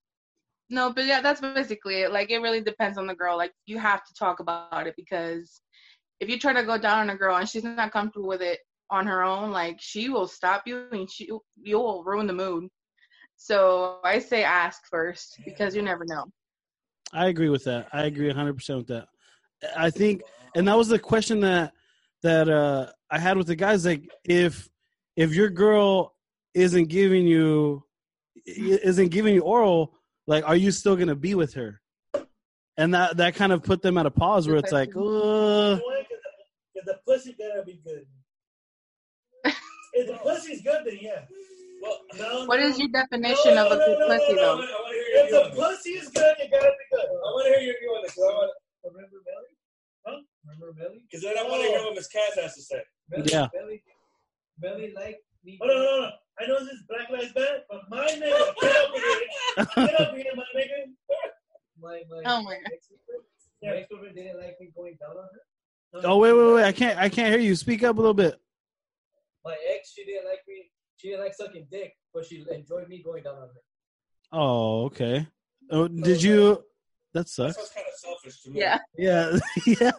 No, 0.68 0.92
but 0.92 1.06
yeah, 1.06 1.22
that's 1.22 1.40
basically 1.40 2.02
it. 2.02 2.12
Like, 2.12 2.30
it 2.30 2.40
really 2.40 2.60
depends 2.60 2.98
on 2.98 3.06
the 3.06 3.14
girl. 3.14 3.38
Like, 3.38 3.52
you 3.64 3.78
have 3.78 4.04
to 4.04 4.12
talk 4.14 4.40
about 4.40 4.86
it 4.86 4.92
because 4.98 5.62
if 6.20 6.28
you 6.28 6.38
try 6.38 6.52
to 6.52 6.62
go 6.62 6.76
down 6.76 6.98
on 6.98 7.10
a 7.10 7.16
girl 7.16 7.36
and 7.36 7.48
she's 7.48 7.64
not 7.64 7.90
comfortable 7.90 8.28
with 8.28 8.42
it 8.42 8.58
on 8.90 9.06
her 9.06 9.22
own, 9.24 9.50
like, 9.50 9.76
she 9.80 10.10
will 10.10 10.26
stop 10.26 10.64
you 10.66 10.88
and 10.92 11.10
she 11.10 11.30
you 11.62 11.78
will 11.78 12.04
ruin 12.04 12.26
the 12.26 12.34
mood. 12.34 12.68
So 13.39 14.01
I 14.05 14.19
say 14.19 14.43
ask 14.43 14.82
first 14.90 15.39
because 15.44 15.74
you 15.74 15.81
never 15.81 16.05
know. 16.05 16.24
I 17.12 17.28
agree 17.28 17.48
with 17.48 17.65
that. 17.65 17.89
I 17.93 18.02
agree 18.05 18.27
100 18.27 18.55
percent 18.55 18.78
with 18.78 18.89
that. 18.89 19.09
I 19.77 19.90
think, 19.90 20.23
and 20.55 20.66
that 20.69 20.77
was 20.77 20.89
the 20.89 20.98
question 20.98 21.40
that 21.40 21.73
that 22.23 22.48
uh, 22.48 22.89
I 23.10 23.19
had 23.19 23.36
with 23.39 23.47
the 23.47 23.56
guys. 23.56 23.86
Like, 23.86 24.10
if 24.24 24.69
if 25.16 25.32
your 25.35 25.48
girl 25.48 26.15
isn't 26.52 26.89
giving 26.89 27.27
you 27.27 27.85
isn't 28.44 29.09
giving 29.09 29.35
you 29.35 29.43
oral, 29.43 29.94
like, 30.27 30.47
are 30.47 30.56
you 30.56 30.70
still 30.73 30.97
gonna 30.97 31.15
be 31.15 31.35
with 31.35 31.55
her? 31.55 31.81
And 32.77 32.93
that 32.94 33.16
that 33.19 33.36
kind 33.36 33.52
of 33.52 33.62
put 33.62 33.82
them 33.82 33.98
at 33.98 34.06
a 34.06 34.10
pause 34.10 34.48
where 34.48 34.56
it's 34.56 34.73
like, 34.73 34.94
You 34.94 35.01
uh, 35.01 35.77
know 35.77 35.81
why? 35.85 36.02
'Cause 36.02 36.19
the, 36.74 36.81
'cause 36.81 36.86
the 36.86 37.01
pussy 37.06 37.36
gotta 37.39 37.65
be 37.65 37.81
good. 37.85 38.05
if 39.93 40.06
the 40.09 40.15
pussy's 40.19 40.60
good, 40.60 40.85
then 40.85 40.98
yeah. 41.01 41.23
Well, 41.89 42.01
No, 42.19 42.44
What 42.47 42.60
no. 42.60 42.66
your 42.77 42.89
definition 42.89 43.59
of 43.59 43.73
a 43.73 43.77
No, 43.77 43.85
good 43.86 43.98
no, 43.98 44.06
no, 44.09 44.19
pussy, 44.19 44.32
no, 44.35 44.39
I 44.39 44.44
though? 44.44 44.56
want 44.56 44.69
to 44.69 44.94
hear 44.94 45.24
If 45.24 45.31
your 45.31 45.44
the 45.44 45.51
view 45.51 45.62
pussy 45.62 45.90
is 45.90 46.09
good, 46.09 46.36
it 46.39 46.51
gotta 46.51 46.70
be 46.70 46.85
good. 46.93 47.09
I 47.09 47.28
want 47.32 47.47
to 47.47 47.51
hear 47.52 47.62
your 47.69 47.77
view 47.81 47.90
on 47.97 48.02
this. 48.02 48.15
'cause 48.15 48.24
I 48.24 48.32
want 48.35 48.52
Remember 48.85 49.16
Melly? 49.27 49.52
Huh? 50.06 50.20
Remember 50.44 50.73
Melly? 50.78 51.01
because 51.09 51.23
then 51.23 51.39
I 51.39 51.43
want 51.43 51.62
to 51.62 51.69
hear 51.69 51.82
what 51.85 51.94
Miss 51.94 52.09
Cass 52.09 52.35
has 52.36 52.55
to 52.55 52.62
say. 52.62 52.82
Melly 53.10 53.31
Yeah. 53.31 53.48
Melly, 53.55 53.82
Melly 54.60 54.93
liked 54.93 55.23
me. 55.44 55.59
Oh, 55.62 55.66
no, 55.66 55.74
no, 55.74 56.01
no. 56.02 56.10
I 56.40 56.47
know 56.47 56.60
this 56.65 56.74
is 56.74 56.82
Black 56.89 57.10
Lives 57.10 57.35
Matter, 57.35 57.65
but 57.70 57.82
my 57.90 58.06
nigga, 58.06 58.20
get 58.60 58.77
up 58.77 58.94
here. 58.94 59.86
Get 59.86 60.01
up 60.01 60.15
here, 60.16 60.32
my 60.36 60.44
nigga. 60.56 60.93
My, 61.81 62.02
my, 62.10 62.23
Oh 62.27 62.43
my 62.43 62.55
God. 62.55 62.73
ex-girlfriend. 62.73 63.23
My 63.62 63.69
ex-girlfriend 63.77 64.15
didn't 64.16 64.39
like 64.40 64.56
me 64.60 64.70
going 64.74 64.97
down 65.01 65.10
on 65.16 65.28
her. 65.32 66.01
No, 66.02 66.12
oh 66.12 66.19
wait, 66.19 66.32
wait, 66.32 66.55
wait, 66.55 66.65
I 66.65 66.73
can't, 66.73 66.98
I 66.98 67.09
can't 67.09 67.31
hear 67.31 67.39
you. 67.40 67.56
Speak 67.56 67.82
up 67.82 67.97
a 67.97 68.01
little 68.01 68.15
bit. 68.15 68.39
My 69.44 69.56
ex, 69.74 69.93
she 69.93 70.05
didn't 70.05 70.16
like 70.16 70.18
me. 70.18 70.18
She 70.98 71.08
didn't 71.08 71.24
like 71.24 71.34
sucking 71.34 71.68
dick, 71.70 71.94
but 72.12 72.26
she 72.26 72.44
enjoyed 72.50 72.88
me 72.88 73.02
going 73.04 73.22
down 73.22 73.36
on 73.36 73.42
her. 73.48 73.62
Oh, 74.32 74.84
okay. 74.86 75.26
Oh, 75.70 75.86
did 75.88 76.22
you? 76.22 76.62
That 77.14 77.20
That 77.24 77.28
sucks. 77.28 77.56
sounds 77.56 77.70
kind 77.74 77.86
of 77.86 77.94
selfish 77.98 78.42
to 78.42 78.50
me. 78.50 78.60
Yeah. 78.60 78.78
Yeah, 78.98 79.38
yeah. 79.66 79.92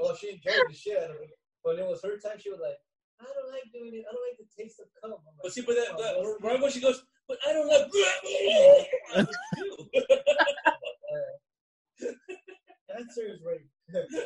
Oh, 0.00 0.14
she 0.14 0.28
enjoyed 0.30 0.68
the 0.68 0.74
shit 0.74 0.98
out 0.98 1.10
of 1.10 1.16
it. 1.16 1.30
When 1.62 1.78
it 1.78 1.86
was 1.86 2.02
her 2.04 2.18
time, 2.18 2.38
she 2.38 2.50
was 2.50 2.60
like, 2.60 2.76
I 3.20 3.24
don't 3.24 3.50
like 3.50 3.64
doing 3.72 3.92
it. 3.94 4.04
I 4.08 4.12
don't 4.12 4.22
like 4.28 4.38
the 4.38 4.62
taste 4.62 4.78
of 4.78 4.86
cum. 5.00 5.10
Like, 5.12 5.20
But 5.42 5.52
see, 5.52 5.62
but 5.62 5.74
that, 5.74 5.88
"Oh, 5.96 6.02
that 6.02 6.20
well, 6.20 6.36
right 6.42 6.60
when 6.60 6.70
she 6.70 6.80
goes, 6.80 7.02
but 7.26 7.38
I 7.48 7.52
don't 7.54 7.66
love. 7.66 7.90
Answer 12.96 13.26
is 13.28 13.40
right. 13.44 13.60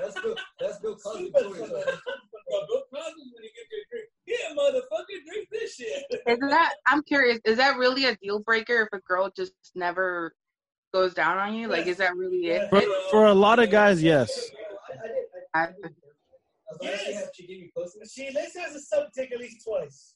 That's 0.00 0.20
good. 0.20 0.38
That's 0.58 0.78
good 0.80 0.98
Cosby 1.02 1.30
But 1.32 1.40
Story. 1.42 1.58
Bill 1.60 2.82
Cosby's 2.92 3.30
when 3.32 3.42
you 3.44 3.50
get 3.54 3.66
your 3.70 3.84
drink. 3.90 4.08
Yeah, 4.31 4.55
motherfucker, 4.57 5.24
drink 5.27 5.48
this 5.51 5.74
shit. 5.74 6.05
Is 6.27 6.39
that, 6.39 6.74
I'm 6.86 7.02
curious, 7.02 7.40
is 7.44 7.57
that 7.57 7.77
really 7.78 8.05
a 8.05 8.15
deal 8.23 8.39
breaker 8.39 8.82
if 8.82 8.89
a 8.97 9.02
girl 9.02 9.31
just 9.36 9.52
never 9.74 10.32
goes 10.94 11.15
down 11.15 11.36
on 11.39 11.55
you? 11.55 11.66
Like, 11.69 11.86
is 11.89 11.97
that 11.97 12.15
really 12.16 12.47
it? 12.47 12.70
For, 12.70 12.82
for 13.11 13.27
a 13.27 13.35
lot 13.35 13.59
of 13.59 13.70
guys, 13.70 14.01
yes. 14.02 14.31
I, 14.89 14.93
I 14.93 15.07
did. 15.09 15.15
I, 15.52 15.66
bad. 15.66 15.74
As 16.73 16.78
long 16.81 16.93
as 16.93 17.01
she 17.01 17.11
Yes. 17.12 17.28
she 17.35 17.47
give 17.48 17.57
you 17.57 17.69
pussy. 17.77 17.98
She 18.09 18.31
Liz 18.32 18.55
has 18.57 18.77
a 18.77 18.97
subtick 18.97 19.32
at 19.32 19.40
least 19.40 19.65
twice. 19.66 20.15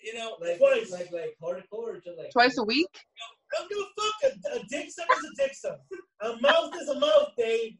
You 0.00 0.14
know, 0.14 0.36
Like, 0.40 0.58
Twice. 0.58 0.90
like, 0.90 1.10
like 1.12 1.36
hardcore 1.42 1.64
or 1.72 2.00
just 2.04 2.18
like 2.18 2.30
Twice 2.32 2.58
a 2.58 2.64
week? 2.64 2.86
I 2.92 3.58
don't 3.58 3.68
give 3.68 3.78
a 3.78 4.00
fuck. 4.00 4.54
A, 4.54 4.56
a 4.60 4.64
dick 4.68 4.90
suck 4.90 5.06
is 5.16 5.24
a 5.24 5.42
dick 5.42 5.54
suck. 5.54 5.78
A 6.22 6.40
mouth 6.40 6.74
is 6.80 6.88
a 6.88 6.98
mouth, 6.98 7.28
Dave. 7.38 7.72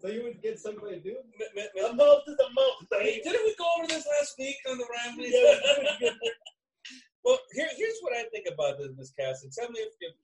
So 0.00 0.08
you 0.08 0.22
would 0.24 0.40
get 0.42 0.58
somebody 0.60 0.96
to 0.96 1.00
do 1.00 1.10
dude? 1.10 1.58
m- 1.58 1.68
m- 1.84 1.90
A 1.90 1.94
mouth 1.94 2.22
is 2.28 2.36
a 2.38 2.52
mouth, 2.54 2.86
Hey, 3.02 3.16
Dave. 3.16 3.24
didn't 3.24 3.44
we 3.44 3.54
go 3.56 3.66
over 3.78 3.88
this 3.88 4.06
last 4.06 4.34
week 4.38 4.56
on 4.70 4.78
the 4.78 4.86
ramblings? 4.90 5.34
Yeah, 6.00 6.10
well, 7.24 7.38
here, 7.52 7.68
here's 7.76 7.98
what 8.00 8.12
I 8.16 8.24
think 8.32 8.46
about 8.52 8.78
this, 8.78 8.88
Miss 8.96 9.10
Cassie. 9.18 9.48
Tell 9.52 9.70
me 9.70 9.80
if, 9.80 9.92
if 10.00 10.14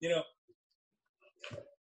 you 0.00 0.08
know, 0.10 0.22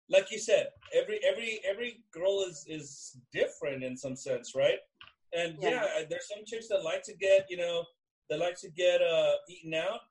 like 0.10 0.32
you 0.32 0.40
said, 0.40 0.68
every 0.94 1.20
every 1.24 1.60
every 1.70 2.04
girl 2.14 2.44
is 2.48 2.66
is 2.68 3.18
different 3.32 3.84
in 3.84 3.96
some 3.96 4.16
sense, 4.16 4.54
right? 4.56 4.80
And 5.34 5.58
yeah, 5.62 5.86
Yeah. 6.00 6.06
there's 6.10 6.28
some 6.28 6.44
chicks 6.46 6.68
that 6.70 6.84
like 6.84 7.04
to 7.04 7.16
get, 7.16 7.46
you 7.50 7.58
know, 7.58 7.86
that 8.30 8.40
like 8.40 8.58
to 8.62 8.70
get 8.70 9.02
uh 9.02 9.34
eaten 9.48 9.74
out. 9.74 10.02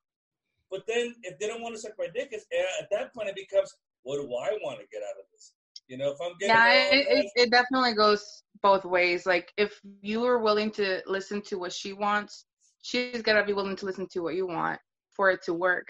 But 0.70 0.84
then 0.86 1.14
if 1.22 1.38
they 1.38 1.46
don't 1.46 1.60
want 1.62 1.74
to 1.74 1.80
suck 1.80 1.92
my 1.98 2.08
dick, 2.14 2.28
it's, 2.32 2.44
at 2.80 2.88
that 2.90 3.14
point 3.14 3.28
it 3.28 3.34
becomes, 3.36 3.74
what 4.02 4.16
do 4.16 4.24
I 4.36 4.52
want 4.62 4.78
to 4.80 4.86
get 4.92 5.02
out 5.02 5.18
of 5.18 5.24
this? 5.32 5.52
You 5.88 5.96
know, 5.96 6.10
if 6.10 6.18
I'm 6.20 6.32
getting 6.38 6.54
Yeah, 6.54 6.72
it, 6.92 7.06
it, 7.10 7.26
it 7.34 7.50
definitely 7.50 7.94
goes 7.94 8.42
both 8.62 8.84
ways. 8.84 9.24
Like, 9.24 9.52
if 9.56 9.80
you 10.02 10.24
are 10.24 10.38
willing 10.38 10.70
to 10.72 11.02
listen 11.06 11.40
to 11.42 11.58
what 11.58 11.72
she 11.72 11.94
wants, 11.94 12.44
she's 12.82 13.22
got 13.22 13.40
to 13.40 13.44
be 13.44 13.54
willing 13.54 13.76
to 13.76 13.86
listen 13.86 14.06
to 14.12 14.20
what 14.20 14.34
you 14.34 14.46
want 14.46 14.78
for 15.16 15.30
it 15.30 15.42
to 15.44 15.54
work. 15.54 15.88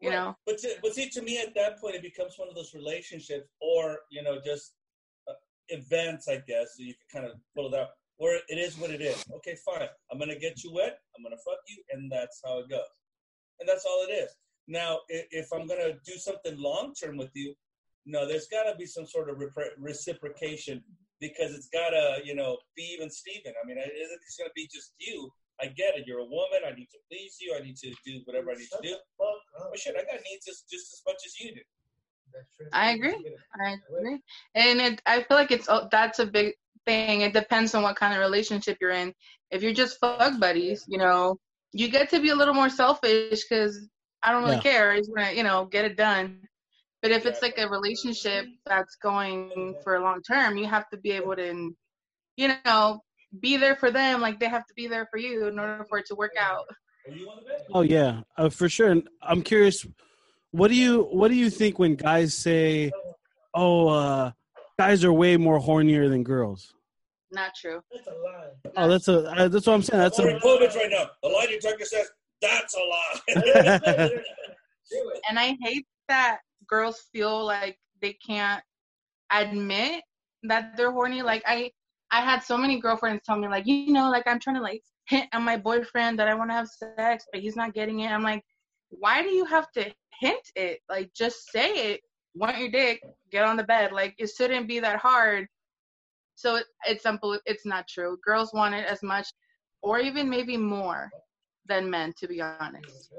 You 0.00 0.10
Right. 0.10 0.16
know? 0.16 0.36
But 0.46 0.58
to, 0.58 0.76
but 0.82 0.94
see, 0.94 1.08
to 1.10 1.22
me, 1.22 1.40
at 1.40 1.54
that 1.54 1.80
point, 1.80 1.94
it 1.94 2.02
becomes 2.02 2.34
one 2.36 2.48
of 2.48 2.54
those 2.54 2.74
relationships, 2.74 3.48
or 3.62 4.00
you 4.10 4.22
know, 4.22 4.38
just 4.44 4.74
uh, 5.26 5.32
events, 5.68 6.28
I 6.28 6.42
guess. 6.46 6.76
So 6.76 6.82
you 6.82 6.92
can 6.94 7.22
kind 7.22 7.32
of 7.32 7.38
pull 7.56 7.72
it 7.72 7.80
out, 7.80 7.88
where 8.18 8.38
it 8.48 8.58
is 8.58 8.76
what 8.76 8.90
it 8.90 9.00
is. 9.00 9.24
Okay, 9.36 9.56
fine. 9.64 9.88
I'm 10.12 10.18
gonna 10.18 10.38
get 10.38 10.62
you 10.62 10.74
wet. 10.74 10.98
I'm 11.16 11.22
gonna 11.22 11.36
fuck 11.36 11.60
you, 11.68 11.82
and 11.92 12.12
that's 12.12 12.42
how 12.44 12.58
it 12.58 12.68
goes. 12.68 12.80
And 13.60 13.68
that's 13.68 13.86
all 13.86 14.04
it 14.06 14.12
is. 14.12 14.30
Now, 14.68 14.98
if 15.08 15.50
I'm 15.54 15.66
gonna 15.66 15.94
do 16.04 16.16
something 16.18 16.58
long 16.58 16.92
term 16.92 17.16
with 17.16 17.30
you, 17.34 17.54
no, 18.06 18.26
there's 18.26 18.46
got 18.48 18.64
to 18.70 18.76
be 18.76 18.86
some 18.86 19.06
sort 19.06 19.30
of 19.30 19.36
repre- 19.36 19.76
reciprocation 19.78 20.82
because 21.20 21.54
it's 21.54 21.68
gotta, 21.72 22.20
you 22.24 22.34
know, 22.34 22.58
be 22.76 22.82
even 22.94 23.08
Steven. 23.10 23.52
I 23.62 23.66
mean, 23.66 23.78
it 23.78 23.92
isn't 23.96 24.20
it's 24.26 24.36
gonna 24.36 24.50
be 24.54 24.68
just 24.72 24.92
you. 24.98 25.30
I 25.60 25.66
get 25.66 25.96
it. 25.96 26.04
You're 26.06 26.18
a 26.18 26.24
woman. 26.24 26.60
I 26.66 26.74
need 26.74 26.88
to 26.92 26.98
please 27.10 27.36
you. 27.40 27.56
I 27.58 27.62
need 27.62 27.76
to 27.76 27.90
do 28.04 28.20
whatever 28.24 28.50
I 28.50 28.54
need 28.54 28.68
to 28.72 28.78
do. 28.82 28.96
Fuck. 29.16 29.70
But 29.70 29.78
shit, 29.78 29.94
I 29.94 30.00
got 30.02 30.20
needs 30.28 30.44
just, 30.44 30.68
just 30.68 30.92
as 30.92 31.02
much 31.06 31.20
as 31.24 31.38
you 31.40 31.54
do. 31.54 31.60
That's 32.32 32.50
true. 32.56 32.66
I 32.72 32.90
agree. 32.92 33.36
I 33.64 33.76
agree. 33.88 34.20
And 34.56 34.80
it, 34.80 35.02
I 35.06 35.22
feel 35.22 35.36
like 35.36 35.52
it's 35.52 35.68
oh, 35.68 35.88
that's 35.90 36.18
a 36.18 36.26
big 36.26 36.54
thing. 36.86 37.20
It 37.22 37.32
depends 37.32 37.74
on 37.74 37.82
what 37.82 37.96
kind 37.96 38.12
of 38.12 38.20
relationship 38.20 38.78
you're 38.80 38.90
in. 38.90 39.14
If 39.50 39.62
you're 39.62 39.72
just 39.72 39.98
fuck 40.00 40.38
buddies, 40.40 40.84
you 40.88 40.98
know, 40.98 41.38
you 41.72 41.88
get 41.88 42.10
to 42.10 42.20
be 42.20 42.30
a 42.30 42.34
little 42.36 42.54
more 42.54 42.68
selfish 42.68 43.44
because 43.48 43.88
I 44.22 44.32
don't 44.32 44.42
really 44.42 44.56
Yeah. 44.56 44.62
care. 44.62 44.90
I 44.90 44.98
just 44.98 45.10
want 45.10 45.28
to, 45.30 45.36
you 45.36 45.44
know, 45.44 45.66
get 45.66 45.84
it 45.84 45.96
done. 45.96 46.40
But 47.04 47.12
if 47.12 47.26
it's 47.26 47.42
like 47.42 47.58
a 47.58 47.68
relationship 47.68 48.46
that's 48.64 48.96
going 48.96 49.74
for 49.84 49.96
a 49.96 50.02
long 50.02 50.22
term, 50.22 50.56
you 50.56 50.64
have 50.64 50.88
to 50.88 50.96
be 50.96 51.10
able 51.10 51.36
to, 51.36 51.76
you 52.38 52.54
know, 52.64 53.02
be 53.40 53.58
there 53.58 53.76
for 53.76 53.90
them 53.90 54.22
like 54.22 54.40
they 54.40 54.48
have 54.48 54.64
to 54.64 54.72
be 54.74 54.86
there 54.86 55.06
for 55.10 55.18
you 55.18 55.46
in 55.48 55.58
order 55.58 55.84
for 55.84 55.98
it 55.98 56.06
to 56.06 56.14
work 56.14 56.32
out. 56.40 56.64
Are 57.06 57.12
you 57.12 57.28
on 57.28 57.40
the 57.40 57.42
bed? 57.42 57.60
Oh 57.74 57.82
yeah, 57.82 58.22
uh, 58.38 58.48
for 58.48 58.70
sure. 58.70 58.88
And 58.88 59.06
I'm 59.20 59.42
curious, 59.42 59.84
what 60.52 60.68
do 60.68 60.76
you 60.76 61.02
what 61.02 61.28
do 61.28 61.34
you 61.34 61.50
think 61.50 61.78
when 61.78 61.94
guys 61.94 62.34
say, 62.38 62.90
"Oh, 63.52 63.88
uh, 63.88 64.32
guys 64.78 65.04
are 65.04 65.12
way 65.12 65.36
more 65.36 65.60
hornier 65.60 66.08
than 66.08 66.24
girls"? 66.24 66.72
Not 67.30 67.54
true. 67.54 67.82
That's 67.92 68.06
a 68.06 68.12
lie. 68.12 68.72
Oh, 68.78 68.88
that's 68.88 69.08
a 69.08 69.30
uh, 69.30 69.48
that's 69.48 69.66
what 69.66 69.74
I'm 69.74 69.82
saying. 69.82 70.02
That's 70.02 70.18
I'm 70.18 70.28
a 70.28 70.40
Povich 70.40 70.74
right 70.74 70.88
now. 70.90 71.10
The 71.22 71.28
lie 71.28 71.48
detector 71.50 71.84
says 71.84 72.10
that's 72.40 72.74
a 72.74 72.78
lie. 72.78 74.08
and 75.28 75.38
I 75.38 75.58
hate 75.60 75.86
that 76.08 76.38
girls 76.66 77.02
feel 77.12 77.44
like 77.44 77.78
they 78.00 78.14
can't 78.26 78.62
admit 79.32 80.02
that 80.44 80.76
they're 80.76 80.92
horny. 80.92 81.22
Like 81.22 81.42
I, 81.46 81.70
I 82.10 82.20
had 82.20 82.40
so 82.40 82.56
many 82.56 82.80
girlfriends 82.80 83.22
tell 83.24 83.38
me 83.38 83.48
like, 83.48 83.66
you 83.66 83.92
know, 83.92 84.10
like 84.10 84.26
I'm 84.26 84.38
trying 84.38 84.56
to 84.56 84.62
like 84.62 84.82
hint 85.06 85.28
at 85.32 85.42
my 85.42 85.56
boyfriend 85.56 86.18
that 86.18 86.28
I 86.28 86.34
want 86.34 86.50
to 86.50 86.54
have 86.54 86.68
sex, 86.68 87.26
but 87.32 87.40
he's 87.40 87.56
not 87.56 87.74
getting 87.74 88.00
it. 88.00 88.10
I'm 88.10 88.22
like, 88.22 88.44
why 88.90 89.22
do 89.22 89.30
you 89.30 89.44
have 89.44 89.70
to 89.72 89.92
hint 90.20 90.42
it? 90.54 90.80
Like 90.88 91.10
just 91.14 91.50
say 91.50 91.92
it. 91.92 92.00
Want 92.34 92.58
your 92.58 92.70
dick? 92.70 93.00
Get 93.30 93.44
on 93.44 93.56
the 93.56 93.64
bed. 93.64 93.92
Like 93.92 94.14
it 94.18 94.30
shouldn't 94.36 94.68
be 94.68 94.80
that 94.80 94.98
hard. 94.98 95.46
So 96.36 96.56
it, 96.56 96.66
it's 96.86 97.02
simple. 97.02 97.38
It's 97.46 97.66
not 97.66 97.88
true. 97.88 98.18
Girls 98.24 98.52
want 98.52 98.74
it 98.74 98.86
as 98.86 99.02
much, 99.02 99.28
or 99.82 100.00
even 100.00 100.28
maybe 100.28 100.56
more, 100.56 101.10
than 101.66 101.88
men. 101.88 102.12
To 102.18 102.28
be 102.28 102.40
honest. 102.40 103.12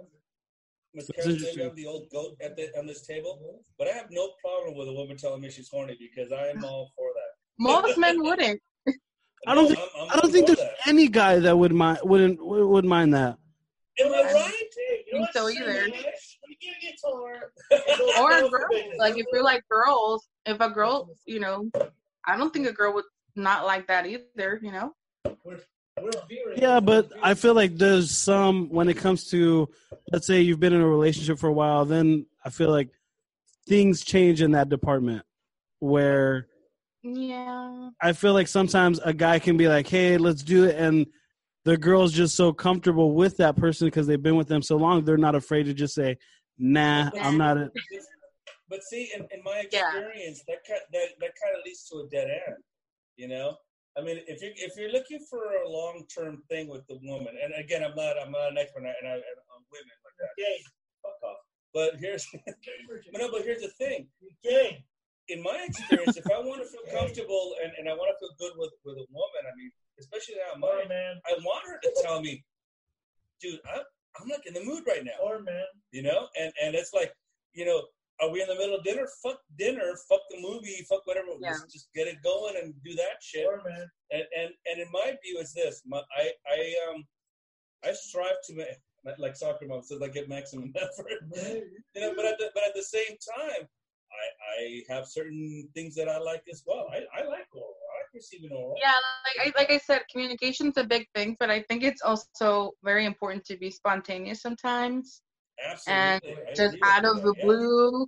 Miss 0.96 1.08
That's 1.08 1.26
Karen, 1.26 1.40
maybe. 1.42 1.64
I'm 1.70 1.76
the 1.76 1.86
old 1.86 2.10
goat 2.12 2.38
at 2.42 2.56
the, 2.56 2.70
on 2.80 2.86
this 2.88 3.06
table, 3.06 3.62
but 3.78 3.88
I 3.88 3.92
have 3.92 4.08
no 4.12 4.30
problem 4.44 4.78
with 4.78 4.88
a 4.88 4.94
woman 4.94 5.18
telling 5.18 5.42
me 5.42 5.50
she's 5.50 5.70
horny 5.70 5.98
because 6.00 6.32
I 6.32 6.48
am 6.48 6.64
all 6.64 6.92
for 6.96 7.10
that. 7.14 7.32
Most 7.60 7.98
men 7.98 8.22
wouldn't. 8.24 8.62
I 9.48 9.54
don't 9.54 9.64
No, 9.64 9.68
think- 9.76 9.80
I'm- 9.80 9.90
I'm 10.02 10.10
I 10.18 10.22
don't 10.22 10.32
think 10.32 10.48
there's 10.48 10.58
that. 10.60 10.76
any 10.88 11.08
guy 11.08 11.40
that 11.40 11.56
would 11.58 11.74
mind 11.74 12.00
wouldn't 12.04 12.40
would 12.44 12.86
mind 12.86 13.14
that. 13.14 13.38
Am 14.00 14.14
I 14.14 14.24
right? 14.24 14.34
Hey, 14.34 15.04
you 15.08 15.20
know 15.20 15.26
think 15.26 15.34
so 15.34 15.50
either. 15.50 15.74
Let 15.74 15.90
me 15.90 16.58
get 16.62 16.76
a 16.76 16.92
guitar. 16.92 17.52
or 18.22 18.50
girls. 18.50 18.82
Like 18.98 19.18
if 19.18 19.26
you're 19.32 19.44
like 19.44 19.64
girls, 19.70 20.28
if 20.46 20.60
a 20.62 20.70
girl, 20.70 21.10
you 21.26 21.40
know, 21.40 21.70
I 22.26 22.38
don't 22.38 22.52
think 22.54 22.68
a 22.68 22.74
girl 22.74 22.94
would 22.94 23.06
not 23.36 23.66
like 23.66 23.88
that 23.88 24.06
either. 24.06 24.60
You 24.64 24.72
know, 24.72 24.96
We're, 25.26 25.36
we're 25.44 25.58
veering. 25.58 25.62
Yeah, 26.56 26.80
but 26.80 27.12
I 27.22 27.34
feel 27.34 27.54
like 27.54 27.78
there's 27.78 28.12
some 28.12 28.70
when 28.70 28.90
it 28.90 28.98
comes 28.98 29.30
to 29.32 29.70
let's 30.12 30.28
say 30.28 30.42
you've 30.42 30.60
been 30.60 30.74
in 30.74 30.82
a 30.82 30.88
relationship 30.88 31.40
for 31.40 31.48
a 31.48 31.54
while, 31.54 31.86
then 31.86 32.26
I 32.44 32.50
feel 32.50 32.70
like 32.70 32.90
things 33.68 34.04
change 34.04 34.42
in 34.42 34.52
that 34.52 34.70
department 34.70 35.24
where 35.80 36.48
yeah. 37.04 37.90
I 38.02 38.14
feel 38.14 38.34
like 38.34 38.48
sometimes 38.48 39.00
a 39.00 39.14
guy 39.14 39.40
can 39.40 39.58
be 39.58 39.68
like, 39.68 39.88
"Hey, 39.88 40.18
let's 40.18 40.44
do 40.44 40.66
it," 40.66 40.76
and 40.76 41.06
the 41.66 41.78
girl's 41.78 42.12
just 42.12 42.36
so 42.36 42.52
comfortable 42.52 43.14
with 43.14 43.38
that 43.38 43.56
person 43.56 43.88
because 43.88 44.08
they've 44.08 44.22
been 44.22 44.36
with 44.36 44.48
them 44.48 44.62
so 44.62 44.76
long, 44.76 45.04
they're 45.04 45.18
not 45.18 45.36
afraid 45.36 45.64
to 45.64 45.74
just 45.74 45.94
say, 45.94 46.18
"Nah, 46.58 47.12
I'm 47.22 47.38
not." 47.38 47.58
A, 47.58 47.72
But 48.68 48.82
see, 48.84 49.12
in, 49.16 49.28
in 49.32 49.44
my 49.44 49.66
Yeah. 49.72 49.90
experience, 49.90 50.44
that 50.48 50.58
that, 50.68 51.10
that 51.20 51.32
kind 51.44 51.56
of 51.56 51.62
leads 51.66 51.88
to 51.90 52.00
a 52.00 52.08
dead 52.10 52.28
end. 52.48 52.58
You 53.18 53.28
know, 53.28 53.58
I 53.98 54.02
mean, 54.04 54.20
if 54.28 54.42
you 54.42 54.52
if 54.56 54.76
you're 54.78 54.92
looking 54.92 55.20
for 55.30 55.40
a 55.64 55.70
long 55.70 56.04
term 56.14 56.44
thing 56.50 56.68
with 56.68 56.86
the 56.88 57.00
woman, 57.04 57.34
and 57.42 57.54
again, 57.64 57.84
I'm 57.84 57.96
not 57.96 58.16
I'm 58.20 58.32
not 58.32 58.52
an 58.52 58.58
expert 58.58 58.80
and, 58.80 58.88
I, 58.88 58.94
and 59.02 59.08
I, 59.08 59.14
and 59.16 59.38
on 59.56 59.64
women 59.72 59.96
like 60.04 60.18
that. 60.20 60.32
Gay. 60.38 60.58
Fuck 61.02 61.20
off. 61.24 61.38
But 61.74 61.96
here's 62.00 62.28
but 63.12 63.20
no, 63.22 63.32
but 63.32 63.44
here's 63.44 63.62
the 63.62 63.70
thing. 63.80 64.08
Gay. 64.44 64.84
in 65.30 65.42
my 65.42 65.66
experience, 65.68 66.18
if 66.18 66.26
I 66.32 66.40
want 66.40 66.62
to 66.62 66.68
feel 66.68 66.86
comfortable 66.92 67.56
and, 67.64 67.72
and 67.80 67.90
I 67.90 67.94
want 67.94 68.12
to 68.14 68.18
feel 68.20 68.36
good 68.40 68.54
with, 68.58 68.72
with 68.86 68.96
a 68.98 69.08
woman, 69.12 69.44
I 69.48 69.56
mean, 69.58 69.72
especially 70.00 70.36
now 70.36 70.54
I'm 70.56 70.88
man. 70.90 71.20
I 71.26 71.34
want 71.44 71.66
her 71.68 71.80
to 71.82 72.02
tell 72.04 72.22
me, 72.22 72.44
dude, 73.42 73.60
I'm, 73.74 73.82
I'm 74.20 74.28
like 74.30 74.46
in 74.46 74.54
the 74.54 74.64
mood 74.64 74.84
right 74.88 75.04
now, 75.04 75.18
Or 75.24 75.40
man. 75.42 75.64
you 75.92 76.04
know? 76.04 76.28
And 76.40 76.52
and 76.62 76.76
it's 76.76 76.94
like, 76.94 77.12
you 77.54 77.66
know, 77.66 77.84
are 78.22 78.30
we 78.30 78.42
in 78.42 78.48
the 78.48 78.56
middle 78.56 78.76
of 78.76 78.84
dinner? 78.84 79.08
Fuck 79.22 79.40
dinner, 79.58 79.94
fuck 80.10 80.22
the 80.30 80.42
movie, 80.42 80.86
fuck 80.90 81.06
whatever. 81.06 81.28
Yeah. 81.40 81.52
Just, 81.52 81.72
just 81.72 81.90
get 81.94 82.08
it 82.08 82.18
going 82.24 82.56
and 82.62 82.74
do 82.84 82.96
that 82.96 83.22
shit. 83.22 83.46
Or 83.46 83.62
man. 83.68 83.90
And 84.12 84.24
and, 84.38 84.50
and 84.72 84.82
in 84.82 84.88
my 84.92 85.14
view 85.24 85.40
is 85.40 85.54
this, 85.54 85.82
my, 85.86 86.02
I 86.18 86.32
I 86.48 86.76
um 86.90 87.04
I 87.84 87.92
strive 87.92 88.42
to 88.48 88.56
make 88.56 88.68
like 89.20 89.36
soccer 89.36 89.68
mom 89.68 89.84
says 89.84 90.02
I 90.02 90.08
get 90.08 90.28
maximum 90.28 90.74
effort 90.82 91.12
you 91.38 92.02
know, 92.02 92.14
but 92.16 92.26
at 92.26 92.40
the, 92.40 92.50
but 92.56 92.64
at 92.66 92.74
the 92.74 92.84
same 92.84 93.18
time, 93.38 93.68
I 94.12 94.26
I 94.62 94.94
have 94.94 95.08
certain 95.08 95.68
things 95.74 95.96
that 95.96 96.10
I 96.10 96.18
like 96.18 96.44
as 96.52 96.64
well. 96.66 96.88
I, 96.92 97.02
I 97.20 97.26
like 97.26 97.48
oral. 97.54 97.76
I 97.94 98.02
like 98.02 98.14
receiving 98.14 98.52
oral. 98.52 98.76
Yeah, 98.82 98.94
like 99.26 99.56
I, 99.56 99.60
like 99.60 99.72
I 99.72 99.78
said, 99.78 100.04
communication's 100.12 100.78
a 100.78 100.84
big 100.84 101.08
thing, 101.14 101.36
but 101.40 101.50
I 101.50 101.62
think 101.64 101.84
it's 101.84 102.02
also 102.02 102.72
very 102.84 103.06
important 103.06 103.46
to 103.46 103.58
be 103.58 103.70
spontaneous 103.70 104.42
sometimes. 104.42 105.22
And 105.88 106.22
Absolutely. 106.22 106.36
I 106.38 106.56
Just 106.56 106.78
out 106.84 107.06
of 107.06 107.22
the 107.24 107.36
that, 107.42 107.42
blue, 107.42 108.08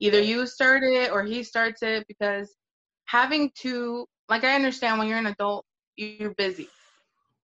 either 0.00 0.20
you 0.20 0.46
start 0.46 0.82
it 0.84 1.10
or 1.12 1.24
he 1.24 1.42
starts 1.42 1.82
it 1.82 2.06
because 2.08 2.54
having 3.06 3.50
to, 3.62 4.06
like, 4.28 4.44
I 4.44 4.54
understand 4.54 4.98
when 4.98 5.08
you're 5.08 5.18
an 5.18 5.26
adult, 5.26 5.64
you're 5.96 6.34
busy, 6.34 6.68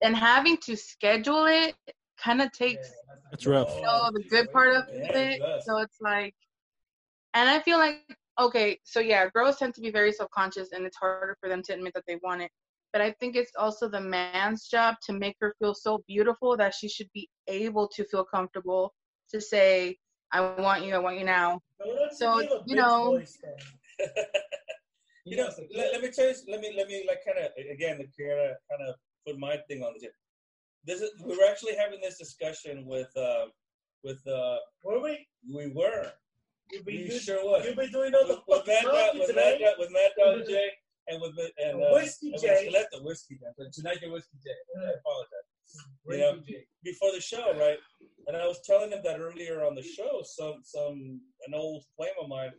and 0.02 0.16
having 0.16 0.56
to 0.58 0.76
schedule 0.76 1.46
it 1.46 1.74
kind 2.18 2.40
of 2.42 2.50
takes 2.52 3.02
it's 3.32 3.46
rough. 3.46 3.82
you 3.82 4.10
know 4.10 4.10
the 4.18 4.24
good 4.28 4.50
part 4.52 4.74
of 4.76 4.84
it 5.14 5.16
it. 5.16 5.40
So 5.58 5.78
it's 5.78 5.98
like, 6.00 6.34
and 7.34 7.48
I 7.48 7.60
feel 7.60 7.78
like 7.78 7.98
okay, 8.38 8.78
so 8.84 9.00
yeah, 9.00 9.28
girls 9.32 9.56
tend 9.56 9.74
to 9.74 9.80
be 9.80 9.90
very 9.90 10.12
self 10.12 10.30
conscious, 10.30 10.72
and 10.72 10.84
it's 10.86 10.96
harder 10.96 11.36
for 11.40 11.48
them 11.48 11.62
to 11.64 11.74
admit 11.74 11.94
that 11.94 12.04
they 12.06 12.18
want 12.22 12.42
it. 12.42 12.50
But 12.92 13.02
I 13.02 13.12
think 13.20 13.36
it's 13.36 13.52
also 13.58 13.88
the 13.88 14.00
man's 14.00 14.68
job 14.68 14.96
to 15.06 15.12
make 15.12 15.36
her 15.40 15.54
feel 15.58 15.74
so 15.74 16.02
beautiful 16.06 16.56
that 16.56 16.74
she 16.74 16.88
should 16.88 17.08
be 17.14 17.28
able 17.48 17.88
to 17.88 18.04
feel 18.04 18.24
comfortable 18.24 18.92
to 19.30 19.40
say, 19.40 19.98
"I 20.32 20.40
want 20.40 20.84
you, 20.84 20.94
I 20.94 20.98
want 20.98 21.18
you 21.18 21.24
now." 21.24 21.60
No, 21.80 22.08
So, 22.12 22.40
you 22.66 22.76
know- 22.76 23.18
voice. 23.18 23.38
You 25.28 25.36
know, 25.36 25.50
let, 25.74 25.92
let 25.92 26.02
me 26.02 26.10
tell 26.12 26.28
you. 26.28 26.34
Let 26.46 26.60
me 26.60 26.72
let 26.76 26.86
me 26.86 27.04
like 27.08 27.18
kind 27.26 27.44
of 27.44 27.50
again, 27.58 27.96
kind 27.96 28.40
of 28.40 28.56
kind 28.70 28.82
of 28.88 28.94
put 29.26 29.36
my 29.36 29.56
thing 29.68 29.82
on 29.82 29.92
this. 30.00 30.12
This 30.84 31.00
is 31.00 31.10
we 31.20 31.36
were 31.36 31.42
actually 31.50 31.74
having 31.74 31.98
this 32.00 32.16
discussion 32.16 32.86
with 32.86 33.10
uh 33.16 33.46
with 34.04 34.24
uh 34.28 34.58
Were 34.84 35.00
we? 35.02 35.26
we 35.52 35.66
were 35.74 36.12
You 36.70 36.84
be, 36.84 36.98
we 37.08 37.12
you, 37.14 37.18
sure 37.18 37.44
was 37.44 37.66
you 37.66 37.74
be 37.74 37.88
doing 37.90 38.14
all 38.14 38.24
the 38.28 38.38
with, 38.46 38.58
with 38.58 38.66
Mad 38.68 38.84
Dog 38.84 39.18
with 39.18 39.34
Mad. 39.34 39.58
Dog 39.58 39.74
with 39.80 39.90
Mad 39.90 40.10
Dog 40.16 40.46
J 40.46 40.70
and 41.08 41.20
with 41.20 41.32
and 41.58 41.82
uh, 41.82 41.88
Whiskey 41.94 42.30
and 42.30 42.40
J. 42.40 42.46
with 42.70 42.74
Esqueleto 42.74 43.04
whiskey 43.04 43.34
J. 43.34 43.64
Tonight 43.72 43.98
your 44.02 44.12
whiskey 44.12 44.38
J. 44.44 44.50
I 44.78 44.92
apologize. 45.00 45.50
You 46.06 46.18
know, 46.18 46.38
before 46.84 47.10
the 47.12 47.20
show, 47.20 47.52
right? 47.58 47.78
And 48.26 48.36
I 48.36 48.46
was 48.46 48.60
telling 48.66 48.90
him 48.90 49.00
that 49.04 49.20
earlier 49.20 49.64
on 49.64 49.74
the 49.74 49.82
show. 49.82 50.20
Some 50.24 50.60
some 50.64 51.20
an 51.46 51.54
old 51.54 51.84
flame 51.96 52.18
of 52.20 52.28
mine 52.28 52.50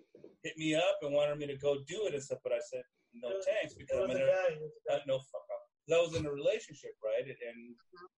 hit 0.44 0.58
me 0.58 0.76
up 0.76 0.98
and 1.02 1.14
wanted 1.14 1.38
me 1.38 1.48
to 1.48 1.58
go 1.58 1.78
do 1.88 2.08
it 2.08 2.14
and 2.14 2.24
stuff, 2.24 2.40
but 2.44 2.54
I 2.54 2.60
said 2.72 2.84
no 3.14 3.30
thanks 3.46 3.74
because 3.74 3.98
I'm 4.00 4.12
in 4.12 4.18
a 4.18 4.24
a 4.24 4.28
guy. 4.28 4.48
it 4.54 4.60
was 4.62 4.72
a 4.90 4.94
uh, 4.96 5.00
no 5.08 5.18
fuck 5.20 5.44
off. 5.52 5.64
'Cause 5.88 5.98
I 5.98 6.02
was 6.04 6.16
in 6.20 6.26
a 6.26 6.32
relationship, 6.32 6.92
right? 7.04 7.24
And, 7.24 7.36
and 7.48 7.76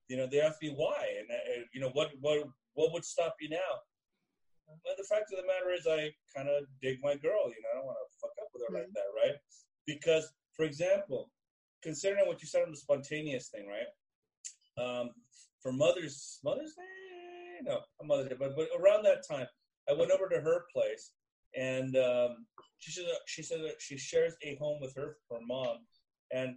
you 0.09 0.17
know 0.17 0.27
they 0.27 0.41
asked 0.41 0.61
me 0.61 0.73
why, 0.75 1.05
and 1.19 1.27
uh, 1.31 1.65
you 1.73 1.81
know 1.81 1.89
what 1.93 2.11
what 2.21 2.47
what 2.73 2.91
would 2.93 3.05
stop 3.05 3.35
you 3.39 3.49
now? 3.49 3.73
Well, 4.85 4.93
the 4.97 5.03
fact 5.03 5.31
of 5.33 5.37
the 5.41 5.47
matter 5.47 5.71
is, 5.73 5.87
I 5.87 6.13
kind 6.35 6.47
of 6.49 6.63
dig 6.81 6.99
my 7.01 7.15
girl. 7.15 7.49
You 7.49 7.57
know, 7.63 7.69
I 7.73 7.75
don't 7.77 7.85
want 7.85 7.97
to 7.97 8.17
fuck 8.21 8.31
up 8.41 8.49
with 8.53 8.63
her 8.67 8.73
like 8.77 8.93
that, 8.93 9.09
right? 9.17 9.35
Because, 9.87 10.31
for 10.55 10.63
example, 10.65 11.31
considering 11.81 12.27
what 12.27 12.41
you 12.43 12.47
said 12.47 12.61
on 12.63 12.69
the 12.71 12.77
spontaneous 12.77 13.49
thing, 13.49 13.65
right? 13.67 13.89
Um, 14.83 15.09
for 15.61 15.71
Mother's 15.71 16.39
Mother's 16.43 16.75
Day, 16.75 17.08
no, 17.63 17.79
not 17.99 18.07
Mother's 18.07 18.29
Day, 18.29 18.35
but 18.37 18.55
but 18.55 18.67
around 18.79 19.03
that 19.03 19.27
time, 19.27 19.47
I 19.89 19.93
went 19.93 20.11
over 20.11 20.27
to 20.29 20.41
her 20.41 20.65
place, 20.73 21.11
and 21.55 21.95
um, 21.97 22.45
she 22.79 22.91
said 22.91 23.05
she 23.25 23.43
said 23.43 23.61
that 23.61 23.75
she 23.79 23.97
shares 23.97 24.33
a 24.43 24.55
home 24.55 24.79
with 24.81 24.95
her 24.95 25.17
her 25.29 25.39
mom, 25.45 25.77
and 26.31 26.55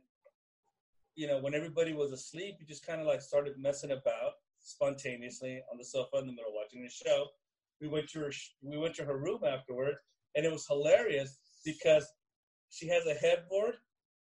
you 1.15 1.27
know 1.27 1.39
when 1.39 1.55
everybody 1.55 1.93
was 1.93 2.13
asleep, 2.13 2.57
we 2.59 2.67
just 2.67 2.87
kind 2.87 3.01
of 3.01 3.07
like 3.07 3.23
started 3.23 3.55
messing 3.59 3.91
about 3.93 4.33
spontaneously 4.61 5.61
on 5.71 5.79
the 5.79 5.85
sofa 5.85 6.19
in 6.19 6.27
the 6.27 6.33
middle 6.33 6.53
watching 6.55 6.83
the 6.83 6.91
show. 6.91 7.27
We 7.81 7.89
went 7.89 8.09
to 8.11 8.21
her 8.21 8.33
we 8.63 8.79
went 8.79 8.95
to 8.97 9.05
her 9.05 9.17
room 9.17 9.41
afterwards, 9.45 9.99
and 10.37 10.45
it 10.45 10.53
was 10.53 10.67
hilarious 10.67 11.39
because 11.65 12.07
she 12.71 12.89
has 12.89 13.07
a 13.07 13.15
headboard, 13.15 13.75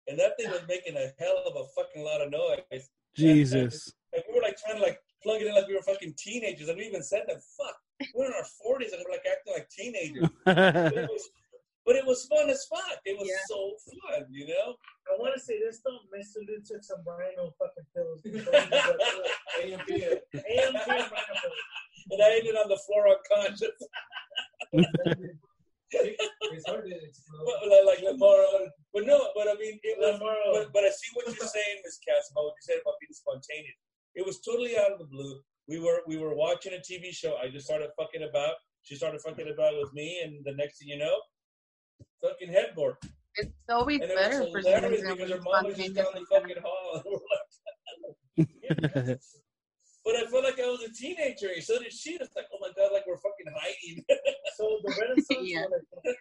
and 0.08 0.18
that 0.18 0.36
thing 0.38 0.50
was 0.50 0.62
making 0.68 0.96
a 0.96 1.12
hell 1.22 1.42
of 1.46 1.56
a 1.56 1.64
fucking 1.76 2.04
lot 2.04 2.20
of 2.20 2.30
noise. 2.30 2.88
Jesus. 3.16 3.92
And 4.12 4.22
we 4.28 4.34
were 4.34 4.42
like 4.42 4.56
trying 4.58 4.76
to 4.76 4.82
like 4.82 4.98
plug 5.24 5.40
it 5.40 5.46
in 5.48 5.54
like 5.54 5.66
we 5.66 5.74
were 5.74 5.82
fucking 5.82 6.14
teenagers, 6.16 6.68
and 6.68 6.76
we 6.78 6.84
even 6.84 7.02
said 7.02 7.22
that 7.26 7.40
fuck, 7.56 7.76
we're 8.14 8.26
in 8.26 8.32
our 8.34 8.44
forties 8.62 8.92
and 8.92 9.02
we're 9.04 9.12
like 9.16 9.24
acting 9.26 9.54
like 9.54 9.68
teenagers. 9.70 10.28
But 10.44 10.96
it 10.96 11.08
was, 11.10 11.28
but 11.86 11.96
it 11.96 12.06
was 12.06 12.24
fun 12.32 12.48
as 12.48 12.64
fuck. 12.70 12.96
It 13.04 13.18
was 13.18 13.28
Yeah. 13.28 13.44
so 13.48 13.76
fun, 13.84 14.24
you 14.30 14.46
know. 14.48 14.72
I 15.12 15.20
want 15.20 15.34
to 15.34 15.40
say 15.40 15.58
this 15.60 15.80
though. 15.84 16.00
Mr. 16.16 16.40
Lou 16.48 16.56
took 16.64 16.82
some 16.82 17.04
rhino 17.04 17.52
fucking 17.60 17.84
pills. 17.92 18.20
before 18.24 18.40
he 18.40 18.68
did 18.70 18.70
that. 18.72 18.96
AMP. 19.60 19.90
AMP 20.32 20.88
and 20.88 21.10
rhino 21.12 21.34
pills. 21.42 21.60
And 22.10 22.20
I 22.22 22.36
ended 22.36 22.56
on 22.56 22.68
the 22.68 22.76
floor 22.84 23.08
unconscious, 23.08 23.76
It's 25.92 26.68
hard 26.68 26.84
to 26.84 26.96
explode. 26.96 27.44
but, 27.44 27.68
like, 27.68 27.84
like 27.84 28.00
Lamar. 28.04 28.44
But 28.92 29.06
no, 29.06 29.28
but 29.34 29.48
I 29.48 29.54
mean, 29.60 29.80
it 29.82 29.96
was. 29.98 30.20
But, 30.20 30.72
but 30.72 30.84
I 30.84 30.90
see 30.90 31.10
what 31.14 31.26
you're 31.26 31.36
saying, 31.48 31.76
Miss 31.84 31.98
Cass, 32.06 32.30
about 32.30 32.44
what 32.44 32.54
you 32.60 32.64
said 32.64 32.78
about 32.82 32.94
being 33.00 33.12
spontaneous. 33.12 33.76
It 34.14 34.24
was 34.24 34.38
totally 34.40 34.76
out 34.78 34.92
of 34.92 34.98
the 34.98 35.02
blue. 35.14 35.40
We 35.68 35.78
were 35.78 36.00
we 36.06 36.18
were 36.18 36.34
watching 36.34 36.72
a 36.74 36.82
TV 36.82 37.12
show. 37.12 37.36
I 37.36 37.48
just 37.48 37.66
started 37.66 37.90
fucking 37.98 38.26
about. 38.28 38.54
She 38.82 38.96
started 38.96 39.20
fucking 39.22 39.50
about 39.52 39.74
with 39.80 39.92
me, 39.94 40.20
and 40.22 40.44
the 40.44 40.54
next 40.54 40.78
thing 40.78 40.88
you 40.88 40.98
know, 40.98 41.16
fucking 42.22 42.52
headboard. 42.52 42.96
It's 43.36 43.50
always 43.68 44.00
And 44.00 44.10
it 44.10 44.16
better 44.16 44.40
was 44.40 44.52
for 44.52 44.62
some 44.62 44.72
hilarious 44.72 45.02
reason 45.02 45.16
because 45.16 45.30
her 45.32 45.40
mom 45.40 45.64
was 45.64 45.76
just 45.76 45.94
down 45.94 46.06
the 46.14 46.24
fucking 46.30 46.62
hall. 46.62 47.02
And 48.36 48.78
we're 48.80 49.04
like, 49.04 49.18
but 50.04 50.16
I 50.16 50.26
felt 50.26 50.44
like 50.44 50.58
I 50.58 50.66
was 50.66 50.82
a 50.82 50.92
teenager. 50.92 51.48
So 51.60 51.78
did 51.78 51.92
she. 51.92 52.10
It's 52.20 52.34
like, 52.34 52.46
oh 52.52 52.58
my 52.60 52.70
god, 52.76 52.92
like 52.92 53.06
we're 53.06 53.16
fucking 53.16 53.46
hiding. 53.54 54.04
So 54.56 54.78
the 54.84 54.94
Renaissance. 55.00 55.38
Yeah. 55.42 55.64
like, 56.04 56.16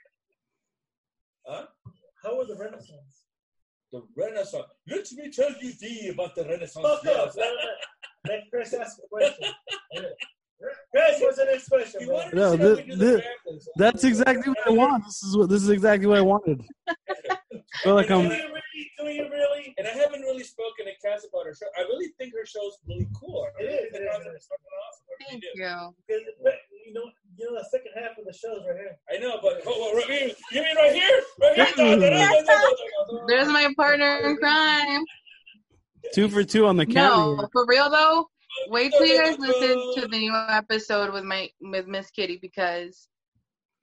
huh? 1.45 1.65
how 2.23 2.37
was 2.37 2.47
the 2.47 2.55
Renaissance? 2.55 3.25
The 3.91 4.01
Renaissance. 4.17 4.65
Let 4.87 5.11
me 5.13 5.31
tell 5.31 5.51
you 5.61 5.71
thee 5.79 6.09
about 6.11 6.35
the 6.35 6.43
Renaissance. 6.43 6.85
Fuck 6.85 7.01
Yes. 7.03 7.37
Up. 8.25 8.29
Let, 8.29 8.33
let, 8.33 8.41
let 8.41 8.51
Chris 8.51 8.73
ask 8.73 8.97
a 8.99 9.07
question. 9.07 9.51
Chris, 10.91 11.19
what's 11.19 11.37
the 11.37 11.45
next 11.45 11.67
question? 11.67 12.01
You 12.01 12.11
wanted 12.11 12.35
No, 12.35 12.51
see 12.51 12.57
how 12.57 12.75
we 12.75 12.95
the. 12.95 13.23
That's 13.77 14.03
exactly 14.03 14.53
what 14.53 14.67
I 14.67 14.69
want. 14.71 15.03
This 15.05 15.23
is 15.23 15.37
what 15.37 15.49
this 15.49 15.61
is 15.63 15.69
exactly 15.69 16.07
what 16.07 16.17
I 16.17 16.21
wanted. 16.21 16.63
feel 17.83 17.95
like 17.95 18.09
I'm 18.11 18.21
you 18.23 18.29
really? 18.29 18.91
Do 18.97 19.09
you 19.09 19.29
really? 19.29 19.73
And 19.77 19.87
I 19.87 19.91
haven't 19.91 20.21
really 20.21 20.43
spoken 20.43 20.85
to 20.85 20.91
Cass 21.05 21.25
about 21.27 21.45
her 21.45 21.53
show. 21.53 21.65
I 21.77 21.81
really 21.81 22.13
think 22.17 22.33
her 22.33 22.45
show's 22.45 22.77
really 22.87 23.09
cool. 23.19 23.45
I 23.59 23.63
It 23.63 23.65
really 23.65 23.75
is, 23.75 23.91
think 23.91 23.95
it 23.95 23.99
the 23.99 24.05
is, 24.05 24.11
concept 24.13 24.33
it 24.33 24.37
is 24.37 24.49
awesome. 24.79 25.05
Really 25.09 25.29
Thank 25.29 25.41
do. 25.41 25.47
you. 25.55 25.95
Because 26.07 26.23
you 26.85 26.93
know, 26.93 27.05
you 27.37 27.51
know, 27.51 27.57
the 27.59 27.67
second 27.69 27.91
half 27.95 28.17
of 28.17 28.25
the 28.25 28.33
show 28.33 28.55
is 28.55 28.63
right 28.65 28.77
here. 28.77 28.97
I 29.11 29.17
know, 29.19 29.39
but 29.41 29.61
oh, 29.65 29.91
oh, 29.91 29.95
right 29.97 30.05
here. 30.05 30.31
you 30.51 30.61
mean 30.63 30.75
right 30.77 30.93
here? 30.93 31.21
Right 31.41 31.55
here? 31.75 33.23
There's 33.27 33.47
my 33.47 33.67
partner 33.75 34.19
in 34.23 34.37
crime. 34.37 35.03
Two 36.13 36.29
for 36.29 36.43
two 36.43 36.65
on 36.67 36.77
the 36.77 36.85
county. 36.85 37.35
No, 37.41 37.47
for 37.51 37.65
real 37.67 37.89
though. 37.89 38.27
Wait 38.67 38.91
till 38.91 39.05
you 39.05 39.17
guys 39.21 39.37
listen 39.39 39.77
to 39.95 40.01
the 40.07 40.17
new 40.17 40.33
episode 40.49 41.11
with 41.13 41.23
my 41.23 41.49
with 41.61 41.87
Miss 41.87 42.09
Kitty 42.11 42.37
because 42.41 43.07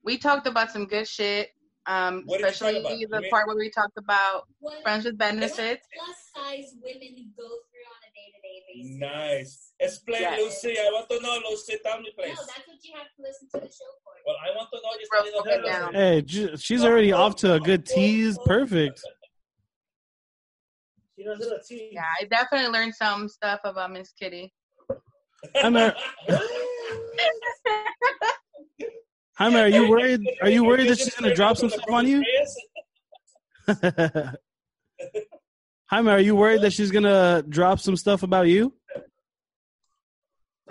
we 0.04 0.16
talked 0.18 0.46
about 0.46 0.70
some 0.70 0.86
good 0.86 1.08
shit. 1.08 1.48
Um, 1.86 2.22
What 2.26 2.36
did 2.38 2.42
you 2.44 2.48
especially 2.50 2.82
the 2.82 2.96
You 2.96 3.08
mean- 3.10 3.30
part 3.30 3.46
where 3.48 3.56
we 3.56 3.70
talked 3.70 3.96
about 3.98 4.44
What, 4.60 4.82
friends 4.82 5.06
with 5.06 5.18
benefits. 5.18 5.58
what 5.96 6.04
plus 6.04 6.16
size 6.46 6.74
women 6.82 7.32
go 7.36 7.42
through 7.42 7.88
on 7.88 8.00
a 8.06 8.10
day 8.14 8.28
to 8.34 8.40
day 8.42 8.62
basis. 8.68 9.00
Nice. 9.00 9.72
Explain, 9.80 10.20
Yes. 10.22 10.40
Lucy. 10.64 10.78
I 10.78 10.84
want 10.92 11.08
to 11.10 11.20
know, 11.20 11.40
Lucy. 11.50 11.78
Tell 11.84 11.98
me, 12.00 12.12
please. 12.16 12.28
No, 12.36 12.42
that's 12.46 12.68
what 12.68 12.78
you 12.84 12.92
have 12.94 13.06
to 13.16 13.22
listen 13.22 13.48
to 13.54 13.60
the 13.66 13.72
show 13.72 13.90
for. 14.04 14.12
Well, 14.26 14.36
I 14.46 14.54
want 14.54 14.68
to 14.72 14.76
know 14.76 14.98
just 14.98 15.10
Broke 15.10 15.22
a 15.22 15.48
little 15.48 15.64
it 15.64 16.28
down. 16.28 16.48
Hey, 16.50 16.56
she's 16.58 16.84
already 16.84 17.12
off 17.12 17.34
to 17.36 17.54
a 17.54 17.60
good 17.60 17.86
tease. 17.86 18.38
Perfect. 18.44 19.00
She 21.20 21.26
knows 21.26 21.38
little 21.38 21.58
tea. 21.68 21.90
Yeah, 21.92 22.06
I 22.18 22.24
definitely 22.24 22.70
learned 22.70 22.94
some 22.94 23.28
stuff 23.28 23.60
about 23.64 23.92
Miss 23.92 24.10
Kitty. 24.12 24.54
Hi, 25.54 25.68
Mary. 25.68 25.92
Hi, 29.36 29.50
Mary. 29.50 29.70
Are 29.70 29.82
you 29.82 29.90
worried? 29.90 30.22
Are 30.40 30.48
you 30.48 30.64
worried 30.64 30.88
that 30.88 30.98
she's 30.98 31.14
gonna 31.14 31.34
drop 31.34 31.58
some 31.58 31.68
stuff 31.68 31.84
on 31.90 32.06
you? 32.06 32.24
Hi, 35.90 36.00
Mary. 36.00 36.22
Are 36.22 36.24
you 36.24 36.36
worried 36.36 36.62
that 36.62 36.72
she's 36.72 36.90
gonna 36.90 37.42
drop 37.46 37.80
some 37.80 37.96
stuff 37.96 38.22
about 38.22 38.48
you? 38.48 38.72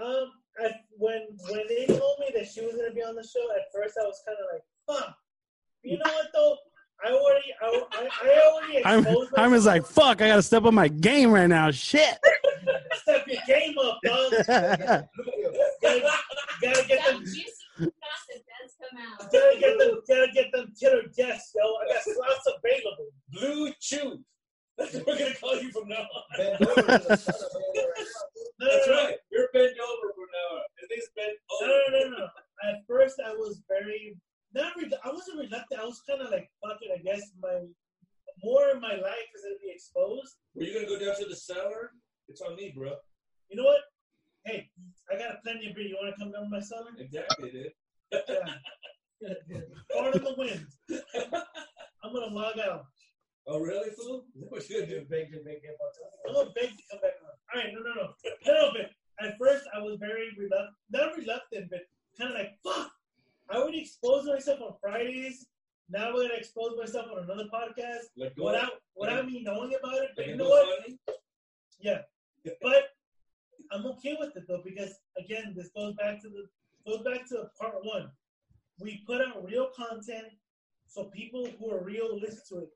Um, 0.03 0.31
I, 0.59 0.71
when 0.97 1.27
when 1.51 1.67
they 1.67 1.85
told 1.85 2.17
me 2.21 2.31
that 2.33 2.47
she 2.51 2.65
was 2.65 2.73
gonna 2.73 2.91
be 2.95 3.03
on 3.03 3.13
the 3.13 3.21
show, 3.21 3.51
at 3.55 3.65
first 3.71 3.99
I 4.01 4.05
was 4.05 4.19
kind 4.25 4.37
of 4.39 4.45
like, 4.51 4.63
"Huh." 4.89 5.11
You 5.83 5.99
know 5.99 6.11
what 6.11 6.27
though? 6.33 6.57
I 7.05 7.11
already, 7.11 7.53
I, 7.61 7.83
I, 7.91 8.09
I 8.23 8.51
already 8.51 8.85
I'm, 9.07 9.27
I'm 9.37 9.51
just 9.53 9.65
like, 9.65 9.85
fuck. 9.85 10.21
I 10.21 10.27
gotta 10.27 10.43
step 10.43 10.65
up 10.65 10.73
my 10.73 10.87
game 10.87 11.31
right 11.31 11.47
now. 11.47 11.71
Shit. 11.71 12.17
Step 12.93 13.25
your 13.27 13.41
game 13.47 13.73
up, 13.79 13.97
dog. 14.03 14.31
gotta, 14.47 15.07
gotta 16.61 16.87
get 16.87 17.05
them, 17.05 17.23
juicy 17.23 17.53
gossip 17.79 18.43
does 18.43 18.75
come 18.79 18.99
out. 18.99 19.31
gotta 19.31 19.59
get 19.59 19.79
them, 19.79 20.01
gotta 20.07 20.27
get 20.33 20.51
them 20.51 20.73
killer 20.79 21.03
guests, 21.15 21.53
yo. 21.55 21.63
I 21.63 21.93
got 21.93 22.03
slots 22.03 22.47
available. 22.57 23.09
BlueChew. 23.35 24.23
That's 24.77 24.93
what 24.95 25.07
we're 25.07 25.17
going 25.17 25.33
to 25.33 25.39
call 25.39 25.61
you 25.61 25.71
from 25.71 25.89
now 25.89 25.97
on. 25.97 26.23
Bend 26.37 26.55
over. 26.61 26.81
That's 26.83 27.27
not 27.27 27.35
a 27.35 27.59
bend 27.73 27.83
over. 27.83 28.07
No, 28.59 28.65
That's 28.65 28.87
no, 28.87 28.93
no. 28.93 29.03
right. 29.03 29.17
You're 29.29 29.49
bent 29.51 29.75
over 29.75 30.13
from 30.15 30.29
now 30.31 30.55
on. 30.55 30.61
His 30.79 30.89
name's 30.89 31.09
bent 31.15 31.35
No, 31.61 31.67
no, 31.67 31.99
no, 31.99 32.17
no. 32.17 32.23
At 32.69 32.87
first, 32.87 33.19
I 33.25 33.33
was 33.33 33.61
very 33.67 34.15
not. 34.53 34.73
Re- 34.77 34.91
I 35.03 35.09
wasn't 35.09 35.39
reluctant. 35.39 35.81
I 35.81 35.85
was 35.85 36.01
kind 36.07 36.21
of 36.21 36.31
like, 36.31 36.49
fuck 36.63 36.77
it. 36.81 36.91
I 36.93 37.01
guess 37.01 37.31
my 37.41 37.65
more 38.43 38.69
of 38.71 38.81
my 38.81 38.93
life 38.93 39.29
is 39.35 39.43
gonna 39.43 39.59
be 39.61 39.71
exposed. 39.71 40.35
Were 40.55 40.63
you 40.63 40.73
going 40.73 40.85
to 40.87 40.91
go 40.91 41.05
down 41.05 41.19
to 41.19 41.25
the 41.25 41.35
cellar? 41.35 41.91
It's 42.27 42.41
on 42.41 42.55
me, 42.55 42.73
bro. 42.75 42.93
You 43.49 43.57
know 43.57 43.63
what? 43.63 43.81
Hey, 44.45 44.69
I 45.11 45.17
got 45.17 45.43
plenty 45.43 45.69
of 45.69 45.75
beer. 45.75 45.85
You 45.85 45.97
want 46.01 46.15
to 46.15 46.19
come 46.19 46.31
down 46.31 46.43
to 46.43 46.49
my 46.49 46.59
cellar? 46.59 46.91
Exactly, 46.97 47.51
dude. 47.51 47.71
Yeah. 48.11 48.53
Fart 49.93 50.15
in 50.15 50.23
the 50.23 50.35
wind. 50.37 50.65
I'm 52.03 52.13
gonna 52.13 52.33
log 52.33 52.59
out. 52.59 52.85
Oh, 53.47 53.59
really, 53.59 53.89
fool? 53.91 54.25
What 54.35 54.69
you're 54.69 54.81
going 54.81 54.89
to 54.89 54.99
do? 55.01 55.05
Big, 55.09 55.31
big, 55.31 55.43
big, 55.43 55.61
big. 55.61 55.71
I'm 56.27 56.33
gonna 56.35 56.51
beg 56.55 56.69
to 56.69 56.83
come 56.91 57.01
back 57.01 57.17
on. 57.23 57.33
All 57.33 57.61
right, 57.61 57.73
no, 57.73 57.81
no, 57.81 57.93
no, 57.95 58.13
no, 58.45 58.53
no. 58.53 58.71
But 58.73 59.25
at 59.25 59.37
first, 59.39 59.65
I 59.75 59.79
was 59.79 59.97
very 59.99 60.29
reluctant. 60.37 60.75
Not 60.91 61.17
reluctant, 61.17 61.69
but 61.69 61.81
kind 62.17 62.31
of 62.31 62.37
like, 62.37 62.51
fuck. 62.63 62.91
I 63.51 63.57
already 63.57 63.81
exposed 63.81 64.27
myself 64.27 64.59
on 64.61 64.73
Fridays. 64.81 65.47
Now 65.89 66.09
I'm 66.09 66.15
gonna 66.15 66.33
expose 66.35 66.77
myself 66.77 67.07
on 67.11 67.23
another 67.23 67.45
podcast 67.51 68.05
Like, 68.15 68.35
go 68.35 68.45
without 68.45 68.71
without 68.95 69.25
me 69.25 69.41
knowing 69.41 69.73
about 69.79 69.95
it. 70.03 70.11
But 70.15 70.25
like 70.25 70.27
you 70.27 70.37
know 70.37 70.49
what? 70.49 70.67
GoFundMe? 70.87 70.97
Yeah, 71.81 72.01
but 72.61 72.89
I'm 73.71 73.85
okay 73.87 74.15
with 74.19 74.35
it 74.35 74.43
though 74.47 74.61
because 74.63 74.93
again, 75.17 75.53
this 75.55 75.69
goes 75.75 75.95
back 75.95 76.21
to 76.21 76.29
the 76.29 76.45
goes 76.85 77.03
back 77.03 77.27
to 77.29 77.49
part 77.59 77.75
one. 77.83 78.11
We 78.79 79.03
put 79.07 79.21
out 79.21 79.43
real 79.43 79.69
content 79.75 80.27
so 80.87 81.05
people 81.05 81.47
who 81.59 81.71
are 81.71 81.83
real 81.83 82.19
listen 82.19 82.41
to 82.49 82.57
it. 82.65 82.69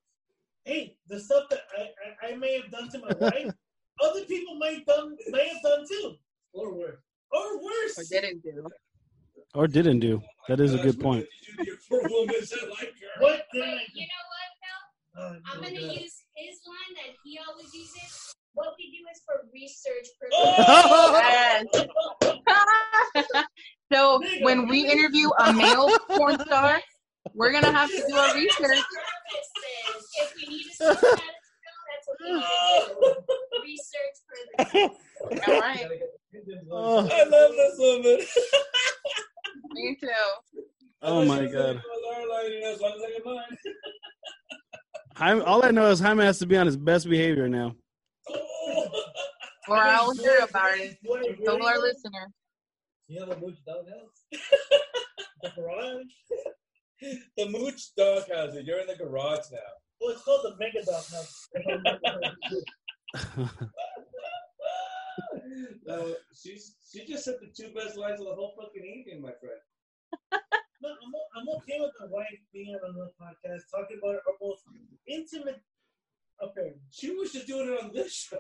Hey, 0.65 0.97
the 1.07 1.19
stuff 1.19 1.43
that 1.49 1.61
I, 1.77 2.29
I, 2.29 2.33
I 2.33 2.35
may 2.37 2.53
have 2.59 2.71
done 2.71 2.89
to 2.91 2.99
my 2.99 3.11
wife, 3.19 3.53
other 4.01 4.25
people 4.25 4.55
might 4.55 4.85
done 4.85 5.15
may 5.29 5.47
have 5.49 5.61
done 5.61 5.85
too, 5.87 6.15
Or 6.53 6.73
worse. 6.73 6.97
or 7.31 7.61
worse. 7.61 7.97
Or 7.99 8.03
didn't 8.09 8.41
do. 8.43 8.65
Or 9.53 9.67
didn't 9.67 9.99
do. 9.99 10.21
That 10.47 10.59
is 10.59 10.73
a 10.73 10.77
good 10.79 10.99
point. 10.99 11.25
Did 11.57 11.67
you 11.67 11.73
do 11.73 11.77
for 11.87 12.01
women 12.01 12.27
that 12.27 12.69
like 12.69 12.89
her? 12.89 13.21
What 13.21 13.43
did 13.53 13.61
Wait, 13.61 13.69
I 13.69 13.85
you 13.93 14.07
know 14.07 14.23
what, 14.33 14.49
though? 14.63 15.21
Oh, 15.21 15.35
I'm 15.45 15.61
gonna 15.61 15.79
use 15.93 16.15
his 16.35 16.59
line 16.67 16.93
that 16.95 17.13
he 17.23 17.39
always 17.47 17.71
uses. 17.73 18.33
What 18.53 18.73
we 18.77 18.85
do 18.91 18.97
is 19.11 19.21
for 19.25 19.45
research 19.53 20.07
purposes. 20.19 20.65
Oh! 23.25 23.43
so 23.93 24.21
when 24.43 24.67
we 24.67 24.89
interview 24.91 25.29
a 25.39 25.53
male 25.53 25.89
porn 26.09 26.39
star, 26.39 26.81
we're 27.33 27.51
gonna 27.51 27.71
have 27.71 27.89
to 27.89 28.03
do 28.07 28.15
our 28.15 28.33
research. 28.35 28.79
If 30.15 30.33
we 30.37 30.43
need 30.53 30.63
to 30.65 30.69
see 30.69 30.85
that, 30.85 30.95
that's 31.01 32.05
what 32.05 32.17
we 32.21 32.27
do. 32.29 32.41
Research 33.63 34.17
purposes. 34.57 34.97
All 35.47 35.59
right, 35.59 35.87
Oh. 36.71 36.99
I 37.11 37.23
love 37.23 37.51
this 37.51 37.75
woman. 37.79 38.19
me 39.71 39.97
too. 39.99 40.09
Oh 41.01 41.25
my 41.25 41.37
She 41.39 41.43
was 41.45 41.53
god. 41.53 41.75
like, 41.75 41.83
"Well, 41.83 42.13
our 42.15 42.27
line, 42.29 42.51
you 42.51 42.59
know, 42.61 42.71
as 42.73 42.79
long 42.81 42.93
as 42.95 43.01
I 43.01 43.09
get 43.11 43.25
mine." 43.25 43.57
Jaime, 45.33 45.45
all 45.45 45.65
I 45.65 45.71
know 45.71 45.89
is 45.89 45.99
Jaime 45.99 46.23
has 46.23 46.37
to 46.39 46.45
be 46.45 46.55
on 46.57 46.67
his 46.67 46.77
best 46.77 47.09
behavior 47.09 47.49
now. 47.49 47.75
Or 49.67 49.77
I'll 49.77 50.13
hear 50.13 50.39
about 50.47 50.77
it. 50.77 50.97
What, 51.03 51.25
So 51.43 51.53
our 51.65 51.79
listener. 51.79 52.31
You 53.07 53.19
have 53.21 53.29
a 53.29 53.39
mooch 53.39 53.57
doghouse? 53.65 54.25
The 55.41 55.49
garage. 55.57 56.05
the 57.35 57.49
Mooch 57.49 57.93
Dog 57.97 58.23
House. 58.33 58.53
You're 58.63 58.79
in 58.79 58.87
the 58.87 58.95
garage 58.95 59.51
now. 59.51 59.59
Well, 59.99 60.11
it's 60.11 60.23
called 60.23 60.45
the 60.45 60.55
Mega 60.57 60.85
Dog 60.85 61.03
now. 61.11 61.25
No, 65.85 65.93
uh, 65.93 66.13
she's 66.33 66.75
she 66.89 67.05
just 67.05 67.25
said 67.25 67.35
the 67.41 67.51
two 67.53 67.73
best 67.73 67.97
lines 67.97 68.21
of 68.21 68.27
the 68.27 68.33
whole 68.35 68.53
fucking 68.57 68.85
evening, 68.85 69.21
my 69.21 69.33
friend. 69.41 69.59
No, 70.81 70.89
I'm, 70.89 71.13
o- 71.15 71.29
I'm 71.35 71.49
okay 71.61 71.77
with 71.79 71.91
my 71.99 72.07
wife 72.09 72.39
being 72.53 72.75
on 72.85 72.93
the 72.95 73.11
podcast, 73.19 73.63
talking 73.69 73.99
about 74.01 74.15
our 74.15 74.35
most 74.41 74.63
intimate 75.07 75.61
affairs. 76.41 76.75
She 76.91 77.11
was 77.11 77.31
just 77.33 77.47
doing 77.47 77.67
it 77.69 77.83
on 77.83 77.91
this 77.93 78.13
show. 78.13 78.39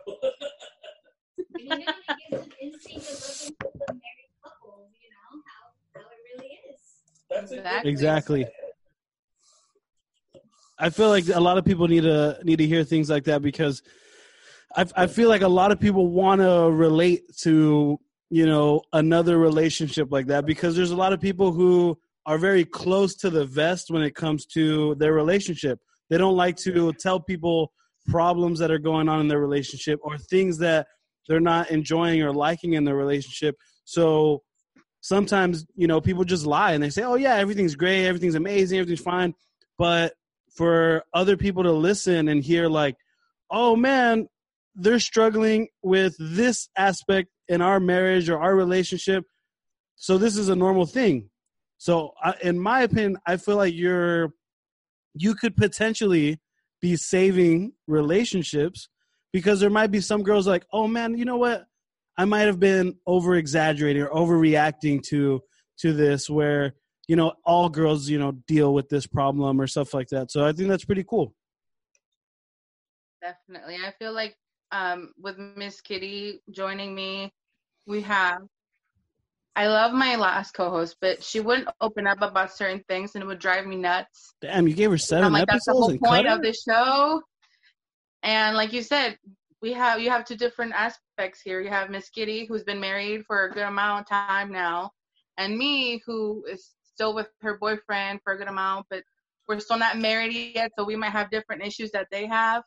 And 1.37 1.59
you 1.59 1.69
know, 1.69 1.75
it 1.75 1.85
gives 2.31 2.43
an 2.45 2.51
instinct 2.61 3.07
of 3.07 3.15
looking 3.19 3.55
for 3.61 3.71
the 3.87 3.93
married 3.93 4.31
couple, 4.43 4.89
you 5.01 5.09
know, 5.11 5.41
how, 5.47 6.01
how 6.01 6.07
it 6.11 6.19
really 6.35 6.51
is. 6.69 6.81
That's 7.29 7.51
a 7.51 7.55
good 7.55 7.63
Exactly. 7.83 8.41
Exactly. 8.53 8.59
I 10.79 10.89
feel 10.89 11.09
like 11.09 11.27
a 11.29 11.39
lot 11.39 11.57
of 11.57 11.65
people 11.65 11.87
need 11.87 12.01
to 12.01 12.37
need 12.43 12.57
to 12.57 12.67
hear 12.67 12.83
things 12.83 13.09
like 13.09 13.25
that 13.25 13.41
because 13.41 13.81
I 14.75 14.85
I 14.95 15.07
feel 15.07 15.29
like 15.29 15.41
a 15.41 15.47
lot 15.47 15.71
of 15.71 15.79
people 15.79 16.07
want 16.07 16.41
to 16.41 16.69
relate 16.71 17.21
to 17.41 17.99
you 18.29 18.45
know 18.45 18.81
another 18.91 19.37
relationship 19.37 20.11
like 20.11 20.27
that 20.27 20.45
because 20.45 20.75
there's 20.75 20.91
a 20.91 20.95
lot 20.95 21.13
of 21.13 21.21
people 21.21 21.51
who 21.51 21.97
are 22.25 22.37
very 22.37 22.65
close 22.65 23.15
to 23.15 23.29
the 23.29 23.45
vest 23.45 23.91
when 23.91 24.01
it 24.01 24.15
comes 24.15 24.45
to 24.47 24.95
their 24.95 25.13
relationship. 25.13 25.79
They 26.09 26.17
don't 26.17 26.35
like 26.35 26.57
to 26.57 26.91
tell 26.93 27.19
people 27.19 27.71
problems 28.07 28.59
that 28.59 28.71
are 28.71 28.79
going 28.79 29.07
on 29.07 29.19
in 29.19 29.27
their 29.27 29.39
relationship 29.39 29.99
or 30.03 30.17
things 30.17 30.57
that 30.59 30.87
they're 31.27 31.39
not 31.39 31.69
enjoying 31.71 32.21
or 32.21 32.33
liking 32.33 32.73
in 32.73 32.83
their 32.83 32.95
relationship. 32.95 33.55
So 33.85 34.41
sometimes, 35.03 35.65
you 35.75 35.85
know, 35.85 35.99
people 35.99 36.23
just 36.23 36.45
lie 36.45 36.71
and 36.71 36.81
they 36.81 36.89
say, 36.89 37.03
"Oh 37.03 37.15
yeah, 37.15 37.35
everything's 37.35 37.75
great, 37.75 38.07
everything's 38.07 38.35
amazing, 38.35 38.79
everything's 38.79 39.01
fine." 39.01 39.35
But 39.77 40.13
for 40.55 41.03
other 41.13 41.35
people 41.37 41.63
to 41.63 41.71
listen 41.71 42.29
and 42.29 42.41
hear 42.43 42.69
like, 42.69 42.95
"Oh 43.51 43.75
man, 43.75 44.27
they're 44.75 44.99
struggling 44.99 45.67
with 45.83 46.15
this 46.17 46.69
aspect 46.77 47.29
in 47.49 47.61
our 47.61 47.79
marriage 47.79 48.29
or 48.29 48.39
our 48.39 48.55
relationship." 48.55 49.25
So 49.95 50.17
this 50.17 50.37
is 50.37 50.49
a 50.49 50.55
normal 50.55 50.85
thing. 50.85 51.29
So 51.77 52.13
in 52.41 52.59
my 52.59 52.81
opinion, 52.81 53.17
I 53.27 53.37
feel 53.37 53.57
like 53.57 53.73
you're 53.73 54.33
you 55.15 55.35
could 55.35 55.57
potentially 55.57 56.39
be 56.81 56.95
saving 56.95 57.73
relationships 57.87 58.87
because 59.33 59.59
there 59.59 59.69
might 59.69 59.91
be 59.91 59.99
some 59.99 60.23
girls 60.23 60.47
like, 60.47 60.65
oh 60.71 60.87
man, 60.87 61.17
you 61.17 61.25
know 61.25 61.37
what? 61.37 61.65
I 62.17 62.25
might 62.25 62.47
have 62.47 62.59
been 62.59 62.95
over 63.07 63.35
exaggerating 63.35 64.03
or 64.03 64.09
overreacting 64.09 65.01
to 65.07 65.41
to 65.79 65.93
this 65.93 66.29
where, 66.29 66.75
you 67.07 67.15
know, 67.15 67.33
all 67.45 67.69
girls, 67.69 68.07
you 68.07 68.19
know, 68.19 68.33
deal 68.47 68.73
with 68.73 68.89
this 68.89 69.07
problem 69.07 69.59
or 69.59 69.67
stuff 69.67 69.93
like 69.93 70.07
that. 70.09 70.31
So 70.31 70.45
I 70.45 70.51
think 70.51 70.69
that's 70.69 70.85
pretty 70.85 71.03
cool. 71.03 71.33
Definitely. 73.21 73.77
I 73.83 73.91
feel 73.97 74.13
like 74.13 74.35
um, 74.71 75.13
with 75.19 75.37
Miss 75.37 75.81
Kitty 75.81 76.41
joining 76.51 76.93
me, 76.93 77.31
we 77.87 78.01
have. 78.01 78.39
I 79.55 79.67
love 79.67 79.93
my 79.93 80.15
last 80.15 80.53
co-host, 80.53 80.97
but 80.99 81.23
she 81.23 81.39
wouldn't 81.39 81.69
open 81.79 82.07
up 82.07 82.23
about 82.23 82.51
certain 82.51 82.83
things, 82.89 83.13
and 83.13 83.23
it 83.23 83.27
would 83.27 83.37
drive 83.37 83.67
me 83.67 83.75
nuts. 83.75 84.33
Damn, 84.41 84.67
you 84.67 84.73
gave 84.73 84.89
her 84.89 84.97
7 84.97 85.23
I'm 85.23 85.31
like, 85.31 85.45
that's 85.45 85.65
the 85.65 85.73
whole 85.73 85.95
point 86.03 86.27
of 86.27 86.41
the 86.41 86.53
show. 86.53 87.21
And 88.23 88.57
like 88.57 88.73
you 88.73 88.81
said, 88.81 89.17
we 89.61 89.73
have 89.73 89.99
you 89.99 90.09
have 90.09 90.25
two 90.25 90.35
different 90.35 90.73
aspects 90.73 91.02
here. 91.43 91.61
You 91.61 91.69
have 91.69 91.89
Miss 91.89 92.09
Kitty, 92.09 92.45
who's 92.45 92.63
been 92.63 92.79
married 92.79 93.25
for 93.25 93.45
a 93.45 93.51
good 93.51 93.63
amount 93.63 94.01
of 94.01 94.09
time 94.09 94.51
now, 94.51 94.91
and 95.37 95.57
me, 95.57 96.01
who 96.05 96.43
is 96.49 96.71
still 96.83 97.13
with 97.13 97.27
her 97.41 97.57
boyfriend 97.57 98.19
for 98.23 98.33
a 98.33 98.37
good 98.37 98.47
amount, 98.47 98.85
but 98.89 99.03
we're 99.47 99.59
still 99.59 99.77
not 99.77 99.97
married 99.97 100.53
yet, 100.55 100.71
so 100.77 100.83
we 100.83 100.95
might 100.95 101.11
have 101.11 101.29
different 101.29 101.63
issues 101.63 101.91
that 101.91 102.07
they 102.11 102.25
have. 102.25 102.63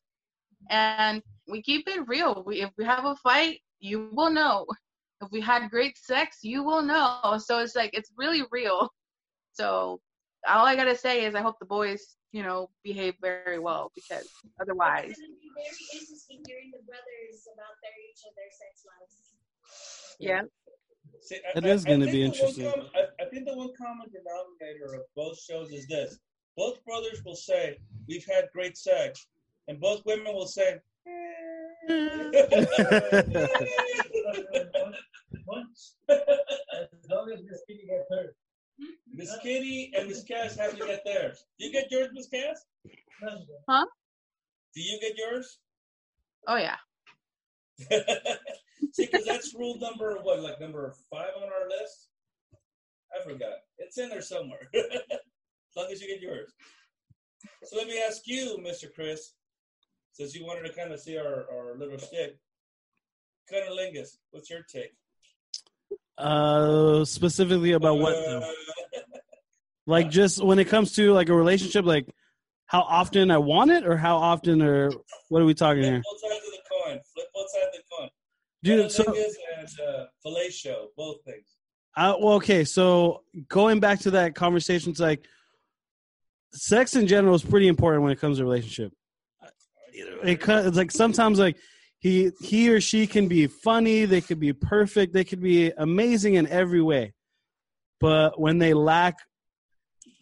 And 0.71 1.23
we 1.49 1.63
keep 1.63 1.89
it 1.89 2.07
real. 2.07 2.43
We, 2.47 2.63
if 2.63 2.71
we 2.77 2.85
have 2.85 3.05
a 3.05 3.17
fight, 3.17 3.61
you 3.81 4.11
will 4.13 4.31
know. 4.31 4.67
If 5.21 5.31
we 5.31 5.41
had 5.41 5.71
great 5.71 5.97
sex, 5.97 6.39
you 6.43 6.63
will 6.63 6.83
know. 6.83 7.39
So 7.39 7.61
it's 7.61 7.75
like 7.75 7.91
it's 7.95 8.11
really 8.17 8.43
real. 8.51 8.91
So 9.53 10.01
all 10.47 10.67
I 10.67 10.77
gotta 10.77 10.97
say 10.97 11.25
is 11.25 11.35
I 11.35 11.41
hope 11.41 11.57
the 11.59 11.67
boys, 11.67 12.17
you 12.33 12.43
know, 12.43 12.69
behave 12.83 13.15
very 13.21 13.59
well 13.59 13.91
because 13.95 14.29
otherwise, 14.61 15.11
It's 15.11 15.21
gonna 15.21 15.33
be 15.41 15.51
very 15.55 16.01
interesting 16.01 16.43
hearing 16.47 16.71
the 16.73 16.83
brothers 16.85 17.47
about 17.55 17.75
their 17.83 17.93
each 18.11 18.23
of 18.29 18.35
their 18.37 18.51
sex 18.51 18.85
lives. 18.85 20.17
yeah. 20.19 20.43
See, 21.21 21.37
I- 21.37 21.59
It 21.59 21.65
I- 21.65 21.69
is 21.69 21.87
I 21.87 21.91
gonna 21.91 22.07
be 22.07 22.23
interesting. 22.25 22.71
com- 22.71 22.91
I, 22.95 23.07
I 23.23 23.25
think 23.31 23.47
the 23.47 23.57
one 23.57 23.73
common 23.77 24.09
denominator 24.11 24.95
of 25.01 25.07
both 25.15 25.39
shows 25.41 25.73
is 25.73 25.87
this: 25.87 26.19
both 26.57 26.85
brothers 26.85 27.23
will 27.25 27.37
say 27.37 27.79
we've 28.09 28.27
had 28.27 28.49
great 28.53 28.77
sex, 28.77 29.29
and 29.69 29.81
both 29.81 30.05
women 30.05 30.35
will 30.35 30.47
say. 30.47 30.81
Eh. 31.89 31.97
Once, 35.47 35.97
as 36.09 37.11
long 37.11 37.31
as 37.33 37.41
Miss 37.45 37.63
Kitty 37.69 37.87
gets 37.87 38.07
hurt. 38.11 38.35
Miss 39.13 39.35
Kitty 39.43 39.93
and 39.97 40.09
Miss 40.09 40.23
Cass 40.25 40.57
have 40.57 40.79
to 40.79 40.87
get 40.87 41.03
theirs. 41.05 41.45
Do 41.59 41.67
you 41.67 41.73
get 41.73 41.91
yours, 41.91 42.09
Miss 42.13 42.29
Cass? 42.29 42.65
Huh? 43.69 43.87
Do 44.75 44.81
you 44.83 44.99
get 45.01 45.17
yours? 45.17 45.59
Oh 46.47 46.57
yeah. 46.57 46.77
See, 48.93 49.07
because 49.07 49.25
that's 49.25 49.55
rule 49.55 49.79
number 49.81 50.19
what, 50.23 50.41
like 50.41 50.61
number 50.61 50.95
five 51.11 51.31
on 51.37 51.45
our 51.45 51.69
list. 51.69 52.09
I 53.15 53.23
forgot. 53.25 53.55
It's 53.79 53.99
in 53.99 54.11
there 54.11 54.23
somewhere. 54.23 54.69
as 54.75 55.77
long 55.77 55.89
as 55.91 56.01
you 56.01 56.09
get 56.09 56.21
yours. 56.21 56.53
So 57.65 57.77
let 57.77 57.87
me 57.87 58.01
ask 58.07 58.23
you, 58.27 58.59
Mr. 58.63 58.93
Chris, 58.95 59.33
since 60.13 60.35
you 60.35 60.45
wanted 60.45 60.67
to 60.67 60.75
kind 60.75 60.93
of 60.93 61.01
see 61.01 61.17
our, 61.17 61.47
our 61.51 61.77
little 61.79 61.99
stick. 61.99 62.39
Cunnilingus, 63.53 64.17
what's 64.31 64.51
your 64.51 64.63
take? 64.63 64.95
Uh 66.19 67.05
specifically 67.05 67.73
about 67.73 67.99
what 67.99 68.13
though? 68.13 68.43
Like 69.89 70.11
just 70.11 70.43
when 70.43 70.59
it 70.59 70.65
comes 70.65 70.95
to 70.97 71.13
like 71.13 71.29
a 71.29 71.35
relationship 71.35 71.85
like 71.85 72.09
how 72.67 72.81
often 72.81 73.31
I 73.31 73.39
want 73.39 73.71
it 73.71 73.87
or 73.87 73.97
how 73.97 74.17
often 74.17 74.61
or 74.61 74.91
what 75.29 75.43
are 75.43 75.45
we 75.45 75.55
talking 75.55 75.83
flip 75.83 75.93
here? 75.93 76.03
both 76.03 76.21
sides 76.21 76.45
of 76.45 76.53
the 76.53 76.59
coin. 76.69 77.01
Flip 77.15 77.27
both 77.33 77.51
sides 77.51 77.67
of 77.67 77.73
the 77.73 77.97
coin. 77.97 78.11
Dude, 78.65 78.91
so 78.91 79.05
and 79.05 79.69
uh, 79.89 80.07
fillet 80.23 80.51
show, 80.51 80.89
both 80.97 81.23
things. 81.25 81.47
I, 81.97 82.11
well, 82.11 82.35
okay, 82.35 82.65
so 82.65 83.23
going 83.49 83.81
back 83.81 84.01
to 84.01 84.11
that 84.13 84.35
conversation, 84.35 84.91
it's 84.91 85.01
like 85.01 85.25
sex 86.53 86.97
in 86.97 87.07
general 87.07 87.35
is 87.35 87.43
pretty 87.43 87.69
important 87.69 88.03
when 88.03 88.13
it 88.13 88.21
comes 88.21 88.39
to 88.39 88.45
relationship. 88.45 88.93
It, 89.93 90.41
it's 90.47 90.77
like 90.77 90.91
sometimes 90.91 91.39
like 91.39 91.57
he 92.07 92.31
he 92.41 92.71
or 92.71 92.81
she 92.81 93.05
can 93.09 93.27
be 93.27 93.49
funny, 93.49 94.05
they 94.05 94.21
could 94.21 94.39
be 94.39 94.53
perfect, 94.53 95.13
they 95.13 95.25
could 95.25 95.41
be 95.41 95.73
amazing 95.77 96.35
in 96.35 96.47
every 96.47 96.81
way, 96.81 97.13
but 97.99 98.41
when 98.41 98.59
they 98.59 98.75
lack 98.75 99.17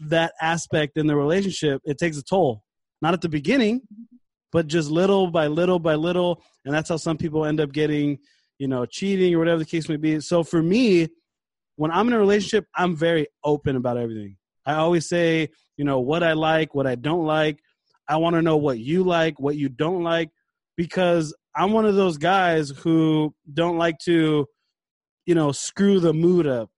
that 0.00 0.32
aspect 0.40 0.96
in 0.96 1.06
the 1.06 1.14
relationship, 1.14 1.82
it 1.84 1.98
takes 1.98 2.16
a 2.16 2.22
toll. 2.22 2.62
Not 3.02 3.12
at 3.12 3.20
the 3.20 3.28
beginning, 3.28 3.82
but 4.50 4.66
just 4.66 4.90
little 4.90 5.30
by 5.30 5.46
little 5.46 5.78
by 5.78 5.94
little, 5.94 6.42
and 6.64 6.74
that's 6.74 6.88
how 6.88 6.96
some 6.96 7.18
people 7.18 7.44
end 7.44 7.60
up 7.60 7.70
getting, 7.70 8.18
you 8.58 8.66
know, 8.66 8.86
cheating 8.86 9.34
or 9.34 9.38
whatever 9.38 9.58
the 9.58 9.66
case 9.66 9.86
may 9.86 9.96
be. 9.96 10.20
So 10.20 10.42
for 10.42 10.62
me, 10.62 11.08
when 11.76 11.90
I'm 11.90 12.08
in 12.08 12.14
a 12.14 12.18
relationship, 12.18 12.64
I'm 12.74 12.96
very 12.96 13.26
open 13.44 13.76
about 13.76 13.98
everything. 13.98 14.38
I 14.64 14.74
always 14.74 15.06
say, 15.06 15.50
you 15.76 15.84
know, 15.84 16.00
what 16.00 16.22
I 16.22 16.32
like, 16.32 16.74
what 16.74 16.86
I 16.86 16.94
don't 16.94 17.26
like. 17.26 17.58
I 18.08 18.16
want 18.16 18.36
to 18.36 18.42
know 18.42 18.56
what 18.56 18.78
you 18.78 19.04
like, 19.04 19.38
what 19.38 19.56
you 19.56 19.68
don't 19.68 20.02
like, 20.02 20.30
because 20.78 21.34
I'm 21.56 21.72
one 21.72 21.86
of 21.86 21.94
those 21.94 22.18
guys 22.18 22.70
who 22.70 23.34
don't 23.52 23.78
like 23.78 23.98
to, 24.00 24.46
you 25.26 25.34
know, 25.34 25.52
screw 25.52 26.00
the 26.00 26.12
mood 26.12 26.46
up. 26.46 26.70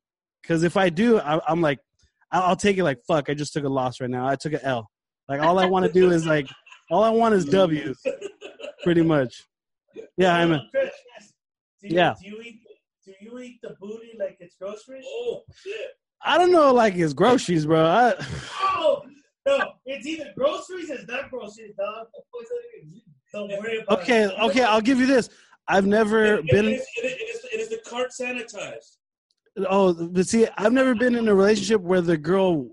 Because 0.43 0.63
if 0.63 0.77
I 0.77 0.91
do, 0.91 1.19
I, 1.19 1.41
I'm 1.49 1.61
like, 1.61 1.79
I'll, 2.31 2.43
I'll 2.43 2.57
take 2.57 2.77
it 2.77 2.85
like, 2.85 2.99
fuck, 3.07 3.29
I 3.31 3.35
just 3.35 3.53
took 3.53 3.65
a 3.65 3.69
loss 3.69 4.01
right 4.01 4.11
now. 4.11 4.27
I 4.27 4.37
took 4.37 4.53
an 4.53 4.61
L. 4.63 4.91
Like, 5.29 5.41
all 5.41 5.59
I 5.59 5.67
want 5.67 5.87
to 5.87 5.93
do 5.93 6.11
is 6.11 6.27
like, 6.27 6.47
all 6.91 7.03
I 7.03 7.11
want 7.11 7.35
is 7.35 7.45
W's, 7.47 8.01
pretty 8.85 9.03
much. 9.03 9.45
Yeah, 10.17 10.37
I'm 10.37 10.53
a, 10.53 10.69
Chris, 10.71 10.91
Chris, 11.15 11.33
do 11.83 11.89
you, 11.89 11.97
Yeah. 11.97 12.15
Do 12.23 12.29
you 12.29 12.43
eat? 12.43 12.61
Do 13.05 13.13
you 13.21 13.39
eat 13.39 13.61
the 13.63 13.77
booty 13.81 14.17
like 14.19 14.37
it's 14.41 14.57
groceries? 14.61 15.05
Oh 15.07 15.43
shit! 15.55 15.91
I 16.25 16.39
don't 16.39 16.51
know, 16.51 16.73
like 16.75 16.97
it's 16.97 17.13
groceries, 17.13 17.65
bro. 17.65 17.85
I, 17.85 18.15
Oh 18.63 19.03
no! 19.47 19.73
It's 19.85 20.07
either 20.07 20.33
groceries. 20.37 20.91
It's 20.91 21.07
not 21.07 21.31
groceries, 21.31 21.75
dog. 21.79 22.09
Don't 23.37 23.51
worry 23.63 23.79
about 23.81 24.01
okay, 24.01 24.23
it. 24.25 24.33
okay, 24.41 24.63
I'll 24.63 24.81
give 24.81 24.99
you 24.99 25.05
this. 25.07 25.29
I've 25.69 25.87
never 25.87 26.37
It- 26.37 26.47
been. 26.47 26.65
it, 26.67 26.73
is, 26.81 26.87
it, 26.97 27.07
is, 27.07 27.45
it 27.53 27.61
is 27.61 27.69
the 27.69 27.79
cart 27.89 28.11
sanitized. 28.19 28.97
Oh, 29.69 29.93
but 29.93 30.27
see, 30.27 30.47
I've 30.57 30.73
never 30.73 30.95
been 30.95 31.15
in 31.15 31.29
a 31.29 31.35
relationship 31.35 31.81
where 31.83 32.01
the 32.01 32.17
girl 32.17 32.69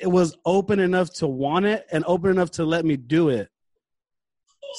it 0.00 0.06
was 0.06 0.36
open 0.44 0.78
enough 0.78 1.10
to 1.14 1.26
want 1.26 1.64
it 1.64 1.84
and 1.90 2.04
open 2.06 2.30
enough 2.30 2.52
to 2.52 2.64
let 2.64 2.84
me 2.84 2.96
do 2.96 3.28
it. 3.30 3.48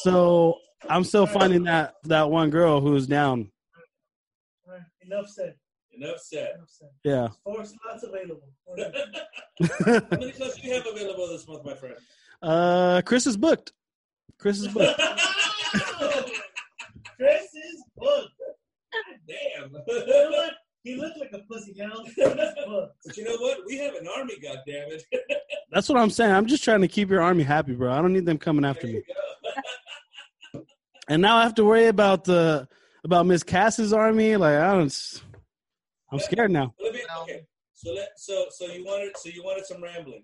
So 0.03 0.57
I'm 0.89 1.03
still 1.03 1.25
finding 1.27 1.63
that 1.63 1.95
that 2.03 2.29
one 2.29 2.49
girl 2.49 2.79
who's 2.79 3.05
down. 3.07 3.51
All 4.65 4.73
right, 4.73 4.81
Enough 5.05 5.27
said. 5.29 5.55
Enough 5.91 6.19
said. 6.19 6.51
Enough 6.55 6.69
said. 6.69 6.89
Yeah. 7.03 7.27
Four 7.43 7.65
slots 7.65 8.03
available. 8.03 8.47
How 9.85 10.17
many 10.17 10.31
clubs 10.31 10.55
do 10.55 10.67
you 10.67 10.73
have 10.75 10.87
available 10.87 11.27
this 11.27 11.45
month, 11.47 11.65
my 11.65 11.73
friend? 11.75 11.95
uh, 12.41 13.01
Chris 13.05 13.27
is 13.27 13.35
booked. 13.37 13.73
Chris 14.39 14.59
is 14.59 14.67
booked. 14.73 14.99
Chris 17.17 17.43
is. 17.53 17.83
Damn. 19.27 19.71
You 19.87 20.07
know 20.07 20.29
what? 20.31 20.53
He 20.83 20.95
looked 20.97 21.17
like 21.17 21.31
a 21.33 21.39
pussy 21.49 21.75
hound. 21.79 22.07
He's 22.07 22.25
booked. 22.25 22.95
but 23.05 23.17
you 23.17 23.23
know 23.23 23.37
what? 23.37 23.59
We 23.65 23.77
have 23.77 23.95
an 23.95 24.07
army, 24.17 24.33
goddammit. 24.43 25.01
That's 25.71 25.87
what 25.87 25.97
I'm 25.97 26.09
saying. 26.09 26.31
I'm 26.31 26.45
just 26.45 26.63
trying 26.63 26.81
to 26.81 26.87
keep 26.89 27.09
your 27.09 27.21
army 27.21 27.43
happy, 27.43 27.73
bro. 27.73 27.91
I 27.91 28.01
don't 28.01 28.11
need 28.13 28.25
them 28.25 28.37
coming 28.37 28.65
after 28.65 28.85
There 28.87 28.95
me. 28.97 29.03
go. 30.53 30.65
And 31.07 31.21
now 31.21 31.37
I 31.37 31.43
have 31.43 31.55
to 31.55 31.63
worry 31.65 31.87
about 31.87 32.25
the 32.25 32.67
about 33.05 33.25
Miss 33.25 33.43
Cass's 33.43 33.93
army. 33.93 34.35
Like 34.35 34.55
I 34.57 34.73
don't. 34.73 35.21
I'm 36.11 36.19
scared 36.19 36.51
now. 36.51 36.73
Let 36.81 36.93
me, 36.93 37.01
okay. 37.21 37.41
So 37.73 37.91
let 37.93 38.09
so 38.17 38.45
so 38.51 38.65
you 38.67 38.83
wanted 38.85 39.15
so 39.17 39.29
you 39.29 39.43
wanted 39.43 39.65
some 39.65 39.81
rambling. 39.81 40.23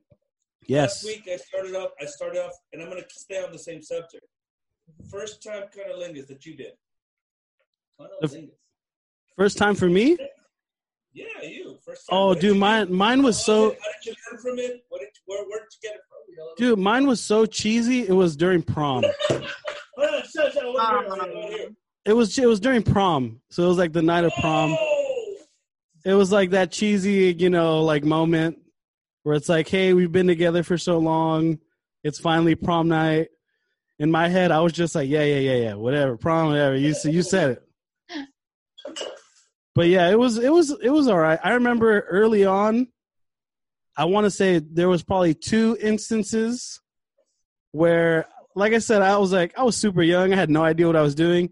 Yes. 0.70 1.04
Last 1.04 1.16
week 1.16 1.28
I 1.34 1.38
started 1.38 1.76
off 1.76 1.90
I 2.00 2.06
started 2.06 2.46
off 2.46 2.52
and 2.72 2.82
I'm 2.84 2.90
gonna 2.90 3.02
stay 3.10 3.44
on 3.44 3.52
the 3.52 3.58
same 3.58 3.82
subject. 3.82 4.24
First 5.10 5.42
time 5.42 5.64
cunnilingus 5.76 6.28
that 6.28 6.46
you 6.46 6.56
did. 6.56 6.74
Cunnilingus. 8.00 8.52
First 9.36 9.58
time 9.58 9.74
for 9.74 9.90
me. 9.90 10.16
Yeah, 11.12 11.26
you. 11.42 11.80
First 11.84 12.08
time. 12.08 12.20
Oh, 12.20 12.36
dude, 12.36 12.56
mine 12.58 12.94
mine 12.94 13.24
was 13.24 13.44
so. 13.44 13.70
How 13.70 13.70
did 13.70 14.06
you 14.06 14.14
learn 14.32 14.42
from 14.42 14.60
it? 14.60 14.86
What 14.90 15.02
did 15.02 15.10
where 15.26 15.44
where 15.46 15.60
did 15.62 15.70
you 15.82 15.90
get 15.90 15.96
it 15.96 16.02
from? 16.08 16.46
Dude, 16.58 16.78
mine 16.78 17.08
was 17.08 17.20
so 17.20 17.48
cheesy. 17.48 18.08
It 18.08 18.14
was 18.14 18.36
during 18.36 18.62
prom. 18.62 19.04
It 22.06 22.14
was 22.14 22.40
it 22.40 22.46
was 22.46 22.60
during 22.60 22.82
prom. 22.82 23.42
So 23.50 23.66
it 23.66 23.68
was 23.68 23.78
like 23.78 23.92
the 23.92 24.02
night 24.02 24.24
of 24.24 24.32
prom. 24.40 24.76
It 26.06 26.14
was 26.14 26.32
like 26.32 26.52
that 26.52 26.72
cheesy, 26.72 27.36
you 27.38 27.50
know, 27.50 27.84
like 27.84 28.04
moment 28.06 28.58
where 29.24 29.36
it's 29.36 29.50
like, 29.50 29.68
"Hey, 29.68 29.94
we've 29.94 30.12
been 30.12 30.28
together 30.28 30.64
for 30.64 30.78
so 30.78 30.98
long. 30.98 31.60
It's 32.04 32.20
finally 32.20 32.56
prom 32.56 32.88
night." 32.88 33.30
In 34.00 34.12
my 34.12 34.30
head, 34.30 34.52
I 34.52 34.62
was 34.62 34.74
just 34.74 34.96
like, 34.96 35.10
"Yeah, 35.10 35.24
yeah, 35.24 35.40
yeah, 35.40 35.56
yeah, 35.56 35.74
whatever, 35.74 36.18
prom, 36.18 36.50
whatever." 36.50 36.76
You 36.76 36.96
you 37.06 37.22
said 37.22 37.52
it. 37.52 37.64
But 39.76 39.88
yeah, 39.88 40.10
it 40.10 40.20
was 40.20 40.38
it 40.38 40.52
was 40.52 40.72
it 40.82 40.90
was 40.90 41.08
all 41.08 41.20
right. 41.20 41.40
I 41.44 41.54
remember 41.54 42.02
early 42.02 42.46
on 42.46 42.88
I 44.00 44.06
want 44.06 44.24
to 44.24 44.32
say 44.32 44.60
there 44.60 44.88
was 44.88 45.04
probably 45.04 45.34
two 45.34 45.78
instances 45.82 46.80
where 47.74 48.26
like 48.56 48.72
I 48.72 48.80
said, 48.80 49.02
I 49.02 49.18
was 49.18 49.34
like 49.34 49.60
I 49.60 49.64
was 49.64 49.76
super 49.76 50.02
young. 50.02 50.32
I 50.32 50.38
had 50.38 50.50
no 50.50 50.64
idea 50.64 50.88
what 50.88 50.96
I 50.96 51.02
was 51.02 51.16
doing. 51.16 51.50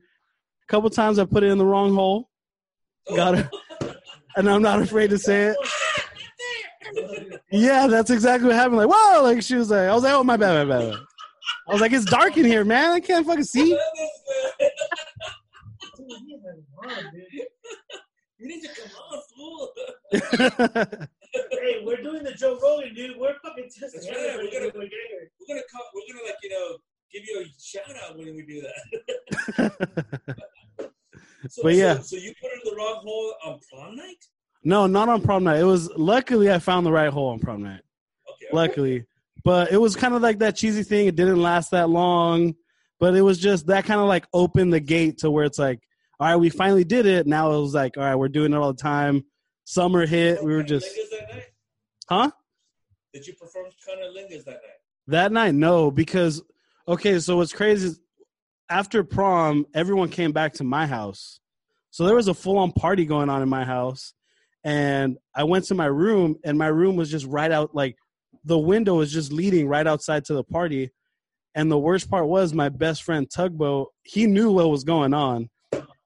A 0.64 0.66
couple 0.68 0.90
times 0.90 1.20
I 1.20 1.26
put 1.26 1.44
it 1.44 1.52
in 1.52 1.58
the 1.58 1.66
wrong 1.66 1.94
hole. 1.94 2.30
Got 3.14 3.38
it. 3.38 3.48
And 4.38 4.50
I'm 4.50 4.62
not 4.62 4.82
afraid 4.82 5.10
to 5.10 5.18
say 5.18 5.48
it. 5.48 5.58
Yeah, 7.52 7.88
that's 7.88 8.10
exactly 8.10 8.48
what 8.50 8.56
happened. 8.58 8.78
Like, 8.78 8.90
whoa! 8.92 9.24
Like 9.24 9.42
she 9.42 9.56
was 9.56 9.70
like, 9.72 9.88
I 9.88 9.94
was 9.94 10.04
like, 10.04 10.14
oh 10.14 10.24
my 10.24 10.38
bad, 10.38 10.68
my 10.68 10.78
bad. 10.80 10.92
bad. 10.92 11.00
I 11.68 11.72
was 11.72 11.82
like, 11.82 11.92
it's 11.94 12.06
dark 12.06 12.38
in 12.38 12.46
here, 12.46 12.66
man. 12.66 12.92
I 12.92 13.00
can't 13.00 13.26
fucking 13.26 13.44
see. 13.44 13.70
Dude, 13.70 13.80
he's 15.98 16.40
like, 16.44 16.64
wow, 16.76 17.10
dude. 17.12 17.48
You 18.40 18.48
need 18.48 18.62
to 18.62 18.70
come 18.70 18.92
on, 19.12 19.22
fool. 19.36 19.74
Hey, 21.62 21.82
we're 21.84 22.02
doing 22.02 22.24
the 22.24 22.34
Joe 22.34 22.58
Rogan, 22.62 22.94
dude. 22.94 23.18
We're 23.18 23.34
fucking 23.44 23.70
testing 23.78 24.02
That's 24.02 24.08
right, 24.10 24.38
we're 24.38 24.52
gonna- 24.52 24.72
when 24.74 24.80
we 24.84 24.90
get 24.90 25.00
here. 25.10 25.32
We're 25.40 25.48
gonna 25.56 25.66
call, 25.72 25.84
we're 25.94 26.14
gonna 26.14 26.26
like 26.26 26.36
you 26.44 26.50
know 26.50 26.78
give 27.12 27.24
you 27.28 27.42
a 27.42 27.46
shout 27.60 27.96
out 28.04 28.18
when 28.18 28.36
we 28.36 28.44
do 28.46 28.62
that. 29.58 29.72
So, 31.50 31.62
But 31.64 31.76
yeah. 31.76 31.96
so, 31.98 32.02
so 32.02 32.16
you 32.18 32.34
put 32.42 32.48
it 32.52 32.62
in 32.66 32.72
the 32.72 32.76
wrong 32.76 33.02
hole 33.06 33.34
on 33.46 33.60
prom 33.72 33.96
night. 33.96 34.18
No, 34.68 34.86
not 34.86 35.08
on 35.08 35.22
prom 35.22 35.46
night. 35.46 35.62
It 35.62 35.64
was 35.64 35.90
luckily 35.96 36.52
I 36.52 36.60
found 36.60 36.86
the 36.86 36.92
right 36.92 37.10
hole 37.10 37.30
on 37.30 37.40
prom 37.40 37.64
night. 37.64 37.80
Okay. 38.30 38.48
Luckily, 38.52 39.06
but 39.46 39.72
it 39.72 39.78
was 39.78 39.96
kind 39.96 40.14
of 40.14 40.22
like 40.22 40.40
that 40.40 40.58
cheesy 40.58 40.84
thing. 40.84 41.08
It 41.08 41.16
didn't 41.16 41.42
last 41.42 41.72
that 41.72 41.90
long, 41.90 42.54
but 43.00 43.16
it 43.16 43.22
was 43.22 43.40
just 43.40 43.68
that 43.68 43.86
kind 43.86 44.02
of 44.02 44.08
like 44.08 44.26
opened 44.34 44.74
the 44.74 44.82
gate 44.82 45.20
to 45.20 45.32
where 45.32 45.46
it's 45.46 45.58
like, 45.58 45.80
all 46.20 46.28
right, 46.28 46.36
we 46.36 46.50
finally 46.50 46.84
did 46.84 47.06
it. 47.06 47.28
Now 47.28 47.54
it 47.54 47.62
was 47.62 47.74
like, 47.74 47.96
all 47.96 48.04
right, 48.04 48.16
we're 48.16 48.28
doing 48.28 48.52
it 48.52 48.58
all 48.58 48.74
the 48.74 48.82
time. 48.82 49.24
Summer 49.64 50.06
hit. 50.06 50.44
We 50.44 50.54
were 50.54 50.64
just, 50.64 50.86
that 51.12 51.34
night? 51.34 51.44
huh? 52.10 52.32
Did 53.14 53.26
you 53.26 53.36
perform 53.36 53.68
cunnilingus 53.88 54.44
that 54.44 54.52
night? 54.52 54.62
That 55.08 55.32
night, 55.32 55.56
no, 55.56 55.92
because 55.92 56.44
okay, 56.90 57.20
so 57.20 57.38
what's 57.38 57.54
crazy 57.54 57.88
is 57.88 58.02
after 58.70 59.02
prom, 59.06 59.66
everyone 59.74 60.10
came 60.10 60.34
back 60.34 60.56
to 60.56 60.66
my 60.66 60.86
house. 60.88 61.40
So 61.92 62.06
there 62.06 62.16
was 62.16 62.28
a 62.28 62.34
full 62.34 62.58
on 62.58 62.74
party 62.74 63.06
going 63.06 63.30
on 63.30 63.42
in 63.42 63.48
my 63.48 63.64
house. 63.64 64.14
And 64.68 65.18
I 65.34 65.46
went 65.46 65.64
to 65.68 65.76
my 65.76 65.86
room 65.86 66.36
and 66.44 66.58
my 66.58 66.68
room 66.68 66.98
was 66.98 67.10
just 67.10 67.26
right 67.26 67.54
out 67.54 67.74
like 67.74 67.96
the 68.44 68.60
window 68.60 68.96
was 68.96 69.14
just 69.14 69.32
leading 69.32 69.66
right 69.66 69.88
outside 69.88 70.26
to 70.26 70.34
the 70.34 70.44
party. 70.44 70.92
And 71.56 71.72
the 71.72 71.80
worst 71.80 72.10
part 72.10 72.28
was 72.28 72.54
my 72.54 72.68
best 72.68 73.04
friend 73.04 73.32
Tugboat, 73.34 73.88
he 74.04 74.28
knew 74.28 74.52
what 74.52 74.70
was 74.70 74.84
going 74.84 75.14
on. 75.14 75.50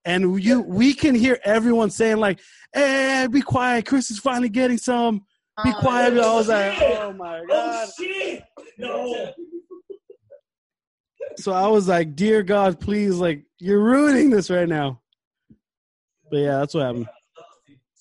And 0.05 0.39
you 0.43 0.61
we 0.61 0.93
can 0.93 1.15
hear 1.15 1.39
everyone 1.43 1.89
saying 1.89 2.17
like, 2.17 2.39
Hey, 2.71 3.27
be 3.31 3.41
quiet, 3.41 3.87
Chris 3.87 4.11
is 4.11 4.19
finally 4.19 4.49
getting 4.49 4.77
some. 4.77 5.25
Be 5.63 5.71
um, 5.71 5.81
quiet. 5.81 6.13
I 6.13 6.35
was 6.35 6.47
like, 6.47 6.77
Oh 6.79 7.13
my 7.13 7.43
god. 7.47 7.49
Oh 7.49 7.91
shit! 7.99 8.43
No. 8.77 9.33
So 11.37 11.51
I 11.51 11.67
was 11.67 11.87
like, 11.87 12.15
"Dear 12.15 12.43
God, 12.43 12.79
please, 12.79 13.15
like, 13.15 13.45
you're 13.57 13.81
ruining 13.81 14.29
this 14.31 14.49
right 14.49 14.67
now." 14.67 15.01
But 16.29 16.37
yeah, 16.37 16.59
that's 16.59 16.73
what 16.73 16.85
happened. 16.85 17.07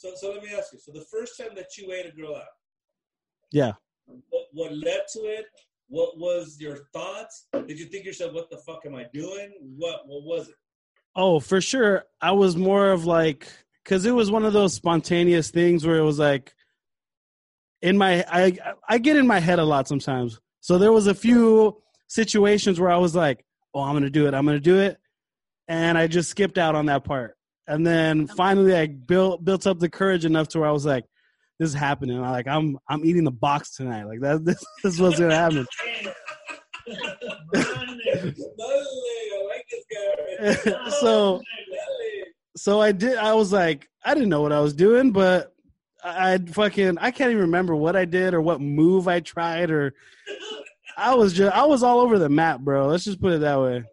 So, 0.00 0.12
so 0.16 0.32
let 0.32 0.42
me 0.42 0.48
ask 0.56 0.72
you. 0.72 0.78
So 0.78 0.92
the 0.92 1.04
first 1.12 1.36
time 1.38 1.50
that 1.56 1.76
you 1.76 1.92
ate 1.92 2.06
a 2.06 2.10
girl 2.16 2.34
out, 2.34 2.42
Yeah. 3.52 3.72
what, 4.06 4.46
what 4.52 4.72
led 4.74 5.02
to 5.12 5.18
it? 5.20 5.44
What 5.88 6.16
was 6.18 6.56
your 6.58 6.86
thoughts? 6.94 7.48
Did 7.52 7.78
you 7.78 7.84
think 7.84 8.06
yourself, 8.06 8.32
"What 8.32 8.48
the 8.48 8.56
fuck 8.66 8.86
am 8.86 8.94
I 8.94 9.04
doing?" 9.12 9.52
What 9.76 10.06
What 10.06 10.22
was 10.24 10.48
it? 10.48 10.54
Oh, 11.14 11.38
for 11.38 11.60
sure. 11.60 12.04
I 12.20 12.32
was 12.32 12.56
more 12.56 12.92
of 12.92 13.04
like, 13.04 13.46
because 13.84 14.06
it 14.06 14.12
was 14.12 14.30
one 14.30 14.44
of 14.46 14.54
those 14.54 14.72
spontaneous 14.72 15.50
things 15.50 15.84
where 15.86 15.96
it 15.98 16.04
was 16.04 16.18
like, 16.18 16.54
in 17.82 17.98
my, 17.98 18.24
I, 18.26 18.56
I 18.88 18.98
get 18.98 19.16
in 19.16 19.26
my 19.26 19.40
head 19.40 19.58
a 19.58 19.64
lot 19.64 19.86
sometimes. 19.88 20.40
So 20.60 20.78
there 20.78 20.92
was 20.92 21.08
a 21.08 21.14
few 21.14 21.82
situations 22.06 22.80
where 22.80 22.90
I 22.90 22.96
was 22.98 23.14
like, 23.14 23.44
"Oh, 23.74 23.80
I'm 23.82 23.94
gonna 23.94 24.08
do 24.08 24.26
it. 24.28 24.32
I'm 24.32 24.46
gonna 24.46 24.60
do 24.60 24.78
it," 24.78 24.96
and 25.68 25.98
I 25.98 26.06
just 26.06 26.30
skipped 26.30 26.56
out 26.56 26.74
on 26.74 26.86
that 26.86 27.04
part. 27.04 27.36
And 27.66 27.86
then 27.86 28.28
oh, 28.30 28.34
finally, 28.34 28.74
I 28.74 28.86
built 28.86 29.44
built 29.44 29.66
up 29.66 29.78
the 29.78 29.88
courage 29.88 30.24
enough 30.24 30.48
to 30.48 30.60
where 30.60 30.68
I 30.68 30.72
was 30.72 30.86
like, 30.86 31.04
"This 31.58 31.70
is 31.70 31.74
happening. 31.74 32.22
I 32.22 32.30
like, 32.30 32.48
I'm 32.48 32.78
I'm 32.88 33.04
eating 33.04 33.24
the 33.24 33.30
box 33.30 33.74
tonight. 33.76 34.04
Like 34.04 34.20
that. 34.20 34.44
This, 34.44 34.64
this 34.82 34.94
is 34.94 35.00
what's 35.00 35.18
gonna 35.18 35.34
happen." 35.34 35.66
I 36.88 37.76
like 39.48 39.66
this 39.70 40.64
guy. 40.64 40.90
so 41.00 41.40
so 42.56 42.80
I 42.80 42.92
did. 42.92 43.16
I 43.16 43.34
was 43.34 43.52
like, 43.52 43.88
I 44.04 44.14
didn't 44.14 44.28
know 44.28 44.42
what 44.42 44.52
I 44.52 44.60
was 44.60 44.74
doing, 44.74 45.12
but 45.12 45.52
I 46.02 46.32
I'd 46.32 46.54
fucking 46.54 46.98
I 46.98 47.10
can't 47.10 47.30
even 47.30 47.42
remember 47.42 47.76
what 47.76 47.96
I 47.96 48.04
did 48.04 48.34
or 48.34 48.40
what 48.40 48.60
move 48.60 49.08
I 49.08 49.20
tried 49.20 49.70
or 49.70 49.94
I 50.96 51.14
was 51.14 51.32
just 51.32 51.54
I 51.54 51.64
was 51.64 51.82
all 51.82 52.00
over 52.00 52.18
the 52.18 52.28
map, 52.28 52.60
bro. 52.60 52.88
Let's 52.88 53.04
just 53.04 53.20
put 53.20 53.32
it 53.32 53.40
that 53.40 53.60
way. 53.60 53.84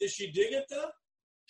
Did 0.00 0.10
she 0.10 0.32
dig 0.32 0.52
it 0.52 0.64
though? 0.70 0.90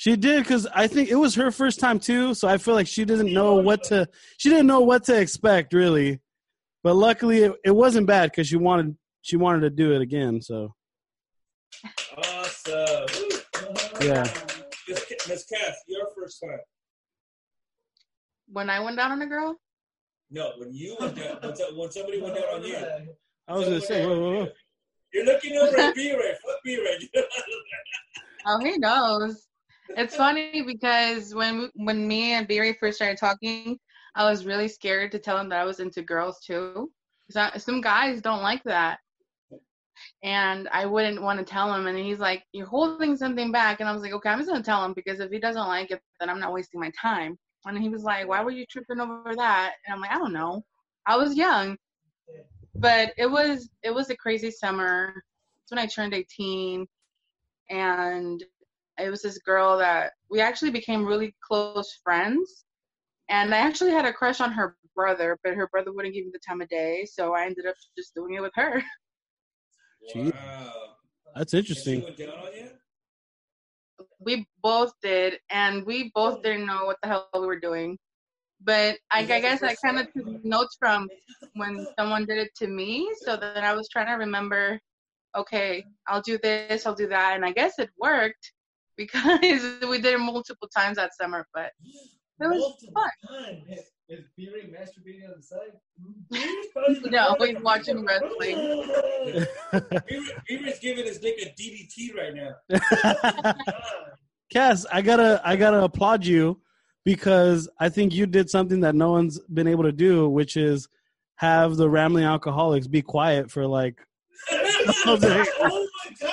She 0.02 0.16
did 0.16 0.42
because 0.42 0.66
I 0.74 0.88
think 0.88 1.10
it 1.10 1.14
was 1.14 1.36
her 1.36 1.52
first 1.52 1.78
time 1.78 2.00
too, 2.00 2.34
so 2.34 2.48
I 2.48 2.58
feel 2.58 2.74
like 2.74 2.88
she 2.88 3.04
doesn't 3.04 3.32
know 3.32 3.54
what 3.54 3.84
to 3.84 4.08
she 4.36 4.48
didn't 4.48 4.66
know 4.66 4.80
what 4.80 5.04
to 5.04 5.16
expect 5.16 5.72
really. 5.72 6.20
but 6.82 6.94
luckily 6.96 7.44
it, 7.44 7.52
it 7.64 7.70
wasn't 7.70 8.08
bad 8.08 8.32
because 8.32 8.48
she 8.48 8.56
wanted 8.56 8.96
she 9.20 9.36
wanted 9.36 9.60
to 9.60 9.70
do 9.70 9.92
it 9.92 10.02
again. 10.02 10.42
So 10.42 10.74
Awesome. 12.18 13.06
Yeah, 14.00 14.24
Miss 14.88 15.04
Ca- 15.04 15.28
Miss 15.28 15.44
Cass, 15.44 15.76
your 15.86 16.08
first 16.18 16.40
time. 16.42 16.58
When 18.48 18.70
I 18.70 18.80
went 18.80 18.96
down 18.96 19.12
on 19.12 19.22
a 19.22 19.26
girl, 19.28 19.54
No, 20.32 20.50
when 20.58 20.72
you 20.72 20.96
went 20.98 21.14
down, 21.14 21.38
when, 21.42 21.54
when 21.78 21.92
somebody 21.92 22.20
went 22.20 22.34
down 22.34 22.54
on 22.54 22.64
you. 22.64 22.76
I 23.46 23.52
was 23.54 23.68
gonna 23.68 23.80
say, 23.80 24.04
whoa, 24.04 24.18
whoa, 24.18 24.34
whoa. 24.40 24.48
You're 25.14 25.26
looking 25.26 25.56
over 25.58 25.78
at 25.78 25.94
B-Ray. 25.94 26.32
Fuck 26.44 26.58
B-Ray. 26.64 27.08
oh, 28.46 28.58
he 28.64 28.76
knows. 28.78 29.46
It's 29.90 30.16
funny 30.16 30.62
because 30.62 31.34
when 31.34 31.70
when 31.74 32.06
me 32.06 32.32
and 32.32 32.48
Barry 32.48 32.72
first 32.74 32.96
started 32.96 33.18
talking, 33.18 33.78
I 34.14 34.28
was 34.28 34.46
really 34.46 34.68
scared 34.68 35.12
to 35.12 35.18
tell 35.18 35.38
him 35.38 35.48
that 35.50 35.60
I 35.60 35.64
was 35.64 35.80
into 35.80 36.02
girls 36.02 36.40
too. 36.40 36.90
I- 37.36 37.59
Some 37.59 37.80
guys 37.80 38.20
don't 38.20 38.42
like 38.42 38.62
that, 38.64 39.00
and 40.22 40.68
I 40.70 40.86
wouldn't 40.86 41.22
want 41.22 41.38
to 41.38 41.44
tell 41.44 41.72
him. 41.74 41.86
And 41.86 41.98
he's 41.98 42.18
like, 42.20 42.44
"You're 42.52 42.66
holding 42.66 43.16
something 43.16 43.50
back," 43.52 43.80
and 43.80 43.88
I 43.88 43.92
was 43.92 44.02
like, 44.02 44.12
"Okay, 44.12 44.28
I'm 44.30 44.38
just 44.38 44.50
gonna 44.50 44.62
tell 44.62 44.84
him 44.84 44.92
because 44.94 45.20
if 45.20 45.30
he 45.30 45.38
doesn't 45.38 45.66
like 45.68 45.90
it, 45.90 46.02
then 46.20 46.28
I'm 46.30 46.40
not 46.40 46.52
wasting 46.52 46.80
my 46.80 46.90
time." 47.00 47.38
And 47.64 47.78
he 47.78 47.88
was 47.88 48.04
like, 48.04 48.28
"Why 48.28 48.42
were 48.42 48.50
you 48.50 48.66
tripping 48.66 49.00
over 49.00 49.34
that?" 49.36 49.74
And 49.86 49.94
I'm 49.94 50.00
like, 50.00 50.10
"I 50.12 50.18
don't 50.18 50.32
know. 50.32 50.64
I 51.06 51.16
was 51.16 51.34
young." 51.36 51.78
but 52.76 53.12
it 53.18 53.26
was 53.30 53.70
it 53.82 53.94
was 53.94 54.10
a 54.10 54.16
crazy 54.16 54.50
summer. 54.50 55.22
It's 55.62 55.70
when 55.70 55.78
I 55.78 55.86
turned 55.86 56.14
18, 56.14 56.86
and 57.70 58.42
it 58.98 59.10
was 59.10 59.23
this 59.23 59.39
girl 59.39 59.78
that 59.78 60.12
we 60.31 60.40
actually 60.40 60.70
became 60.70 61.05
really 61.05 61.35
close 61.47 61.98
friends. 62.02 62.64
And 63.28 63.55
I 63.55 63.59
actually 63.59 63.93
had 63.93 64.05
a 64.05 64.12
crush 64.12 64.40
on 64.40 64.52
her 64.52 64.77
brother, 64.94 65.39
but 65.43 65.55
her 65.55 65.69
brother 65.69 65.93
wouldn't 65.93 66.14
give 66.14 66.24
me 66.27 66.31
the 66.32 66.40
time 66.47 66.60
of 66.60 66.69
day, 66.69 67.06
so 67.10 67.35
I 67.35 67.47
ended 67.47 67.66
up 67.66 67.74
just 67.97 68.14
doing 68.14 68.35
it 68.35 68.43
with 68.43 68.52
her. 68.55 68.82
Wow. 70.16 70.73
That's 71.36 71.55
interesting. 71.55 72.02
went 72.02 72.16
down 72.16 72.31
on 72.31 72.52
you? 72.52 72.70
We 74.19 74.47
both 74.60 74.93
did, 75.01 75.39
and 75.48 75.86
we 75.86 76.10
both 76.12 76.43
didn't 76.43 76.66
know 76.66 76.86
what 76.86 76.97
the 77.02 77.09
hell 77.09 77.28
we 77.35 77.47
were 77.47 77.60
doing. 77.60 77.97
But 78.60 78.98
I, 79.12 79.20
I 79.20 79.40
guess 79.40 79.62
I 79.62 79.77
kind 79.77 80.01
of 80.01 80.12
took 80.12 80.44
notes 80.44 80.77
from 80.78 81.09
when 81.55 81.86
someone 81.97 82.27
did 82.27 82.39
it 82.39 82.51
to 82.56 82.66
me. 82.66 83.09
So 83.24 83.36
then 83.36 83.64
I 83.64 83.74
was 83.74 83.89
trying 83.89 84.06
to 84.06 84.14
remember, 84.14 84.81
okay, 85.36 85.85
I'll 86.09 86.20
do 86.20 86.36
this, 86.43 86.85
I'll 86.85 86.94
do 86.94 87.09
that, 87.09 87.36
and 87.36 87.44
I 87.44 87.52
guess 87.52 87.78
it 87.78 87.90
worked 87.98 88.52
because 89.10 89.80
we 89.88 90.00
did 90.00 90.14
it 90.14 90.18
multiple 90.18 90.68
times 90.74 90.96
that 90.96 91.10
summer. 91.20 91.46
But 91.54 91.72
it 92.40 92.48
was 92.48 92.58
Multiple 92.60 93.02
fun. 93.28 93.44
times. 93.44 93.62
Is, 93.68 94.18
is 94.18 94.24
Beery 94.36 94.72
masturbating 94.72 95.28
on 95.28 95.34
the 95.36 95.42
side? 95.42 95.72
Mm-hmm. 96.00 97.08
No, 97.10 97.36
he's 97.38 97.56
watching 97.62 98.04
wrestling. 98.04 98.84
B-Ray- 100.08 100.26
B-Ray's 100.48 100.78
giving 100.80 101.04
his 101.06 101.18
dick 101.18 101.34
a 101.42 101.54
DDT 101.60 102.16
right 102.16 102.34
now. 102.34 103.54
Cass, 104.52 104.84
I 104.92 105.02
gotta 105.02 105.40
I 105.44 105.56
gotta 105.56 105.82
applaud 105.82 106.24
you 106.24 106.60
because 107.04 107.68
I 107.78 107.88
think 107.88 108.14
you 108.14 108.26
did 108.26 108.50
something 108.50 108.80
that 108.80 108.94
no 108.94 109.10
one's 109.12 109.38
been 109.40 109.66
able 109.68 109.84
to 109.84 109.92
do, 109.92 110.28
which 110.28 110.56
is 110.56 110.88
have 111.36 111.76
the 111.76 111.88
rambling 111.88 112.24
alcoholics 112.24 112.86
be 112.86 113.02
quiet 113.02 113.50
for 113.50 113.66
like 113.66 113.96
oh 115.06 115.18
my 115.20 115.46
god! 116.20 116.26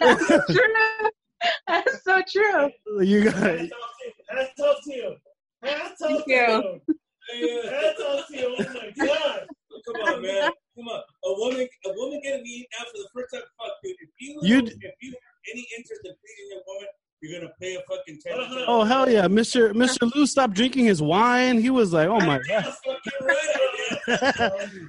That's 0.00 0.46
true. 0.52 1.10
That's 1.68 2.04
so 2.04 2.20
true. 2.30 2.70
you 3.04 3.24
got 3.24 3.34
Hats 3.34 3.72
off 3.72 3.90
to 3.98 4.04
you. 4.06 4.12
Hats 4.30 4.60
off 4.60 4.76
to 4.84 4.92
you. 4.94 5.16
Hats 5.62 6.02
off 6.02 6.08
Thank 6.08 6.24
to 6.24 6.30
you. 6.30 6.80
you. 6.88 7.62
Yeah. 7.64 7.70
Hats 7.70 8.00
off 8.02 8.26
to 8.28 8.36
you. 8.36 8.56
Oh 8.58 8.64
my 8.74 9.06
god! 9.06 9.46
Come 9.86 10.14
on, 10.14 10.22
man. 10.22 10.50
Come 10.76 10.88
on. 10.88 11.00
A 11.24 11.32
woman, 11.40 11.68
a 11.86 11.90
woman 11.94 12.20
getting 12.22 12.44
eaten 12.46 12.66
out 12.80 12.86
for 12.88 12.98
the 12.98 13.08
first 13.14 13.34
time. 13.34 13.42
Fuck, 13.58 13.72
dude. 13.82 13.96
If 14.00 14.08
you, 14.20 14.40
You- 14.42 14.58
if 14.66 14.94
you 15.00 15.10
have 15.10 15.52
any 15.52 15.66
interest 15.76 16.00
in 16.04 16.12
pleasing 16.20 16.58
a 16.58 16.62
woman, 16.66 16.88
you're 17.20 17.40
gonna 17.40 17.52
pay 17.60 17.74
a 17.76 17.80
fucking 17.88 18.18
ten. 18.24 18.38
Uh-huh. 18.38 18.64
Oh 18.68 18.84
hell 18.84 19.08
yeah, 19.08 19.26
Mister 19.28 19.72
Mister 19.74 20.06
Lou 20.06 20.26
stopped 20.26 20.54
drinking 20.54 20.84
his 20.86 21.00
wine. 21.00 21.60
He 21.60 21.70
was 21.70 21.92
like, 21.92 22.08
oh 22.08 22.18
my 22.20 22.38
god. 22.38 22.64
That's 22.64 22.78
fucking 22.84 23.26
right. 23.26 23.38
I 24.08 24.08
did. 24.08 24.68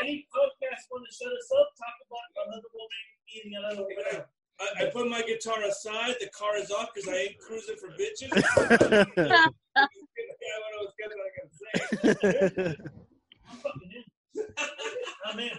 Any 0.00 0.26
podcast 0.28 0.84
want 0.90 1.04
to 1.08 1.14
shut 1.16 1.32
us 1.32 1.48
up? 1.58 1.68
Talk 1.78 1.96
about 2.04 2.46
another 2.46 2.68
woman 2.74 3.00
eating 3.34 3.52
another 3.56 3.82
woman. 3.82 4.24
I, 4.60 4.84
I 4.84 4.90
put 4.90 5.08
my 5.08 5.22
guitar 5.22 5.62
aside. 5.62 6.14
The 6.20 6.28
car 6.28 6.56
is 6.56 6.70
off 6.70 6.90
because 6.94 7.08
I 7.08 7.16
ain't 7.16 7.38
cruising 7.38 7.76
for 7.76 7.88
bitches. 7.90 8.30
I 8.32 9.88
was 10.80 10.92
gonna, 11.00 11.14
I 11.16 11.30
gotta 11.36 12.14
say. 12.14 12.76
I'm 13.50 13.56
fucking 13.58 13.92
in. 13.94 14.04
I'm 15.26 15.38
in. 15.38 15.50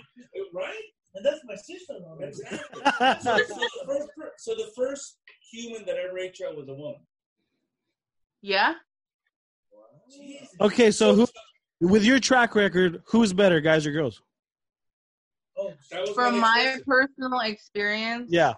Right? 0.54 0.76
And 1.16 1.26
that's 1.26 1.42
my 1.46 1.56
sister, 1.56 1.96
though. 2.00 2.18
Exactly. 2.26 2.82
So, 3.22 3.38
so, 3.38 3.38
the 3.38 3.86
first, 3.86 4.10
per- 4.18 4.34
so 4.38 4.56
the 4.56 4.72
first 4.76 5.18
human 5.52 5.86
that 5.86 5.96
ever 5.98 6.18
ate 6.20 6.40
you 6.40 6.48
out 6.48 6.58
was 6.58 6.68
a 6.70 6.74
woman. 6.74 7.00
Yeah. 8.42 8.74
Jesus. 10.10 10.50
okay, 10.62 10.92
so 10.92 11.16
who 11.16 11.28
with 11.82 12.04
your 12.04 12.20
track 12.20 12.54
record, 12.54 13.02
who's 13.08 13.34
better, 13.34 13.60
guys 13.60 13.88
or 13.88 13.92
girls? 13.92 14.22
Oh, 15.58 15.72
That 15.90 16.02
was 16.02 16.12
From 16.12 16.40
my 16.40 16.40
my 16.40 16.78
personal 16.86 17.40
experience, 17.40 18.30
Yeah. 18.30 18.54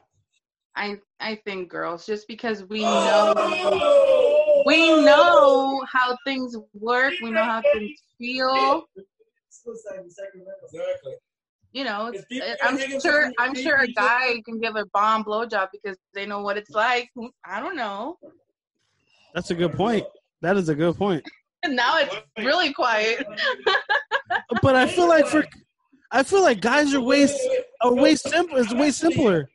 I 0.77 0.99
I 1.19 1.35
think 1.43 1.69
girls, 1.69 2.05
just 2.05 2.27
because 2.27 2.63
we 2.65 2.81
know 2.81 4.63
we 4.65 5.01
know 5.01 5.83
how 5.91 6.15
things 6.25 6.55
work, 6.73 7.13
we 7.21 7.31
know 7.31 7.43
how 7.43 7.61
things 7.73 7.99
feel. 8.17 8.85
Suicide 9.49 10.03
in 10.03 10.09
Sacramento. 10.09 10.51
Exactly. 10.63 11.13
You 11.73 11.83
know, 11.83 12.13
uh, 12.13 12.55
I'm 12.63 13.01
sure 13.01 13.31
I'm 13.39 13.55
sure 13.55 13.77
a 13.77 13.87
guy 13.87 14.41
can 14.45 14.59
give 14.59 14.75
a 14.75 14.85
bomb 14.93 15.23
blowjob 15.23 15.69
because 15.71 15.97
they 16.13 16.25
know 16.25 16.41
what 16.41 16.57
it's 16.57 16.71
like. 16.71 17.09
I 17.45 17.59
don't 17.59 17.75
know. 17.75 18.17
That's 19.33 19.51
a 19.51 19.55
good 19.55 19.73
point. 19.73 20.05
That 20.41 20.57
is 20.57 20.69
a 20.69 20.75
good 20.75 20.95
point. 20.95 21.23
And 21.63 21.75
now 21.83 21.97
it's 21.97 22.15
really 22.39 22.71
quiet. 22.71 23.25
But 24.61 24.75
I 24.75 24.87
feel 24.87 25.07
like 25.07 25.25
for 25.25 25.43
I 26.11 26.23
feel 26.23 26.41
like 26.41 26.61
guys 26.61 26.93
are 26.93 27.01
way 27.01 27.27
are 27.81 27.93
way 27.93 28.15
simple. 28.15 28.57
It's 28.57 28.73
way 28.73 28.91
simpler, 28.91 29.49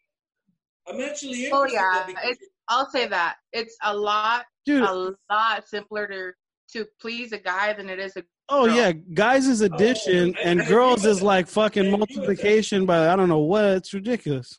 I'm 0.88 1.00
actually 1.00 1.44
interested 1.46 1.52
Oh 1.54 1.66
yeah, 1.66 2.04
because 2.06 2.24
it's, 2.30 2.40
I'll 2.68 2.90
say 2.90 3.06
that 3.08 3.36
it's 3.52 3.76
a 3.82 3.94
lot 3.96 4.44
dude. 4.66 4.82
a 4.82 5.12
lot 5.30 5.68
simpler 5.68 6.06
to 6.08 6.32
to 6.72 6.86
please 7.00 7.32
a 7.32 7.38
guy 7.38 7.72
than 7.74 7.88
it 7.90 7.98
is 7.98 8.16
a 8.16 8.24
Oh 8.48 8.66
girl. 8.66 8.74
yeah, 8.76 8.92
guys 8.92 9.46
is 9.46 9.62
oh, 9.62 9.66
addition, 9.66 10.34
I- 10.36 10.40
and 10.40 10.60
I 10.60 10.64
agree 10.64 10.74
girls 10.74 11.04
is 11.06 11.18
that. 11.20 11.24
like 11.24 11.46
fucking 11.48 11.84
I 11.84 11.86
agree 11.86 11.98
with 12.00 12.08
that. 12.08 12.16
multiplication 12.16 12.86
by 12.86 13.08
I 13.12 13.16
don't 13.16 13.28
know 13.28 13.38
what. 13.38 13.64
It's 13.64 13.94
ridiculous. 13.94 14.58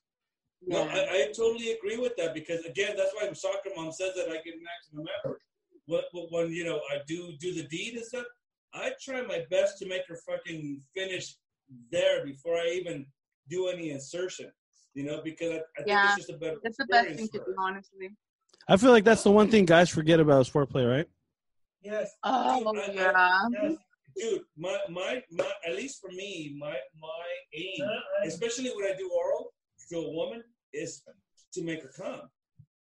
No, 0.65 0.85
yeah. 0.85 0.93
I, 0.93 1.23
I 1.23 1.31
totally 1.35 1.73
agree 1.73 1.97
with 1.97 2.15
that 2.17 2.33
because 2.33 2.63
again, 2.65 2.95
that's 2.95 3.11
why 3.19 3.31
soccer 3.33 3.69
mom 3.75 3.91
says 3.91 4.11
that 4.15 4.29
I 4.29 4.35
get 4.35 4.53
maximum 4.63 5.05
effort. 5.19 5.41
When, 5.87 6.01
when 6.29 6.51
you 6.51 6.63
know 6.63 6.79
I 6.91 6.99
do 7.07 7.33
do 7.39 7.53
the 7.53 7.63
deed 7.67 7.95
and 7.95 8.05
stuff, 8.05 8.25
I 8.73 8.93
try 9.03 9.21
my 9.21 9.43
best 9.51 9.77
to 9.79 9.85
make 9.87 10.03
her 10.07 10.17
fucking 10.27 10.81
finish 10.95 11.35
there 11.91 12.25
before 12.25 12.55
I 12.55 12.69
even 12.69 13.05
do 13.49 13.67
any 13.67 13.89
insertion. 13.91 14.49
You 14.95 15.03
know, 15.05 15.21
because 15.23 15.51
I, 15.51 15.55
I 15.55 15.59
think 15.83 15.87
Yeah, 15.87 16.07
it's 16.09 16.15
just 16.17 16.29
a 16.29 16.33
better. 16.33 16.57
It's 16.63 16.77
the 16.77 16.85
best 16.85 17.15
thing 17.15 17.27
to 17.29 17.37
do, 17.39 17.55
honestly. 17.57 18.09
I 18.67 18.77
feel 18.77 18.91
like 18.91 19.03
that's 19.03 19.23
the 19.23 19.31
one 19.31 19.49
thing 19.49 19.65
guys 19.65 19.89
forget 19.89 20.19
about 20.19 20.41
is 20.41 20.49
foreplay, 20.49 20.89
right? 20.89 21.07
Yes. 21.81 22.11
Oh 22.23 22.73
I- 22.75 22.79
I- 22.79 22.91
yeah. 22.93 23.39
Yes. 23.51 23.77
Dude, 24.15 24.41
my, 24.55 24.77
my 24.89 25.23
my 25.31 25.49
at 25.67 25.75
least 25.75 25.99
for 25.99 26.11
me, 26.11 26.55
my 26.59 26.75
my 27.01 27.25
aim, 27.55 27.89
especially 28.25 28.69
when 28.75 28.85
I 28.85 28.95
do 28.95 29.09
oral 29.11 29.53
to 29.89 29.97
a 29.97 30.11
woman, 30.11 30.43
is 30.71 31.01
to 31.53 31.63
make 31.63 31.81
her 31.81 31.91
come. 31.97 32.21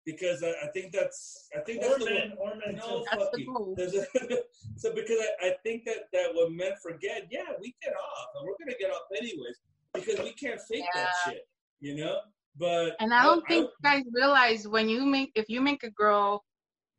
Because 0.04 0.42
I, 0.42 0.48
I 0.64 0.66
think 0.74 0.92
that's 0.92 1.48
I 1.56 1.60
think 1.60 1.80
that's 1.80 1.94
Or 1.94 1.98
the 2.00 2.04
men, 2.06 2.32
or 2.38 2.48
men 2.56 2.76
No. 2.76 3.04
That's 3.10 3.22
fuck 3.22 3.32
the 3.32 3.40
you. 3.42 3.46
goal. 3.54 3.76
A, 3.78 4.36
so 4.76 4.92
because 4.92 5.18
I, 5.40 5.46
I 5.46 5.50
think 5.62 5.84
that 5.84 6.10
that 6.12 6.34
what 6.34 6.50
men 6.50 6.72
forget, 6.82 7.28
yeah, 7.30 7.44
we 7.60 7.74
get 7.80 7.94
off, 7.94 8.26
and 8.34 8.44
we're 8.46 8.56
gonna 8.58 8.76
get 8.78 8.90
off 8.90 9.02
anyways 9.16 9.60
because 9.94 10.18
we 10.18 10.32
can't 10.32 10.60
fake 10.60 10.84
that 10.94 11.08
shit, 11.24 11.46
you 11.84 11.94
know. 11.96 12.18
But 12.56 12.96
And 13.00 13.12
I 13.12 13.22
don't 13.24 13.46
think 13.46 13.68
guys 13.82 14.02
realize 14.12 14.66
when 14.66 14.88
you 14.88 15.04
make 15.04 15.32
if 15.34 15.46
you 15.48 15.60
make 15.60 15.82
a 15.82 15.90
girl 15.90 16.42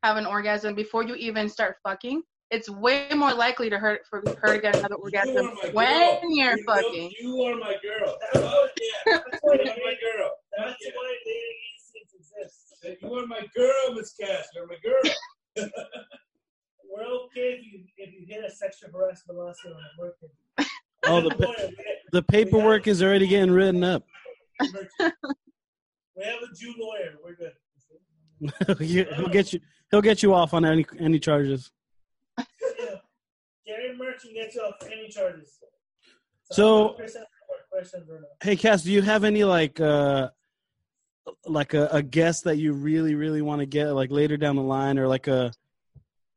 have 0.03 0.17
an 0.17 0.25
orgasm 0.25 0.75
before 0.75 1.03
you 1.03 1.15
even 1.15 1.49
start 1.49 1.77
fucking, 1.83 2.21
it's 2.51 2.69
way 2.69 3.07
more 3.15 3.33
likely 3.33 3.69
to 3.69 3.79
hurt 3.79 4.01
for 4.09 4.21
her 4.41 4.53
to 4.53 4.59
get 4.61 4.75
another 4.75 4.95
orgasm 4.95 5.47
are 5.47 5.53
my 5.63 5.69
when 5.71 5.97
girl. 5.97 6.19
you're 6.29 6.57
You 6.57 6.63
know, 6.67 6.73
fucking. 6.75 7.11
You 7.19 7.41
are 7.43 7.55
my 7.55 7.75
girl. 7.81 8.17
That's 8.21 8.45
Oh, 8.45 8.67
yeah, 9.07 9.13
That's 9.31 9.39
why 9.41 9.53
you 9.55 9.61
are 9.61 9.65
my 9.65 9.95
girl. 10.05 10.29
That's 10.57 10.75
Yeah. 10.85 10.91
why 10.93 11.15
dating 11.25 11.61
instincts 11.73 12.13
exist. 12.19 13.01
You 13.01 13.13
are 13.15 13.25
my 13.25 13.47
girl, 13.55 13.95
Miss 13.95 14.13
Cass. 14.13 14.47
You're 14.53 14.67
my 14.67 14.75
girl. 14.83 15.01
We're 16.87 17.03
okay 17.25 17.57
if 17.59 17.65
you 17.65 17.85
if 17.97 18.13
you 18.13 18.25
hit 18.27 18.43
a 18.45 18.51
sexual 18.51 18.91
harassment 18.91 19.39
lawsuit 19.39 19.71
on 19.73 19.79
a 19.79 20.01
work. 20.01 20.15
Oh, 21.07 21.21
the 21.21 21.35
pa- 21.35 21.67
the 22.11 22.21
paperwork 22.21 22.87
is 22.87 23.01
already 23.01 23.27
getting 23.27 23.51
written 23.51 23.83
up. 23.83 24.03
We 24.59 26.23
have 26.23 26.41
a 26.43 26.55
Jew 26.55 26.73
lawyer. 26.79 27.15
We're 27.23 27.35
good. 27.35 27.53
He- 28.79 29.03
he'll 29.15 29.27
get 29.29 29.53
you. 29.53 29.59
He'll 29.91 30.01
get 30.01 30.21
you 30.23 30.33
off 30.33 30.53
on 30.53 30.65
any 30.65 30.85
any 30.99 31.19
charges. 31.19 31.71
Yeah. 32.37 32.43
Gary 33.65 33.95
Merchant 33.97 34.33
gets 34.33 34.55
you 34.55 34.61
off 34.61 34.75
any 34.85 35.07
charges. 35.09 35.57
So- 36.51 36.89
I'm 36.91 36.95
percent 36.97 37.25
more 37.47 37.57
questions 37.81 38.09
or 38.09 38.15
not. 38.21 38.29
Hey, 38.43 38.55
Cass, 38.55 38.83
do 38.83 38.91
you 38.91 39.01
have 39.01 39.23
any 39.23 39.43
like 39.43 39.79
uh 39.79 40.29
like 41.45 41.73
a, 41.73 41.87
a 41.91 42.03
guest 42.03 42.43
that 42.43 42.57
you 42.57 42.73
really 42.73 43.15
really 43.15 43.41
want 43.41 43.59
to 43.61 43.65
get 43.65 43.91
like 43.91 44.11
later 44.11 44.37
down 44.37 44.55
the 44.57 44.61
line, 44.63 44.99
or 44.99 45.07
like 45.07 45.27
a 45.27 45.51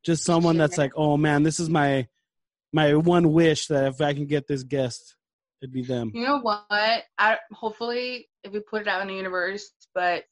just 0.03 0.23
someone 0.23 0.57
that's 0.57 0.77
like, 0.77 0.93
oh 0.95 1.17
man, 1.17 1.43
this 1.43 1.59
is 1.59 1.69
my 1.69 2.07
my 2.71 2.95
one 2.95 3.33
wish 3.33 3.67
that 3.67 3.87
if 3.87 4.01
I 4.01 4.13
can 4.13 4.25
get 4.25 4.47
this 4.47 4.63
guest, 4.63 5.15
it'd 5.61 5.73
be 5.73 5.81
them. 5.83 6.11
You 6.13 6.25
know 6.25 6.39
what? 6.39 7.03
I 7.17 7.37
hopefully 7.51 8.27
if 8.43 8.51
we 8.53 8.59
put 8.61 8.81
it 8.83 8.87
out 8.87 9.01
in 9.01 9.07
the 9.07 9.15
universe, 9.15 9.71
but 9.93 10.23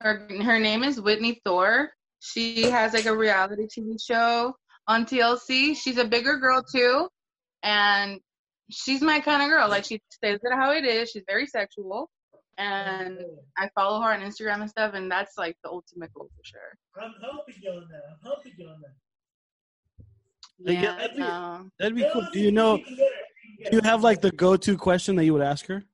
her 0.00 0.26
her 0.42 0.58
name 0.58 0.82
is 0.84 1.00
Whitney 1.00 1.40
Thore. 1.44 1.90
She 2.20 2.62
has 2.64 2.92
like 2.94 3.06
a 3.06 3.16
reality 3.16 3.66
TV 3.66 3.96
show 4.02 4.54
on 4.86 5.04
TLC. 5.06 5.76
She's 5.76 5.98
a 5.98 6.04
bigger 6.04 6.36
girl 6.38 6.62
too, 6.62 7.08
and 7.62 8.20
she's 8.70 9.00
my 9.02 9.20
kind 9.20 9.42
of 9.42 9.48
girl. 9.48 9.68
Like 9.68 9.84
she 9.84 10.00
says 10.22 10.38
it 10.42 10.52
how 10.54 10.72
it 10.72 10.84
is. 10.84 11.10
She's 11.10 11.24
very 11.28 11.46
sexual, 11.46 12.10
and 12.58 13.18
I 13.58 13.68
follow 13.74 14.00
her 14.02 14.12
on 14.12 14.20
Instagram 14.20 14.60
and 14.62 14.70
stuff, 14.70 14.92
and 14.94 15.10
that's 15.10 15.36
like 15.38 15.56
the 15.64 15.70
ultimate 15.70 16.12
goal 16.14 16.28
for 16.36 16.42
sure. 16.44 17.02
I'm 17.02 17.14
helping 17.22 17.54
you 17.62 17.70
on 17.70 17.86
that. 17.90 18.02
I'm 18.10 18.18
helping 18.22 18.52
you 18.56 18.66
on 18.68 18.80
that. 18.82 18.94
Yeah, 20.58 20.82
Yeah, 20.82 20.96
that'd 20.96 21.16
be- 21.16 21.70
That'd 21.78 21.96
be 21.96 22.06
cool. 22.12 22.26
Do 22.32 22.38
you 22.40 22.52
know? 22.52 22.78
Can 23.60 23.64
get 23.64 23.72
her. 23.72 23.76
You 23.76 23.80
Do 23.80 23.86
you 23.86 23.90
have 23.90 24.02
like 24.02 24.20
the 24.20 24.30
go-to 24.32 24.76
question 24.76 25.16
that 25.16 25.24
you 25.24 25.32
would 25.32 25.42
ask 25.42 25.66
her? 25.66 25.84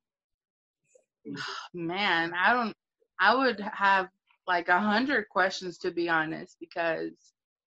man, 1.75 2.33
I 2.35 2.53
don't. 2.53 2.75
I 3.19 3.35
would 3.35 3.61
have 3.61 4.09
like 4.47 4.69
a 4.69 4.79
hundred 4.79 5.29
questions 5.29 5.79
to 5.79 5.91
be 5.91 6.09
honest, 6.09 6.57
because 6.61 7.13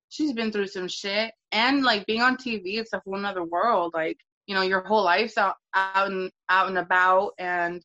she's 0.10 0.34
been 0.34 0.52
through 0.52 0.68
some 0.68 0.88
shit, 0.88 1.34
and 1.52 1.84
like 1.84 2.06
being 2.06 2.22
on 2.22 2.38
TV, 2.38 2.80
it's 2.80 2.94
a 2.94 3.02
whole 3.06 3.18
nother 3.18 3.44
world. 3.44 3.92
Like 3.94 4.18
you 4.48 4.56
know, 4.56 4.62
your 4.62 4.82
whole 4.82 5.04
life's 5.04 5.38
out 5.38 5.56
out 5.76 6.12
and 6.12 6.32
out 6.50 6.68
and 6.68 6.78
about, 6.78 7.32
and 7.38 7.84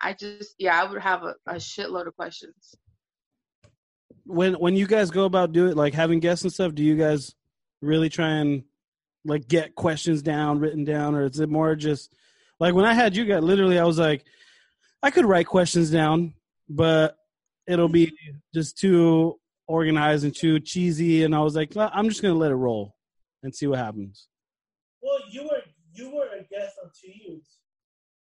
I 0.00 0.12
just 0.12 0.54
yeah, 0.58 0.80
I 0.80 0.90
would 0.90 1.02
have 1.02 1.22
a, 1.22 1.34
a 1.46 1.54
shitload 1.54 2.06
of 2.06 2.16
questions. 2.16 2.74
When 4.24 4.54
when 4.54 4.76
you 4.76 4.86
guys 4.86 5.10
go 5.10 5.24
about 5.24 5.52
do 5.52 5.66
it 5.66 5.76
like 5.76 5.94
having 5.94 6.20
guests 6.20 6.44
and 6.44 6.52
stuff, 6.52 6.74
do 6.74 6.82
you 6.82 6.96
guys 6.96 7.34
really 7.82 8.08
try 8.08 8.28
and 8.28 8.64
like 9.24 9.48
get 9.48 9.74
questions 9.74 10.22
down, 10.22 10.58
written 10.58 10.84
down, 10.84 11.14
or 11.14 11.24
is 11.24 11.40
it 11.40 11.48
more 11.48 11.74
just 11.74 12.14
like 12.60 12.74
when 12.74 12.84
I 12.84 12.94
had 12.94 13.16
you 13.16 13.24
guys? 13.24 13.42
Literally, 13.42 13.78
I 13.78 13.84
was 13.84 13.98
like, 13.98 14.24
I 15.02 15.10
could 15.10 15.24
write 15.24 15.46
questions 15.46 15.90
down, 15.90 16.34
but 16.68 17.16
it'll 17.66 17.88
be 17.88 18.12
just 18.54 18.78
too 18.78 19.38
organized 19.66 20.24
and 20.24 20.34
too 20.34 20.60
cheesy, 20.60 21.24
and 21.24 21.34
I 21.34 21.40
was 21.40 21.56
like, 21.56 21.72
"Well, 21.74 21.90
I'm 21.92 22.08
just 22.08 22.22
gonna 22.22 22.34
let 22.34 22.52
it 22.52 22.56
roll 22.56 22.94
and 23.42 23.54
see 23.54 23.66
what 23.66 23.78
happens. 23.78 24.28
Well, 25.02 25.18
you 25.30 25.44
were 25.44 25.62
you 25.94 26.10
were 26.14 26.26
a 26.26 26.42
guest 26.44 26.76
on 26.82 26.90
Two 27.00 27.10
years. 27.10 27.58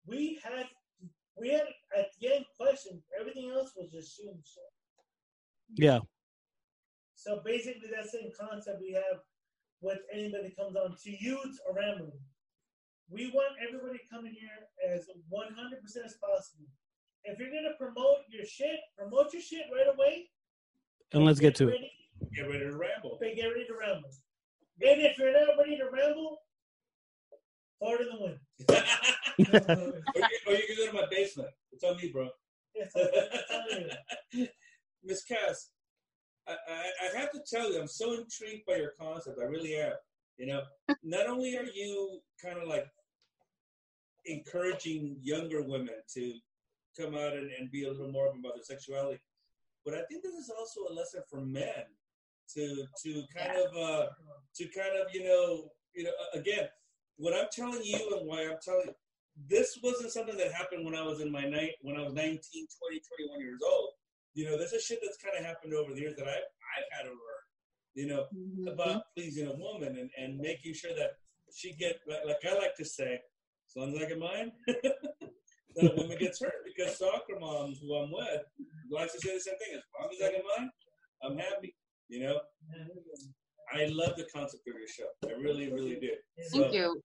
We 0.06 0.40
had 0.44 0.68
we 1.40 1.50
had 1.50 1.64
at 1.98 2.08
the 2.20 2.36
end 2.36 2.46
questions. 2.58 3.04
Everything 3.20 3.52
else 3.52 3.72
was 3.76 3.92
just 3.92 4.16
shooting 4.16 4.42
shit. 4.44 4.64
Yeah, 5.78 6.00
So 7.16 7.42
basically, 7.44 7.90
that 7.96 8.08
same 8.10 8.32
concept 8.40 8.82
we 8.82 8.94
have 8.94 9.22
with 9.82 10.00
anybody 10.12 10.50
that 10.50 10.58
comes 10.58 10.76
on 10.76 10.96
to 11.04 11.12
youths 11.12 11.60
or 11.68 11.76
rambling. 11.76 12.20
We 13.10 13.32
want 13.32 13.54
everybody 13.66 14.00
coming 14.12 14.34
here 14.34 14.50
as 14.94 15.08
100% 15.32 16.06
as 16.06 16.16
possible. 16.16 16.66
If 17.24 17.40
you're 17.40 17.50
gonna 17.50 17.76
promote 17.78 18.18
your 18.30 18.46
shit, 18.46 18.80
promote 18.98 19.34
your 19.34 19.42
shit 19.42 19.66
right 19.72 19.94
away. 19.94 20.30
and 21.14 21.26
let's 21.26 21.40
get 21.40 21.56
to 21.56 21.70
it. 21.70 21.82
Get 22.34 22.48
ready 22.48 22.60
to 22.60 22.76
ramble. 22.76 23.12
Okay, 23.16 23.36
get 23.36 23.48
ready 23.48 23.66
to 23.66 23.76
ramble. 23.80 24.10
And 24.82 25.02
if 25.02 25.18
you're 25.18 25.32
not 25.32 25.58
ready 25.58 25.78
to 25.78 25.90
ramble, 25.92 26.40
fart 27.80 28.02
in 28.02 28.08
the 28.08 28.20
wind. 28.20 28.40
or, 30.48 30.54
you, 30.54 30.68
can 30.68 30.78
go 30.78 30.86
to 30.88 30.94
my 30.94 31.08
basement. 31.10 31.50
It's 31.72 31.84
on 31.84 31.98
me, 31.98 32.10
bro. 32.12 32.30
Yes, 32.76 32.92
I'm 32.96 33.08
telling 33.50 33.90
you. 34.34 34.48
Miss 35.04 35.24
Cass, 35.24 35.70
I, 36.48 36.54
I, 36.54 37.08
I 37.08 37.20
have 37.20 37.32
to 37.32 37.42
tell 37.50 37.72
you, 37.72 37.80
I'm 37.80 37.88
so 37.88 38.14
intrigued 38.14 38.66
by 38.68 38.76
your 38.76 38.94
concept. 39.00 39.40
I 39.42 39.46
really 39.46 39.76
am. 39.76 39.94
You 40.38 40.48
know, 40.48 40.62
not 41.04 41.28
only 41.28 41.58
are 41.58 41.64
you 41.64 42.20
kind 42.44 42.58
of 42.58 42.68
like 42.68 42.88
encouraging 44.26 45.18
younger 45.22 45.62
women 45.62 45.96
to 46.14 46.34
come 47.00 47.16
out 47.16 47.34
and, 47.34 47.50
and 47.60 47.72
be 47.72 47.86
a 47.86 47.92
little 47.92 48.12
more 48.12 48.28
open 48.28 48.40
about 48.40 48.56
their 48.56 48.64
sexuality, 48.64 49.20
but 49.84 49.94
I 49.94 50.02
think 50.10 50.24
this 50.24 50.34
is 50.34 50.52
also 50.58 50.82
a 50.90 50.94
lesson 50.94 51.22
for 51.30 51.42
men 51.42 51.86
to 52.54 52.86
to 53.04 53.24
kind 53.36 53.58
of 53.58 53.76
uh, 53.76 54.06
to 54.56 54.64
kind 54.66 54.96
of 55.02 55.14
you 55.14 55.24
know 55.24 55.70
you 55.96 56.04
know 56.04 56.12
again 56.34 56.68
what 57.18 57.34
I'm 57.34 57.48
telling 57.52 57.84
you 57.84 58.18
and 58.18 58.28
why 58.28 58.44
I'm 58.44 58.58
telling 58.64 58.88
you 58.88 58.94
this 59.50 59.78
wasn't 59.84 60.12
something 60.12 60.38
that 60.38 60.54
happened 60.54 60.86
when 60.86 60.96
I 60.96 61.02
was 61.02 61.22
in 61.22 61.32
my 61.32 61.44
night 61.44 61.74
when 61.82 61.98
I 61.98 62.04
was 62.04 62.14
19, 62.14 62.40
20, 62.42 63.02
21 63.28 63.42
years 63.42 63.60
old. 63.66 63.90
You 64.36 64.46
know, 64.46 64.58
this 64.58 64.74
is 64.74 64.84
shit 64.84 65.00
that's 65.02 65.18
kind 65.18 65.38
of 65.38 65.46
happened 65.46 65.74
over 65.74 65.94
the 65.94 66.02
years 66.02 66.16
that 66.18 66.28
I've, 66.28 66.48
I've 66.76 66.90
had 66.92 67.04
to 67.04 67.10
learn, 67.10 67.44
you 67.96 68.08
know, 68.08 68.26
mm-hmm. 68.36 68.68
about 68.68 69.04
pleasing 69.16 69.48
a 69.48 69.56
woman 69.56 69.98
and, 69.98 70.10
and 70.18 70.38
making 70.38 70.74
sure 70.74 70.92
that 70.96 71.12
she 71.56 71.74
get, 71.74 72.00
like, 72.08 72.26
like 72.26 72.46
I 72.46 72.58
like 72.58 72.76
to 72.76 72.86
say, 72.86 73.14
as 73.16 73.76
long 73.76 73.96
as 73.96 74.04
I 74.04 74.10
get 74.10 74.20
mine, 74.20 74.52
that 74.68 75.92
a 75.92 75.96
woman 75.96 76.18
gets 76.20 76.42
hurt 76.42 76.64
because 76.66 76.98
soccer 76.98 77.40
moms 77.40 77.80
who 77.80 77.96
I'm 77.96 78.12
with 78.12 78.44
likes 78.92 79.14
to 79.14 79.20
say 79.20 79.34
the 79.34 79.40
same 79.40 79.56
thing. 79.58 79.78
As 79.78 79.84
long 80.00 80.10
as 80.12 80.28
I 80.28 80.32
get 80.32 80.44
mine, 80.58 80.70
I'm 81.24 81.38
happy, 81.38 81.76
you 82.10 82.24
know. 82.24 82.40
I 83.74 83.86
love 83.86 84.16
the 84.16 84.28
concept 84.34 84.64
of 84.68 84.76
your 84.78 84.88
show. 84.88 85.08
I 85.28 85.40
really, 85.42 85.72
really 85.72 85.96
do. 85.96 86.12
Thank 86.52 86.66
So, 86.66 86.72
you. 86.72 87.02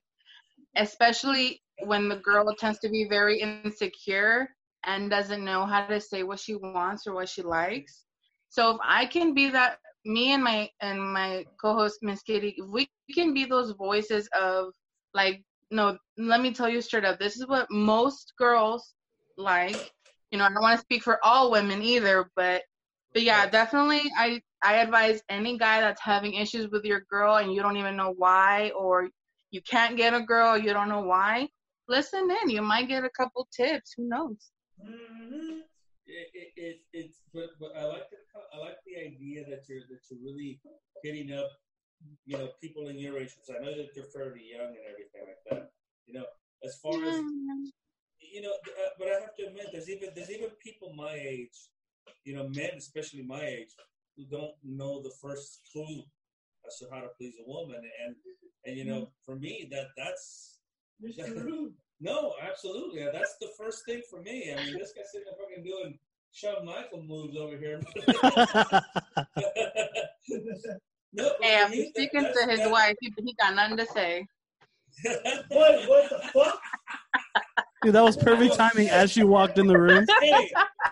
especially 0.76 1.62
when 1.80 2.10
the 2.10 2.18
girl 2.18 2.46
tends 2.58 2.80
to 2.80 2.90
be 2.90 3.08
very 3.10 3.40
insecure 3.42 4.50
and 4.86 5.10
doesn't 5.10 5.44
know 5.44 5.66
how 5.66 5.86
to 5.86 6.00
say 6.00 6.24
what 6.24 6.40
she 6.40 6.56
wants 6.56 7.06
or 7.08 7.14
what 7.14 7.30
she 7.30 7.42
likes. 7.42 8.06
So 8.50 8.72
if 8.76 8.78
I 8.84 9.06
can 9.06 9.34
be 9.34 9.50
that 9.52 9.78
me 10.06 10.32
and 10.34 10.44
my 10.44 10.70
and 10.82 11.02
my 11.14 11.46
co-host 11.62 12.00
Miss 12.02 12.22
Kitty, 12.24 12.56
if 12.58 12.70
we 12.70 12.90
can 13.14 13.34
be 13.34 13.46
those 13.46 13.72
voices 13.72 14.28
of 14.40 14.74
like 15.14 15.44
no, 15.72 15.98
let 16.18 16.42
me 16.42 16.52
tell 16.54 16.70
you 16.70 16.82
straight 16.82 17.06
up, 17.06 17.20
this 17.20 17.36
is 17.38 17.48
what 17.48 17.68
most 17.72 18.34
girls 18.38 18.94
like. 19.38 19.92
You 20.32 20.38
know, 20.40 20.46
I 20.46 20.50
don't 20.50 20.62
want 20.62 20.78
to 20.78 20.82
speak 20.82 21.04
for 21.04 21.20
all 21.24 21.52
women 21.52 21.82
either, 21.82 22.30
but 22.36 22.64
but 23.14 23.24
yeah, 23.24 23.48
definitely 23.50 24.02
I 24.18 24.42
I 24.64 24.76
advise 24.76 25.22
any 25.30 25.58
guy 25.58 25.82
that's 25.82 26.02
having 26.02 26.36
issues 26.36 26.70
with 26.72 26.86
your 26.86 27.02
girl 27.10 27.36
and 27.38 27.54
you 27.54 27.62
don't 27.62 27.78
even 27.78 27.98
know 27.98 28.14
why 28.18 28.72
or 28.78 29.10
you 29.52 29.62
can't 29.62 29.98
get 29.98 30.14
a 30.14 30.22
girl, 30.22 30.58
you 30.58 30.74
don't 30.74 30.90
know 30.90 31.02
why. 31.02 31.50
Listen 31.88 32.30
in, 32.44 32.50
you 32.50 32.62
might 32.62 32.88
get 32.88 33.04
a 33.04 33.10
couple 33.10 33.48
tips. 33.56 33.94
Who 33.98 34.08
knows? 34.08 34.52
Mhm. 34.82 35.62
it, 36.08 36.30
it, 36.34 36.54
it 36.58 36.78
it's 36.94 37.18
but, 37.34 37.50
but 37.60 37.76
I 37.78 37.86
like 37.86 38.10
the 38.10 38.18
I 38.54 38.58
like 38.60 38.78
the 38.86 38.98
idea 38.98 39.44
that 39.50 39.68
you're 39.70 39.82
that 39.90 40.02
you're 40.10 40.20
really 40.24 40.62
hitting 41.04 41.32
up 41.34 41.50
you 42.26 42.38
know 42.38 42.50
people 42.62 42.88
in 42.88 42.98
your 42.98 43.18
age 43.18 43.32
because 43.36 43.56
I 43.58 43.64
know 43.64 43.76
that 43.76 43.90
you're 43.96 44.06
fairly 44.06 44.44
young 44.54 44.68
and 44.78 44.86
everything 44.90 45.24
like 45.28 45.44
that. 45.50 45.72
You 46.08 46.14
know, 46.16 46.26
as 46.64 46.76
far 46.78 46.94
as 46.94 47.16
you 48.22 48.42
know, 48.42 48.52
uh, 48.52 48.90
but 49.00 49.08
I 49.08 49.20
have 49.22 49.36
to 49.38 49.48
admit, 49.48 49.68
there's 49.72 49.90
even 49.90 50.10
there's 50.16 50.30
even 50.32 50.50
people 50.64 50.94
my 50.96 51.14
age, 51.14 51.70
you 52.24 52.36
know, 52.36 52.48
men 52.50 52.72
especially 52.78 53.24
my 53.24 53.42
age, 53.42 53.70
who 54.18 54.26
don't 54.26 54.54
know 54.64 55.02
the 55.02 55.12
first 55.22 55.62
clue 55.72 56.04
as 56.68 56.78
to 56.80 56.86
how 56.92 57.02
to 57.02 57.08
please 57.18 57.36
a 57.40 57.50
woman, 57.50 57.82
and 58.06 58.16
and 58.66 58.78
you 58.78 58.86
know, 58.86 59.10
for 59.26 59.36
me 59.36 59.68
that 59.72 59.88
that's 59.98 60.60
Mr. 61.04 61.72
No, 62.04 62.34
absolutely. 62.42 63.04
That's 63.14 63.36
the 63.40 63.50
first 63.58 63.86
thing 63.86 64.02
for 64.10 64.22
me. 64.22 64.52
I 64.52 64.56
mean, 64.66 64.74
this 64.80 64.92
guy 64.96 65.04
sitting 65.12 65.26
there 65.26 65.36
fucking 65.40 65.64
doing 65.64 66.00
Shawn 66.32 66.66
Michael 66.66 67.04
moves 67.04 67.38
over 67.38 67.56
here. 67.58 67.80
no, 71.14 71.30
but 71.38 71.38
Hey, 71.42 71.62
I'm 71.62 71.70
me, 71.72 71.78
that- 71.84 71.90
speaking 71.90 72.22
that's- 72.24 72.38
to 72.44 72.50
his 72.50 72.60
that- 72.60 72.72
wife. 72.72 72.96
He, 73.02 73.14
he 73.24 73.36
got 73.40 73.54
nothing 73.56 73.78
to 73.78 73.86
say. 73.88 74.26
What? 75.50 75.88
What 75.88 76.10
the 76.10 76.20
fuck? 76.34 76.60
Dude, 77.82 77.96
that 77.96 78.04
was 78.04 78.16
perfect 78.16 78.56
timing 78.56 78.90
as 78.90 79.12
she 79.12 79.24
walked 79.24 79.58
in 79.58 79.66
the 79.66 79.78
room. 79.78 80.06
Just 80.06 80.20
kidding. 80.20 80.50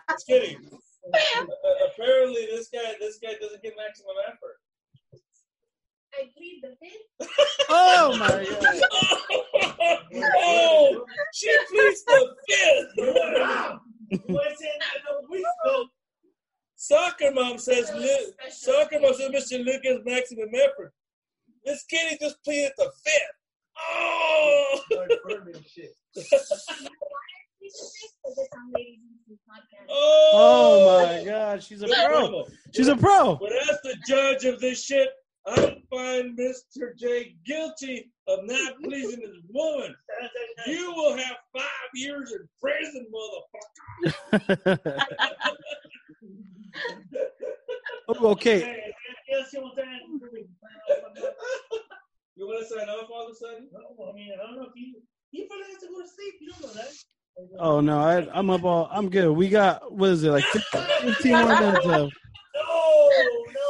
Just 0.10 0.28
kidding. 0.28 0.58
Uh, 1.14 1.46
apparently, 1.88 2.48
this 2.50 2.70
guy, 2.74 2.94
this 3.00 3.20
guy 3.22 3.34
doesn't 3.40 3.62
get 3.62 3.74
maximum 3.78 4.16
effort. 4.28 4.58
I 6.14 6.30
plead 6.36 6.62
the 6.64 6.76
fifth. 6.82 7.30
Oh 7.72 8.18
my 8.18 8.28
god! 8.28 8.82
oh, 10.38 11.06
she 11.36 11.56
pleads 11.70 12.04
the 12.04 12.36
fifth. 12.48 12.94
You 12.98 14.34
weren't 14.34 14.58
saying 14.58 14.80
that 14.80 15.04
no 15.06 15.28
weeks 15.30 15.50
ago. 15.66 15.86
Soccer 16.76 17.32
mom 17.32 17.60
says, 17.60 17.92
Lu- 17.94 18.34
soccer 18.50 19.00
mom 19.00 19.14
says 19.14 19.30
Mr. 19.30 19.64
Lucas 19.64 20.00
maximum 20.04 20.50
effort. 20.56 20.94
Miss 21.66 21.84
Kitty 21.84 22.18
just 22.20 22.44
pleaded 22.44 22.72
the 22.78 22.90
fifth. 23.04 23.39
Oh! 23.92 24.82
Start 24.92 25.12
burning 25.26 25.64
shit. 25.68 25.96
Oh! 29.92 30.32
oh 30.34 31.06
my 31.06 31.24
god, 31.24 31.62
she's 31.62 31.82
a 31.84 31.88
pro. 31.88 32.46
She's 32.74 32.88
a 32.88 32.96
pro. 32.96 33.36
But 33.36 33.52
as 33.52 33.78
the 33.84 33.96
judge 34.08 34.46
of 34.46 34.60
this 34.60 34.84
shit, 34.84 35.10
I 35.46 35.78
find 35.90 36.38
Mr. 36.38 36.98
J 36.98 37.36
guilty 37.46 38.12
of 38.28 38.40
not 38.44 38.74
pleasing 38.84 39.22
his 39.22 39.38
woman. 39.50 39.96
You 40.68 40.94
will 40.94 41.18
have 41.18 41.38
five 41.54 41.90
years 41.94 42.32
in 42.32 42.48
prison, 42.62 43.08
motherfucker. 44.34 45.02
Oh, 48.08 48.30
okay, 48.30 48.62
Hey, 48.62 48.94
yes, 49.30 49.54
you 52.40 52.48
want 52.48 52.60
that? 52.60 52.68
You 52.68 52.68
want 52.68 52.68
to 52.68 52.76
sign 52.76 52.90
off 52.90 53.10
all 53.12 53.26
of 53.26 53.32
a 53.32 53.36
sudden? 53.36 53.70
No, 53.72 54.10
I 54.10 54.14
mean, 54.14 54.32
I 54.34 54.46
don't 54.46 54.56
know 54.56 54.68
if 54.68 54.74
he 54.76 54.96
he 55.32 55.46
probably 55.46 55.66
has 55.68 55.82
to 55.82 55.88
go 55.88 56.02
to 56.02 56.08
sleep. 56.08 56.34
You 56.42 56.50
don't 56.52 56.62
know 56.62 56.74
that. 56.74 56.92
Oh 57.60 57.80
no, 57.80 58.00
I, 58.00 58.28
I'm 58.38 58.50
up 58.50 58.64
all. 58.64 58.90
I'm 58.92 59.10
good. 59.10 59.30
We 59.32 59.50
got 59.50 59.92
what 59.92 60.10
is 60.10 60.24
it 60.24 60.32
like 60.32 60.44
15 61.04 61.32
more 61.32 61.48
minutes 61.48 61.86
left. 61.86 61.86
No, 61.86 62.02
no. 62.04 63.70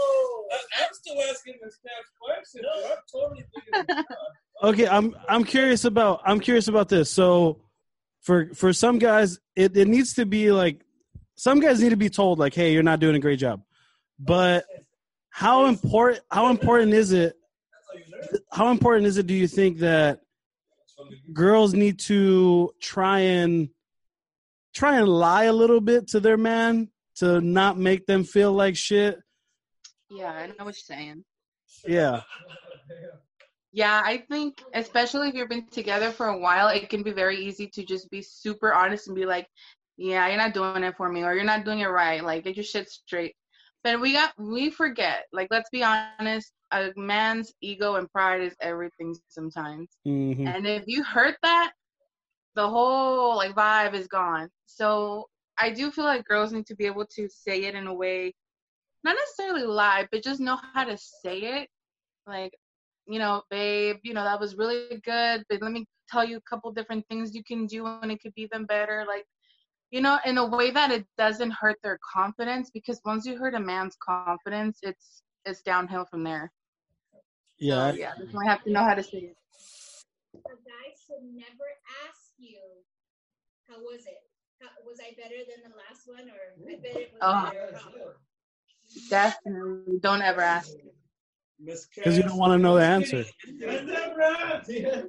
I, 0.52 0.60
I'm 0.80 0.94
still 0.94 1.22
asking 1.30 1.56
this 1.64 1.78
next 1.86 2.12
question. 2.20 2.62
dude. 2.62 2.92
I'm 2.92 2.98
totally 3.12 3.46
thinking. 3.54 4.06
Okay, 4.62 4.88
I'm 4.88 5.16
I'm 5.28 5.44
curious 5.44 5.86
about 5.86 6.22
I'm 6.26 6.40
curious 6.40 6.68
about 6.68 6.90
this. 6.90 7.12
So 7.12 7.62
for 8.22 8.54
for 8.54 8.74
some 8.74 9.00
guys, 9.00 9.40
it, 9.56 9.76
it 9.78 9.88
needs 9.88 10.14
to 10.16 10.26
be 10.26 10.52
like 10.52 10.82
some 11.36 11.60
guys 11.60 11.82
need 11.82 11.90
to 11.90 11.96
be 11.98 12.10
told 12.10 12.40
like, 12.40 12.54
hey, 12.54 12.74
you're 12.74 12.84
not 12.84 13.00
doing 13.00 13.16
a 13.16 13.20
great 13.20 13.40
job. 13.40 13.62
But 14.20 14.66
how 15.30 15.68
important 15.68 16.24
how 16.30 16.50
important 16.50 16.94
is 16.94 17.14
it? 17.14 17.39
How 18.52 18.72
important 18.72 19.08
is 19.08 19.18
it? 19.18 19.28
Do 19.28 19.34
you 19.34 19.48
think 19.48 19.80
that 19.80 20.20
girls 21.34 21.74
need 21.74 22.00
to 22.00 22.72
try 22.82 23.20
and 23.20 23.70
try 24.74 24.98
and 24.98 25.08
lie 25.08 25.46
a 25.46 25.54
little 25.54 25.82
bit 25.82 26.08
to 26.10 26.20
their 26.20 26.38
man 26.38 26.90
to 27.16 27.42
not 27.42 27.78
make 27.78 28.06
them 28.06 28.24
feel 28.24 28.52
like 28.52 28.76
shit? 28.76 29.20
Yeah, 30.10 30.32
I 30.32 30.48
know 30.48 30.66
what 30.66 30.76
you're 30.76 30.98
saying. 30.98 31.24
Yeah. 31.88 32.22
Yeah, 33.72 34.02
I 34.04 34.18
think 34.30 34.64
especially 34.74 35.30
if 35.30 35.36
you've 35.36 35.50
been 35.50 35.68
together 35.68 36.12
for 36.12 36.28
a 36.28 36.38
while, 36.38 36.70
it 36.70 36.90
can 36.90 37.04
be 37.04 37.12
very 37.12 37.38
easy 37.38 37.68
to 37.68 37.84
just 37.84 38.10
be 38.10 38.22
super 38.24 38.74
honest 38.74 39.08
and 39.08 39.16
be 39.16 39.26
like, 39.26 39.48
"Yeah, 39.96 40.28
you're 40.28 40.38
not 40.38 40.56
doing 40.56 40.84
it 40.84 40.98
for 40.98 41.08
me, 41.10 41.24
or 41.24 41.36
you're 41.36 41.44
not 41.44 41.66
doing 41.66 41.80
it 41.80 41.86
right. 41.86 42.24
Like, 42.24 42.46
get 42.46 42.56
your 42.56 42.64
shit 42.64 42.90
straight." 42.90 43.36
But 43.84 44.02
we 44.02 44.14
got 44.14 44.34
we 44.40 44.72
forget. 44.72 45.26
Like, 45.32 45.50
let's 45.52 45.70
be 45.70 45.84
honest. 45.84 46.52
A 46.72 46.92
man's 46.96 47.54
ego 47.62 47.96
and 47.96 48.12
pride 48.12 48.42
is 48.42 48.56
everything 48.62 49.14
sometimes. 49.14 49.78
hmm 50.06 50.46
And 50.46 50.68
if 50.68 50.70
you 50.88 51.04
hurt 51.04 51.24
that, 51.44 51.72
the 52.56 52.68
whole 52.68 53.36
like 53.36 53.56
vibe 53.56 53.94
is 53.94 54.08
gone. 54.08 54.50
So 54.66 55.28
I 55.60 55.70
do 55.72 55.92
feel 55.92 56.06
like 56.06 56.26
girls 56.26 56.52
need 56.52 56.66
to 56.68 56.76
be 56.76 56.86
able 56.86 57.06
to 57.16 57.28
say 57.30 57.64
it 57.64 57.76
in 57.76 57.88
a 57.88 57.94
way, 57.94 58.34
not 59.04 59.16
necessarily 59.16 59.64
lie, 59.66 60.08
but 60.12 60.24
just 60.24 60.40
know 60.40 60.58
how 60.74 60.84
to 60.86 60.98
say 60.98 61.40
it. 61.40 61.70
Like, 62.28 62.54
you 63.08 63.20
know, 63.20 63.44
babe, 63.50 63.98
you 64.04 64.14
know, 64.14 64.24
that 64.24 64.40
was 64.40 64.56
really 64.58 65.00
good, 65.04 65.44
but 65.50 65.62
let 65.62 65.72
me 65.72 65.86
tell 66.10 66.26
you 66.26 66.38
a 66.38 66.50
couple 66.50 66.72
different 66.72 67.06
things 67.10 67.36
you 67.36 67.44
can 67.44 67.66
do 67.68 67.86
and 67.86 68.12
it 68.12 68.22
could 68.22 68.34
be 68.36 68.44
even 68.44 68.66
better. 68.66 69.06
Like, 69.08 69.26
you 69.92 70.02
know, 70.02 70.20
in 70.26 70.38
a 70.38 70.46
way 70.46 70.72
that 70.72 70.92
it 70.92 71.06
doesn't 71.18 71.52
hurt 71.52 71.78
their 71.84 72.00
confidence 72.14 72.70
because 72.72 73.02
once 73.06 73.26
you 73.26 73.38
hurt 73.38 73.56
a 73.56 73.60
man's 73.60 73.98
confidence, 74.04 74.80
it's 74.84 75.24
it's 75.46 75.62
downhill 75.62 76.06
from 76.06 76.24
there. 76.24 76.52
Yeah. 77.60 77.92
So, 77.92 77.98
yeah, 77.98 78.10
definitely 78.12 78.48
have 78.48 78.64
to 78.64 78.72
know 78.72 78.84
how 78.84 78.96
to 78.96 79.04
say 79.04 79.18
it. 79.18 79.38
A 80.36 80.50
guy 80.50 80.94
should 81.06 81.24
never 81.34 81.68
ask 82.08 82.32
you, 82.38 82.60
how 83.68 83.80
was 83.80 84.06
it? 84.06 84.18
How, 84.62 84.68
was 84.86 85.00
I 85.00 85.16
better 85.16 85.40
than 85.48 85.72
the 85.72 85.78
last 85.78 86.08
one, 86.08 86.30
or 86.30 86.70
I 86.70 86.76
bet 86.82 86.96
it 86.96 87.14
was 87.14 87.22
Oh. 87.22 87.50
better? 87.52 88.18
Definitely 89.10 90.00
don't 90.00 90.22
ever 90.22 90.42
ask. 90.42 90.74
Because 91.64 92.18
you 92.18 92.24
don't 92.24 92.38
want 92.38 92.54
to 92.54 92.58
know 92.58 92.76
the 92.76 92.86
answer. 92.86 93.26
That's 93.60 93.86
that 93.88 94.16
right. 94.18 95.06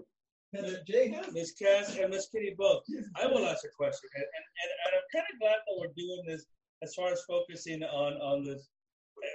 Miss 1.33 1.53
Cass 1.53 1.97
and 1.97 2.11
Miss 2.11 2.29
Kitty 2.29 2.55
both. 2.59 2.83
I 3.17 3.27
will 3.27 3.47
ask 3.47 3.65
a 3.65 3.69
question, 3.77 4.09
and, 4.15 4.25
and, 4.25 4.45
and, 4.63 4.71
and 4.85 4.95
I'm 4.97 5.07
kind 5.15 5.27
of 5.33 5.39
glad 5.41 5.59
that 5.67 5.77
we're 5.79 5.95
doing 5.97 6.23
this 6.27 6.45
as 6.83 6.95
far 6.95 7.13
as 7.13 7.23
focusing 7.23 7.83
on 7.85 8.15
on 8.15 8.45
this, 8.45 8.69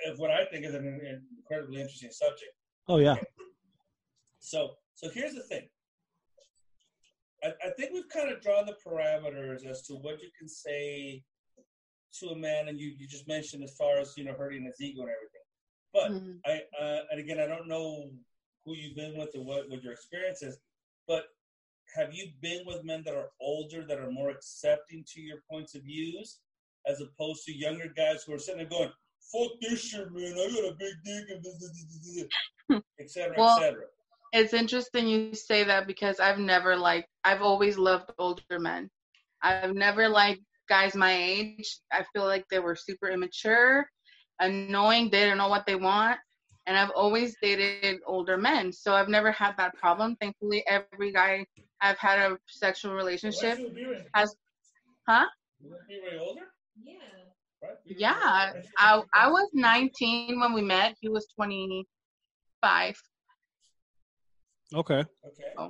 of 0.07 0.19
what 0.19 0.31
I 0.31 0.45
think 0.45 0.65
is 0.65 0.73
an, 0.73 0.85
an 0.85 1.23
incredibly 1.37 1.79
interesting 1.79 2.11
subject. 2.11 2.51
Oh 2.87 2.97
yeah. 2.97 3.15
So, 4.39 4.71
so 4.93 5.09
here's 5.09 5.33
the 5.33 5.41
thing. 5.41 5.67
I, 7.43 7.47
I 7.65 7.69
think 7.71 7.93
we've 7.93 8.09
kind 8.09 8.31
of 8.31 8.41
drawn 8.41 8.65
the 8.65 8.75
parameters 8.85 9.65
as 9.65 9.81
to 9.87 9.93
what 9.93 10.21
you 10.21 10.29
can 10.37 10.47
say 10.47 11.23
to 12.19 12.27
a 12.29 12.35
man, 12.35 12.67
and 12.67 12.79
you, 12.79 12.93
you 12.97 13.07
just 13.07 13.27
mentioned 13.27 13.63
as 13.63 13.75
far 13.75 13.97
as 13.97 14.13
you 14.17 14.23
know 14.23 14.33
hurting 14.33 14.63
his 14.63 14.79
ego 14.79 15.01
and 15.01 15.09
everything. 15.09 15.41
But 15.93 16.11
Mhm. 16.11 16.39
I 16.45 16.83
uh, 16.83 17.01
and 17.11 17.19
again, 17.19 17.39
I 17.39 17.47
don't 17.47 17.67
know 17.67 18.11
who 18.65 18.75
you've 18.75 18.95
been 18.95 19.17
with 19.17 19.31
and 19.33 19.45
what 19.45 19.69
what 19.69 19.81
your 19.83 19.93
experience 19.93 20.43
is, 20.43 20.59
but 21.07 21.25
have 21.95 22.13
you 22.13 22.31
been 22.41 22.65
with 22.65 22.83
men 22.83 23.03
that 23.05 23.15
are 23.15 23.29
older 23.39 23.85
that 23.85 23.99
are 23.99 24.11
more 24.11 24.29
accepting 24.29 25.03
to 25.13 25.21
your 25.21 25.41
points 25.49 25.75
of 25.75 25.83
views, 25.83 26.39
as 26.87 27.01
opposed 27.01 27.45
to 27.45 27.57
younger 27.57 27.87
guys 27.95 28.23
who 28.23 28.33
are 28.33 28.39
sitting 28.39 28.59
there 28.59 28.69
going, 28.69 28.91
"Fuck 29.31 29.51
this 29.61 29.81
shit, 29.81 30.11
man! 30.11 30.33
I 30.33 30.49
got 30.49 30.71
a 30.71 30.75
big 30.77 30.93
dick," 31.03 31.25
and 31.29 31.41
blah, 31.41 31.51
blah, 31.59 31.69
blah, 31.69 31.85
blah, 31.89 32.23
blah," 32.69 32.81
et 32.99 33.09
cetera, 33.09 33.35
Well, 33.37 33.59
et 33.59 33.63
cetera. 33.63 33.85
It's 34.33 34.53
interesting 34.53 35.07
you 35.07 35.33
say 35.33 35.63
that 35.63 35.87
because 35.87 36.19
I've 36.19 36.39
never 36.39 36.75
liked, 36.75 37.07
I've 37.23 37.41
always 37.41 37.77
loved 37.77 38.11
older 38.17 38.59
men. 38.59 38.89
I've 39.41 39.73
never 39.73 40.09
liked 40.09 40.41
guys 40.67 40.95
my 40.95 41.13
age. 41.13 41.79
I 41.91 42.03
feel 42.13 42.25
like 42.25 42.45
they 42.49 42.59
were 42.59 42.75
super 42.75 43.09
immature, 43.09 43.87
annoying, 44.39 45.09
they 45.09 45.25
don't 45.25 45.37
know 45.37 45.47
what 45.47 45.65
they 45.65 45.75
want. 45.75 46.19
And 46.67 46.77
I've 46.77 46.89
always 46.91 47.35
dated 47.41 48.01
older 48.07 48.37
men. 48.37 48.73
So 48.73 48.93
I've 48.95 49.07
never 49.07 49.31
had 49.31 49.55
that 49.57 49.75
problem. 49.75 50.15
Thankfully, 50.19 50.65
every 50.67 51.11
guy 51.13 51.45
I've 51.79 51.97
had 51.99 52.19
a 52.19 52.37
sexual 52.47 52.93
relationship 52.93 53.59
has, 54.15 54.35
huh? 55.07 55.25
You 55.61 55.69
must 55.69 55.87
way 55.87 56.17
older, 56.19 56.47
Yeah. 56.75 56.93
Right? 57.67 57.77
Yeah. 57.85 58.53
I, 58.77 59.01
I 59.13 59.29
was 59.29 59.49
19 59.53 60.39
when 60.39 60.53
we 60.53 60.61
met. 60.61 60.95
He 60.99 61.09
was 61.09 61.27
25. 61.35 62.95
Okay. 64.73 65.05
Okay. 65.23 65.65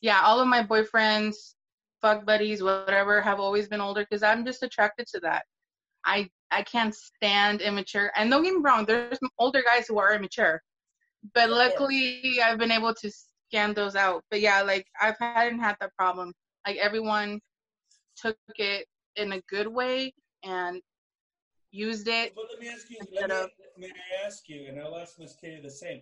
yeah, 0.00 0.20
all 0.22 0.40
of 0.40 0.48
my 0.48 0.62
boyfriends, 0.62 1.54
fuck 2.02 2.26
buddies, 2.26 2.62
whatever, 2.62 3.20
have 3.20 3.38
always 3.38 3.68
been 3.68 3.80
older 3.80 4.04
because 4.08 4.22
I'm 4.22 4.44
just 4.44 4.62
attracted 4.62 5.06
to 5.14 5.20
that. 5.20 5.44
I 6.04 6.28
I 6.50 6.62
can't 6.62 6.94
stand 6.94 7.60
immature. 7.60 8.12
And 8.16 8.30
don't 8.30 8.42
get 8.42 8.54
me 8.54 8.60
wrong, 8.62 8.84
there's 8.86 9.18
older 9.38 9.62
guys 9.62 9.86
who 9.88 9.98
are 9.98 10.14
immature, 10.14 10.60
but 11.34 11.50
luckily 11.50 12.40
I've 12.44 12.58
been 12.58 12.70
able 12.70 12.94
to 12.94 13.10
scan 13.48 13.74
those 13.74 13.96
out. 13.96 14.22
But 14.30 14.40
yeah, 14.40 14.62
like 14.62 14.86
I've 15.00 15.18
hadn't 15.18 15.60
had 15.60 15.76
that 15.80 15.94
problem. 15.96 16.32
Like 16.66 16.76
everyone 16.76 17.40
took 18.16 18.36
it 18.56 18.86
in 19.16 19.32
a 19.32 19.40
good 19.48 19.66
way 19.66 20.12
and 20.46 20.80
used 21.70 22.08
it. 22.08 22.34
But 22.34 22.44
let 22.50 22.60
me 22.60 22.68
ask 22.68 22.88
you. 22.90 22.98
Let 23.12 23.28
me, 23.28 23.34
of- 23.36 23.50
may 23.78 23.88
I 23.88 24.26
ask 24.26 24.48
you, 24.48 24.66
and 24.68 24.80
I'll 24.80 24.96
ask 24.96 25.18
Miss 25.18 25.34
Katie 25.34 25.60
the 25.62 25.70
same. 25.70 26.00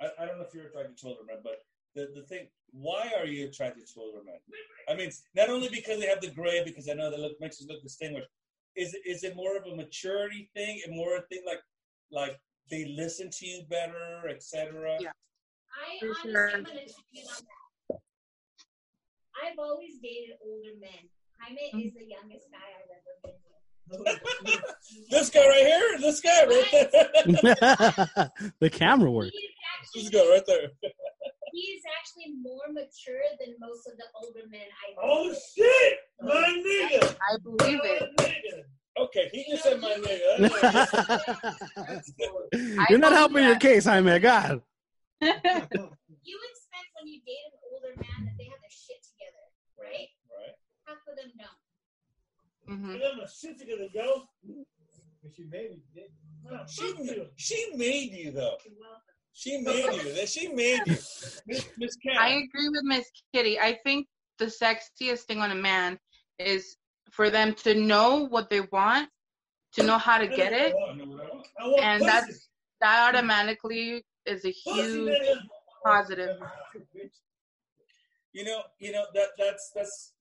I, 0.00 0.08
I 0.20 0.26
don't 0.26 0.38
know 0.38 0.44
if 0.44 0.54
you're 0.54 0.66
attracted 0.66 0.96
to 0.98 1.06
older 1.08 1.24
men, 1.26 1.38
but 1.42 1.58
the, 1.94 2.08
the 2.14 2.22
thing, 2.26 2.46
why 2.70 3.10
are 3.18 3.26
you 3.26 3.48
attracted 3.48 3.86
to 3.88 4.00
older 4.00 4.22
men? 4.24 4.36
I 4.88 4.94
mean, 4.94 5.10
not 5.34 5.48
only 5.50 5.68
because 5.68 5.98
they 6.00 6.06
have 6.06 6.20
the 6.20 6.30
gray, 6.30 6.62
because 6.64 6.88
I 6.88 6.94
know 6.94 7.10
that 7.10 7.18
look 7.18 7.40
makes 7.40 7.60
us 7.60 7.66
look 7.68 7.82
distinguished. 7.82 8.28
Is 8.76 8.94
it- 8.94 9.02
is 9.04 9.24
it 9.24 9.34
more 9.34 9.56
of 9.56 9.64
a 9.66 9.74
maturity 9.74 10.50
thing, 10.54 10.80
and 10.86 10.94
more 10.94 11.16
a 11.16 11.22
thing 11.22 11.42
like 11.46 11.60
like 12.10 12.38
they 12.70 12.84
listen 12.96 13.28
to 13.30 13.46
you 13.46 13.62
better, 13.68 14.28
etc. 14.28 14.96
Yeah. 15.00 15.10
I 15.10 15.98
For 15.98 16.06
honestly, 16.06 16.30
sure. 16.32 16.50
I'm 16.54 16.62
gonna 16.64 16.80
chip 16.86 17.10
in 17.14 17.24
on 17.26 17.42
that. 17.90 17.98
I've 19.42 19.58
always 19.58 19.98
dated 20.02 20.36
older 20.44 20.74
men. 20.80 21.08
Jaime 21.40 21.70
Mm. 21.74 21.86
is 21.86 21.94
the 21.94 22.06
youngest 22.06 22.50
guy 22.50 22.58
I've 22.58 22.90
ever 22.90 23.12
been 23.22 23.32
with. 23.44 23.47
This 25.10 25.30
guy 25.30 25.46
right 25.46 25.66
here, 25.66 25.98
this 25.98 26.20
guy 26.20 26.44
right 26.46 26.66
there, 26.72 28.30
the 28.60 28.70
camera 28.70 29.10
work. 29.10 29.30
He 29.32 29.48
this 29.94 30.06
actually, 30.06 30.18
guy 30.18 30.32
right 30.32 30.46
there. 30.46 30.68
he 31.52 31.60
is 31.60 31.82
actually 31.98 32.34
more 32.40 32.68
mature 32.72 33.22
than 33.40 33.54
most 33.60 33.86
of 33.86 33.96
the 33.96 34.04
older 34.14 34.46
men 34.50 34.60
I've 34.60 34.96
Oh 35.02 35.32
shit, 35.32 35.98
my 36.20 36.62
nigga. 36.66 37.16
I 37.20 37.36
believe 37.42 37.80
it. 37.84 38.16
Nigga. 38.18 38.64
Okay, 38.98 39.30
he 39.32 39.44
just 39.50 39.62
said 39.64 39.80
my 39.80 39.94
nigga. 39.94 40.50
You're 42.90 42.98
not 42.98 43.12
helping 43.12 43.44
your 43.44 43.56
case, 43.56 43.84
Jaime. 43.84 44.18
God. 44.18 44.62
You 45.20 45.30
expect 45.30 46.88
when 46.98 47.06
you 47.08 47.20
date 47.26 47.44
an 47.46 47.58
older 47.72 47.94
man 47.96 48.24
that 48.26 48.36
they 48.38 48.44
have 48.44 48.60
their 48.60 48.70
shit 48.70 49.00
together, 49.02 49.44
right? 49.78 50.08
Right. 50.28 50.56
Half 50.86 50.98
of 51.08 51.16
them 51.16 51.32
don't. 51.38 51.57
Hmm 52.68 52.94
I 52.94 52.98
got 52.98 53.16
my 53.16 53.24
shit 53.26 53.58
together, 53.58 53.88
yo. 53.94 54.22
But 55.22 55.32
she 55.34 55.44
maybe 55.50 55.82
did. 55.94 56.04
Nah, 56.44 56.64
She, 56.66 56.84
you. 56.84 57.26
she 57.36 57.70
made 57.74 58.12
you 58.12 58.30
though. 58.32 58.56
She 59.32 59.58
made 59.58 59.92
you. 59.92 60.14
That 60.14 60.28
she 60.28 60.48
made 60.48 60.80
you. 60.86 60.98
Miss 61.46 61.64
Miss 61.78 61.96
Cat. 61.96 62.20
I 62.20 62.28
agree 62.30 62.68
with 62.68 62.82
Miss 62.84 63.06
Kitty. 63.32 63.58
I 63.58 63.78
think 63.84 64.06
the 64.38 64.46
sexiest 64.46 65.20
thing 65.22 65.40
on 65.40 65.50
a 65.50 65.54
man 65.54 65.98
is 66.38 66.76
for 67.10 67.30
them 67.30 67.54
to 67.54 67.74
know 67.74 68.26
what 68.28 68.50
they 68.50 68.60
want, 68.60 69.08
to 69.72 69.82
know 69.82 69.98
how 69.98 70.18
to 70.18 70.26
get 70.26 70.52
it, 70.52 70.74
I 70.74 70.94
know 70.94 71.04
what 71.06 71.24
I 71.24 71.34
want. 71.34 71.46
I 71.60 71.66
want 71.66 71.84
and 71.84 72.00
pussy. 72.02 72.12
that's 72.12 72.48
that 72.80 73.08
automatically 73.08 74.04
is 74.26 74.44
a 74.44 74.50
huge 74.50 75.16
positive. 75.84 76.36
You 78.34 78.44
know, 78.44 78.60
you 78.78 78.92
know 78.92 79.04
that 79.14 79.28
that's 79.38 79.72
that's 79.74 80.12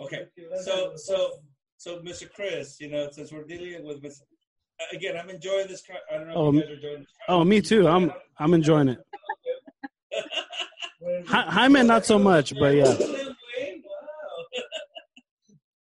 Okay, 0.00 0.26
so 0.62 0.92
so 0.96 1.32
so 1.76 1.98
Mr. 2.00 2.30
Chris, 2.32 2.80
you 2.80 2.88
know, 2.88 3.08
since 3.10 3.32
we're 3.32 3.44
dealing 3.44 3.84
with 3.86 4.02
Miss, 4.02 4.20
uh, 4.80 4.84
again, 4.96 5.16
I'm 5.16 5.30
enjoying 5.30 5.68
this. 5.68 5.82
co- 5.82 5.94
I 6.12 6.18
don't 6.18 6.28
know 6.28 6.34
Oh, 6.34 6.48
if 6.48 6.54
you 6.54 6.60
guys 6.60 6.70
are 6.70 6.74
enjoying 6.74 6.98
this. 7.00 7.08
Oh, 7.28 7.44
me 7.44 7.60
too. 7.60 7.86
I'm 7.88 8.12
I'm 8.38 8.54
enjoying 8.54 8.88
it. 8.88 8.98
Hi- 11.28 11.50
Jaime, 11.50 11.82
not 11.84 12.04
so 12.04 12.18
much, 12.18 12.54
but 12.58 12.74
yeah. 12.74 12.96